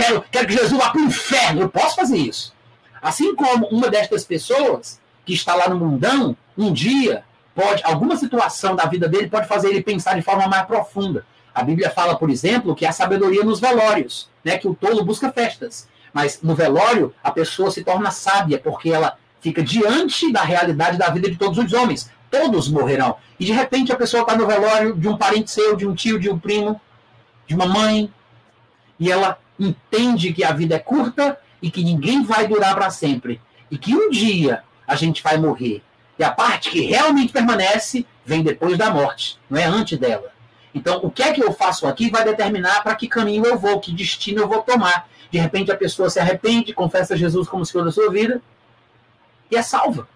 quero, 0.00 0.24
quero 0.30 0.46
que 0.46 0.54
Jesus 0.54 0.72
vá 0.72 0.90
para 0.90 1.00
o 1.00 1.04
inferno. 1.04 1.60
Eu 1.62 1.68
posso 1.68 1.96
fazer 1.96 2.16
isso. 2.16 2.54
Assim 3.00 3.34
como 3.34 3.66
uma 3.66 3.88
destas 3.88 4.24
pessoas 4.24 5.00
que 5.24 5.32
está 5.32 5.54
lá 5.54 5.68
no 5.68 5.76
mundão, 5.76 6.36
um 6.56 6.72
dia, 6.72 7.24
pode, 7.54 7.82
alguma 7.84 8.16
situação 8.16 8.74
da 8.74 8.86
vida 8.86 9.08
dele 9.08 9.28
pode 9.28 9.46
fazer 9.48 9.68
ele 9.68 9.82
pensar 9.82 10.14
de 10.14 10.22
forma 10.22 10.46
mais 10.46 10.66
profunda. 10.66 11.24
A 11.54 11.62
Bíblia 11.62 11.90
fala, 11.90 12.16
por 12.16 12.30
exemplo, 12.30 12.74
que 12.74 12.86
há 12.86 12.92
sabedoria 12.92 13.44
nos 13.44 13.60
velórios, 13.60 14.28
né, 14.44 14.56
que 14.56 14.68
o 14.68 14.74
tolo 14.74 15.04
busca 15.04 15.32
festas. 15.32 15.88
Mas 16.12 16.40
no 16.42 16.54
velório, 16.54 17.14
a 17.22 17.30
pessoa 17.30 17.70
se 17.70 17.84
torna 17.84 18.10
sábia, 18.10 18.58
porque 18.58 18.90
ela 18.90 19.16
fica 19.40 19.62
diante 19.62 20.32
da 20.32 20.42
realidade 20.42 20.98
da 20.98 21.08
vida 21.10 21.30
de 21.30 21.36
todos 21.36 21.58
os 21.58 21.72
homens. 21.72 22.10
Todos 22.30 22.68
morrerão. 22.68 23.16
E 23.38 23.44
de 23.44 23.52
repente 23.52 23.92
a 23.92 23.96
pessoa 23.96 24.22
está 24.22 24.36
no 24.36 24.46
velório 24.46 24.94
de 24.94 25.08
um 25.08 25.16
parente 25.16 25.50
seu, 25.50 25.76
de 25.76 25.86
um 25.86 25.94
tio, 25.94 26.18
de 26.18 26.30
um 26.30 26.38
primo, 26.38 26.80
de 27.46 27.54
uma 27.54 27.66
mãe, 27.66 28.12
e 28.98 29.10
ela 29.10 29.38
entende 29.58 30.32
que 30.32 30.44
a 30.44 30.52
vida 30.52 30.76
é 30.76 30.78
curta 30.78 31.38
e 31.60 31.70
que 31.70 31.82
ninguém 31.82 32.22
vai 32.22 32.46
durar 32.46 32.74
para 32.74 32.90
sempre. 32.90 33.40
E 33.70 33.78
que 33.78 33.94
um 33.94 34.10
dia 34.10 34.62
a 34.86 34.94
gente 34.94 35.22
vai 35.22 35.38
morrer. 35.38 35.82
E 36.20 36.22
a 36.22 36.30
parte 36.30 36.70
que 36.70 36.82
realmente 36.82 37.32
permanece 37.32 38.06
vem 38.24 38.42
depois 38.42 38.76
da 38.76 38.90
morte, 38.90 39.38
não 39.48 39.58
é 39.58 39.64
antes 39.64 39.98
dela. 39.98 40.30
Então, 40.74 41.00
o 41.02 41.10
que 41.10 41.22
é 41.22 41.32
que 41.32 41.42
eu 41.42 41.50
faço 41.52 41.86
aqui 41.86 42.10
vai 42.10 42.22
determinar 42.22 42.82
para 42.82 42.94
que 42.94 43.08
caminho 43.08 43.46
eu 43.46 43.58
vou, 43.58 43.80
que 43.80 43.90
destino 43.90 44.42
eu 44.42 44.46
vou 44.46 44.62
tomar. 44.62 45.08
De 45.30 45.38
repente, 45.38 45.72
a 45.72 45.76
pessoa 45.76 46.10
se 46.10 46.20
arrepende, 46.20 46.72
confessa 46.72 47.16
Jesus 47.16 47.48
como 47.48 47.64
Senhor 47.64 47.84
da 47.84 47.90
sua 47.90 48.10
vida 48.10 48.40
e 49.50 49.56
é 49.56 49.62
salva. 49.62 50.06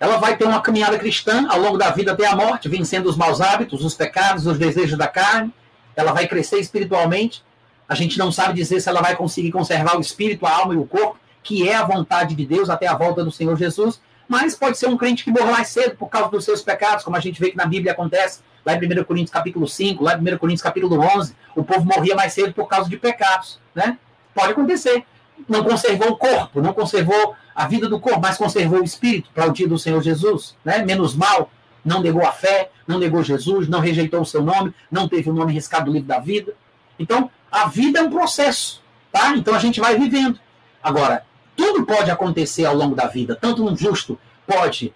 Ela 0.00 0.16
vai 0.18 0.36
ter 0.36 0.44
uma 0.44 0.62
caminhada 0.62 0.96
cristã 0.96 1.46
ao 1.48 1.58
longo 1.60 1.76
da 1.76 1.90
vida 1.90 2.12
até 2.12 2.24
a 2.24 2.36
morte, 2.36 2.68
vencendo 2.68 3.06
os 3.06 3.16
maus 3.16 3.40
hábitos, 3.40 3.84
os 3.84 3.94
pecados, 3.94 4.46
os 4.46 4.56
desejos 4.56 4.96
da 4.96 5.08
carne. 5.08 5.52
Ela 5.96 6.12
vai 6.12 6.26
crescer 6.26 6.60
espiritualmente 6.60 7.42
a 7.88 7.94
gente 7.94 8.18
não 8.18 8.30
sabe 8.30 8.52
dizer 8.52 8.80
se 8.80 8.88
ela 8.88 9.00
vai 9.00 9.16
conseguir 9.16 9.50
conservar 9.50 9.96
o 9.96 10.00
espírito, 10.00 10.44
a 10.44 10.54
alma 10.54 10.74
e 10.74 10.76
o 10.76 10.84
corpo, 10.84 11.18
que 11.42 11.66
é 11.66 11.74
a 11.74 11.84
vontade 11.84 12.34
de 12.34 12.44
Deus 12.44 12.68
até 12.68 12.86
a 12.86 12.94
volta 12.94 13.24
do 13.24 13.32
Senhor 13.32 13.56
Jesus. 13.56 13.98
Mas 14.28 14.54
pode 14.54 14.76
ser 14.76 14.86
um 14.86 14.96
crente 14.96 15.24
que 15.24 15.30
morra 15.30 15.52
mais 15.52 15.68
cedo 15.68 15.96
por 15.96 16.08
causa 16.08 16.30
dos 16.30 16.44
seus 16.44 16.60
pecados, 16.60 17.02
como 17.02 17.16
a 17.16 17.20
gente 17.20 17.40
vê 17.40 17.50
que 17.50 17.56
na 17.56 17.64
Bíblia 17.64 17.92
acontece, 17.92 18.40
lá 18.64 18.74
em 18.74 19.00
1 19.00 19.04
Coríntios 19.04 19.32
capítulo 19.32 19.66
5, 19.66 20.04
lá 20.04 20.14
em 20.14 20.20
1 20.20 20.38
Coríntios 20.38 20.62
capítulo 20.62 21.00
11, 21.00 21.34
o 21.56 21.64
povo 21.64 21.84
morria 21.84 22.14
mais 22.14 22.34
cedo 22.34 22.52
por 22.52 22.68
causa 22.68 22.90
de 22.90 22.98
pecados, 22.98 23.58
né? 23.74 23.98
Pode 24.34 24.52
acontecer. 24.52 25.04
Não 25.48 25.64
conservou 25.64 26.10
o 26.10 26.16
corpo, 26.16 26.60
não 26.60 26.74
conservou 26.74 27.34
a 27.54 27.66
vida 27.66 27.88
do 27.88 27.98
corpo, 27.98 28.20
mas 28.20 28.36
conservou 28.36 28.80
o 28.80 28.84
espírito 28.84 29.30
para 29.34 29.46
o 29.46 29.52
dia 29.52 29.66
do 29.66 29.78
Senhor 29.78 30.02
Jesus, 30.02 30.54
né? 30.64 30.84
Menos 30.84 31.14
mal, 31.14 31.50
não 31.84 32.02
negou 32.02 32.26
a 32.26 32.32
fé, 32.32 32.70
não 32.86 32.98
negou 32.98 33.22
Jesus, 33.22 33.68
não 33.68 33.80
rejeitou 33.80 34.20
o 34.20 34.26
seu 34.26 34.42
nome, 34.42 34.74
não 34.90 35.08
teve 35.08 35.30
o 35.30 35.32
nome 35.32 35.52
riscado 35.52 35.86
do 35.86 35.92
livro 35.92 36.08
da 36.08 36.18
vida. 36.18 36.54
Então, 36.98 37.30
a 37.50 37.66
vida 37.66 38.00
é 38.00 38.02
um 38.02 38.10
processo, 38.10 38.82
tá? 39.10 39.34
Então 39.36 39.54
a 39.54 39.58
gente 39.58 39.80
vai 39.80 39.96
vivendo. 39.96 40.38
Agora, 40.82 41.24
tudo 41.58 41.84
pode 41.84 42.08
acontecer 42.08 42.64
ao 42.64 42.74
longo 42.76 42.94
da 42.94 43.08
vida. 43.08 43.34
Tanto 43.34 43.66
um 43.66 43.76
justo 43.76 44.16
pode 44.46 44.94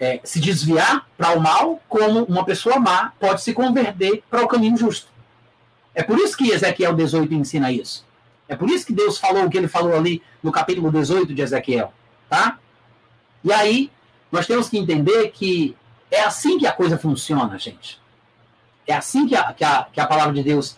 é, 0.00 0.20
se 0.24 0.40
desviar 0.40 1.06
para 1.16 1.38
o 1.38 1.40
mal, 1.40 1.80
como 1.88 2.24
uma 2.24 2.44
pessoa 2.44 2.80
má 2.80 3.12
pode 3.20 3.40
se 3.42 3.54
converter 3.54 4.24
para 4.28 4.42
o 4.42 4.48
caminho 4.48 4.76
justo. 4.76 5.06
É 5.94 6.02
por 6.02 6.18
isso 6.18 6.36
que 6.36 6.50
Ezequiel 6.50 6.94
18 6.94 7.32
ensina 7.32 7.70
isso. 7.70 8.04
É 8.48 8.56
por 8.56 8.68
isso 8.68 8.84
que 8.84 8.92
Deus 8.92 9.18
falou 9.18 9.44
o 9.44 9.50
que 9.50 9.56
ele 9.56 9.68
falou 9.68 9.94
ali 9.94 10.20
no 10.42 10.50
capítulo 10.50 10.90
18 10.90 11.32
de 11.32 11.42
Ezequiel. 11.42 11.92
Tá? 12.28 12.58
E 13.44 13.52
aí, 13.52 13.88
nós 14.32 14.48
temos 14.48 14.68
que 14.68 14.78
entender 14.78 15.30
que 15.30 15.76
é 16.10 16.22
assim 16.22 16.58
que 16.58 16.66
a 16.66 16.72
coisa 16.72 16.98
funciona, 16.98 17.56
gente. 17.56 18.00
É 18.84 18.94
assim 18.94 19.28
que 19.28 19.36
a, 19.36 19.52
que 19.52 19.62
a, 19.62 19.86
que 19.92 20.00
a 20.00 20.06
palavra 20.08 20.34
de 20.34 20.42
Deus 20.42 20.76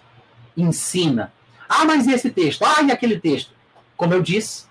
ensina. 0.55 1.33
Ah, 1.67 1.87
mas 1.87 2.07
esse 2.07 2.31
texto? 2.31 2.65
Ah, 2.67 2.83
e 2.83 2.93
aquele 2.93 3.19
texto? 3.19 3.51
Como 3.97 4.13
eu 4.13 4.21
disse, 4.21 4.67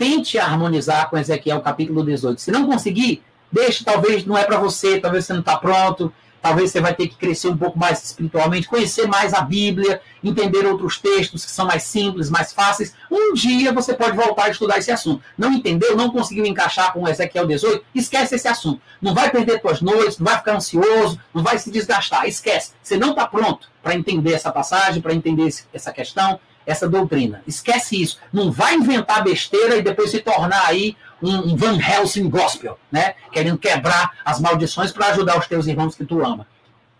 tente 0.00 0.38
harmonizar 0.38 1.10
com 1.10 1.18
Ezequiel 1.18 1.60
capítulo 1.60 2.02
18. 2.02 2.40
Se 2.40 2.50
não 2.50 2.66
conseguir, 2.66 3.22
deixe, 3.52 3.84
talvez 3.84 4.24
não 4.24 4.38
é 4.38 4.44
para 4.44 4.56
você, 4.58 4.98
talvez 4.98 5.26
você 5.26 5.34
não 5.34 5.40
está 5.40 5.58
pronto. 5.58 6.10
talvez 6.40 6.70
você 6.70 6.80
vai 6.80 6.94
ter 6.94 7.06
que 7.06 7.16
crescer 7.16 7.48
um 7.48 7.56
pouco 7.58 7.78
mais 7.78 8.02
espiritualmente, 8.02 8.66
conhecer 8.66 9.06
mais 9.06 9.34
a 9.34 9.42
Bíblia, 9.42 10.00
entender 10.24 10.64
outros 10.64 10.98
textos 10.98 11.44
que 11.44 11.50
são 11.50 11.66
mais 11.66 11.82
simples, 11.82 12.30
mais 12.30 12.50
fáceis. 12.50 12.94
Um 13.10 13.34
dia 13.34 13.74
você 13.74 13.92
pode 13.92 14.16
voltar 14.16 14.44
a 14.44 14.48
estudar 14.48 14.78
esse 14.78 14.90
assunto. 14.90 15.22
Não 15.36 15.52
entendeu, 15.52 15.94
não 15.94 16.10
conseguiu 16.10 16.46
encaixar 16.46 16.94
com 16.94 17.06
Ezequiel 17.06 17.46
18, 17.46 17.84
esquece 17.94 18.36
esse 18.36 18.48
assunto. 18.48 18.80
Não 19.02 19.12
vai 19.12 19.28
perder 19.30 19.60
suas 19.60 19.82
noites, 19.82 20.18
não 20.18 20.24
vai 20.24 20.38
ficar 20.38 20.56
ansioso, 20.56 21.20
não 21.34 21.42
vai 21.42 21.58
se 21.58 21.70
desgastar. 21.70 22.26
Esquece. 22.26 22.72
Você 22.82 22.96
não 22.96 23.10
está 23.10 23.26
pronto 23.26 23.68
para 23.82 23.94
entender 23.94 24.32
essa 24.32 24.50
passagem, 24.50 25.02
para 25.02 25.12
entender 25.12 25.52
essa 25.74 25.92
questão, 25.92 26.40
essa 26.66 26.88
doutrina. 26.88 27.42
Esquece 27.46 28.00
isso. 28.00 28.18
Não 28.32 28.50
vai 28.50 28.74
inventar 28.74 29.22
besteira 29.22 29.76
e 29.76 29.82
depois 29.82 30.10
se 30.10 30.20
tornar 30.20 30.66
aí 30.66 30.96
um, 31.22 31.56
Van 31.56 31.78
Helsing 31.78 32.28
gospel, 32.28 32.78
né? 32.90 33.14
Querendo 33.32 33.58
quebrar 33.58 34.12
as 34.24 34.40
maldições 34.40 34.92
para 34.92 35.08
ajudar 35.08 35.38
os 35.38 35.46
teus 35.46 35.66
irmãos 35.66 35.94
que 35.94 36.04
tu 36.04 36.24
ama. 36.24 36.46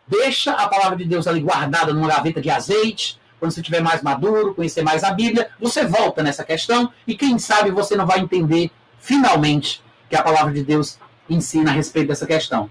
Deixa 0.06 0.52
a 0.52 0.68
palavra 0.68 0.96
de 0.96 1.04
Deus 1.04 1.26
ali 1.26 1.40
guardada 1.40 1.92
numa 1.92 2.08
gaveta 2.08 2.40
de 2.40 2.50
azeite. 2.50 3.18
Quando 3.38 3.52
você 3.52 3.60
estiver 3.60 3.80
mais 3.80 4.02
maduro, 4.02 4.54
conhecer 4.54 4.82
mais 4.82 5.02
a 5.02 5.12
Bíblia, 5.12 5.50
você 5.58 5.86
volta 5.86 6.22
nessa 6.22 6.44
questão 6.44 6.92
e 7.06 7.16
quem 7.16 7.38
sabe 7.38 7.70
você 7.70 7.96
não 7.96 8.06
vai 8.06 8.18
entender 8.18 8.70
finalmente 8.98 9.82
que 10.10 10.16
a 10.16 10.22
palavra 10.22 10.52
de 10.52 10.62
Deus 10.62 10.98
ensina 11.28 11.70
a 11.70 11.74
respeito 11.74 12.08
dessa 12.08 12.26
questão. 12.26 12.70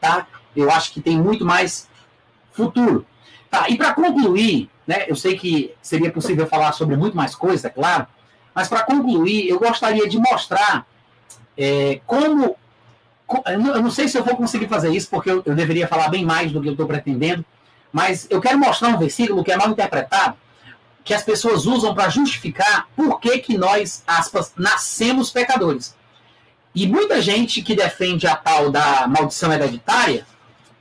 Tá? 0.00 0.26
Eu 0.56 0.70
acho 0.70 0.92
que 0.92 1.00
tem 1.00 1.18
muito 1.18 1.44
mais 1.44 1.88
futuro. 2.52 3.04
Tá, 3.50 3.68
e 3.68 3.76
para 3.76 3.92
concluir, 3.92 4.70
né, 4.90 5.04
eu 5.06 5.14
sei 5.14 5.38
que 5.38 5.72
seria 5.80 6.10
possível 6.10 6.48
falar 6.48 6.72
sobre 6.72 6.96
muito 6.96 7.16
mais 7.16 7.32
coisa, 7.32 7.68
é 7.68 7.70
claro, 7.70 8.08
mas 8.52 8.66
para 8.66 8.82
concluir, 8.82 9.48
eu 9.48 9.60
gostaria 9.60 10.08
de 10.08 10.18
mostrar 10.18 10.84
é, 11.56 12.00
como. 12.04 12.56
Eu 13.46 13.80
não 13.80 13.90
sei 13.92 14.08
se 14.08 14.18
eu 14.18 14.24
vou 14.24 14.34
conseguir 14.34 14.66
fazer 14.66 14.90
isso, 14.90 15.08
porque 15.08 15.30
eu, 15.30 15.40
eu 15.46 15.54
deveria 15.54 15.86
falar 15.86 16.08
bem 16.08 16.24
mais 16.24 16.50
do 16.50 16.60
que 16.60 16.66
eu 16.66 16.72
estou 16.72 16.88
pretendendo, 16.88 17.44
mas 17.92 18.26
eu 18.28 18.40
quero 18.40 18.58
mostrar 18.58 18.88
um 18.88 18.98
versículo 18.98 19.44
que 19.44 19.52
é 19.52 19.56
mal 19.56 19.70
interpretado, 19.70 20.36
que 21.04 21.14
as 21.14 21.22
pessoas 21.22 21.66
usam 21.66 21.94
para 21.94 22.08
justificar 22.08 22.88
por 22.96 23.20
que, 23.20 23.38
que 23.38 23.56
nós, 23.56 24.02
aspas, 24.04 24.52
nascemos 24.56 25.30
pecadores. 25.30 25.94
E 26.74 26.88
muita 26.88 27.22
gente 27.22 27.62
que 27.62 27.76
defende 27.76 28.26
a 28.26 28.34
tal 28.34 28.72
da 28.72 29.06
maldição 29.06 29.52
hereditária 29.52 30.26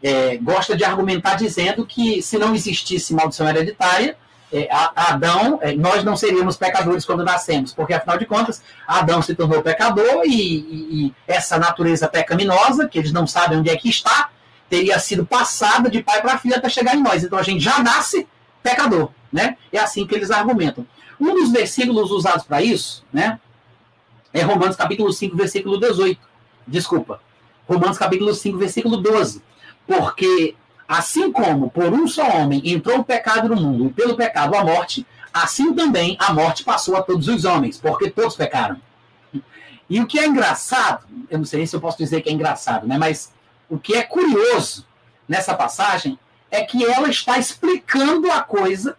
é, 0.01 0.37
gosta 0.37 0.75
de 0.75 0.83
argumentar 0.83 1.35
dizendo 1.35 1.85
que 1.85 2.21
se 2.21 2.37
não 2.37 2.55
existisse 2.55 3.13
maldição 3.13 3.47
hereditária, 3.47 4.17
é, 4.51 4.67
Adão, 4.71 5.59
é, 5.61 5.73
nós 5.73 6.03
não 6.03 6.17
seríamos 6.17 6.57
pecadores 6.57 7.05
quando 7.05 7.23
nascemos, 7.23 7.71
porque 7.71 7.93
afinal 7.93 8.17
de 8.17 8.25
contas, 8.25 8.63
Adão 8.87 9.21
se 9.21 9.35
tornou 9.35 9.61
pecador 9.61 10.23
e, 10.25 10.31
e, 10.31 11.05
e, 11.05 11.15
essa 11.27 11.59
natureza 11.59 12.07
pecaminosa, 12.07 12.87
que 12.87 12.97
eles 12.97 13.11
não 13.11 13.27
sabem 13.27 13.59
onde 13.59 13.69
é 13.69 13.75
que 13.75 13.89
está, 13.89 14.29
teria 14.67 14.97
sido 14.99 15.25
passada 15.25 15.89
de 15.89 16.01
pai 16.01 16.21
para 16.21 16.39
filho 16.39 16.55
até 16.55 16.67
chegar 16.67 16.95
em 16.95 17.01
nós. 17.01 17.23
Então 17.23 17.37
a 17.37 17.43
gente 17.43 17.59
já 17.59 17.79
nasce 17.79 18.27
pecador, 18.63 19.11
né? 19.31 19.55
É 19.71 19.79
assim 19.79 20.05
que 20.05 20.15
eles 20.15 20.31
argumentam. 20.31 20.85
Um 21.19 21.33
dos 21.35 21.51
versículos 21.51 22.09
usados 22.11 22.45
para 22.45 22.61
isso, 22.61 23.03
né, 23.11 23.39
é 24.33 24.41
Romanos 24.41 24.75
capítulo 24.75 25.11
5, 25.11 25.35
versículo 25.35 25.79
18. 25.79 26.19
Desculpa. 26.67 27.19
Romanos 27.67 27.97
capítulo 27.97 28.33
5, 28.33 28.57
versículo 28.57 28.97
12. 28.97 29.41
Porque 29.89 30.55
Assim 30.89 31.31
como 31.31 31.69
por 31.69 31.93
um 31.93 32.07
só 32.07 32.27
homem 32.27 32.63
entrou 32.65 32.97
o 32.97 33.03
pecado 33.03 33.47
no 33.47 33.55
mundo 33.55 33.85
e 33.85 33.93
pelo 33.93 34.17
pecado 34.17 34.55
a 34.55 34.63
morte, 34.63 35.05
assim 35.31 35.71
também 35.71 36.17
a 36.19 36.33
morte 36.33 36.63
passou 36.63 36.97
a 36.97 37.03
todos 37.03 37.27
os 37.27 37.45
homens, 37.45 37.77
porque 37.77 38.09
todos 38.09 38.35
pecaram. 38.35 38.81
E 39.87 40.01
o 40.01 40.07
que 40.07 40.17
é 40.17 40.25
engraçado, 40.25 41.05
eu 41.29 41.37
não 41.37 41.45
sei 41.45 41.67
se 41.67 41.75
eu 41.75 41.79
posso 41.79 41.99
dizer 41.99 42.21
que 42.21 42.29
é 42.29 42.31
engraçado, 42.31 42.87
né? 42.87 42.97
mas 42.97 43.31
o 43.69 43.77
que 43.77 43.93
é 43.93 44.01
curioso 44.01 44.83
nessa 45.27 45.53
passagem 45.53 46.17
é 46.49 46.63
que 46.63 46.83
ela 46.83 47.07
está 47.07 47.37
explicando 47.37 48.31
a 48.31 48.41
coisa, 48.41 48.97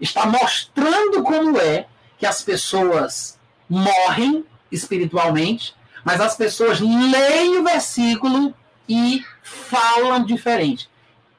está 0.00 0.24
mostrando 0.24 1.22
como 1.22 1.58
é 1.58 1.84
que 2.16 2.24
as 2.24 2.40
pessoas 2.40 3.38
morrem 3.68 4.46
espiritualmente, 4.72 5.74
mas 6.02 6.22
as 6.22 6.34
pessoas 6.34 6.80
leem 6.80 7.58
o 7.58 7.64
versículo 7.64 8.54
e 8.88 9.22
falam 9.48 10.24
diferente 10.24 10.88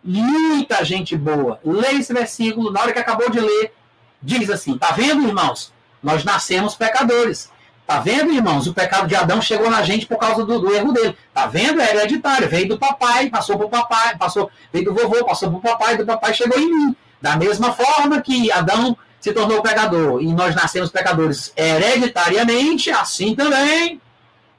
muita 0.04 0.84
gente 0.84 1.16
boa. 1.16 1.60
Lê 1.64 1.94
esse 1.94 2.14
versículo, 2.14 2.72
na 2.72 2.82
hora 2.82 2.94
que 2.94 3.00
acabou 3.00 3.30
de 3.30 3.40
ler, 3.40 3.74
diz 4.22 4.50
assim: 4.50 4.78
tá 4.78 4.92
vendo, 4.92 5.28
irmãos? 5.28 5.74
Nós 6.02 6.24
nascemos 6.24 6.76
pecadores. 6.76 7.52
Tá 7.86 8.00
vendo, 8.00 8.32
irmãos? 8.32 8.68
O 8.68 8.74
pecado 8.74 9.08
de 9.08 9.16
Adão 9.16 9.42
chegou 9.42 9.70
na 9.70 9.82
gente 9.82 10.06
por 10.06 10.18
causa 10.18 10.46
do, 10.46 10.60
do 10.60 10.74
erro 10.74 10.94
dele. 10.94 11.18
Tá 11.34 11.48
vendo? 11.48 11.82
É 11.82 11.90
hereditário. 11.90 12.48
Veio 12.48 12.70
do 12.70 12.78
papai, 12.78 13.30
passou 13.30 13.58
pro 13.58 13.68
papai, 13.68 14.16
passou, 14.16 14.50
veio 14.72 14.86
do 14.86 14.94
vovô, 14.94 15.26
passou 15.26 15.50
pro 15.50 15.60
papai, 15.60 15.98
do 15.98 16.06
papai 16.06 16.34
chegou 16.34 16.58
em 16.60 16.70
mim. 16.70 16.96
Da 17.20 17.36
mesma 17.36 17.74
forma 17.74 18.22
que 18.22 18.52
Adão 18.52 18.96
se 19.20 19.34
tornou 19.34 19.62
pecador 19.62 20.22
e 20.22 20.32
nós 20.32 20.56
nascemos 20.56 20.92
pecadores 20.92 21.52
hereditariamente, 21.58 22.92
assim 22.92 23.36
também. 23.36 24.00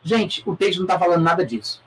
Gente, 0.03 0.43
o 0.45 0.57
texto 0.57 0.79
não 0.79 0.87
está 0.87 0.99
falando 0.99 1.23
nada 1.23 1.47
disso 1.47 1.81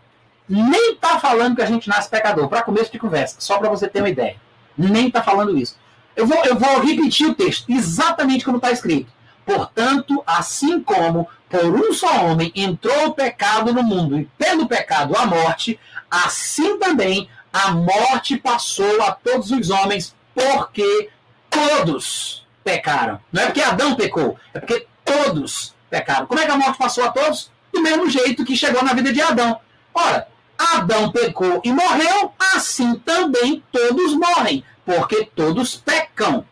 nem 0.47 0.93
está 0.93 1.19
falando 1.19 1.55
que 1.55 1.61
a 1.61 1.65
gente 1.65 1.87
nasce 1.87 2.09
pecador, 2.09 2.47
para 2.47 2.63
começo 2.63 2.91
de 2.91 2.99
conversa, 2.99 3.37
só 3.39 3.57
para 3.57 3.69
você 3.69 3.87
ter 3.87 3.99
uma 3.99 4.09
ideia. 4.09 4.35
Nem 4.77 5.07
está 5.07 5.21
falando 5.21 5.57
isso. 5.57 5.77
Eu 6.15 6.27
vou, 6.27 6.43
eu 6.45 6.55
vou 6.55 6.79
repetir 6.79 7.27
o 7.27 7.33
texto, 7.33 7.69
exatamente 7.69 8.45
como 8.45 8.57
está 8.57 8.71
escrito. 8.71 9.11
Portanto, 9.45 10.23
assim 10.25 10.81
como 10.81 11.27
por 11.49 11.65
um 11.65 11.93
só 11.93 12.25
homem 12.25 12.51
entrou 12.55 13.07
o 13.07 13.13
pecado 13.13 13.73
no 13.73 13.83
mundo, 13.83 14.19
e 14.19 14.25
pelo 14.37 14.67
pecado 14.67 15.15
a 15.15 15.25
morte, 15.25 15.79
assim 16.09 16.77
também 16.79 17.29
a 17.51 17.71
morte 17.71 18.37
passou 18.37 19.01
a 19.03 19.11
todos 19.11 19.51
os 19.51 19.69
homens, 19.69 20.15
porque 20.33 21.09
todos 21.49 22.47
pecaram. 22.63 23.19
Não 23.31 23.43
é 23.43 23.45
porque 23.45 23.61
Adão 23.61 23.95
pecou, 23.95 24.37
é 24.53 24.59
porque 24.59 24.87
todos 25.05 25.75
pecaram. 25.89 26.25
Como 26.25 26.39
é 26.39 26.45
que 26.45 26.51
a 26.51 26.57
morte 26.57 26.77
passou 26.77 27.03
a 27.03 27.09
todos? 27.09 27.51
Do 27.71 27.81
mesmo 27.81 28.09
jeito 28.09 28.45
que 28.45 28.55
chegou 28.55 28.83
na 28.83 28.93
vida 28.93 29.13
de 29.13 29.21
Adão. 29.21 29.59
Ora, 29.93 30.27
Adão 30.57 31.11
pecou 31.11 31.61
e 31.63 31.71
morreu, 31.71 32.31
assim 32.55 32.95
também 32.95 33.63
todos 33.71 34.13
morrem, 34.13 34.63
porque 34.85 35.25
todos 35.35 35.75
pecam. 35.75 36.45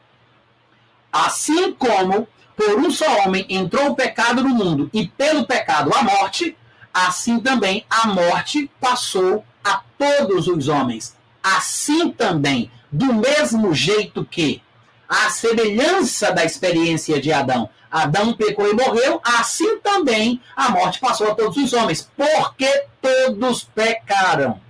Assim 1.11 1.73
como 1.73 2.27
por 2.55 2.79
um 2.79 2.91
só 2.91 3.05
homem 3.19 3.45
entrou 3.49 3.89
o 3.89 3.95
pecado 3.95 4.43
no 4.43 4.49
mundo 4.49 4.89
e 4.93 5.07
pelo 5.07 5.45
pecado 5.45 5.91
a 5.93 6.03
morte, 6.03 6.55
assim 6.93 7.39
também 7.39 7.85
a 7.89 8.07
morte 8.07 8.69
passou 8.79 9.43
a 9.63 9.81
todos 9.97 10.47
os 10.47 10.67
homens. 10.67 11.15
Assim 11.43 12.11
também, 12.11 12.71
do 12.91 13.13
mesmo 13.13 13.73
jeito 13.73 14.23
que 14.25 14.61
a 15.09 15.29
semelhança 15.29 16.31
da 16.31 16.45
experiência 16.45 17.19
de 17.19 17.33
Adão, 17.33 17.69
Adão 17.91 18.33
pecou 18.33 18.67
e 18.67 18.73
morreu, 18.73 19.19
assim 19.23 19.79
também 19.79 20.41
a 20.55 20.69
morte 20.69 20.99
passou 20.99 21.29
a 21.29 21.35
todos 21.35 21.57
os 21.57 21.73
homens, 21.73 22.09
porque 22.15 22.85
todos 23.01 23.63
pecaram. 23.63 24.61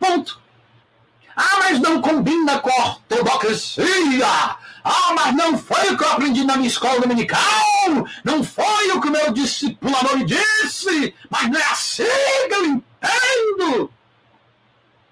Ponto. 0.00 0.40
Ah, 1.36 1.58
mas 1.60 1.78
não 1.78 2.02
combina 2.02 2.58
com 2.58 2.68
a 2.68 2.86
ortodoxia. 2.86 4.26
Ah, 4.84 5.14
mas 5.14 5.34
não 5.34 5.56
foi 5.56 5.90
o 5.90 5.96
que 5.96 6.02
eu 6.02 6.10
aprendi 6.10 6.44
na 6.44 6.56
minha 6.56 6.68
escola 6.68 7.00
dominical. 7.00 7.40
Não 8.24 8.42
foi 8.42 8.90
o 8.90 9.00
que 9.00 9.08
o 9.08 9.12
meu 9.12 9.32
discipulador 9.32 10.18
me 10.18 10.24
disse. 10.24 11.14
Mas 11.30 11.48
não 11.48 11.58
é 11.58 11.64
assim 11.64 12.04
que 12.48 12.54
eu 12.54 12.64
entendo. 12.66 12.82
Eu 13.60 13.90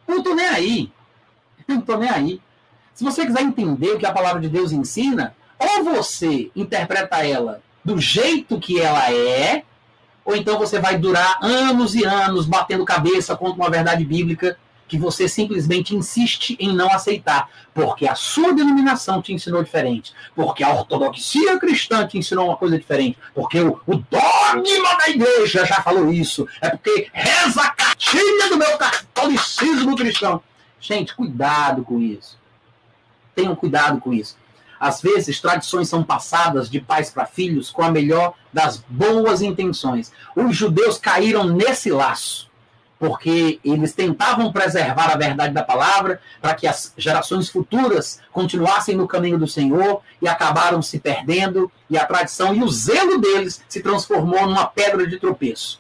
não 0.09 0.19
estou 0.19 0.35
nem 0.35 0.47
aí. 0.47 0.93
Eu 1.69 1.75
não 1.75 1.81
estou 1.81 1.97
nem 1.97 2.11
aí. 2.11 2.43
Se 2.93 3.05
você 3.05 3.25
quiser 3.25 3.43
entender 3.43 3.93
o 3.93 3.99
que 3.99 4.05
a 4.05 4.13
palavra 4.13 4.41
de 4.41 4.49
Deus 4.49 4.73
ensina, 4.73 5.35
ou 5.61 5.85
você 5.85 6.51
interpreta 6.57 7.25
ela 7.25 7.63
do 7.85 8.01
jeito 8.01 8.59
que 8.59 8.81
ela 8.81 9.13
é, 9.13 9.63
ou 10.25 10.35
então 10.35 10.59
você 10.59 10.79
vai 10.79 10.99
durar 10.99 11.39
anos 11.43 11.95
e 11.95 12.05
anos 12.05 12.47
batendo 12.47 12.85
cabeça 12.85 13.37
contra 13.37 13.57
uma 13.57 13.71
verdade 13.71 14.05
bíblica 14.05 14.57
que 14.91 14.99
você 14.99 15.29
simplesmente 15.29 15.95
insiste 15.95 16.57
em 16.59 16.75
não 16.75 16.91
aceitar, 16.91 17.49
porque 17.73 18.09
a 18.09 18.17
sua 18.17 18.53
denominação 18.53 19.23
te 19.23 19.33
ensinou 19.33 19.63
diferente, 19.63 20.13
porque 20.35 20.65
a 20.65 20.71
ortodoxia 20.75 21.57
cristã 21.61 22.05
te 22.09 22.19
ensinou 22.19 22.47
uma 22.47 22.57
coisa 22.57 22.77
diferente, 22.77 23.17
porque 23.33 23.61
o, 23.61 23.81
o 23.87 23.95
dogma 23.95 24.95
da 24.99 25.09
igreja 25.09 25.65
já 25.65 25.77
falou 25.77 26.13
isso, 26.13 26.49
é 26.61 26.69
porque 26.71 27.09
reza 27.13 27.63
a 27.63 27.71
cartilha 27.71 28.49
do 28.49 28.57
meu 28.57 28.77
catolicismo 28.77 29.95
cristão. 29.95 30.43
Gente, 30.81 31.15
cuidado 31.15 31.85
com 31.85 32.01
isso. 32.01 32.37
Tenham 33.33 33.55
cuidado 33.55 34.01
com 34.01 34.13
isso. 34.13 34.37
Às 34.81 35.03
vezes, 35.03 35.39
tradições 35.39 35.91
são 35.91 36.03
passadas 36.03 36.71
de 36.71 36.81
pais 36.81 37.11
para 37.11 37.27
filhos 37.27 37.69
com 37.69 37.83
a 37.83 37.91
melhor 37.91 38.33
das 38.51 38.83
boas 38.89 39.43
intenções. 39.43 40.11
Os 40.35 40.57
judeus 40.57 40.97
caíram 40.97 41.45
nesse 41.45 41.91
laço, 41.91 42.49
porque 42.99 43.61
eles 43.63 43.93
tentavam 43.93 44.51
preservar 44.51 45.11
a 45.13 45.19
verdade 45.19 45.53
da 45.53 45.63
palavra 45.63 46.19
para 46.41 46.55
que 46.55 46.67
as 46.67 46.95
gerações 46.97 47.51
futuras 47.51 48.21
continuassem 48.33 48.97
no 48.97 49.07
caminho 49.07 49.39
do 49.39 49.47
Senhor 49.47 50.01
e 50.21 50.27
acabaram 50.27 50.81
se 50.81 50.99
perdendo, 50.99 51.71
e 51.91 51.99
a 51.99 52.07
tradição 52.07 52.55
e 52.55 52.63
o 52.63 52.69
zelo 52.69 53.21
deles 53.21 53.63
se 53.69 53.83
transformou 53.83 54.47
numa 54.47 54.67
pedra 54.67 55.07
de 55.07 55.19
tropeço. 55.19 55.79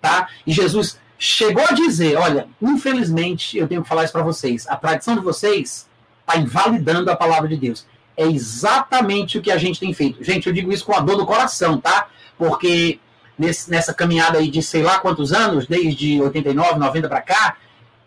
Tá? 0.00 0.28
E 0.44 0.52
Jesus 0.52 0.98
chegou 1.16 1.64
a 1.64 1.72
dizer: 1.72 2.16
olha, 2.16 2.48
infelizmente, 2.60 3.56
eu 3.56 3.68
tenho 3.68 3.84
que 3.84 3.88
falar 3.88 4.02
isso 4.02 4.12
para 4.12 4.22
vocês, 4.22 4.66
a 4.66 4.76
tradição 4.76 5.14
de 5.14 5.20
vocês 5.20 5.88
está 6.20 6.36
invalidando 6.36 7.10
a 7.10 7.16
palavra 7.16 7.48
de 7.48 7.56
Deus. 7.56 7.86
É 8.16 8.26
exatamente 8.26 9.38
o 9.38 9.42
que 9.42 9.50
a 9.50 9.56
gente 9.56 9.80
tem 9.80 9.92
feito. 9.92 10.22
Gente, 10.22 10.46
eu 10.46 10.52
digo 10.52 10.72
isso 10.72 10.84
com 10.84 10.94
a 10.94 11.00
dor 11.00 11.16
no 11.16 11.26
coração, 11.26 11.78
tá? 11.78 12.08
Porque 12.36 12.98
nesse, 13.38 13.70
nessa 13.70 13.94
caminhada 13.94 14.38
aí 14.38 14.48
de 14.48 14.62
sei 14.62 14.82
lá 14.82 14.98
quantos 14.98 15.32
anos, 15.32 15.66
desde 15.66 16.20
89, 16.20 16.78
90 16.78 17.08
para 17.08 17.22
cá, 17.22 17.56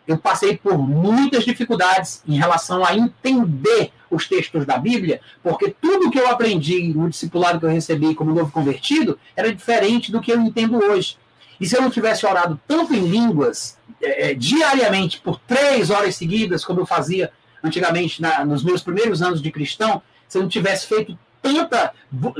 eu 0.07 0.17
passei 0.17 0.55
por 0.57 0.77
muitas 0.77 1.43
dificuldades 1.43 2.21
em 2.27 2.37
relação 2.37 2.85
a 2.85 2.95
entender 2.95 3.91
os 4.09 4.27
textos 4.27 4.65
da 4.65 4.77
Bíblia, 4.77 5.19
porque 5.41 5.75
tudo 5.81 6.11
que 6.11 6.19
eu 6.19 6.29
aprendi 6.29 6.93
no 6.93 7.09
discipulado 7.09 7.59
que 7.59 7.65
eu 7.65 7.69
recebi 7.69 8.13
como 8.13 8.33
novo 8.33 8.51
convertido 8.51 9.17
era 9.35 9.53
diferente 9.53 10.11
do 10.11 10.21
que 10.21 10.31
eu 10.31 10.39
entendo 10.39 10.77
hoje. 10.77 11.17
E 11.59 11.65
se 11.65 11.75
eu 11.75 11.81
não 11.81 11.89
tivesse 11.89 12.25
orado 12.25 12.59
tanto 12.67 12.93
em 12.93 13.07
línguas 13.07 13.77
é, 14.01 14.31
é 14.31 14.33
diariamente, 14.33 15.19
por 15.19 15.39
três 15.39 15.89
horas 15.89 16.15
seguidas, 16.15 16.63
como 16.63 16.81
eu 16.81 16.85
fazia 16.85 17.31
antigamente 17.65 18.21
na, 18.21 18.45
nos 18.45 18.63
meus 18.63 18.81
primeiros 18.81 19.21
anos 19.21 19.41
de 19.41 19.51
cristão, 19.51 20.01
se 20.27 20.37
eu 20.37 20.41
não 20.41 20.49
tivesse 20.49 20.87
feito 20.87 21.17
tanta, 21.41 21.93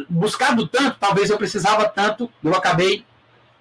buscado 0.10 0.68
tanto, 0.68 0.98
talvez 1.00 1.30
eu 1.30 1.38
precisava 1.38 1.88
tanto, 1.88 2.30
eu 2.44 2.54
acabei 2.56 3.06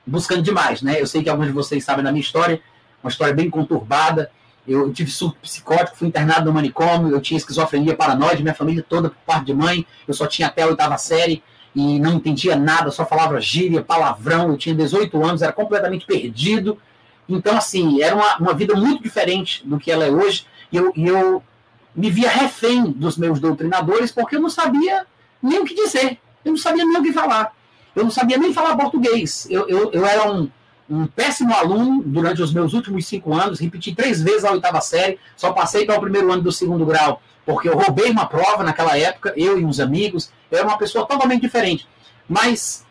buscando 0.07 0.43
demais, 0.43 0.83
né? 0.83 1.01
Eu 1.01 1.07
sei 1.07 1.23
que 1.23 1.29
alguns 1.29 1.47
de 1.47 1.53
vocês 1.53 1.85
sabem 1.85 2.05
da 2.05 2.11
minha 2.11 2.23
história, 2.23 2.61
uma 3.03 3.11
história 3.11 3.35
bem 3.35 3.51
conturbada. 3.51 4.31
Eu 4.67 4.91
tive 4.93 5.11
surto 5.11 5.37
psicótico, 5.43 5.97
fui 5.97 6.09
internado 6.09 6.47
no 6.47 6.53
manicômio, 6.53 7.11
eu 7.11 7.21
tinha 7.21 7.37
esquizofrenia 7.37 7.95
paranoide, 7.95 8.43
minha 8.43 8.55
família 8.55 8.85
toda 8.87 9.11
por 9.11 9.19
parte 9.27 9.47
de 9.47 9.55
mãe, 9.55 9.87
eu 10.09 10.15
só 10.15 10.27
tinha 10.27 10.49
até 10.49 10.63
a 10.63 10.69
oitava 10.69 10.97
série 10.97 11.43
e 11.75 11.99
não 11.99 12.15
entendia 12.15 12.57
nada, 12.57 12.91
só 12.91 13.05
falava 13.05 13.39
gíria, 13.41 13.83
palavrão, 13.83 14.51
eu 14.51 14.57
tinha 14.57 14.75
18 14.75 15.23
anos, 15.23 15.43
era 15.43 15.53
completamente 15.53 16.07
perdido. 16.07 16.79
Então, 17.29 17.57
assim, 17.57 18.01
era 18.01 18.15
uma, 18.15 18.37
uma 18.39 18.55
vida 18.55 18.75
muito 18.75 19.03
diferente 19.03 19.67
do 19.67 19.79
que 19.79 19.91
ela 19.91 20.05
é 20.05 20.11
hoje, 20.11 20.47
e 20.71 20.77
eu, 20.77 20.93
e 20.95 21.07
eu 21.07 21.43
me 21.95 22.11
via 22.11 22.29
refém 22.29 22.85
dos 22.91 23.17
meus 23.17 23.39
doutrinadores, 23.39 24.11
porque 24.11 24.37
eu 24.37 24.41
não 24.41 24.51
sabia 24.51 25.07
nem 25.43 25.61
o 25.61 25.65
que 25.65 25.75
dizer, 25.75 26.19
eu 26.45 26.53
não 26.53 26.59
sabia 26.59 26.85
nem 26.85 26.97
o 26.97 27.03
que 27.03 27.13
falar, 27.13 27.55
eu 27.95 28.03
não 28.03 28.11
sabia 28.11 28.37
nem 28.37 28.53
falar 28.53 28.77
português, 28.77 29.47
eu, 29.51 29.69
eu, 29.69 29.93
eu 29.93 30.05
era 30.05 30.31
um, 30.31 30.51
um 30.89 31.07
péssimo 31.07 31.55
aluno 31.55 32.03
durante 32.05 32.43
os 32.43 32.53
meus 32.53 32.73
últimos 32.73 33.07
cinco 33.07 33.33
anos, 33.35 33.61
repeti 33.61 33.95
três 33.95 34.21
vezes 34.21 34.45
a 34.45 34.53
oitava 34.53 34.81
série, 34.81 35.19
só 35.37 35.53
passei 35.53 35.87
para 35.87 35.97
o 35.97 36.01
primeiro 36.01 36.31
ano 36.33 36.43
do 36.43 36.53
segundo 36.53 36.85
grau, 36.85 37.23
porque 37.47 37.69
eu 37.69 37.77
roubei 37.77 38.11
uma 38.11 38.27
prova 38.27 38.65
naquela 38.65 38.97
época, 38.99 39.33
eu 39.37 39.59
e 39.59 39.65
uns 39.65 39.79
amigos, 39.79 40.31
eu 40.51 40.59
era 40.59 40.67
uma 40.67 40.79
pessoa 40.79 41.07
totalmente 41.07 41.43
diferente. 41.43 41.87
Mas 42.29 42.85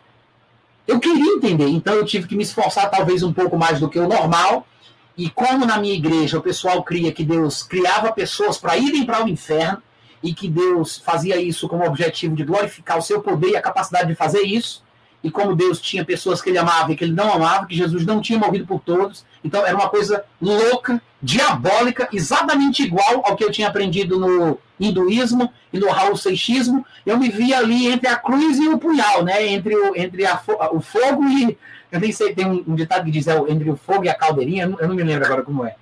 eu 0.86 1.00
queria 1.00 1.32
entender, 1.32 1.68
então 1.68 1.94
eu 1.94 2.04
tive 2.04 2.28
que 2.28 2.36
me 2.36 2.42
esforçar 2.42 2.90
talvez 2.90 3.22
um 3.22 3.32
pouco 3.32 3.56
mais 3.56 3.80
do 3.80 3.88
que 3.88 3.98
o 3.98 4.08
normal, 4.08 4.66
e 5.16 5.30
como 5.30 5.64
na 5.64 5.78
minha 5.78 5.94
igreja 5.94 6.38
o 6.38 6.42
pessoal 6.42 6.82
cria 6.82 7.12
que 7.12 7.24
Deus 7.24 7.62
criava 7.62 8.12
pessoas 8.12 8.58
para 8.58 8.76
irem 8.76 9.04
para 9.04 9.24
o 9.24 9.28
inferno, 9.28 9.82
e 10.22 10.32
que 10.32 10.48
Deus 10.48 10.96
fazia 11.04 11.36
isso 11.36 11.68
como 11.68 11.84
objetivo 11.84 12.34
de 12.34 12.44
glorificar 12.44 12.96
o 12.96 13.02
seu 13.02 13.20
poder 13.20 13.50
e 13.50 13.56
a 13.56 13.62
capacidade 13.62 14.08
de 14.08 14.14
fazer 14.14 14.40
isso, 14.40 14.82
e 15.22 15.30
como 15.30 15.56
Deus 15.56 15.80
tinha 15.80 16.04
pessoas 16.04 16.42
que 16.42 16.50
ele 16.50 16.58
amava 16.58 16.92
e 16.92 16.96
que 16.96 17.04
ele 17.04 17.14
não 17.14 17.32
amava, 17.32 17.66
que 17.66 17.74
Jesus 17.74 18.04
não 18.04 18.20
tinha 18.20 18.38
morrido 18.38 18.66
por 18.66 18.80
todos. 18.80 19.24
Então 19.42 19.66
era 19.66 19.74
uma 19.74 19.88
coisa 19.88 20.22
louca, 20.40 21.00
diabólica, 21.22 22.06
exatamente 22.12 22.82
igual 22.82 23.22
ao 23.24 23.34
que 23.34 23.42
eu 23.42 23.50
tinha 23.50 23.68
aprendido 23.68 24.18
no 24.18 24.58
hinduísmo 24.78 25.50
e 25.72 25.78
no 25.78 25.88
Raul 25.88 26.14
Seixismo. 26.14 26.84
Eu 27.06 27.18
me 27.18 27.30
via 27.30 27.58
ali 27.58 27.86
entre 27.86 28.06
a 28.06 28.16
cruz 28.16 28.58
e 28.58 28.68
o 28.68 28.76
punhal, 28.76 29.24
né? 29.24 29.46
entre, 29.46 29.74
o, 29.74 29.96
entre 29.96 30.26
a, 30.26 30.38
o 30.72 30.80
fogo 30.80 31.24
e. 31.24 31.56
Eu 31.94 32.00
nem 32.00 32.12
sei, 32.12 32.34
tem 32.34 32.46
um, 32.46 32.64
um 32.66 32.74
ditado 32.74 33.04
que 33.04 33.10
diz 33.10 33.26
é, 33.26 33.36
entre 33.48 33.70
o 33.70 33.76
fogo 33.76 34.04
e 34.04 34.08
a 34.08 34.14
caldeirinha, 34.14 34.64
eu 34.64 34.70
não, 34.70 34.80
eu 34.80 34.88
não 34.88 34.94
me 34.94 35.02
lembro 35.02 35.24
agora 35.24 35.42
como 35.42 35.64
é. 35.64 35.76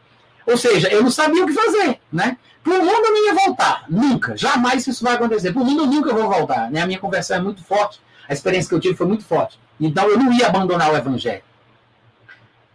Ou 0.47 0.57
seja, 0.57 0.89
eu 0.89 1.03
não 1.03 1.11
sabia 1.11 1.43
o 1.43 1.47
que 1.47 1.53
fazer, 1.53 1.99
né? 2.13 2.37
Para 2.63 2.75
o 2.75 2.85
mundo 2.85 3.05
eu 3.05 3.11
não 3.11 3.27
ia 3.27 3.35
voltar, 3.35 3.85
nunca, 3.89 4.37
jamais 4.37 4.87
isso 4.87 5.03
vai 5.03 5.15
acontecer. 5.15 5.53
Para 5.53 5.63
o 5.63 5.65
mundo 5.65 5.83
eu 5.83 5.87
nunca 5.87 6.15
vou 6.15 6.29
voltar, 6.29 6.71
né? 6.71 6.81
A 6.81 6.87
minha 6.87 6.99
conversão 6.99 7.37
é 7.37 7.41
muito 7.41 7.63
forte 7.65 8.01
a 8.29 8.33
experiência 8.33 8.69
que 8.69 8.75
eu 8.75 8.81
tive 8.81 8.95
foi 8.95 9.07
muito 9.07 9.25
forte. 9.25 9.59
Então 9.81 10.09
eu 10.09 10.19
não 10.19 10.33
ia 10.33 10.47
abandonar 10.47 10.91
o 10.93 10.97
evangelho. 10.97 11.43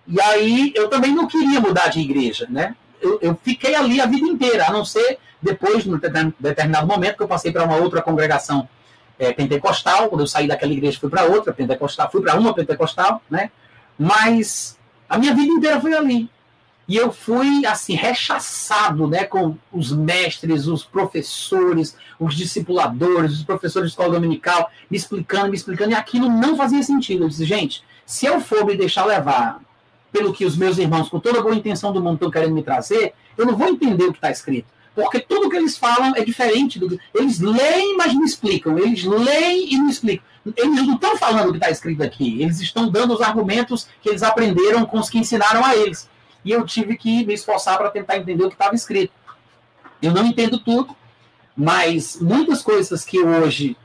E 0.07 0.21
aí 0.21 0.71
eu 0.75 0.87
também 0.87 1.13
não 1.13 1.27
queria 1.27 1.59
mudar 1.59 1.87
de 1.89 1.99
igreja, 1.99 2.47
né? 2.49 2.75
Eu, 3.01 3.19
eu 3.21 3.39
fiquei 3.43 3.75
ali 3.75 3.99
a 3.99 4.05
vida 4.05 4.27
inteira, 4.27 4.67
a 4.67 4.71
não 4.71 4.85
ser 4.85 5.19
depois, 5.41 5.85
num 5.85 5.99
determinado 6.39 6.87
momento, 6.87 7.17
que 7.17 7.23
eu 7.23 7.27
passei 7.27 7.51
para 7.51 7.63
uma 7.63 7.75
outra 7.75 8.01
congregação 8.01 8.67
é, 9.19 9.33
pentecostal. 9.33 10.09
Quando 10.09 10.21
eu 10.21 10.27
saí 10.27 10.47
daquela 10.47 10.71
igreja, 10.71 10.99
fui 10.99 11.09
para 11.09 11.25
outra 11.25 11.53
pentecostal, 11.53 12.09
fui 12.11 12.21
para 12.21 12.37
uma 12.37 12.53
pentecostal, 12.53 13.21
né? 13.29 13.51
Mas 13.97 14.77
a 15.09 15.17
minha 15.17 15.33
vida 15.33 15.51
inteira 15.51 15.79
foi 15.79 15.93
ali. 15.93 16.29
E 16.87 16.95
eu 16.95 17.11
fui 17.11 17.65
assim 17.65 17.95
rechaçado, 17.95 19.07
né, 19.07 19.25
com 19.25 19.57
os 19.73 19.91
mestres, 19.91 20.67
os 20.67 20.85
professores, 20.85 21.97
os 22.17 22.33
discipuladores, 22.33 23.33
os 23.33 23.43
professores 23.43 23.89
de 23.89 23.91
escola 23.91 24.13
dominical, 24.13 24.71
me 24.89 24.95
explicando, 24.95 25.49
me 25.49 25.57
explicando, 25.57 25.91
e 25.91 25.95
aquilo 25.95 26.29
não 26.29 26.55
fazia 26.55 26.81
sentido. 26.81 27.25
Eu 27.25 27.27
disse, 27.27 27.43
gente, 27.43 27.83
se 28.05 28.25
eu 28.25 28.39
for 28.39 28.65
me 28.65 28.77
deixar 28.77 29.03
levar 29.05 29.59
pelo 30.13 30.31
que 30.31 30.45
os 30.45 30.55
meus 30.55 30.77
irmãos, 30.77 31.09
com 31.09 31.19
toda 31.19 31.39
a 31.39 31.41
boa 31.41 31.55
intenção 31.55 31.91
do 31.91 32.01
mundo, 32.01 32.13
estão 32.13 32.31
querendo 32.31 32.53
me 32.53 32.63
trazer, 32.63 33.13
eu 33.37 33.45
não 33.45 33.57
vou 33.57 33.67
entender 33.67 34.05
o 34.05 34.13
que 34.13 34.19
está 34.19 34.31
escrito. 34.31 34.69
Porque 35.03 35.19
tudo 35.19 35.49
que 35.49 35.55
eles 35.55 35.77
falam 35.77 36.13
é 36.15 36.23
diferente 36.23 36.79
do 36.79 36.89
que. 36.89 36.99
Eles 37.13 37.39
leem, 37.39 37.95
mas 37.95 38.13
não 38.13 38.25
explicam. 38.25 38.77
Eles 38.77 39.03
leem 39.03 39.73
e 39.73 39.77
não 39.77 39.89
explicam. 39.89 40.25
Eles 40.55 40.87
não 40.87 40.95
estão 40.95 41.17
falando 41.17 41.49
o 41.49 41.51
que 41.51 41.57
está 41.57 41.69
escrito 41.69 42.01
aqui. 42.01 42.41
Eles 42.41 42.59
estão 42.59 42.89
dando 42.89 43.13
os 43.13 43.21
argumentos 43.21 43.87
que 44.01 44.09
eles 44.09 44.23
aprenderam 44.23 44.85
com 44.85 44.99
os 44.99 45.09
que 45.09 45.19
ensinaram 45.19 45.63
a 45.63 45.75
eles 45.75 46.09
e 46.47 46.51
eu 46.51 46.65
tive 46.65 46.95
que 46.95 47.25
me 47.25 47.33
esforçar 47.33 47.77
para 47.77 47.89
tentar 47.89 48.17
entender 48.17 48.45
o 48.45 48.47
que 48.47 48.55
estava 48.55 48.73
escrito. 48.73 49.11
Eu 50.01 50.13
não 50.13 50.25
entendo 50.25 50.57
tudo, 50.57 50.95
mas 51.55 52.17
muitas 52.21 52.61
coisas 52.61 53.03
que 53.03 53.19
hoje, 53.19 53.75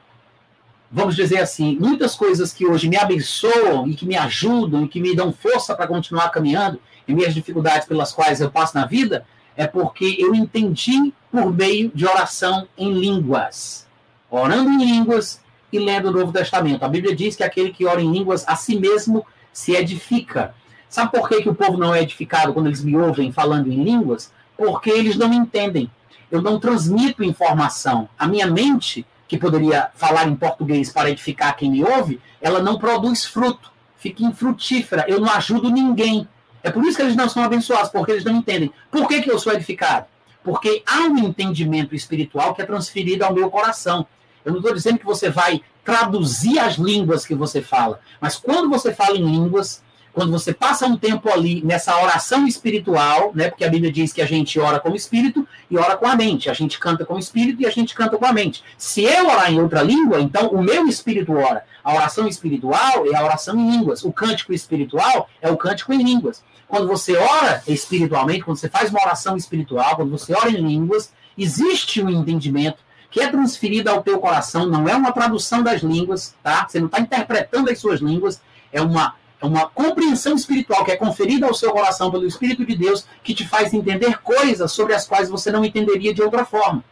vamos 0.89 1.17
dizer 1.17 1.41
assim, 1.41 1.77
muitas 1.81 2.15
coisas 2.15 2.53
que 2.53 2.65
hoje 2.65 2.89
me 2.89 2.97
abençoam 2.97 3.89
e 3.89 3.97
que 3.97 4.07
me 4.07 4.17
ajudam 4.17 4.85
e 4.85 4.89
que 4.89 5.01
me 5.01 5.13
dão 5.17 5.33
força 5.33 5.75
para 5.75 5.89
continuar 5.89 6.29
caminhando 6.29 6.81
em 7.09 7.15
minhas 7.15 7.35
dificuldades 7.35 7.89
pelas 7.89 8.13
quais 8.13 8.41
eu 8.41 8.49
passo 8.49 8.77
na 8.77 8.87
vida, 8.87 9.27
é 9.57 9.67
porque 9.67 10.17
eu 10.19 10.35
entendi 10.35 11.13
por 11.31 11.53
meio 11.53 11.91
de 11.95 12.07
oração 12.07 12.67
em 12.77 12.93
línguas. 12.93 13.87
Orando 14.31 14.71
em 14.71 14.85
línguas 14.85 15.41
e 15.73 15.79
lendo 15.79 16.09
o 16.09 16.13
Novo 16.13 16.33
Testamento. 16.33 16.85
A 16.85 16.89
Bíblia 16.89 17.17
diz 17.17 17.35
que 17.35 17.43
aquele 17.43 17.73
que 17.73 17.87
ora 17.87 18.01
em 18.01 18.13
línguas 18.13 18.47
a 18.47 18.57
si 18.57 18.79
mesmo 18.79 19.27
se 19.53 19.73
edifica. 19.73 20.55
Sabe 20.89 21.11
por 21.11 21.29
que, 21.29 21.43
que 21.43 21.49
o 21.49 21.55
povo 21.55 21.79
não 21.79 21.95
é 21.95 22.03
edificado 22.03 22.53
quando 22.53 22.67
eles 22.67 22.85
me 22.85 22.97
ouvem 22.97 23.33
falando 23.33 23.73
em 23.73 23.83
línguas? 23.83 24.33
Porque 24.57 24.91
eles 24.91 25.17
não 25.17 25.29
me 25.29 25.37
entendem. 25.37 25.91
Eu 26.31 26.43
não 26.43 26.61
transmito 26.61 27.25
informação. 27.25 28.09
A 28.19 28.27
minha 28.27 28.47
mente, 28.47 29.07
que 29.27 29.39
poderia 29.39 29.91
falar 29.95 30.29
em 30.29 30.37
português 30.37 30.91
para 30.91 31.11
edificar 31.11 31.57
quem 31.57 31.71
me 31.71 31.83
ouve, 31.83 32.21
ela 32.41 32.61
não 32.61 32.79
produz 32.79 33.25
fruto. 33.25 33.73
Fica 33.97 34.23
infrutífera. 34.23 35.07
Eu 35.09 35.21
não 35.21 35.31
ajudo 35.31 35.71
ninguém. 35.71 36.29
É 36.63 36.71
por 36.71 36.85
isso 36.85 36.97
que 36.97 37.03
eles 37.03 37.17
não 37.17 37.29
são 37.29 37.43
abençoados, 37.43 37.91
porque 37.91 38.13
eles 38.13 38.25
não 38.25 38.37
entendem. 38.37 38.73
Por 38.91 39.09
que, 39.09 39.23
que 39.23 39.31
eu 39.31 39.39
sou 39.39 39.53
edificado? 39.53 40.07
Porque 40.43 40.83
há 40.87 41.01
um 41.03 41.19
entendimento 41.19 41.95
espiritual 41.95 42.55
que 42.55 42.63
é 42.63 42.67
transferido 42.67 43.25
ao 43.25 43.35
meu 43.35 43.51
coração. 43.51 44.07
Eu 44.45 44.53
não 44.53 44.59
estou 44.59 44.75
dizendo 44.75 44.99
que 44.99 45.05
você 45.05 45.31
vai 45.31 45.63
traduzir 45.85 46.59
as 46.59 46.75
línguas 46.75 47.27
que 47.27 47.35
você 47.35 47.61
fala, 47.61 48.01
mas 48.21 48.37
quando 48.37 48.69
você 48.69 48.93
fala 48.93 49.17
em 49.17 49.25
línguas, 49.25 49.83
quando 50.13 50.31
você 50.31 50.53
passa 50.53 50.87
um 50.87 50.97
tempo 50.97 51.31
ali 51.31 51.65
nessa 51.65 51.97
oração 52.01 52.47
espiritual, 52.47 53.33
né? 53.35 53.49
Porque 53.49 53.65
a 53.65 53.69
Bíblia 53.69 53.91
diz 53.91 54.13
que 54.13 54.21
a 54.21 54.27
gente 54.27 54.61
ora 54.61 54.79
com 54.79 54.91
o 54.91 54.97
espírito 54.97 55.47
e 55.71 55.79
ora 55.79 55.97
com 55.97 56.07
a 56.07 56.15
mente. 56.15 56.51
A 56.51 56.53
gente 56.53 56.79
canta 56.79 57.05
com 57.05 57.15
o 57.15 57.19
espírito 57.19 57.63
e 57.63 57.67
a 57.67 57.71
gente 57.71 57.95
canta 57.95 58.19
com 58.19 58.27
a 58.27 58.33
mente. 58.33 58.63
Se 58.77 59.03
eu 59.03 59.27
orar 59.27 59.51
em 59.51 59.61
outra 59.61 59.83
língua, 59.83 60.21
então 60.21 60.49
o 60.49 60.63
meu 60.63 60.87
espírito 60.87 61.33
ora. 61.33 61.65
A 61.83 61.95
oração 61.95 62.29
espiritual 62.29 63.07
é 63.11 63.17
a 63.17 63.25
oração 63.25 63.59
em 63.59 63.71
línguas. 63.71 64.05
O 64.05 64.13
cântico 64.13 64.53
espiritual 64.53 65.29
é 65.41 65.51
o 65.51 65.57
cântico 65.57 65.93
em 65.95 66.03
línguas. 66.03 66.45
Quando 66.73 66.89
você 66.89 67.15
ora 67.19 67.63
espiritualmente, 67.69 68.45
quando 68.45 68.57
você 68.57 68.67
faz 68.67 68.89
uma 68.89 69.03
oração 69.03 69.37
espiritual, 69.37 69.95
quando 69.95 70.11
você 70.11 70.33
ora 70.33 70.49
em 70.49 70.57
línguas, 70.57 71.13
existe 71.37 72.03
um 72.03 72.09
entendimento 72.09 72.79
que 73.11 73.21
é 73.21 73.29
transferido 73.29 73.91
ao 73.91 74.03
teu 74.03 74.19
coração, 74.19 74.65
não 74.65 74.89
é 74.89 74.97
uma 74.97 75.13
tradução 75.13 75.63
das 75.63 75.83
línguas, 75.83 76.35
tá? 76.43 76.67
Você 76.67 76.81
não 76.81 76.87
está 76.87 76.99
interpretando 76.99 77.71
as 77.71 77.79
suas 77.79 78.01
línguas, 78.01 78.41
é 78.73 78.81
uma 78.81 79.17
é 79.39 79.45
uma 79.45 79.69
compreensão 79.69 80.35
espiritual 80.35 80.83
que 80.83 80.93
é 80.93 80.97
conferida 80.97 81.47
ao 81.47 81.53
seu 81.53 81.73
coração 81.73 82.11
pelo 82.11 82.27
Espírito 82.27 82.65
de 82.65 82.75
Deus 82.75 83.05
que 83.23 83.35
te 83.35 83.47
faz 83.47 83.75
entender 83.75 84.23
coisas 84.23 84.73
sobre 84.73 84.95
as 84.95 85.07
quais 85.07 85.29
você 85.29 85.53
não 85.53 85.63
entenderia 85.63 86.15
de 86.15 86.23
outra 86.23 86.47
forma. 86.47 86.83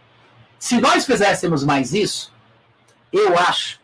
Se 0.59 0.79
nós 0.79 1.07
fizéssemos 1.07 1.65
mais 1.65 1.95
isso, 1.95 2.31
eu 3.11 3.39
acho 3.39 3.81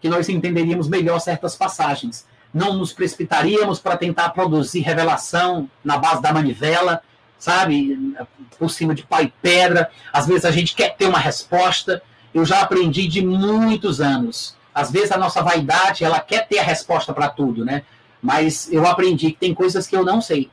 que 0.00 0.08
nós 0.08 0.28
entenderíamos 0.28 0.86
melhor 0.86 1.18
certas 1.18 1.56
passagens. 1.56 2.24
Não 2.52 2.74
nos 2.74 2.92
precipitaríamos 2.92 3.78
para 3.78 3.96
tentar 3.96 4.30
produzir 4.30 4.80
revelação 4.80 5.70
na 5.84 5.96
base 5.96 6.20
da 6.20 6.32
manivela, 6.32 7.02
sabe? 7.38 8.16
Por 8.58 8.70
cima 8.70 8.94
de 8.94 9.04
pai 9.04 9.24
e 9.24 9.32
pedra. 9.42 9.90
Às 10.12 10.26
vezes 10.26 10.44
a 10.44 10.50
gente 10.50 10.74
quer 10.74 10.96
ter 10.96 11.06
uma 11.06 11.18
resposta. 11.18 12.02
Eu 12.34 12.44
já 12.44 12.60
aprendi 12.60 13.06
de 13.06 13.24
muitos 13.24 14.00
anos. 14.00 14.56
Às 14.74 14.90
vezes 14.90 15.12
a 15.12 15.18
nossa 15.18 15.42
vaidade, 15.42 16.04
ela 16.04 16.20
quer 16.20 16.46
ter 16.46 16.58
a 16.58 16.64
resposta 16.64 17.12
para 17.12 17.28
tudo, 17.28 17.64
né? 17.64 17.82
Mas 18.22 18.70
eu 18.72 18.86
aprendi 18.86 19.32
que 19.32 19.38
tem 19.38 19.54
coisas 19.54 19.86
que 19.86 19.96
eu 19.96 20.04
não 20.04 20.20
sei. 20.20 20.50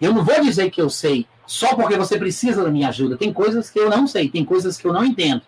Eu 0.00 0.12
não 0.12 0.24
vou 0.24 0.40
dizer 0.42 0.70
que 0.70 0.80
eu 0.80 0.90
sei 0.90 1.26
só 1.46 1.74
porque 1.74 1.96
você 1.96 2.18
precisa 2.18 2.64
da 2.64 2.70
minha 2.70 2.88
ajuda. 2.88 3.16
Tem 3.16 3.32
coisas 3.32 3.70
que 3.70 3.78
eu 3.78 3.90
não 3.90 4.06
sei, 4.06 4.28
tem 4.28 4.44
coisas 4.44 4.76
que 4.76 4.86
eu 4.86 4.92
não 4.92 5.04
entendo. 5.04 5.42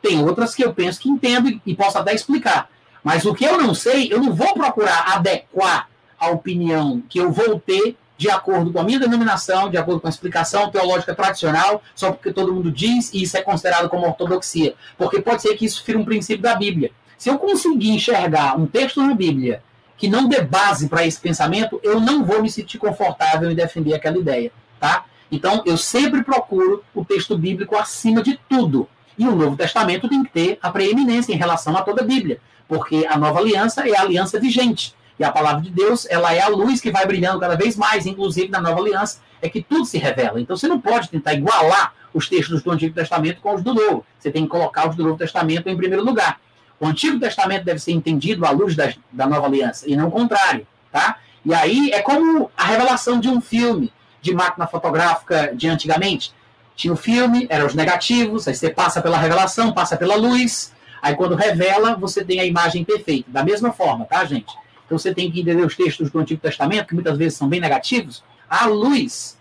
Tem 0.00 0.22
outras 0.22 0.54
que 0.54 0.64
eu 0.64 0.74
penso 0.74 1.00
que 1.00 1.08
entendo 1.08 1.60
e 1.64 1.74
posso 1.74 1.98
até 1.98 2.14
explicar. 2.14 2.68
Mas 3.02 3.24
o 3.24 3.34
que 3.34 3.44
eu 3.44 3.58
não 3.58 3.74
sei, 3.74 4.12
eu 4.12 4.20
não 4.20 4.32
vou 4.32 4.54
procurar 4.54 5.14
adequar 5.14 5.88
a 6.18 6.30
opinião 6.30 7.02
que 7.08 7.18
eu 7.18 7.32
vou 7.32 7.58
ter 7.58 7.96
de 8.16 8.30
acordo 8.30 8.72
com 8.72 8.78
a 8.78 8.84
minha 8.84 9.00
denominação, 9.00 9.68
de 9.68 9.76
acordo 9.76 10.00
com 10.00 10.06
a 10.06 10.10
explicação 10.10 10.70
teológica 10.70 11.12
tradicional, 11.12 11.82
só 11.92 12.12
porque 12.12 12.32
todo 12.32 12.52
mundo 12.52 12.70
diz 12.70 13.12
e 13.12 13.22
isso 13.22 13.36
é 13.36 13.42
considerado 13.42 13.88
como 13.88 14.06
ortodoxia. 14.06 14.74
Porque 14.96 15.20
pode 15.20 15.42
ser 15.42 15.56
que 15.56 15.64
isso 15.64 15.82
fira 15.82 15.98
um 15.98 16.04
princípio 16.04 16.42
da 16.42 16.54
Bíblia. 16.54 16.92
Se 17.18 17.28
eu 17.28 17.38
conseguir 17.38 17.90
enxergar 17.90 18.56
um 18.56 18.66
texto 18.66 19.02
na 19.02 19.14
Bíblia 19.14 19.62
que 19.96 20.08
não 20.08 20.28
dê 20.28 20.40
base 20.40 20.88
para 20.88 21.04
esse 21.04 21.20
pensamento, 21.20 21.80
eu 21.82 21.98
não 22.00 22.24
vou 22.24 22.40
me 22.40 22.50
sentir 22.50 22.78
confortável 22.78 23.50
em 23.50 23.54
defender 23.54 23.94
aquela 23.94 24.18
ideia, 24.18 24.52
tá? 24.78 25.04
Então, 25.30 25.62
eu 25.64 25.76
sempre 25.76 26.22
procuro 26.22 26.84
o 26.94 27.04
texto 27.04 27.36
bíblico 27.36 27.74
acima 27.74 28.22
de 28.22 28.38
tudo. 28.48 28.88
E 29.22 29.28
o 29.28 29.36
Novo 29.36 29.56
Testamento 29.56 30.08
tem 30.08 30.24
que 30.24 30.32
ter 30.32 30.58
a 30.60 30.68
preeminência 30.68 31.32
em 31.32 31.36
relação 31.36 31.76
a 31.76 31.82
toda 31.82 32.02
a 32.02 32.04
Bíblia, 32.04 32.40
porque 32.66 33.06
a 33.08 33.16
nova 33.16 33.38
aliança 33.38 33.88
é 33.88 33.96
a 33.96 34.00
aliança 34.00 34.40
vigente. 34.40 34.96
E 35.16 35.22
a 35.22 35.30
palavra 35.30 35.62
de 35.62 35.70
Deus, 35.70 36.08
ela 36.10 36.34
é 36.34 36.40
a 36.40 36.48
luz 36.48 36.80
que 36.80 36.90
vai 36.90 37.06
brilhando 37.06 37.38
cada 37.38 37.54
vez 37.54 37.76
mais, 37.76 38.04
inclusive 38.04 38.48
na 38.48 38.60
nova 38.60 38.80
aliança, 38.80 39.20
é 39.40 39.48
que 39.48 39.62
tudo 39.62 39.84
se 39.84 39.96
revela. 39.96 40.40
Então 40.40 40.56
você 40.56 40.66
não 40.66 40.80
pode 40.80 41.08
tentar 41.08 41.34
igualar 41.34 41.94
os 42.12 42.28
textos 42.28 42.64
do 42.64 42.70
Antigo 42.72 42.96
Testamento 42.96 43.40
com 43.40 43.54
os 43.54 43.62
do 43.62 43.72
Novo. 43.72 44.04
Você 44.18 44.32
tem 44.32 44.42
que 44.42 44.48
colocar 44.48 44.88
os 44.88 44.96
do 44.96 45.04
Novo 45.04 45.16
Testamento 45.16 45.68
em 45.68 45.76
primeiro 45.76 46.04
lugar. 46.04 46.40
O 46.80 46.86
Antigo 46.88 47.20
Testamento 47.20 47.64
deve 47.64 47.78
ser 47.78 47.92
entendido 47.92 48.44
à 48.44 48.50
luz 48.50 48.74
da, 48.74 48.92
da 49.12 49.24
nova 49.24 49.46
aliança, 49.46 49.88
e 49.88 49.94
não 49.94 50.08
o 50.08 50.10
contrário. 50.10 50.66
Tá? 50.90 51.18
E 51.46 51.54
aí 51.54 51.92
é 51.92 52.02
como 52.02 52.50
a 52.56 52.64
revelação 52.64 53.20
de 53.20 53.28
um 53.28 53.40
filme 53.40 53.92
de 54.20 54.34
máquina 54.34 54.66
fotográfica 54.66 55.52
de 55.54 55.68
antigamente. 55.68 56.34
Tinha 56.74 56.92
o 56.92 56.96
filme, 56.96 57.46
eram 57.50 57.66
os 57.66 57.74
negativos, 57.74 58.48
aí 58.48 58.54
você 58.54 58.70
passa 58.70 59.00
pela 59.02 59.18
revelação, 59.18 59.72
passa 59.72 59.96
pela 59.96 60.16
luz, 60.16 60.72
aí 61.00 61.14
quando 61.14 61.34
revela, 61.34 61.94
você 61.96 62.24
tem 62.24 62.40
a 62.40 62.44
imagem 62.44 62.84
perfeita. 62.84 63.30
Da 63.30 63.44
mesma 63.44 63.72
forma, 63.72 64.04
tá, 64.04 64.24
gente? 64.24 64.54
Então 64.86 64.98
você 64.98 65.14
tem 65.14 65.30
que 65.30 65.40
entender 65.40 65.64
os 65.64 65.76
textos 65.76 66.10
do 66.10 66.18
Antigo 66.18 66.40
Testamento, 66.40 66.88
que 66.88 66.94
muitas 66.94 67.16
vezes 67.16 67.38
são 67.38 67.48
bem 67.48 67.60
negativos, 67.60 68.22
à 68.48 68.66
luz 68.66 69.38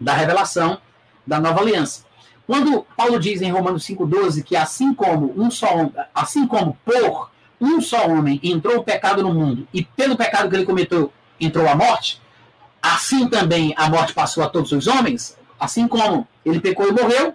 da 0.00 0.12
revelação 0.12 0.78
da 1.26 1.40
nova 1.40 1.60
aliança. 1.60 2.04
Quando 2.46 2.84
Paulo 2.96 3.18
diz 3.18 3.40
em 3.40 3.50
Romanos 3.50 3.86
5,12 3.86 4.42
que 4.42 4.56
assim 4.56 4.92
como 4.92 5.32
um 5.36 5.50
só 5.50 5.90
assim 6.14 6.46
como 6.46 6.76
por 6.84 7.30
um 7.60 7.80
só 7.80 8.06
homem 8.08 8.38
entrou 8.42 8.78
o 8.78 8.84
pecado 8.84 9.22
no 9.22 9.32
mundo, 9.32 9.66
e 9.72 9.82
pelo 9.82 10.16
pecado 10.16 10.50
que 10.50 10.56
ele 10.56 10.66
cometeu 10.66 11.12
entrou 11.40 11.66
a 11.66 11.74
morte, 11.74 12.20
assim 12.82 13.28
também 13.28 13.72
a 13.76 13.88
morte 13.88 14.12
passou 14.12 14.42
a 14.42 14.48
todos 14.48 14.72
os 14.72 14.86
homens, 14.86 15.38
assim 15.64 15.88
como 15.88 16.28
ele 16.44 16.60
pecou 16.60 16.86
e 16.86 16.92
morreu, 16.92 17.34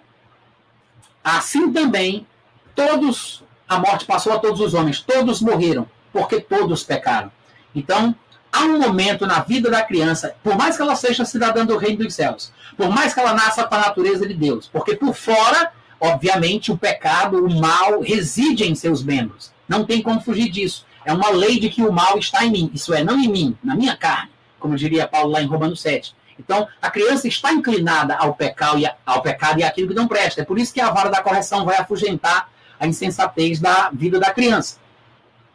assim 1.22 1.72
também 1.72 2.26
todos 2.74 3.42
a 3.68 3.78
morte 3.78 4.04
passou 4.04 4.32
a 4.32 4.38
todos 4.38 4.60
os 4.60 4.74
homens, 4.74 5.00
todos 5.00 5.40
morreram 5.40 5.88
porque 6.12 6.40
todos 6.40 6.82
pecaram. 6.82 7.30
Então, 7.74 8.14
há 8.52 8.64
um 8.64 8.80
momento 8.80 9.26
na 9.26 9.40
vida 9.40 9.70
da 9.70 9.82
criança, 9.82 10.34
por 10.42 10.56
mais 10.56 10.76
que 10.76 10.82
ela 10.82 10.96
seja 10.96 11.24
cidadã 11.24 11.64
do 11.64 11.76
reino 11.76 11.98
dos 11.98 12.14
céus, 12.14 12.52
por 12.76 12.90
mais 12.90 13.14
que 13.14 13.20
ela 13.20 13.32
nasça 13.32 13.64
com 13.64 13.74
a 13.76 13.78
natureza 13.78 14.26
de 14.26 14.34
Deus, 14.34 14.68
porque 14.72 14.96
por 14.96 15.14
fora, 15.14 15.72
obviamente, 16.00 16.72
o 16.72 16.76
pecado, 16.76 17.44
o 17.44 17.60
mal 17.60 18.00
reside 18.00 18.64
em 18.64 18.74
seus 18.74 19.04
membros. 19.04 19.52
Não 19.68 19.84
tem 19.84 20.02
como 20.02 20.20
fugir 20.20 20.50
disso. 20.50 20.84
É 21.04 21.12
uma 21.12 21.30
lei 21.30 21.60
de 21.60 21.70
que 21.70 21.82
o 21.82 21.92
mal 21.92 22.18
está 22.18 22.44
em 22.44 22.50
mim. 22.50 22.70
Isso 22.74 22.92
é, 22.92 23.04
não 23.04 23.20
em 23.20 23.28
mim, 23.28 23.56
na 23.62 23.76
minha 23.76 23.96
carne, 23.96 24.30
como 24.58 24.76
diria 24.76 25.06
Paulo 25.06 25.30
lá 25.30 25.40
em 25.40 25.46
Romanos 25.46 25.80
7. 25.80 26.14
Então, 26.44 26.66
a 26.80 26.90
criança 26.90 27.28
está 27.28 27.52
inclinada 27.52 28.16
ao 28.16 28.34
pecado 28.34 28.78
e 28.78 28.90
ao 29.06 29.22
pecado 29.22 29.60
e 29.60 29.62
àquilo 29.62 29.88
que 29.88 29.94
não 29.94 30.08
presta. 30.08 30.40
É 30.40 30.44
por 30.44 30.58
isso 30.58 30.72
que 30.72 30.80
a 30.80 30.90
vara 30.90 31.10
da 31.10 31.22
correção 31.22 31.64
vai 31.64 31.76
afugentar 31.76 32.48
a 32.78 32.86
insensatez 32.86 33.60
da 33.60 33.90
vida 33.92 34.18
da 34.18 34.30
criança 34.30 34.80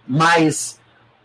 mas 0.07 0.79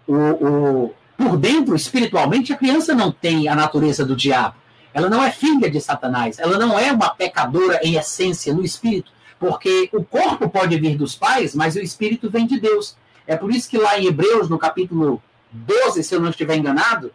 o, 0.06 0.14
o, 0.14 0.94
por 1.16 1.36
dentro, 1.36 1.74
espiritualmente, 1.74 2.52
a 2.52 2.56
criança 2.56 2.94
não 2.94 3.12
tem 3.12 3.48
a 3.48 3.54
natureza 3.54 4.04
do 4.04 4.16
diabo. 4.16 4.56
Ela 4.92 5.08
não 5.08 5.22
é 5.22 5.30
filha 5.30 5.70
de 5.70 5.80
Satanás. 5.80 6.38
Ela 6.38 6.58
não 6.58 6.78
é 6.78 6.90
uma 6.90 7.10
pecadora 7.10 7.80
em 7.82 7.94
essência, 7.94 8.52
no 8.52 8.64
espírito. 8.64 9.12
Porque 9.38 9.88
o 9.92 10.02
corpo 10.02 10.48
pode 10.48 10.78
vir 10.78 10.96
dos 10.96 11.14
pais, 11.14 11.54
mas 11.54 11.76
o 11.76 11.80
espírito 11.80 12.28
vem 12.28 12.46
de 12.46 12.58
Deus. 12.58 12.96
É 13.26 13.36
por 13.36 13.50
isso 13.50 13.70
que 13.70 13.78
lá 13.78 13.98
em 13.98 14.06
Hebreus, 14.06 14.48
no 14.48 14.58
capítulo 14.58 15.22
12, 15.52 16.02
se 16.02 16.14
eu 16.14 16.20
não 16.20 16.30
estiver 16.30 16.56
enganado, 16.56 17.12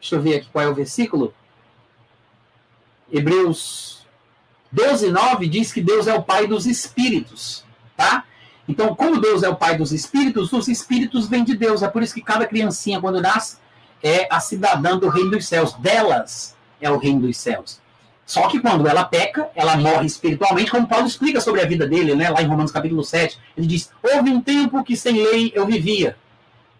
deixa 0.00 0.16
eu 0.16 0.22
ver 0.22 0.36
aqui 0.36 0.48
qual 0.50 0.64
é 0.64 0.68
o 0.68 0.74
versículo. 0.74 1.34
Hebreus 3.12 4.06
12, 4.72 5.10
9 5.10 5.48
diz 5.48 5.72
que 5.72 5.80
Deus 5.80 6.06
é 6.06 6.14
o 6.14 6.22
pai 6.22 6.46
dos 6.46 6.66
espíritos. 6.66 7.64
Tá? 7.96 8.24
Então, 8.68 8.94
como 8.94 9.20
Deus 9.20 9.42
é 9.42 9.48
o 9.48 9.56
pai 9.56 9.76
dos 9.76 9.92
espíritos, 9.92 10.52
os 10.52 10.68
espíritos 10.68 11.28
vêm 11.28 11.44
de 11.44 11.56
Deus. 11.56 11.82
É 11.82 11.88
por 11.88 12.02
isso 12.02 12.14
que 12.14 12.22
cada 12.22 12.46
criancinha, 12.46 13.00
quando 13.00 13.20
nasce, 13.20 13.58
é 14.02 14.28
a 14.30 14.38
cidadã 14.40 14.96
do 14.96 15.08
reino 15.08 15.30
dos 15.30 15.46
céus. 15.46 15.72
Delas 15.74 16.56
é 16.80 16.90
o 16.90 16.96
reino 16.96 17.20
dos 17.22 17.36
céus. 17.36 17.80
Só 18.24 18.46
que 18.46 18.60
quando 18.60 18.86
ela 18.86 19.02
peca, 19.02 19.50
ela 19.56 19.76
morre 19.76 20.06
espiritualmente, 20.06 20.70
como 20.70 20.86
Paulo 20.86 21.08
explica 21.08 21.40
sobre 21.40 21.62
a 21.62 21.66
vida 21.66 21.84
dele, 21.84 22.14
né, 22.14 22.30
lá 22.30 22.40
em 22.40 22.46
Romanos 22.46 22.70
capítulo 22.70 23.02
7. 23.02 23.36
Ele 23.56 23.66
diz: 23.66 23.90
Houve 24.00 24.30
um 24.30 24.40
tempo 24.40 24.84
que 24.84 24.96
sem 24.96 25.14
lei 25.14 25.50
eu 25.52 25.66
vivia. 25.66 26.16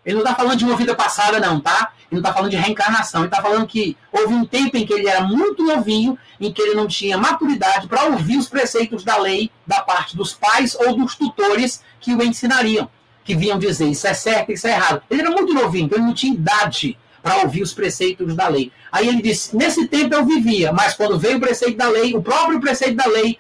Ele 0.05 0.15
não 0.17 0.23
está 0.23 0.35
falando 0.35 0.57
de 0.57 0.65
uma 0.65 0.77
vida 0.77 0.95
passada, 0.95 1.39
não, 1.39 1.61
tá? 1.61 1.93
Ele 2.11 2.21
não 2.21 2.29
está 2.29 2.33
falando 2.33 2.51
de 2.51 2.57
reencarnação. 2.57 3.21
Ele 3.21 3.29
está 3.29 3.43
falando 3.43 3.67
que 3.67 3.97
houve 4.11 4.35
um 4.35 4.45
tempo 4.45 4.77
em 4.77 4.87
que 4.87 4.93
ele 4.93 5.09
era 5.09 5.21
muito 5.23 5.63
novinho, 5.63 6.19
em 6.41 6.53
que 6.53 6.61
ele 6.61 6.75
não 6.75 6.87
tinha 6.87 7.19
maturidade 7.19 7.87
para 7.87 8.05
ouvir 8.05 8.37
os 8.39 8.49
preceitos 8.49 9.05
da 9.05 9.19
lei 9.19 9.51
da 9.67 9.81
parte 9.81 10.17
dos 10.17 10.33
pais 10.33 10.75
ou 10.75 10.97
dos 10.97 11.15
tutores 11.15 11.83
que 12.01 12.15
o 12.15 12.23
ensinariam, 12.23 12.89
que 13.25 13.35
vinham 13.35 13.59
dizer 13.59 13.87
isso 13.87 14.07
é 14.07 14.15
certo, 14.15 14.53
isso 14.53 14.67
é 14.67 14.71
errado. 14.71 15.03
Ele 15.11 15.21
era 15.21 15.31
muito 15.31 15.53
novinho, 15.53 15.87
então 15.87 15.99
ele 15.99 16.07
não 16.07 16.15
tinha 16.15 16.35
idade 16.35 16.99
para 17.23 17.43
ouvir 17.43 17.63
os 17.63 17.75
preceitos 17.75 18.35
da 18.35 18.49
lei. 18.49 18.73
Aí 18.91 19.07
ele 19.07 19.23
disse: 19.23 19.55
nesse 19.57 19.87
tempo 19.87 20.15
eu 20.15 20.25
vivia, 20.25 20.73
mas 20.73 20.95
quando 20.95 21.19
veio 21.19 21.37
o 21.37 21.41
preceito 21.41 21.77
da 21.77 21.89
lei, 21.89 22.15
o 22.15 22.23
próprio 22.23 22.61
preceito 22.61 22.97
da 22.97 23.07
lei 23.07 23.39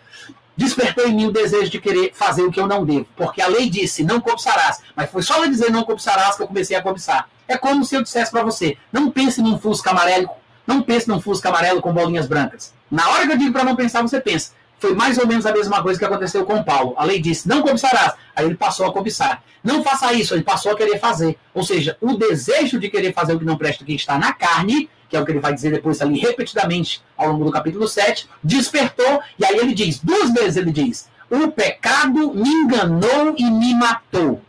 despertou 0.60 1.08
em 1.08 1.14
mim 1.14 1.26
o 1.26 1.32
desejo 1.32 1.70
de 1.70 1.80
querer 1.80 2.12
fazer 2.12 2.42
o 2.42 2.52
que 2.52 2.60
eu 2.60 2.66
não 2.66 2.84
devo. 2.84 3.06
Porque 3.16 3.40
a 3.40 3.48
lei 3.48 3.70
disse, 3.70 4.04
não 4.04 4.20
cobiçarás. 4.20 4.82
Mas 4.94 5.10
foi 5.10 5.22
só 5.22 5.36
ela 5.36 5.48
dizer 5.48 5.72
não 5.72 5.84
cobiçarás 5.84 6.36
que 6.36 6.42
eu 6.42 6.46
comecei 6.46 6.76
a 6.76 6.82
cobiçar. 6.82 7.28
É 7.48 7.56
como 7.56 7.82
se 7.82 7.94
eu 7.96 8.02
dissesse 8.02 8.30
para 8.30 8.44
você, 8.44 8.76
não 8.92 9.10
pense 9.10 9.40
num 9.40 9.58
Fusca 9.58 9.90
amarelo, 9.90 10.28
não 10.66 10.82
pense 10.82 11.08
num 11.08 11.20
Fusca 11.20 11.48
amarelo 11.48 11.80
com 11.80 11.92
bolinhas 11.92 12.26
brancas. 12.26 12.74
Na 12.90 13.08
hora 13.08 13.26
que 13.26 13.32
eu 13.32 13.38
digo 13.38 13.52
para 13.52 13.64
não 13.64 13.74
pensar, 13.74 14.02
você 14.02 14.20
pensa. 14.20 14.52
Foi 14.78 14.94
mais 14.94 15.18
ou 15.18 15.26
menos 15.26 15.46
a 15.46 15.52
mesma 15.52 15.82
coisa 15.82 15.98
que 15.98 16.04
aconteceu 16.04 16.44
com 16.44 16.62
Paulo. 16.62 16.94
A 16.96 17.04
lei 17.04 17.20
disse, 17.20 17.48
não 17.48 17.62
cobiçarás. 17.62 18.14
Aí 18.36 18.44
ele 18.44 18.54
passou 18.54 18.86
a 18.86 18.92
cobiçar. 18.92 19.42
Não 19.64 19.82
faça 19.82 20.12
isso, 20.12 20.34
ele 20.34 20.42
passou 20.42 20.72
a 20.72 20.76
querer 20.76 20.98
fazer. 20.98 21.38
Ou 21.54 21.62
seja, 21.62 21.96
o 22.00 22.14
desejo 22.14 22.78
de 22.78 22.88
querer 22.88 23.12
fazer 23.12 23.34
o 23.34 23.38
que 23.38 23.44
não 23.44 23.56
presta, 23.56 23.84
que 23.84 23.94
está 23.94 24.18
na 24.18 24.32
carne, 24.32 24.88
que 25.10 25.16
é 25.16 25.20
o 25.20 25.24
que 25.24 25.32
ele 25.32 25.40
vai 25.40 25.52
dizer 25.52 25.72
depois 25.72 26.00
ali 26.00 26.18
repetidamente 26.18 27.02
ao 27.16 27.32
longo 27.32 27.44
do 27.44 27.50
capítulo 27.50 27.88
7, 27.88 28.28
despertou, 28.42 29.20
e 29.36 29.44
aí 29.44 29.56
ele 29.56 29.74
diz, 29.74 29.98
duas 29.98 30.32
vezes 30.32 30.56
ele 30.56 30.70
diz, 30.70 31.10
o 31.28 31.50
pecado 31.50 32.32
me 32.32 32.48
enganou 32.48 33.34
e 33.36 33.44
me 33.44 33.74
matou. 33.74 34.40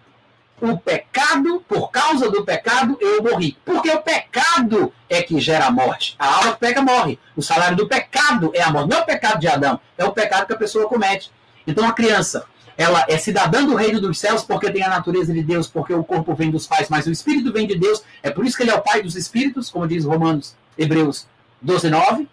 O 0.62 0.78
pecado, 0.78 1.64
por 1.68 1.90
causa 1.90 2.30
do 2.30 2.46
pecado, 2.46 2.96
eu 3.02 3.24
morri. 3.24 3.58
Porque 3.66 3.90
o 3.90 4.00
pecado 4.00 4.94
é 5.10 5.24
que 5.24 5.40
gera 5.40 5.66
a 5.66 5.72
morte. 5.72 6.16
A 6.20 6.36
alma 6.36 6.54
que 6.54 6.60
peca 6.60 6.84
morre. 6.84 7.18
O 7.36 7.42
salário 7.42 7.76
do 7.76 7.88
pecado 7.88 8.52
é 8.54 8.62
a 8.62 8.70
morte. 8.70 8.92
Não 8.92 9.00
é 9.00 9.02
o 9.02 9.06
pecado 9.06 9.40
de 9.40 9.48
Adão, 9.48 9.80
é 9.98 10.06
o 10.06 10.12
pecado 10.12 10.46
que 10.46 10.54
a 10.54 10.58
pessoa 10.58 10.88
comete. 10.88 11.32
Então 11.66 11.88
a 11.88 11.94
criança, 11.94 12.46
ela 12.82 13.06
é 13.08 13.16
cidadã 13.16 13.64
do 13.64 13.76
reino 13.76 14.02
dos 14.02 14.20
céus 14.20 14.42
porque 14.42 14.72
tem 14.72 14.82
a 14.82 14.90
natureza 14.90 15.32
de 15.32 15.44
Deus, 15.44 15.68
porque 15.68 15.94
o 15.94 16.04
corpo 16.04 16.34
vem 16.34 16.50
dos 16.50 16.66
pais, 16.66 16.90
mas 16.90 17.06
o 17.06 17.12
espírito 17.12 17.54
vem 17.54 17.68
de 17.68 17.78
Deus. 17.78 18.04
É 18.24 18.32
por 18.32 18.44
isso 18.44 18.58
que 18.58 18.64
ele 18.64 18.72
é 18.72 18.76
o 18.76 18.82
pai 18.82 19.04
dos 19.04 19.16
espíritos, 19.16 19.70
como 19.70 19.88
diz 19.88 20.04
Romanos, 20.04 20.56
Hebreus 20.76 21.28
12, 21.62 21.92
9. 21.92 22.28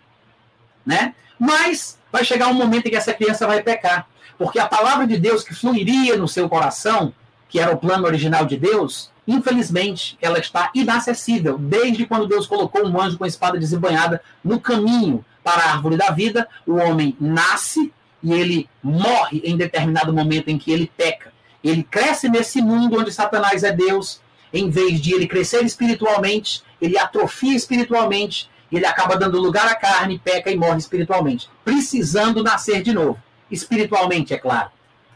Né? 0.87 1.15
Mas 1.39 1.99
vai 2.11 2.25
chegar 2.25 2.49
um 2.49 2.55
momento 2.55 2.87
em 2.87 2.91
que 2.91 2.97
essa 2.97 3.13
criança 3.13 3.47
vai 3.47 3.63
pecar. 3.63 4.09
Porque 4.39 4.59
a 4.59 4.67
palavra 4.67 5.07
de 5.07 5.19
Deus 5.19 5.45
que 5.45 5.55
fluiria 5.55 6.17
no 6.17 6.27
seu 6.27 6.49
coração, 6.49 7.13
que 7.47 7.61
era 7.61 7.71
o 7.71 7.77
plano 7.77 8.07
original 8.07 8.47
de 8.47 8.57
Deus, 8.57 9.11
infelizmente 9.27 10.17
ela 10.19 10.39
está 10.39 10.71
inacessível. 10.75 11.59
Desde 11.59 12.07
quando 12.07 12.27
Deus 12.27 12.47
colocou 12.47 12.87
um 12.87 12.99
anjo 12.99 13.19
com 13.19 13.25
a 13.25 13.29
espada 13.29 13.59
desembanhada 13.59 14.23
no 14.43 14.59
caminho 14.59 15.23
para 15.45 15.63
a 15.63 15.73
árvore 15.73 15.99
da 15.99 16.11
vida, 16.11 16.49
o 16.67 16.77
homem 16.77 17.15
nasce 17.21 17.93
e 18.23 18.33
ele 18.33 18.69
morre 18.83 19.41
em 19.45 19.57
determinado 19.57 20.13
momento 20.13 20.49
em 20.49 20.59
que 20.59 20.73
ele 20.73 20.91
peca. 20.97 21.33
Ele 21.63 21.83
cresce 21.83 22.29
nesse 22.29 22.61
mundo 22.61 22.99
onde 22.99 23.13
Satanás 23.13 23.63
é 23.63 23.73
Deus, 23.73 24.21
em 24.53 24.71
vez 24.71 25.01
de 25.01 25.15
ele 25.15 25.27
crescer 25.27 25.65
espiritualmente, 25.65 26.63
ele 26.81 26.99
atrofia 26.99 27.55
espiritualmente, 27.55 28.49
ele 28.71 28.87
acaba 28.87 29.17
dando 29.17 29.41
lugar 29.41 29.67
à 29.67 29.75
carne, 29.75 30.19
peca 30.19 30.51
e 30.51 30.57
morre 30.57 30.79
espiritualmente, 30.79 31.49
precisando 31.65 32.43
nascer 32.43 32.83
de 32.83 32.93
novo. 32.93 33.19
Espiritualmente, 33.51 34.35
é 34.35 34.39
claro. 34.39 34.71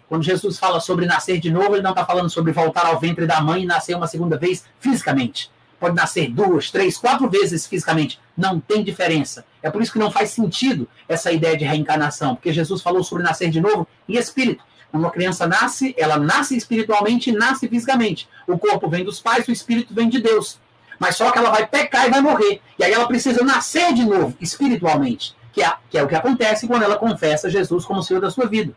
Quando 0.08 0.24
Jesus 0.24 0.58
fala 0.58 0.80
sobre 0.80 1.06
nascer 1.06 1.38
de 1.38 1.50
novo, 1.50 1.74
ele 1.74 1.82
não 1.82 1.90
está 1.90 2.04
falando 2.04 2.28
sobre 2.28 2.52
voltar 2.52 2.86
ao 2.86 2.98
ventre 2.98 3.26
da 3.26 3.40
mãe 3.40 3.62
e 3.62 3.66
nascer 3.66 3.94
uma 3.96 4.06
segunda 4.06 4.36
vez 4.36 4.64
fisicamente. 4.78 5.50
pode 5.80 5.96
nascer 5.96 6.30
duas, 6.30 6.70
três, 6.70 6.96
quatro 6.96 7.28
vezes 7.28 7.66
fisicamente. 7.66 8.20
Não 8.36 8.58
tem 8.58 8.82
diferença. 8.82 9.44
É 9.62 9.70
por 9.70 9.82
isso 9.82 9.92
que 9.92 9.98
não 9.98 10.10
faz 10.10 10.30
sentido 10.30 10.88
essa 11.08 11.30
ideia 11.30 11.56
de 11.56 11.64
reencarnação, 11.64 12.34
porque 12.34 12.52
Jesus 12.52 12.82
falou 12.82 13.04
sobre 13.04 13.22
nascer 13.22 13.50
de 13.50 13.60
novo 13.60 13.86
em 14.08 14.16
espírito. 14.16 14.64
Uma 14.92 15.10
criança 15.10 15.46
nasce, 15.46 15.94
ela 15.96 16.18
nasce 16.18 16.56
espiritualmente 16.56 17.30
e 17.30 17.32
nasce 17.32 17.66
fisicamente. 17.66 18.28
O 18.46 18.58
corpo 18.58 18.88
vem 18.88 19.04
dos 19.04 19.20
pais, 19.20 19.48
o 19.48 19.52
espírito 19.52 19.94
vem 19.94 20.08
de 20.08 20.20
Deus. 20.20 20.58
Mas 20.98 21.16
só 21.16 21.30
que 21.30 21.38
ela 21.38 21.50
vai 21.50 21.66
pecar 21.66 22.06
e 22.06 22.10
vai 22.10 22.20
morrer. 22.20 22.60
E 22.78 22.84
aí 22.84 22.92
ela 22.92 23.06
precisa 23.06 23.42
nascer 23.42 23.94
de 23.94 24.04
novo, 24.04 24.36
espiritualmente. 24.40 25.34
Que 25.52 25.62
é, 25.62 25.72
que 25.90 25.98
é 25.98 26.02
o 26.02 26.08
que 26.08 26.14
acontece 26.14 26.66
quando 26.66 26.82
ela 26.82 26.96
confessa 26.96 27.48
Jesus 27.48 27.84
como 27.84 28.02
Senhor 28.02 28.20
da 28.20 28.30
sua 28.30 28.46
vida. 28.46 28.74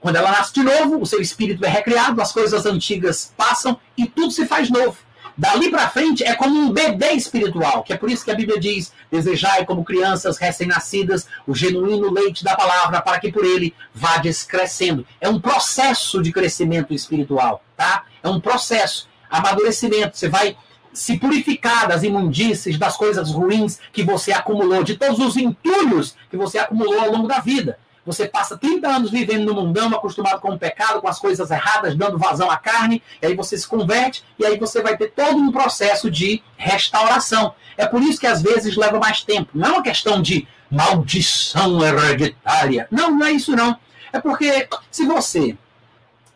Quando 0.00 0.16
ela 0.16 0.30
nasce 0.30 0.52
de 0.52 0.62
novo, 0.62 1.00
o 1.00 1.06
seu 1.06 1.20
espírito 1.20 1.64
é 1.64 1.68
recriado, 1.68 2.20
as 2.20 2.30
coisas 2.30 2.66
antigas 2.66 3.32
passam 3.36 3.78
e 3.96 4.06
tudo 4.06 4.30
se 4.30 4.44
faz 4.44 4.68
novo. 4.68 4.98
Dali 5.36 5.68
para 5.70 5.88
frente 5.88 6.22
é 6.22 6.34
como 6.34 6.56
um 6.56 6.72
bebê 6.72 7.12
espiritual, 7.12 7.82
que 7.82 7.92
é 7.92 7.96
por 7.96 8.08
isso 8.08 8.24
que 8.24 8.30
a 8.30 8.36
Bíblia 8.36 8.58
diz: 8.60 8.92
desejai 9.10 9.64
como 9.64 9.84
crianças 9.84 10.38
recém-nascidas 10.38 11.26
o 11.46 11.54
genuíno 11.54 12.10
leite 12.10 12.44
da 12.44 12.54
palavra, 12.54 13.02
para 13.02 13.18
que 13.18 13.32
por 13.32 13.44
ele 13.44 13.74
vá 13.92 14.18
descrescendo. 14.18 15.04
É 15.20 15.28
um 15.28 15.40
processo 15.40 16.22
de 16.22 16.32
crescimento 16.32 16.94
espiritual, 16.94 17.64
tá? 17.76 18.04
É 18.22 18.28
um 18.28 18.40
processo, 18.40 19.08
amadurecimento. 19.28 20.16
Você 20.16 20.28
vai 20.28 20.56
se 20.92 21.18
purificar 21.18 21.88
das 21.88 22.04
imundícies, 22.04 22.78
das 22.78 22.96
coisas 22.96 23.32
ruins 23.32 23.80
que 23.92 24.04
você 24.04 24.32
acumulou, 24.32 24.84
de 24.84 24.96
todos 24.96 25.18
os 25.18 25.36
entulhos 25.36 26.14
que 26.30 26.36
você 26.36 26.58
acumulou 26.58 27.00
ao 27.00 27.10
longo 27.10 27.26
da 27.26 27.40
vida. 27.40 27.78
Você 28.06 28.28
passa 28.28 28.56
30 28.56 28.86
anos 28.86 29.10
vivendo 29.10 29.44
no 29.44 29.54
mundão, 29.54 29.88
acostumado 29.88 30.40
com 30.40 30.50
o 30.50 30.58
pecado, 30.58 31.00
com 31.00 31.08
as 31.08 31.18
coisas 31.18 31.50
erradas, 31.50 31.94
dando 31.94 32.18
vazão 32.18 32.50
à 32.50 32.56
carne, 32.56 33.02
e 33.22 33.26
aí 33.26 33.34
você 33.34 33.56
se 33.56 33.66
converte, 33.66 34.22
e 34.38 34.44
aí 34.44 34.58
você 34.58 34.82
vai 34.82 34.96
ter 34.96 35.12
todo 35.12 35.36
um 35.36 35.50
processo 35.50 36.10
de 36.10 36.42
restauração. 36.56 37.54
É 37.76 37.86
por 37.86 38.02
isso 38.02 38.20
que 38.20 38.26
às 38.26 38.42
vezes 38.42 38.76
leva 38.76 38.98
mais 38.98 39.22
tempo. 39.22 39.50
Não 39.54 39.68
é 39.68 39.72
uma 39.72 39.82
questão 39.82 40.20
de 40.20 40.46
maldição 40.70 41.82
hereditária. 41.84 42.86
Não, 42.90 43.10
não 43.10 43.26
é 43.26 43.32
isso 43.32 43.56
não. 43.56 43.76
É 44.12 44.20
porque 44.20 44.68
se 44.90 45.06
você 45.06 45.56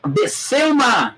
descer 0.06 0.66
uma 0.66 1.16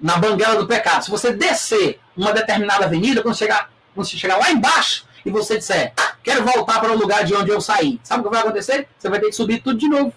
na 0.00 0.16
banguela 0.16 0.56
do 0.56 0.66
pecado, 0.66 1.04
se 1.04 1.10
você 1.10 1.32
descer 1.32 1.98
uma 2.16 2.32
determinada 2.32 2.84
avenida, 2.84 3.20
quando 3.20 3.36
chegar, 3.36 3.70
quando 3.94 4.06
você 4.06 4.16
chegar 4.16 4.36
lá 4.36 4.50
embaixo, 4.50 5.07
e 5.24 5.30
você 5.30 5.58
disser, 5.58 5.92
quero 6.22 6.44
voltar 6.44 6.80
para 6.80 6.92
o 6.92 6.98
lugar 6.98 7.24
de 7.24 7.34
onde 7.34 7.50
eu 7.50 7.60
saí, 7.60 8.00
sabe 8.02 8.20
o 8.20 8.24
que 8.24 8.30
vai 8.30 8.40
acontecer? 8.40 8.88
Você 8.98 9.08
vai 9.08 9.20
ter 9.20 9.26
que 9.26 9.32
subir 9.32 9.62
tudo 9.62 9.78
de 9.78 9.88
novo. 9.88 10.12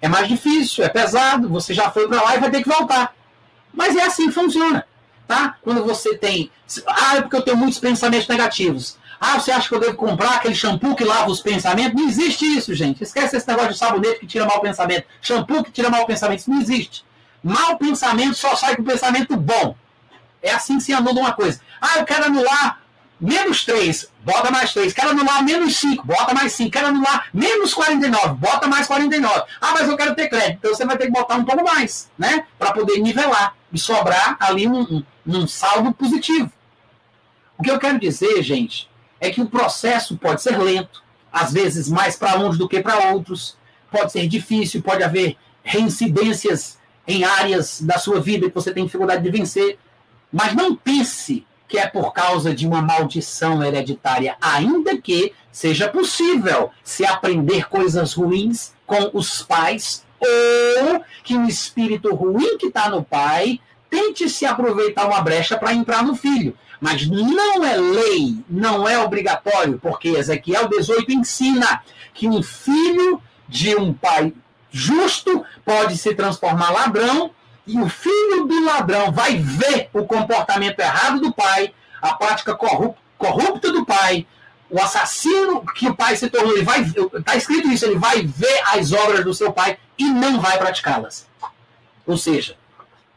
É 0.00 0.08
mais 0.08 0.28
difícil, 0.28 0.84
é 0.84 0.88
pesado, 0.88 1.48
você 1.48 1.74
já 1.74 1.90
foi 1.90 2.06
para 2.08 2.22
lá 2.22 2.36
e 2.36 2.40
vai 2.40 2.50
ter 2.50 2.62
que 2.62 2.68
voltar. 2.68 3.14
Mas 3.72 3.96
é 3.96 4.02
assim 4.02 4.28
que 4.28 4.34
funciona. 4.34 4.86
Tá? 5.26 5.56
Quando 5.60 5.84
você 5.84 6.16
tem. 6.16 6.50
Ah, 6.86 7.16
é 7.16 7.20
porque 7.20 7.36
eu 7.36 7.42
tenho 7.42 7.56
muitos 7.56 7.78
pensamentos 7.78 8.26
negativos. 8.28 8.96
Ah, 9.20 9.38
você 9.38 9.50
acha 9.50 9.68
que 9.68 9.74
eu 9.74 9.80
devo 9.80 9.94
comprar 9.94 10.36
aquele 10.36 10.54
shampoo 10.54 10.94
que 10.94 11.04
lava 11.04 11.30
os 11.30 11.40
pensamentos? 11.40 12.00
Não 12.00 12.08
existe 12.08 12.46
isso, 12.46 12.72
gente. 12.72 13.02
Esquece 13.02 13.36
esse 13.36 13.46
negócio 13.46 13.72
de 13.72 13.78
sabonete 13.78 14.20
que 14.20 14.26
tira 14.26 14.46
mau 14.46 14.60
pensamento. 14.60 15.06
Shampoo 15.20 15.64
que 15.64 15.72
tira 15.72 15.90
mau 15.90 16.06
pensamento. 16.06 16.40
Isso 16.40 16.50
não 16.50 16.60
existe. 16.60 17.04
Mau 17.42 17.76
pensamento 17.76 18.34
só 18.34 18.56
sai 18.56 18.76
com 18.76 18.84
pensamento 18.84 19.36
bom. 19.36 19.76
É 20.40 20.52
assim 20.52 20.78
que 20.78 20.84
se 20.84 20.92
anula 20.92 21.20
uma 21.20 21.32
coisa. 21.32 21.60
Ah, 21.80 21.98
eu 21.98 22.04
quero 22.04 22.26
anular 22.26 22.80
menos 23.20 23.64
3, 23.64 24.10
bota 24.24 24.50
mais 24.50 24.72
3. 24.72 24.92
Quero 24.92 25.10
anular 25.10 25.44
menos 25.44 25.76
5, 25.76 26.06
bota 26.06 26.34
mais 26.34 26.52
5. 26.52 26.70
Quero 26.70 26.88
anular 26.88 27.26
menos 27.32 27.74
49, 27.74 28.34
bota 28.34 28.66
mais 28.66 28.86
49. 28.86 29.44
Ah, 29.60 29.72
mas 29.72 29.88
eu 29.88 29.96
quero 29.96 30.14
ter 30.14 30.28
crédito. 30.28 30.58
Então 30.58 30.74
você 30.74 30.84
vai 30.84 30.96
ter 30.96 31.06
que 31.06 31.12
botar 31.12 31.36
um 31.36 31.44
pouco 31.44 31.64
mais, 31.64 32.10
né? 32.18 32.46
Para 32.58 32.72
poder 32.72 32.98
nivelar 32.98 33.54
e 33.72 33.78
sobrar 33.78 34.36
ali 34.40 34.66
um, 34.66 34.80
um, 34.80 35.04
um 35.26 35.46
saldo 35.46 35.92
positivo. 35.92 36.50
O 37.56 37.62
que 37.62 37.70
eu 37.70 37.78
quero 37.78 37.98
dizer, 37.98 38.42
gente, 38.42 38.88
é 39.20 39.30
que 39.30 39.40
o 39.40 39.46
processo 39.46 40.16
pode 40.16 40.42
ser 40.42 40.56
lento, 40.58 41.02
às 41.32 41.52
vezes 41.52 41.88
mais 41.88 42.16
para 42.16 42.38
uns 42.38 42.56
do 42.56 42.68
que 42.68 42.80
para 42.80 43.12
outros, 43.12 43.56
pode 43.90 44.12
ser 44.12 44.28
difícil, 44.28 44.82
pode 44.82 45.02
haver 45.02 45.36
reincidências 45.62 46.78
em 47.06 47.24
áreas 47.24 47.80
da 47.80 47.98
sua 47.98 48.20
vida 48.20 48.48
que 48.48 48.54
você 48.54 48.72
tem 48.72 48.84
dificuldade 48.84 49.22
de 49.22 49.30
vencer, 49.30 49.78
mas 50.32 50.54
não 50.54 50.76
pense 50.76 51.44
que 51.68 51.78
é 51.78 51.86
por 51.86 52.12
causa 52.12 52.54
de 52.54 52.66
uma 52.66 52.80
maldição 52.80 53.62
hereditária, 53.62 54.36
ainda 54.40 54.96
que 54.96 55.34
seja 55.52 55.88
possível 55.88 56.70
se 56.82 57.04
aprender 57.04 57.68
coisas 57.68 58.14
ruins 58.14 58.72
com 58.86 59.10
os 59.12 59.42
pais, 59.42 60.04
ou 60.18 61.04
que 61.22 61.36
um 61.36 61.46
espírito 61.46 62.14
ruim 62.14 62.56
que 62.56 62.66
está 62.66 62.88
no 62.88 63.04
pai 63.04 63.60
tente 63.90 64.28
se 64.28 64.46
aproveitar 64.46 65.06
uma 65.06 65.20
brecha 65.20 65.56
para 65.58 65.74
entrar 65.74 66.02
no 66.02 66.16
filho. 66.16 66.56
Mas 66.80 67.06
não 67.06 67.64
é 67.64 67.76
lei, 67.76 68.38
não 68.48 68.88
é 68.88 68.98
obrigatório, 68.98 69.78
porque 69.82 70.08
Ezequiel 70.08 70.68
18 70.68 71.12
ensina 71.12 71.82
que 72.14 72.28
um 72.28 72.42
filho 72.42 73.20
de 73.48 73.74
um 73.76 73.92
pai 73.92 74.32
justo 74.70 75.44
pode 75.64 75.96
se 75.96 76.14
transformar 76.14 76.70
ladrão 76.70 77.30
e 77.68 77.78
o 77.78 77.88
filho 77.88 78.46
do 78.46 78.64
ladrão 78.64 79.12
vai 79.12 79.36
ver 79.36 79.90
o 79.92 80.06
comportamento 80.06 80.80
errado 80.80 81.20
do 81.20 81.32
pai, 81.32 81.74
a 82.00 82.14
prática 82.14 82.56
corrupta 82.56 83.70
do 83.70 83.84
pai, 83.84 84.26
o 84.70 84.80
assassino 84.80 85.64
que 85.74 85.86
o 85.86 85.94
pai 85.94 86.16
se 86.16 86.30
tornou, 86.30 86.52
ele 86.54 86.64
vai, 86.64 86.80
está 86.80 87.36
escrito 87.36 87.68
isso, 87.68 87.84
ele 87.84 87.98
vai 87.98 88.22
ver 88.24 88.62
as 88.72 88.90
obras 88.92 89.22
do 89.22 89.34
seu 89.34 89.52
pai 89.52 89.78
e 89.98 90.04
não 90.04 90.40
vai 90.40 90.56
praticá-las. 90.56 91.28
Ou 92.06 92.16
seja, 92.16 92.56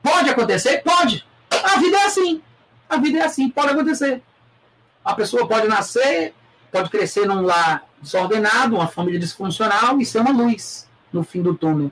pode 0.03 0.29
acontecer? 0.29 0.83
Pode. 0.83 1.25
A 1.49 1.79
vida 1.79 1.97
é 1.97 2.05
assim. 2.05 2.41
A 2.89 2.97
vida 2.97 3.19
é 3.19 3.23
assim, 3.23 3.49
pode 3.49 3.71
acontecer. 3.71 4.21
A 5.03 5.15
pessoa 5.15 5.47
pode 5.47 5.67
nascer, 5.67 6.33
pode 6.69 6.89
crescer 6.89 7.25
num 7.25 7.41
lar 7.41 7.85
desordenado, 8.01 8.75
uma 8.75 8.87
família 8.87 9.19
disfuncional 9.19 9.99
e 10.01 10.05
ser 10.05 10.19
uma 10.19 10.31
luz 10.31 10.89
no 11.11 11.23
fim 11.23 11.41
do 11.41 11.55
túnel. 11.55 11.91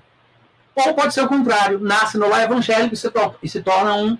Ou 0.75 0.93
pode 0.93 1.13
ser 1.13 1.21
o 1.21 1.27
contrário, 1.27 1.79
nasce 1.79 2.17
no 2.17 2.29
lar 2.29 2.43
evangélico 2.43 2.93
e 2.93 2.97
se, 2.97 3.11
e 3.43 3.49
se 3.49 3.61
torna 3.61 3.95
um 3.95 4.17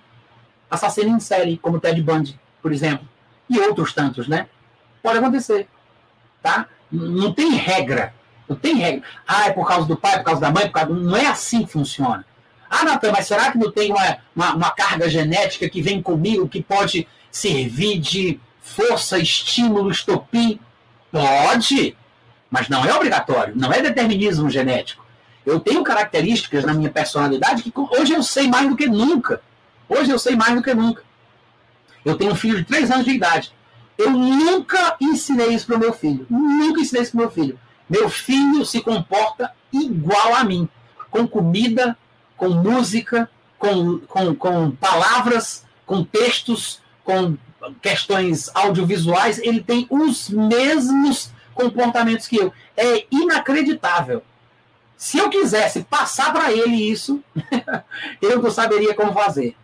assassino 0.70 1.16
em 1.16 1.20
série, 1.20 1.58
como 1.58 1.80
Ted 1.80 2.00
Bundy, 2.02 2.38
por 2.62 2.72
exemplo. 2.72 3.08
E 3.48 3.58
outros 3.58 3.92
tantos, 3.92 4.28
né? 4.28 4.46
Pode 5.02 5.18
acontecer. 5.18 5.68
Tá? 6.42 6.66
Não 6.90 7.32
tem 7.32 7.52
regra. 7.52 8.14
Não 8.48 8.56
tem 8.56 8.74
regra. 8.74 9.02
Ah, 9.26 9.46
é 9.46 9.52
por 9.52 9.66
causa 9.66 9.86
do 9.86 9.96
pai, 9.96 10.18
por 10.18 10.24
causa 10.24 10.40
da 10.40 10.50
mãe, 10.50 10.66
por 10.66 10.72
causa... 10.72 10.92
não 10.92 11.16
é 11.16 11.26
assim 11.26 11.64
que 11.64 11.72
funciona. 11.72 12.24
Ah, 12.68 12.84
Natan, 12.84 13.10
mas 13.10 13.26
será 13.26 13.50
que 13.50 13.58
não 13.58 13.72
tem 13.72 13.90
uma, 13.90 14.18
uma, 14.34 14.54
uma 14.54 14.70
carga 14.70 15.08
genética 15.08 15.68
que 15.68 15.82
vem 15.82 16.00
comigo 16.00 16.48
que 16.48 16.62
pode 16.62 17.08
servir 17.30 17.98
de 17.98 18.38
força, 18.60 19.18
estímulo, 19.18 19.90
estopim? 19.90 20.60
Pode, 21.10 21.96
mas 22.48 22.68
não 22.68 22.84
é 22.84 22.94
obrigatório, 22.94 23.54
não 23.56 23.72
é 23.72 23.82
determinismo 23.82 24.48
genético. 24.48 25.04
Eu 25.44 25.58
tenho 25.58 25.82
características 25.82 26.64
na 26.64 26.74
minha 26.74 26.90
personalidade 26.90 27.62
que 27.62 27.72
hoje 27.74 28.12
eu 28.12 28.22
sei 28.22 28.48
mais 28.48 28.68
do 28.68 28.76
que 28.76 28.86
nunca. 28.86 29.40
Hoje 29.88 30.10
eu 30.10 30.18
sei 30.18 30.36
mais 30.36 30.54
do 30.54 30.62
que 30.62 30.74
nunca. 30.74 31.02
Eu 32.04 32.16
tenho 32.16 32.32
um 32.32 32.36
filho 32.36 32.58
de 32.58 32.64
3 32.64 32.90
anos 32.90 33.04
de 33.04 33.12
idade. 33.12 33.52
Eu 33.96 34.10
nunca 34.10 34.96
ensinei 35.00 35.48
isso 35.48 35.66
para 35.66 35.76
o 35.76 35.78
meu 35.78 35.92
filho. 35.92 36.26
Nunca 36.30 36.80
ensinei 36.80 37.02
isso 37.02 37.12
para 37.12 37.20
meu 37.20 37.30
filho. 37.30 37.58
Meu 37.88 38.08
filho 38.08 38.64
se 38.64 38.80
comporta 38.80 39.52
igual 39.72 40.34
a 40.34 40.44
mim. 40.44 40.68
Com 41.10 41.26
comida, 41.26 41.96
com 42.36 42.48
música, 42.48 43.28
com, 43.58 43.98
com, 44.00 44.34
com 44.34 44.70
palavras, 44.70 45.66
com 45.84 46.04
textos, 46.04 46.80
com 47.04 47.36
questões 47.82 48.50
audiovisuais. 48.54 49.38
Ele 49.38 49.60
tem 49.60 49.86
os 49.90 50.30
mesmos 50.30 51.30
comportamentos 51.54 52.26
que 52.26 52.36
eu. 52.36 52.52
É 52.76 53.04
inacreditável. 53.10 54.22
Se 55.00 55.16
eu 55.16 55.30
quisesse 55.30 55.82
passar 55.84 56.30
para 56.30 56.52
ele 56.52 56.76
isso, 56.76 57.24
eu 58.20 58.42
não 58.42 58.50
saberia 58.50 58.92
como 58.94 59.14
fazer. 59.14 59.56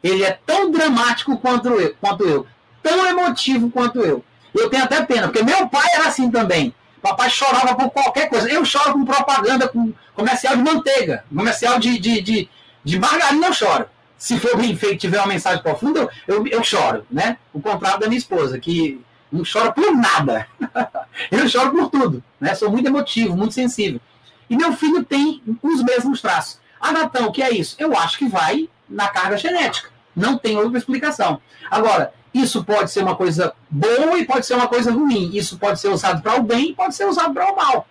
Ele 0.00 0.22
é 0.22 0.38
tão 0.46 0.70
dramático 0.70 1.36
quanto 1.38 1.66
eu, 1.70 1.92
quanto 2.00 2.22
eu, 2.22 2.46
tão 2.84 3.04
emotivo 3.04 3.68
quanto 3.68 3.98
eu. 3.98 4.24
Eu 4.54 4.70
tenho 4.70 4.84
até 4.84 5.02
pena, 5.02 5.26
porque 5.26 5.42
meu 5.42 5.68
pai 5.68 5.88
era 5.92 6.06
assim 6.06 6.30
também. 6.30 6.72
Papai 7.02 7.28
chorava 7.28 7.74
por 7.74 7.90
qualquer 7.90 8.28
coisa. 8.28 8.48
Eu 8.48 8.64
choro 8.64 8.92
com 8.92 9.04
propaganda, 9.04 9.66
com 9.66 9.92
comercial 10.14 10.56
de 10.56 10.62
manteiga, 10.62 11.24
comercial 11.34 11.80
de, 11.80 11.98
de, 11.98 12.20
de, 12.20 12.48
de 12.84 12.98
margarina, 13.00 13.48
eu 13.48 13.52
choro. 13.52 13.86
Se 14.16 14.38
for 14.38 14.56
bem 14.56 14.76
feito, 14.76 15.00
tiver 15.00 15.18
uma 15.18 15.26
mensagem 15.26 15.64
profunda, 15.64 16.08
eu, 16.28 16.46
eu 16.46 16.62
choro, 16.62 17.04
né? 17.10 17.38
O 17.52 17.60
contrário 17.60 17.98
da 17.98 18.06
minha 18.06 18.18
esposa, 18.18 18.56
que 18.60 19.04
não 19.32 19.42
chora 19.42 19.72
por 19.72 19.90
nada. 19.96 20.46
eu 21.32 21.48
choro 21.48 21.72
por 21.72 21.90
tudo, 21.90 22.22
né? 22.40 22.54
Sou 22.54 22.70
muito 22.70 22.86
emotivo, 22.86 23.36
muito 23.36 23.52
sensível. 23.52 24.00
E 24.48 24.56
meu 24.56 24.72
filho 24.72 25.04
tem 25.04 25.42
os 25.62 25.82
mesmos 25.82 26.20
traços. 26.20 26.60
Ah, 26.80 26.92
Natão, 26.92 27.26
o 27.26 27.32
que 27.32 27.42
é 27.42 27.50
isso? 27.50 27.76
Eu 27.78 27.96
acho 27.96 28.18
que 28.18 28.28
vai 28.28 28.68
na 28.88 29.08
carga 29.08 29.36
genética. 29.36 29.90
Não 30.14 30.38
tem 30.38 30.56
outra 30.56 30.78
explicação. 30.78 31.40
Agora, 31.70 32.12
isso 32.32 32.64
pode 32.64 32.90
ser 32.90 33.02
uma 33.02 33.16
coisa 33.16 33.54
boa 33.68 34.18
e 34.18 34.24
pode 34.24 34.46
ser 34.46 34.54
uma 34.54 34.68
coisa 34.68 34.90
ruim. 34.92 35.30
Isso 35.34 35.58
pode 35.58 35.80
ser 35.80 35.88
usado 35.88 36.22
para 36.22 36.36
o 36.36 36.42
bem 36.42 36.70
e 36.70 36.74
pode 36.74 36.94
ser 36.94 37.06
usado 37.06 37.32
para 37.32 37.52
o 37.52 37.56
mal. 37.56 37.86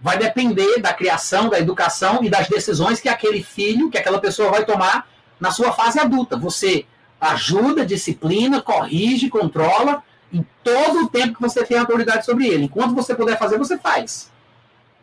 Vai 0.00 0.16
depender 0.16 0.80
da 0.80 0.92
criação, 0.92 1.48
da 1.48 1.58
educação 1.58 2.22
e 2.22 2.30
das 2.30 2.48
decisões 2.48 3.00
que 3.00 3.08
aquele 3.08 3.42
filho, 3.42 3.90
que 3.90 3.98
aquela 3.98 4.20
pessoa 4.20 4.50
vai 4.50 4.64
tomar 4.64 5.08
na 5.40 5.50
sua 5.50 5.72
fase 5.72 5.98
adulta. 5.98 6.36
Você 6.36 6.86
ajuda, 7.20 7.84
disciplina, 7.84 8.62
corrige, 8.62 9.28
controla 9.28 10.02
em 10.32 10.46
todo 10.62 11.04
o 11.04 11.08
tempo 11.08 11.34
que 11.34 11.40
você 11.40 11.64
tem 11.64 11.78
autoridade 11.78 12.24
sobre 12.24 12.46
ele. 12.46 12.64
Enquanto 12.64 12.94
você 12.94 13.14
puder 13.14 13.38
fazer, 13.38 13.58
você 13.58 13.76
faz. 13.76 14.30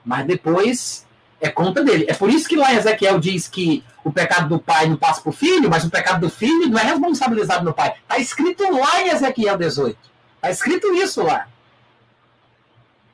Mas 0.05 0.25
depois 0.25 1.05
é 1.41 1.49
conta 1.49 1.83
dele. 1.83 2.05
É 2.07 2.13
por 2.13 2.29
isso 2.29 2.47
que 2.47 2.55
lá 2.55 2.73
em 2.73 2.77
Ezequiel 2.77 3.19
diz 3.19 3.47
que 3.47 3.83
o 4.03 4.11
pecado 4.11 4.47
do 4.49 4.59
pai 4.59 4.87
não 4.87 4.95
passa 4.95 5.21
para 5.21 5.29
o 5.29 5.33
filho, 5.33 5.69
mas 5.69 5.83
o 5.83 5.89
pecado 5.89 6.21
do 6.21 6.29
filho 6.29 6.69
não 6.69 6.79
é 6.79 6.83
responsabilizado 6.83 7.65
no 7.65 7.73
pai. 7.73 7.95
Está 8.01 8.19
escrito 8.19 8.63
lá 8.71 9.01
em 9.01 9.09
Ezequiel 9.09 9.57
18. 9.57 9.97
Está 10.35 10.49
escrito 10.51 10.93
isso 10.93 11.23
lá. 11.23 11.47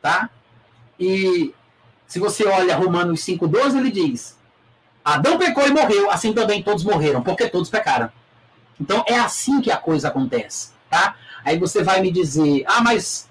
Tá? 0.02 0.30
E 1.00 1.54
se 2.08 2.20
você 2.20 2.46
olha 2.46 2.76
Romanos 2.76 3.22
5,12, 3.22 3.78
ele 3.78 3.92
diz: 3.92 4.38
Adão 5.04 5.38
pecou 5.38 5.66
e 5.68 5.72
morreu, 5.72 6.12
assim 6.12 6.34
também 6.34 6.62
todos 6.62 6.84
morreram, 6.84 7.22
porque 7.24 7.48
todos 7.48 7.70
pecaram. 7.70 8.12
Então 8.80 9.04
é 9.08 9.18
assim 9.18 9.62
que 9.62 9.72
a 9.72 9.78
coisa 9.78 10.10
acontece. 10.10 10.72
Tá? 10.90 11.16
Aí 11.46 11.58
você 11.58 11.84
vai 11.84 12.02
me 12.02 12.12
dizer: 12.12 12.64
Ah, 12.68 12.82
mas 12.82 13.30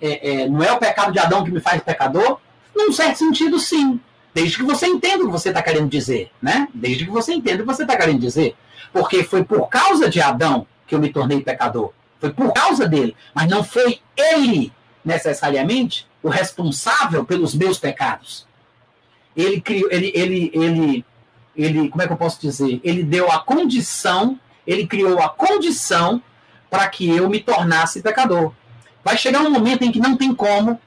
é, 0.00 0.42
é, 0.42 0.48
não 0.48 0.62
é 0.62 0.72
o 0.72 0.78
pecado 0.78 1.12
de 1.12 1.18
Adão 1.18 1.44
que 1.44 1.50
me 1.50 1.60
faz 1.60 1.82
pecador? 1.82 2.38
Num 2.74 2.92
certo 2.92 3.18
sentido, 3.18 3.58
sim. 3.58 4.00
Desde 4.34 4.56
que 4.56 4.62
você 4.62 4.86
entenda 4.86 5.24
o 5.24 5.26
que 5.26 5.32
você 5.32 5.50
está 5.50 5.62
querendo 5.62 5.88
dizer, 5.88 6.30
né? 6.40 6.68
Desde 6.72 7.04
que 7.04 7.10
você 7.10 7.34
entenda 7.34 7.62
o 7.62 7.66
que 7.66 7.74
você 7.74 7.82
está 7.82 7.96
querendo 7.96 8.20
dizer. 8.20 8.56
Porque 8.92 9.22
foi 9.22 9.44
por 9.44 9.68
causa 9.68 10.08
de 10.08 10.20
Adão 10.20 10.66
que 10.86 10.94
eu 10.94 10.98
me 10.98 11.12
tornei 11.12 11.42
pecador. 11.42 11.92
Foi 12.18 12.32
por 12.32 12.52
causa 12.52 12.88
dele. 12.88 13.16
Mas 13.34 13.48
não 13.48 13.62
foi 13.62 14.00
ele, 14.16 14.72
necessariamente, 15.04 16.06
o 16.22 16.28
responsável 16.28 17.24
pelos 17.24 17.54
meus 17.54 17.78
pecados. 17.78 18.46
Ele 19.36 19.60
criou, 19.60 19.90
ele, 19.90 20.12
ele, 20.14 20.50
ele, 20.54 21.04
ele, 21.56 21.88
como 21.88 22.02
é 22.02 22.06
que 22.06 22.12
eu 22.12 22.16
posso 22.16 22.40
dizer? 22.40 22.80
Ele 22.84 23.02
deu 23.02 23.30
a 23.30 23.38
condição, 23.38 24.38
ele 24.66 24.86
criou 24.86 25.20
a 25.20 25.28
condição 25.28 26.22
para 26.70 26.88
que 26.88 27.08
eu 27.08 27.28
me 27.28 27.40
tornasse 27.40 28.02
pecador. 28.02 28.52
Vai 29.04 29.16
chegar 29.16 29.40
um 29.40 29.50
momento 29.50 29.82
em 29.82 29.92
que 29.92 29.98
não 29.98 30.16
tem 30.16 30.34
como 30.34 30.80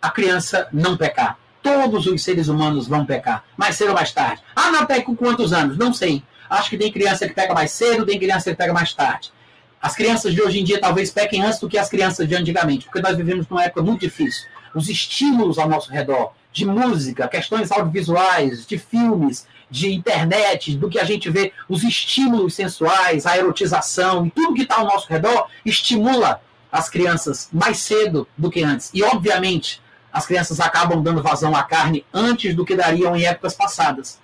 a 0.00 0.10
criança 0.10 0.68
não 0.72 0.96
pecar. 0.96 1.38
Todos 1.62 2.06
os 2.06 2.22
seres 2.22 2.48
humanos 2.48 2.86
vão 2.86 3.04
pecar, 3.04 3.44
mais 3.56 3.76
cedo 3.76 3.88
ou 3.88 3.94
mais 3.94 4.12
tarde. 4.12 4.42
Ah, 4.54 4.70
não 4.70 4.86
peca 4.86 5.04
com 5.04 5.16
quantos 5.16 5.52
anos? 5.52 5.76
Não 5.76 5.92
sei. 5.92 6.22
Acho 6.48 6.70
que 6.70 6.78
tem 6.78 6.92
criança 6.92 7.26
que 7.26 7.34
pega 7.34 7.52
mais 7.52 7.72
cedo, 7.72 8.06
tem 8.06 8.18
criança 8.18 8.50
que 8.50 8.56
pega 8.56 8.72
mais 8.72 8.92
tarde. 8.92 9.32
As 9.80 9.94
crianças 9.94 10.32
de 10.32 10.40
hoje 10.40 10.60
em 10.60 10.64
dia 10.64 10.80
talvez 10.80 11.10
pequem 11.10 11.42
antes 11.42 11.58
do 11.58 11.68
que 11.68 11.78
as 11.78 11.88
crianças 11.88 12.28
de 12.28 12.34
antigamente, 12.34 12.84
porque 12.84 13.00
nós 13.00 13.16
vivemos 13.16 13.48
numa 13.48 13.64
época 13.64 13.82
muito 13.82 14.00
difícil. 14.00 14.46
Os 14.74 14.88
estímulos 14.88 15.58
ao 15.58 15.68
nosso 15.68 15.90
redor, 15.90 16.32
de 16.52 16.64
música, 16.64 17.28
questões 17.28 17.70
audiovisuais, 17.70 18.66
de 18.66 18.78
filmes, 18.78 19.46
de 19.70 19.92
internet, 19.92 20.76
do 20.76 20.88
que 20.88 20.98
a 20.98 21.04
gente 21.04 21.28
vê, 21.28 21.52
os 21.68 21.82
estímulos 21.82 22.54
sensuais, 22.54 23.26
a 23.26 23.36
erotização 23.36 24.26
e 24.26 24.30
tudo 24.30 24.54
que 24.54 24.62
está 24.62 24.76
ao 24.76 24.86
nosso 24.86 25.08
redor 25.08 25.48
estimula 25.64 26.40
as 26.72 26.88
crianças 26.88 27.48
mais 27.52 27.78
cedo 27.78 28.26
do 28.36 28.50
que 28.50 28.62
antes. 28.62 28.90
E, 28.94 29.02
obviamente, 29.02 29.82
as 30.16 30.24
crianças 30.24 30.60
acabam 30.60 31.02
dando 31.02 31.22
vazão 31.22 31.54
à 31.54 31.62
carne 31.62 32.02
antes 32.12 32.54
do 32.54 32.64
que 32.64 32.74
dariam 32.74 33.14
em 33.14 33.26
épocas 33.26 33.54
passadas. 33.54 34.18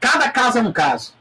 Cada 0.00 0.30
caso 0.30 0.56
é 0.56 0.62
um 0.62 0.72
caso. 0.72 1.12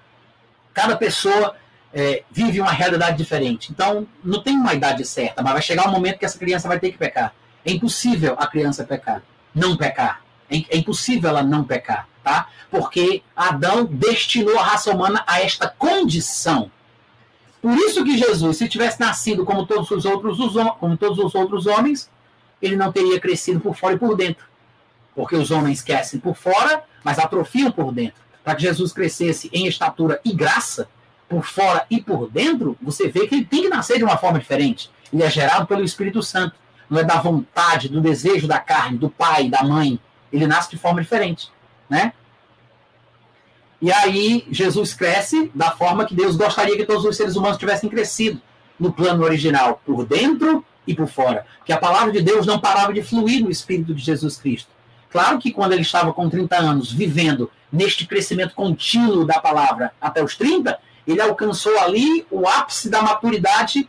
Cada 0.73 0.95
pessoa 0.95 1.57
é, 1.93 2.23
vive 2.31 2.61
uma 2.61 2.71
realidade 2.71 3.17
diferente. 3.17 3.73
Então, 3.73 4.07
não 4.23 4.41
tem 4.41 4.55
uma 4.55 4.73
idade 4.73 5.03
certa, 5.03 5.43
mas 5.43 5.51
vai 5.51 5.61
chegar 5.61 5.89
um 5.89 5.91
momento 5.91 6.19
que 6.19 6.23
essa 6.23 6.39
criança 6.39 6.69
vai 6.69 6.79
ter 6.79 6.89
que 6.89 6.97
pecar. 6.97 7.35
É 7.65 7.71
impossível 7.73 8.37
a 8.39 8.47
criança 8.47 8.85
pecar, 8.85 9.21
não 9.53 9.75
pecar. 9.75 10.21
É, 10.49 10.55
é 10.69 10.77
impossível 10.77 11.29
ela 11.29 11.43
não 11.43 11.65
pecar, 11.65 12.07
tá? 12.23 12.47
Porque 12.71 13.23
Adão 13.35 13.83
destinou 13.83 14.57
a 14.57 14.63
raça 14.63 14.89
humana 14.89 15.21
a 15.27 15.41
esta 15.41 15.67
condição. 15.67 16.71
Por 17.61 17.77
isso 17.77 18.05
que 18.05 18.17
Jesus, 18.17 18.55
se 18.55 18.69
tivesse 18.69 19.01
nascido 19.01 19.43
como 19.43 19.65
todos 19.65 19.91
os 19.91 20.05
outros, 20.05 20.37
como 20.79 20.95
todos 20.95 21.19
os 21.19 21.35
outros 21.35 21.67
homens, 21.67 22.09
ele 22.65 22.75
não 22.75 22.91
teria 22.91 23.19
crescido 23.19 23.59
por 23.59 23.75
fora 23.75 23.95
e 23.95 23.99
por 23.99 24.15
dentro. 24.15 24.45
Porque 25.13 25.35
os 25.35 25.51
homens 25.51 25.81
crescem 25.81 26.19
por 26.19 26.35
fora, 26.35 26.83
mas 27.03 27.19
atrofiam 27.19 27.71
por 27.71 27.91
dentro. 27.91 28.21
Para 28.43 28.55
que 28.55 28.63
Jesus 28.63 28.91
crescesse 28.91 29.49
em 29.53 29.67
estatura 29.67 30.19
e 30.23 30.33
graça, 30.33 30.87
por 31.27 31.43
fora 31.45 31.85
e 31.89 32.01
por 32.01 32.29
dentro, 32.29 32.77
você 32.81 33.07
vê 33.07 33.27
que 33.27 33.35
ele 33.35 33.45
tem 33.45 33.63
que 33.63 33.69
nascer 33.69 33.97
de 33.97 34.03
uma 34.03 34.17
forma 34.17 34.39
diferente. 34.39 34.89
Ele 35.11 35.23
é 35.23 35.29
gerado 35.29 35.65
pelo 35.65 35.83
Espírito 35.83 36.21
Santo. 36.21 36.55
Não 36.89 36.99
é 36.99 37.03
da 37.03 37.19
vontade, 37.19 37.89
do 37.89 37.99
desejo 37.99 38.47
da 38.47 38.59
carne, 38.59 38.97
do 38.97 39.09
pai, 39.09 39.49
da 39.49 39.63
mãe. 39.63 39.99
Ele 40.31 40.45
nasce 40.45 40.69
de 40.69 40.77
forma 40.77 41.01
diferente. 41.01 41.51
Né? 41.89 42.13
E 43.81 43.91
aí 43.91 44.45
Jesus 44.51 44.93
cresce 44.93 45.51
da 45.53 45.71
forma 45.71 46.05
que 46.05 46.13
Deus 46.13 46.35
gostaria 46.35 46.77
que 46.77 46.85
todos 46.85 47.05
os 47.05 47.17
seres 47.17 47.35
humanos 47.35 47.57
tivessem 47.57 47.89
crescido 47.89 48.41
no 48.79 48.91
plano 48.91 49.23
original, 49.23 49.81
por 49.85 50.05
dentro 50.05 50.63
e 50.87 50.93
por 50.93 51.07
fora. 51.07 51.45
Que 51.65 51.73
a 51.73 51.77
palavra 51.77 52.11
de 52.11 52.21
Deus 52.21 52.45
não 52.45 52.59
parava 52.59 52.93
de 52.93 53.01
fluir 53.01 53.43
no 53.43 53.51
Espírito 53.51 53.93
de 53.93 54.03
Jesus 54.03 54.37
Cristo. 54.37 54.69
Claro 55.09 55.39
que 55.39 55.51
quando 55.51 55.73
ele 55.73 55.81
estava 55.81 56.11
com 56.13 56.29
30 56.29 56.57
anos, 56.57 56.91
vivendo 56.91 57.49
neste 57.71 58.05
crescimento 58.05 58.53
contínuo 58.53 59.25
da 59.25 59.39
palavra 59.39 59.91
até 59.99 60.23
os 60.23 60.35
30, 60.35 60.77
ele 61.07 61.21
alcançou 61.21 61.77
ali 61.79 62.25
o 62.29 62.47
ápice 62.47 62.89
da 62.89 63.01
maturidade 63.01 63.87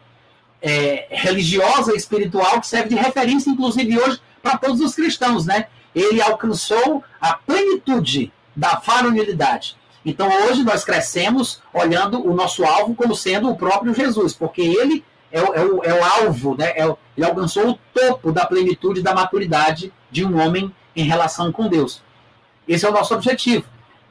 é, 0.62 1.08
religiosa 1.10 1.92
e 1.92 1.96
espiritual, 1.96 2.60
que 2.60 2.66
serve 2.66 2.90
de 2.90 2.94
referência, 2.94 3.50
inclusive 3.50 3.98
hoje, 3.98 4.20
para 4.42 4.56
todos 4.56 4.80
os 4.80 4.94
cristãos. 4.94 5.46
Né? 5.46 5.66
Ele 5.94 6.20
alcançou 6.20 7.02
a 7.20 7.34
plenitude 7.34 8.32
da 8.54 8.76
varonilidade. 8.76 9.76
Então 10.04 10.28
hoje 10.44 10.62
nós 10.62 10.84
crescemos 10.84 11.60
olhando 11.74 12.24
o 12.24 12.32
nosso 12.32 12.64
alvo 12.64 12.94
como 12.94 13.16
sendo 13.16 13.50
o 13.50 13.56
próprio 13.56 13.92
Jesus, 13.92 14.32
porque 14.32 14.62
ele 14.62 15.04
é 15.30 15.42
o, 15.42 15.54
é 15.54 15.64
o, 15.64 15.84
é 15.84 15.94
o 15.94 16.04
alvo, 16.04 16.56
né? 16.56 16.72
É 16.76 16.84
ele 17.16 17.26
alcançou 17.26 17.70
o 17.70 17.78
topo 17.94 18.30
da 18.30 18.44
plenitude 18.44 19.02
da 19.02 19.14
maturidade 19.14 19.92
de 20.10 20.24
um 20.24 20.38
homem 20.38 20.72
em 20.94 21.04
relação 21.04 21.50
com 21.50 21.68
Deus. 21.68 22.02
Esse 22.68 22.84
é 22.84 22.88
o 22.88 22.92
nosso 22.92 23.14
objetivo. 23.14 23.64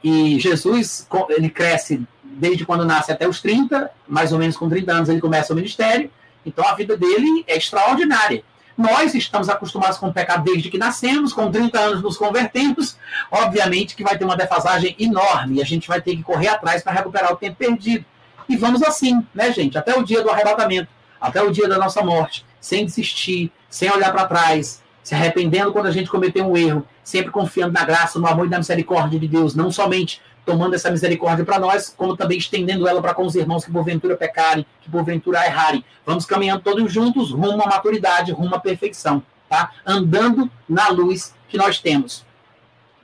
E 0.03 0.39
Jesus, 0.39 1.07
ele 1.29 1.49
cresce 1.49 2.05
desde 2.23 2.65
quando 2.65 2.85
nasce 2.85 3.11
até 3.11 3.27
os 3.27 3.41
30, 3.41 3.89
mais 4.07 4.31
ou 4.31 4.39
menos 4.39 4.57
com 4.57 4.69
30 4.69 4.91
anos 4.91 5.09
ele 5.09 5.21
começa 5.21 5.53
o 5.53 5.55
ministério, 5.55 6.11
então 6.45 6.67
a 6.67 6.73
vida 6.73 6.97
dele 6.97 7.43
é 7.47 7.57
extraordinária. 7.57 8.43
Nós 8.77 9.15
estamos 9.15 9.47
acostumados 9.47 9.97
com 9.97 10.09
o 10.09 10.13
pecado 10.13 10.43
desde 10.43 10.69
que 10.69 10.77
nascemos, 10.77 11.31
com 11.31 11.49
30 11.49 11.79
anos 11.79 12.03
nos 12.03 12.17
convertemos, 12.17 12.97
obviamente 13.31 13.95
que 13.95 14.03
vai 14.03 14.17
ter 14.17 14.25
uma 14.25 14.35
defasagem 14.35 14.95
enorme 14.99 15.57
e 15.57 15.61
a 15.61 15.65
gente 15.65 15.87
vai 15.87 16.01
ter 16.01 16.15
que 16.15 16.23
correr 16.23 16.49
atrás 16.49 16.83
para 16.83 16.91
recuperar 16.91 17.31
o 17.31 17.37
tempo 17.37 17.55
perdido. 17.55 18.03
E 18.49 18.57
vamos 18.57 18.83
assim, 18.83 19.25
né, 19.33 19.51
gente, 19.51 19.77
até 19.77 19.97
o 19.97 20.03
dia 20.03 20.21
do 20.21 20.29
arrebatamento 20.29 20.89
até 21.25 21.41
o 21.41 21.51
dia 21.51 21.67
da 21.67 21.77
nossa 21.77 22.03
morte, 22.03 22.45
sem 22.61 22.85
desistir, 22.85 23.51
sem 23.69 23.91
olhar 23.91 24.11
para 24.11 24.27
trás, 24.27 24.83
se 25.03 25.15
arrependendo 25.15 25.71
quando 25.71 25.87
a 25.87 25.91
gente 25.91 26.09
cometeu 26.09 26.45
um 26.45 26.55
erro, 26.55 26.87
sempre 27.03 27.31
confiando 27.31 27.73
na 27.73 27.83
graça, 27.83 28.19
no 28.19 28.27
amor 28.27 28.45
e 28.45 28.49
na 28.49 28.59
misericórdia 28.59 29.19
de 29.19 29.27
Deus, 29.27 29.55
não 29.55 29.71
somente 29.71 30.21
tomando 30.45 30.75
essa 30.75 30.91
misericórdia 30.91 31.43
para 31.43 31.57
nós, 31.59 31.93
como 31.97 32.15
também 32.15 32.37
estendendo 32.37 32.87
ela 32.87 33.01
para 33.01 33.15
com 33.15 33.25
os 33.25 33.33
irmãos 33.33 33.65
que 33.65 33.71
porventura 33.71 34.15
pecarem, 34.15 34.65
que 34.81 34.89
porventura 34.89 35.43
errarem. 35.43 35.83
Vamos 36.05 36.25
caminhando 36.25 36.61
todos 36.61 36.93
juntos 36.93 37.31
rumo 37.31 37.63
à 37.63 37.67
maturidade, 37.67 38.31
rumo 38.31 38.53
à 38.53 38.59
perfeição, 38.59 39.23
tá? 39.49 39.71
Andando 39.85 40.49
na 40.69 40.89
luz 40.89 41.33
que 41.49 41.57
nós 41.57 41.79
temos. 41.79 42.23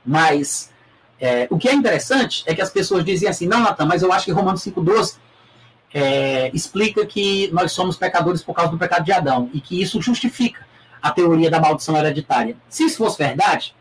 Mas 0.06 0.70
é, 1.20 1.48
o 1.50 1.58
que 1.58 1.68
é 1.68 1.74
interessante 1.74 2.44
é 2.46 2.54
que 2.54 2.62
as 2.62 2.70
pessoas 2.70 3.04
dizem 3.04 3.28
assim, 3.28 3.48
não, 3.48 3.60
Natan, 3.60 3.86
mas 3.86 4.02
eu 4.02 4.12
acho 4.12 4.24
que 4.24 4.32
Romanos 4.32 4.64
5,12 4.64 5.16
é, 5.94 6.50
explica 6.54 7.04
que 7.04 7.50
nós 7.52 7.72
somos 7.72 7.96
pecadores 7.96 8.42
por 8.42 8.54
causa 8.54 8.70
do 8.70 8.78
pecado 8.78 9.04
de 9.04 9.12
Adão 9.12 9.50
e 9.52 9.60
que 9.60 9.80
isso 9.80 10.00
justifica 10.00 10.66
a 11.00 11.10
teoria 11.10 11.50
da 11.50 11.60
maldição 11.60 11.96
hereditária. 11.96 12.56
Se 12.68 12.84
isso 12.84 12.98
fosse 12.98 13.18
verdade, 13.18 13.74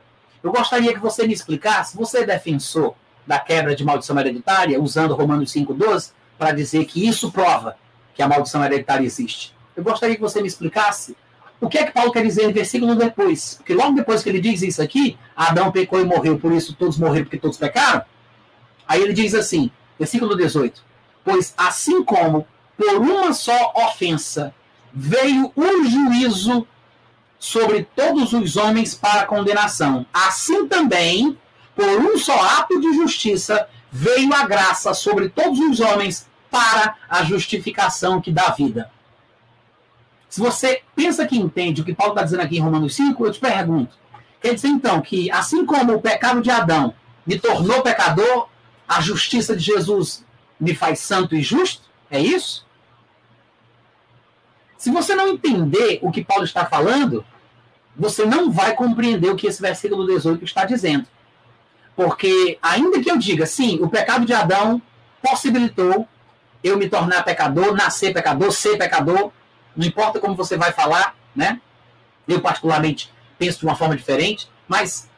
eu 0.44 0.52
gostaria 0.52 0.94
que 0.94 1.00
você 1.00 1.28
me 1.28 1.34
explicasse, 1.34 1.96
você 1.96 2.20
é 2.20 2.26
defensor 2.26 2.96
da 3.26 3.40
quebra 3.40 3.76
de 3.76 3.84
maldição 3.84 4.20
hereditária, 4.20 4.82
usando 4.82 5.14
Romanos 5.14 5.54
5,12, 5.54 6.12
para 6.38 6.52
dizer 6.52 6.86
que 6.86 7.08
isso 7.08 7.32
prova 7.32 7.78
que 8.16 8.22
a 8.22 8.28
maldição 8.28 8.64
hereditária 8.66 9.06
existe. 9.06 9.56
Eu 9.76 9.84
gostaria 9.84 10.16
que 10.16 10.22
você 10.22 10.42
me 10.42 10.48
explicasse 10.48 11.16
o 11.62 11.70
que 11.70 11.78
é 11.78 11.86
que 11.86 11.92
Paulo 11.92 12.12
quer 12.12 12.24
dizer 12.24 12.48
no 12.48 12.54
versículo 12.54 12.96
depois. 12.96 13.56
Porque 13.56 13.74
logo 13.74 13.96
depois 13.96 14.24
que 14.24 14.30
ele 14.30 14.42
diz 14.42 14.64
isso 14.64 14.82
aqui, 14.82 15.18
Adão 15.36 15.72
pecou 15.72 16.02
e 16.02 16.04
morreu, 16.04 16.40
por 16.40 16.52
isso 16.52 16.74
todos 16.74 16.98
morreram 16.98 17.26
porque 17.26 17.38
todos 17.38 17.58
pecaram. 17.58 18.04
Aí 18.88 19.02
ele 19.02 19.14
diz 19.14 19.36
assim, 19.36 19.70
versículo 20.00 20.36
18: 20.36 20.84
Pois 21.24 21.54
assim 21.58 22.04
como 22.04 22.48
por 22.78 22.96
uma 22.96 23.34
só 23.34 23.74
ofensa 23.76 24.54
veio 24.94 25.52
o 25.56 25.84
juízo 25.84 26.68
sobre 27.40 27.88
todos 27.96 28.34
os 28.34 28.56
homens 28.56 28.94
para 28.94 29.26
condenação, 29.26 30.06
assim 30.14 30.68
também, 30.68 31.38
por 31.76 31.86
um 31.86 32.18
só 32.18 32.40
ato 32.40 32.80
de 32.80 32.94
justiça, 32.94 33.68
veio 33.92 34.34
a 34.34 34.46
graça 34.46 34.94
sobre 34.94 35.30
todos 35.30 35.60
os 35.60 35.80
homens 35.80 36.28
para 36.50 36.96
a 37.10 37.24
justificação 37.24 38.22
que 38.22 38.32
dá 38.32 38.50
vida. 38.50 38.92
Se 40.30 40.40
você 40.40 40.82
pensa 40.96 41.26
que 41.26 41.38
entende 41.38 41.82
o 41.82 41.86
que 41.86 41.94
Paulo 41.94 42.14
está 42.14 42.24
dizendo 42.24 42.42
aqui 42.42 42.58
em 42.58 42.62
Romanos 42.62 42.96
5, 42.96 43.26
eu 43.26 43.32
te 43.32 43.40
pergunto. 43.40 43.96
Quer 44.42 44.54
dizer 44.54 44.70
então 44.70 45.02
que, 45.02 45.32
assim 45.32 45.66
como 45.66 45.94
o 45.94 46.02
pecado 46.02 46.42
de 46.42 46.50
Adão 46.50 46.94
me 47.26 47.40
tornou 47.40 47.82
pecador, 47.82 48.48
a 48.88 49.02
justiça 49.02 49.56
de 49.56 49.64
Jesus 49.64 50.24
me 50.62 50.76
faz 50.76 51.00
santo 51.00 51.36
e 51.36 51.42
justo? 51.42 51.90
É 52.10 52.20
isso? 52.20 52.66
Se 54.78 54.92
você 54.92 55.16
não 55.16 55.28
entender 55.28 56.00
o 56.02 56.12
que 56.12 56.24
Paulo 56.24 56.44
está 56.44 56.66
falando, 56.66 57.26
você 57.96 58.26
não 58.26 58.52
vai 58.52 58.76
compreender 58.76 59.30
o 59.30 59.36
que 59.36 59.48
esse 59.48 59.62
versículo 59.62 60.06
18 60.06 60.46
está 60.46 60.66
dizendo. 60.66 61.08
Porque, 61.96 62.58
ainda 62.62 63.02
que 63.02 63.10
eu 63.10 63.18
diga, 63.18 63.46
sim, 63.46 63.80
o 63.82 63.90
pecado 63.90 64.26
de 64.26 64.34
Adão 64.34 64.82
possibilitou 65.22 66.08
eu 66.64 66.78
me 66.78 66.88
tornar 66.88 67.24
pecador, 67.24 67.74
nascer 67.74 68.14
pecador, 68.14 68.52
ser 68.52 68.78
pecador, 68.78 69.32
não 69.76 69.86
importa 69.86 70.20
como 70.20 70.36
você 70.36 70.58
vai 70.58 70.72
falar, 70.72 71.16
né? 71.36 71.60
Eu, 72.28 72.40
particularmente, 72.40 73.12
penso 73.38 73.60
de 73.60 73.66
uma 73.66 73.76
forma 73.76 73.96
diferente, 73.96 74.50
mas 74.68 75.10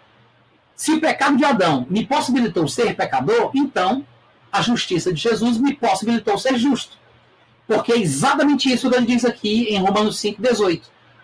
se 0.76 0.94
o 0.94 1.02
pecado 1.02 1.38
de 1.38 1.46
Adão 1.46 1.86
me 1.90 2.06
possibilitou 2.06 2.68
ser 2.68 2.96
pecador, 2.96 3.52
então 3.54 4.06
a 4.54 4.62
justiça 4.62 5.12
de 5.12 5.20
Jesus 5.20 5.58
me 5.58 5.74
possibilitou 5.74 6.38
ser 6.38 6.56
justo. 6.60 6.96
Porque 7.68 7.92
é 7.92 7.98
exatamente 7.98 8.72
isso 8.72 8.88
que 8.88 8.96
ele 8.96 9.08
diz 9.08 9.26
aqui 9.26 9.64
em 9.64 9.80
Romanos 9.80 10.22
5,18. 10.22 10.84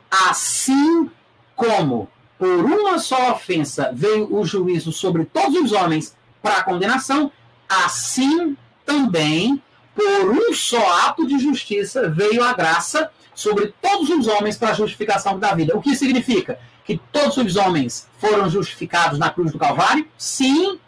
Assim 0.10 1.12
como 1.56 2.10
por 2.40 2.66
uma 2.66 2.98
só 2.98 3.34
ofensa 3.34 3.92
veio 3.94 4.34
o 4.36 4.44
juízo 4.44 4.92
sobre 4.92 5.26
todos 5.26 5.56
os 5.62 5.72
homens 5.72 6.18
para 6.42 6.58
a 6.58 6.64
condenação, 6.64 7.32
assim 7.70 8.58
também 8.84 9.62
por 9.94 10.32
um 10.32 10.54
só 10.54 11.08
ato 11.08 11.28
de 11.28 11.38
justiça 11.38 12.10
veio 12.10 12.42
a 12.42 12.54
graça 12.54 13.12
sobre 13.36 13.74
todos 13.80 14.10
os 14.10 14.28
homens 14.28 14.58
para 14.58 14.72
a 14.72 14.74
justificação 14.74 15.38
da 15.38 15.54
vida. 15.54 15.78
O 15.78 15.82
que 15.82 15.96
significa? 15.96 16.60
Que 16.84 17.00
todos 17.12 17.38
os 17.38 17.56
homens 17.58 18.10
foram 18.18 18.50
justificados 18.50 19.20
na 19.20 19.30
cruz 19.30 19.52
do 19.52 19.60
Calvário? 19.60 20.08
Sim 20.18 20.80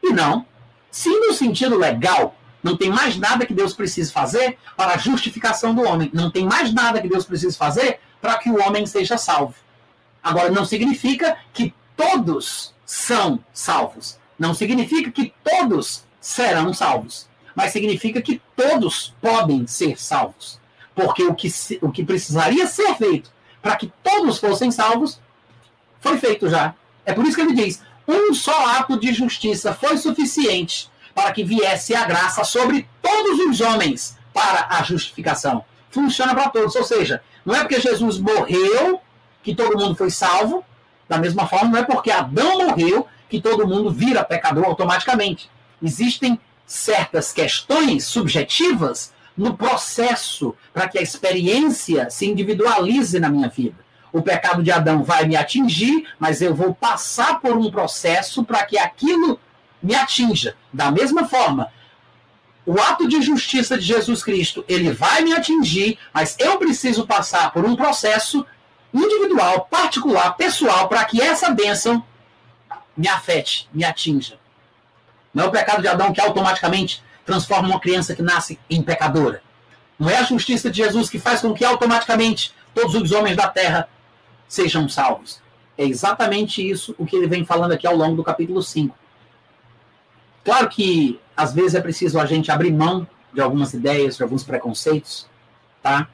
e 0.00 0.12
não. 0.12 0.46
Sim, 0.92 1.26
no 1.26 1.32
sentido 1.32 1.78
legal, 1.78 2.36
não 2.62 2.76
tem 2.76 2.90
mais 2.90 3.16
nada 3.16 3.46
que 3.46 3.54
Deus 3.54 3.72
precise 3.72 4.12
fazer 4.12 4.58
para 4.76 4.92
a 4.92 4.98
justificação 4.98 5.74
do 5.74 5.82
homem. 5.82 6.10
Não 6.12 6.30
tem 6.30 6.44
mais 6.44 6.72
nada 6.72 7.00
que 7.00 7.08
Deus 7.08 7.24
precise 7.24 7.56
fazer 7.56 7.98
para 8.20 8.36
que 8.36 8.50
o 8.50 8.62
homem 8.62 8.84
seja 8.84 9.16
salvo. 9.16 9.54
Agora, 10.22 10.50
não 10.50 10.66
significa 10.66 11.36
que 11.52 11.74
todos 11.96 12.74
são 12.84 13.42
salvos. 13.54 14.18
Não 14.38 14.52
significa 14.52 15.10
que 15.10 15.32
todos 15.42 16.04
serão 16.20 16.74
salvos. 16.74 17.26
Mas 17.56 17.72
significa 17.72 18.20
que 18.20 18.40
todos 18.54 19.14
podem 19.20 19.66
ser 19.66 19.98
salvos. 19.98 20.60
Porque 20.94 21.24
o 21.24 21.34
que, 21.34 21.48
o 21.80 21.90
que 21.90 22.04
precisaria 22.04 22.66
ser 22.66 22.94
feito 22.96 23.32
para 23.62 23.76
que 23.76 23.90
todos 24.02 24.38
fossem 24.38 24.70
salvos 24.70 25.18
foi 26.00 26.18
feito 26.18 26.50
já. 26.50 26.74
É 27.06 27.14
por 27.14 27.24
isso 27.24 27.36
que 27.36 27.42
ele 27.42 27.54
diz: 27.54 27.82
um 28.06 28.34
só 28.34 28.66
ato 28.76 28.98
de 28.98 29.12
justiça 29.12 29.72
foi 29.72 29.96
suficiente 29.96 30.90
para 31.14 31.32
que 31.32 31.44
viesse 31.44 31.94
a 31.94 32.04
graça 32.04 32.44
sobre 32.44 32.88
todos 33.00 33.38
os 33.40 33.60
homens 33.60 34.16
para 34.32 34.66
a 34.70 34.82
justificação. 34.82 35.64
Funciona 35.90 36.34
para 36.34 36.48
todos. 36.48 36.74
Ou 36.74 36.84
seja, 36.84 37.22
não 37.44 37.54
é 37.54 37.60
porque 37.60 37.80
Jesus 37.80 38.18
morreu 38.18 39.00
que 39.42 39.54
todo 39.54 39.78
mundo 39.78 39.94
foi 39.94 40.10
salvo, 40.10 40.64
da 41.08 41.18
mesma 41.18 41.46
forma, 41.46 41.70
não 41.70 41.78
é 41.78 41.82
porque 41.82 42.10
Adão 42.10 42.64
morreu 42.66 43.06
que 43.28 43.40
todo 43.40 43.66
mundo 43.66 43.90
vira 43.90 44.24
pecador 44.24 44.64
automaticamente. 44.64 45.50
Existem 45.82 46.38
certas 46.64 47.32
questões 47.32 48.04
subjetivas 48.04 49.12
no 49.36 49.56
processo 49.56 50.54
para 50.72 50.88
que 50.88 50.98
a 50.98 51.02
experiência 51.02 52.08
se 52.08 52.26
individualize 52.26 53.18
na 53.18 53.28
minha 53.28 53.48
vida. 53.48 53.76
O 54.12 54.20
pecado 54.20 54.62
de 54.62 54.70
Adão 54.70 55.02
vai 55.02 55.24
me 55.24 55.36
atingir, 55.36 56.06
mas 56.18 56.42
eu 56.42 56.54
vou 56.54 56.74
passar 56.74 57.40
por 57.40 57.56
um 57.56 57.70
processo 57.70 58.44
para 58.44 58.64
que 58.64 58.78
aquilo 58.78 59.40
me 59.82 59.94
atinja. 59.94 60.54
Da 60.72 60.90
mesma 60.90 61.26
forma, 61.26 61.72
o 62.64 62.78
ato 62.80 63.08
de 63.08 63.20
justiça 63.22 63.76
de 63.76 63.84
Jesus 63.84 64.22
Cristo, 64.22 64.64
ele 64.68 64.92
vai 64.92 65.22
me 65.22 65.32
atingir, 65.32 65.98
mas 66.12 66.36
eu 66.38 66.58
preciso 66.58 67.06
passar 67.06 67.52
por 67.52 67.64
um 67.64 67.74
processo 67.74 68.46
individual, 68.92 69.66
particular, 69.70 70.36
pessoal, 70.36 70.88
para 70.88 71.04
que 71.04 71.20
essa 71.20 71.50
bênção 71.50 72.04
me 72.96 73.08
afete, 73.08 73.68
me 73.72 73.84
atinja. 73.84 74.38
Não 75.32 75.44
é 75.44 75.46
o 75.48 75.50
pecado 75.50 75.80
de 75.80 75.88
Adão 75.88 76.12
que 76.12 76.20
automaticamente 76.20 77.02
transforma 77.24 77.68
uma 77.68 77.80
criança 77.80 78.14
que 78.14 78.22
nasce 78.22 78.58
em 78.68 78.82
pecadora. 78.82 79.42
Não 79.98 80.10
é 80.10 80.18
a 80.18 80.24
justiça 80.24 80.70
de 80.70 80.78
Jesus 80.78 81.08
que 81.08 81.18
faz 81.18 81.40
com 81.40 81.54
que 81.54 81.64
automaticamente 81.64 82.54
todos 82.74 82.94
os 82.94 83.12
homens 83.12 83.36
da 83.36 83.48
terra 83.48 83.88
sejam 84.52 84.86
salvos. 84.86 85.40
É 85.78 85.84
exatamente 85.84 86.68
isso 86.68 86.94
o 86.98 87.06
que 87.06 87.16
ele 87.16 87.26
vem 87.26 87.42
falando 87.42 87.72
aqui 87.72 87.86
ao 87.86 87.96
longo 87.96 88.16
do 88.16 88.22
capítulo 88.22 88.62
5. 88.62 88.94
Claro 90.44 90.68
que 90.68 91.18
às 91.34 91.54
vezes 91.54 91.74
é 91.74 91.80
preciso 91.80 92.20
a 92.20 92.26
gente 92.26 92.50
abrir 92.50 92.70
mão 92.70 93.08
de 93.32 93.40
algumas 93.40 93.72
ideias, 93.72 94.18
de 94.18 94.22
alguns 94.22 94.44
preconceitos, 94.44 95.26
tá? 95.82 96.06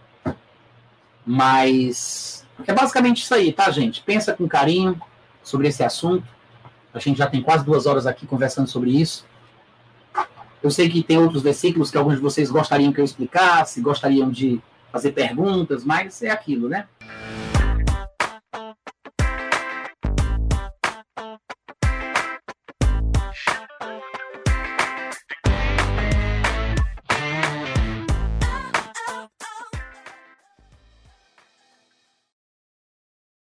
Mas 1.27 2.47
é 2.65 2.73
basicamente 2.73 3.24
isso 3.24 3.35
aí, 3.35 3.52
tá, 3.52 3.73
gente? 3.73 4.02
Pensa 4.02 4.32
com 4.32 4.47
carinho 4.47 5.02
sobre 5.43 5.66
esse 5.66 5.82
assunto. 5.82 6.24
A 6.94 7.01
gente 7.01 7.19
já 7.19 7.27
tem 7.27 7.43
quase 7.43 7.65
duas 7.65 7.86
horas 7.86 8.06
aqui 8.06 8.24
conversando 8.24 8.69
sobre 8.69 8.90
isso. 8.90 9.27
Eu 10.62 10.70
sei 10.70 10.89
que 10.89 11.02
tem 11.02 11.19
outros 11.19 11.43
versículos 11.43 11.90
que 11.90 11.98
alguns 11.98 12.15
de 12.15 12.20
vocês 12.20 12.52
gostariam 12.52 12.93
que 12.93 13.01
eu 13.01 13.05
explicasse, 13.05 13.81
gostariam 13.81 14.31
de 14.31 14.60
fazer 14.93 15.10
perguntas, 15.10 15.85
mas 15.85 16.23
é 16.23 16.31
aquilo, 16.31 16.69
né? 16.69 16.86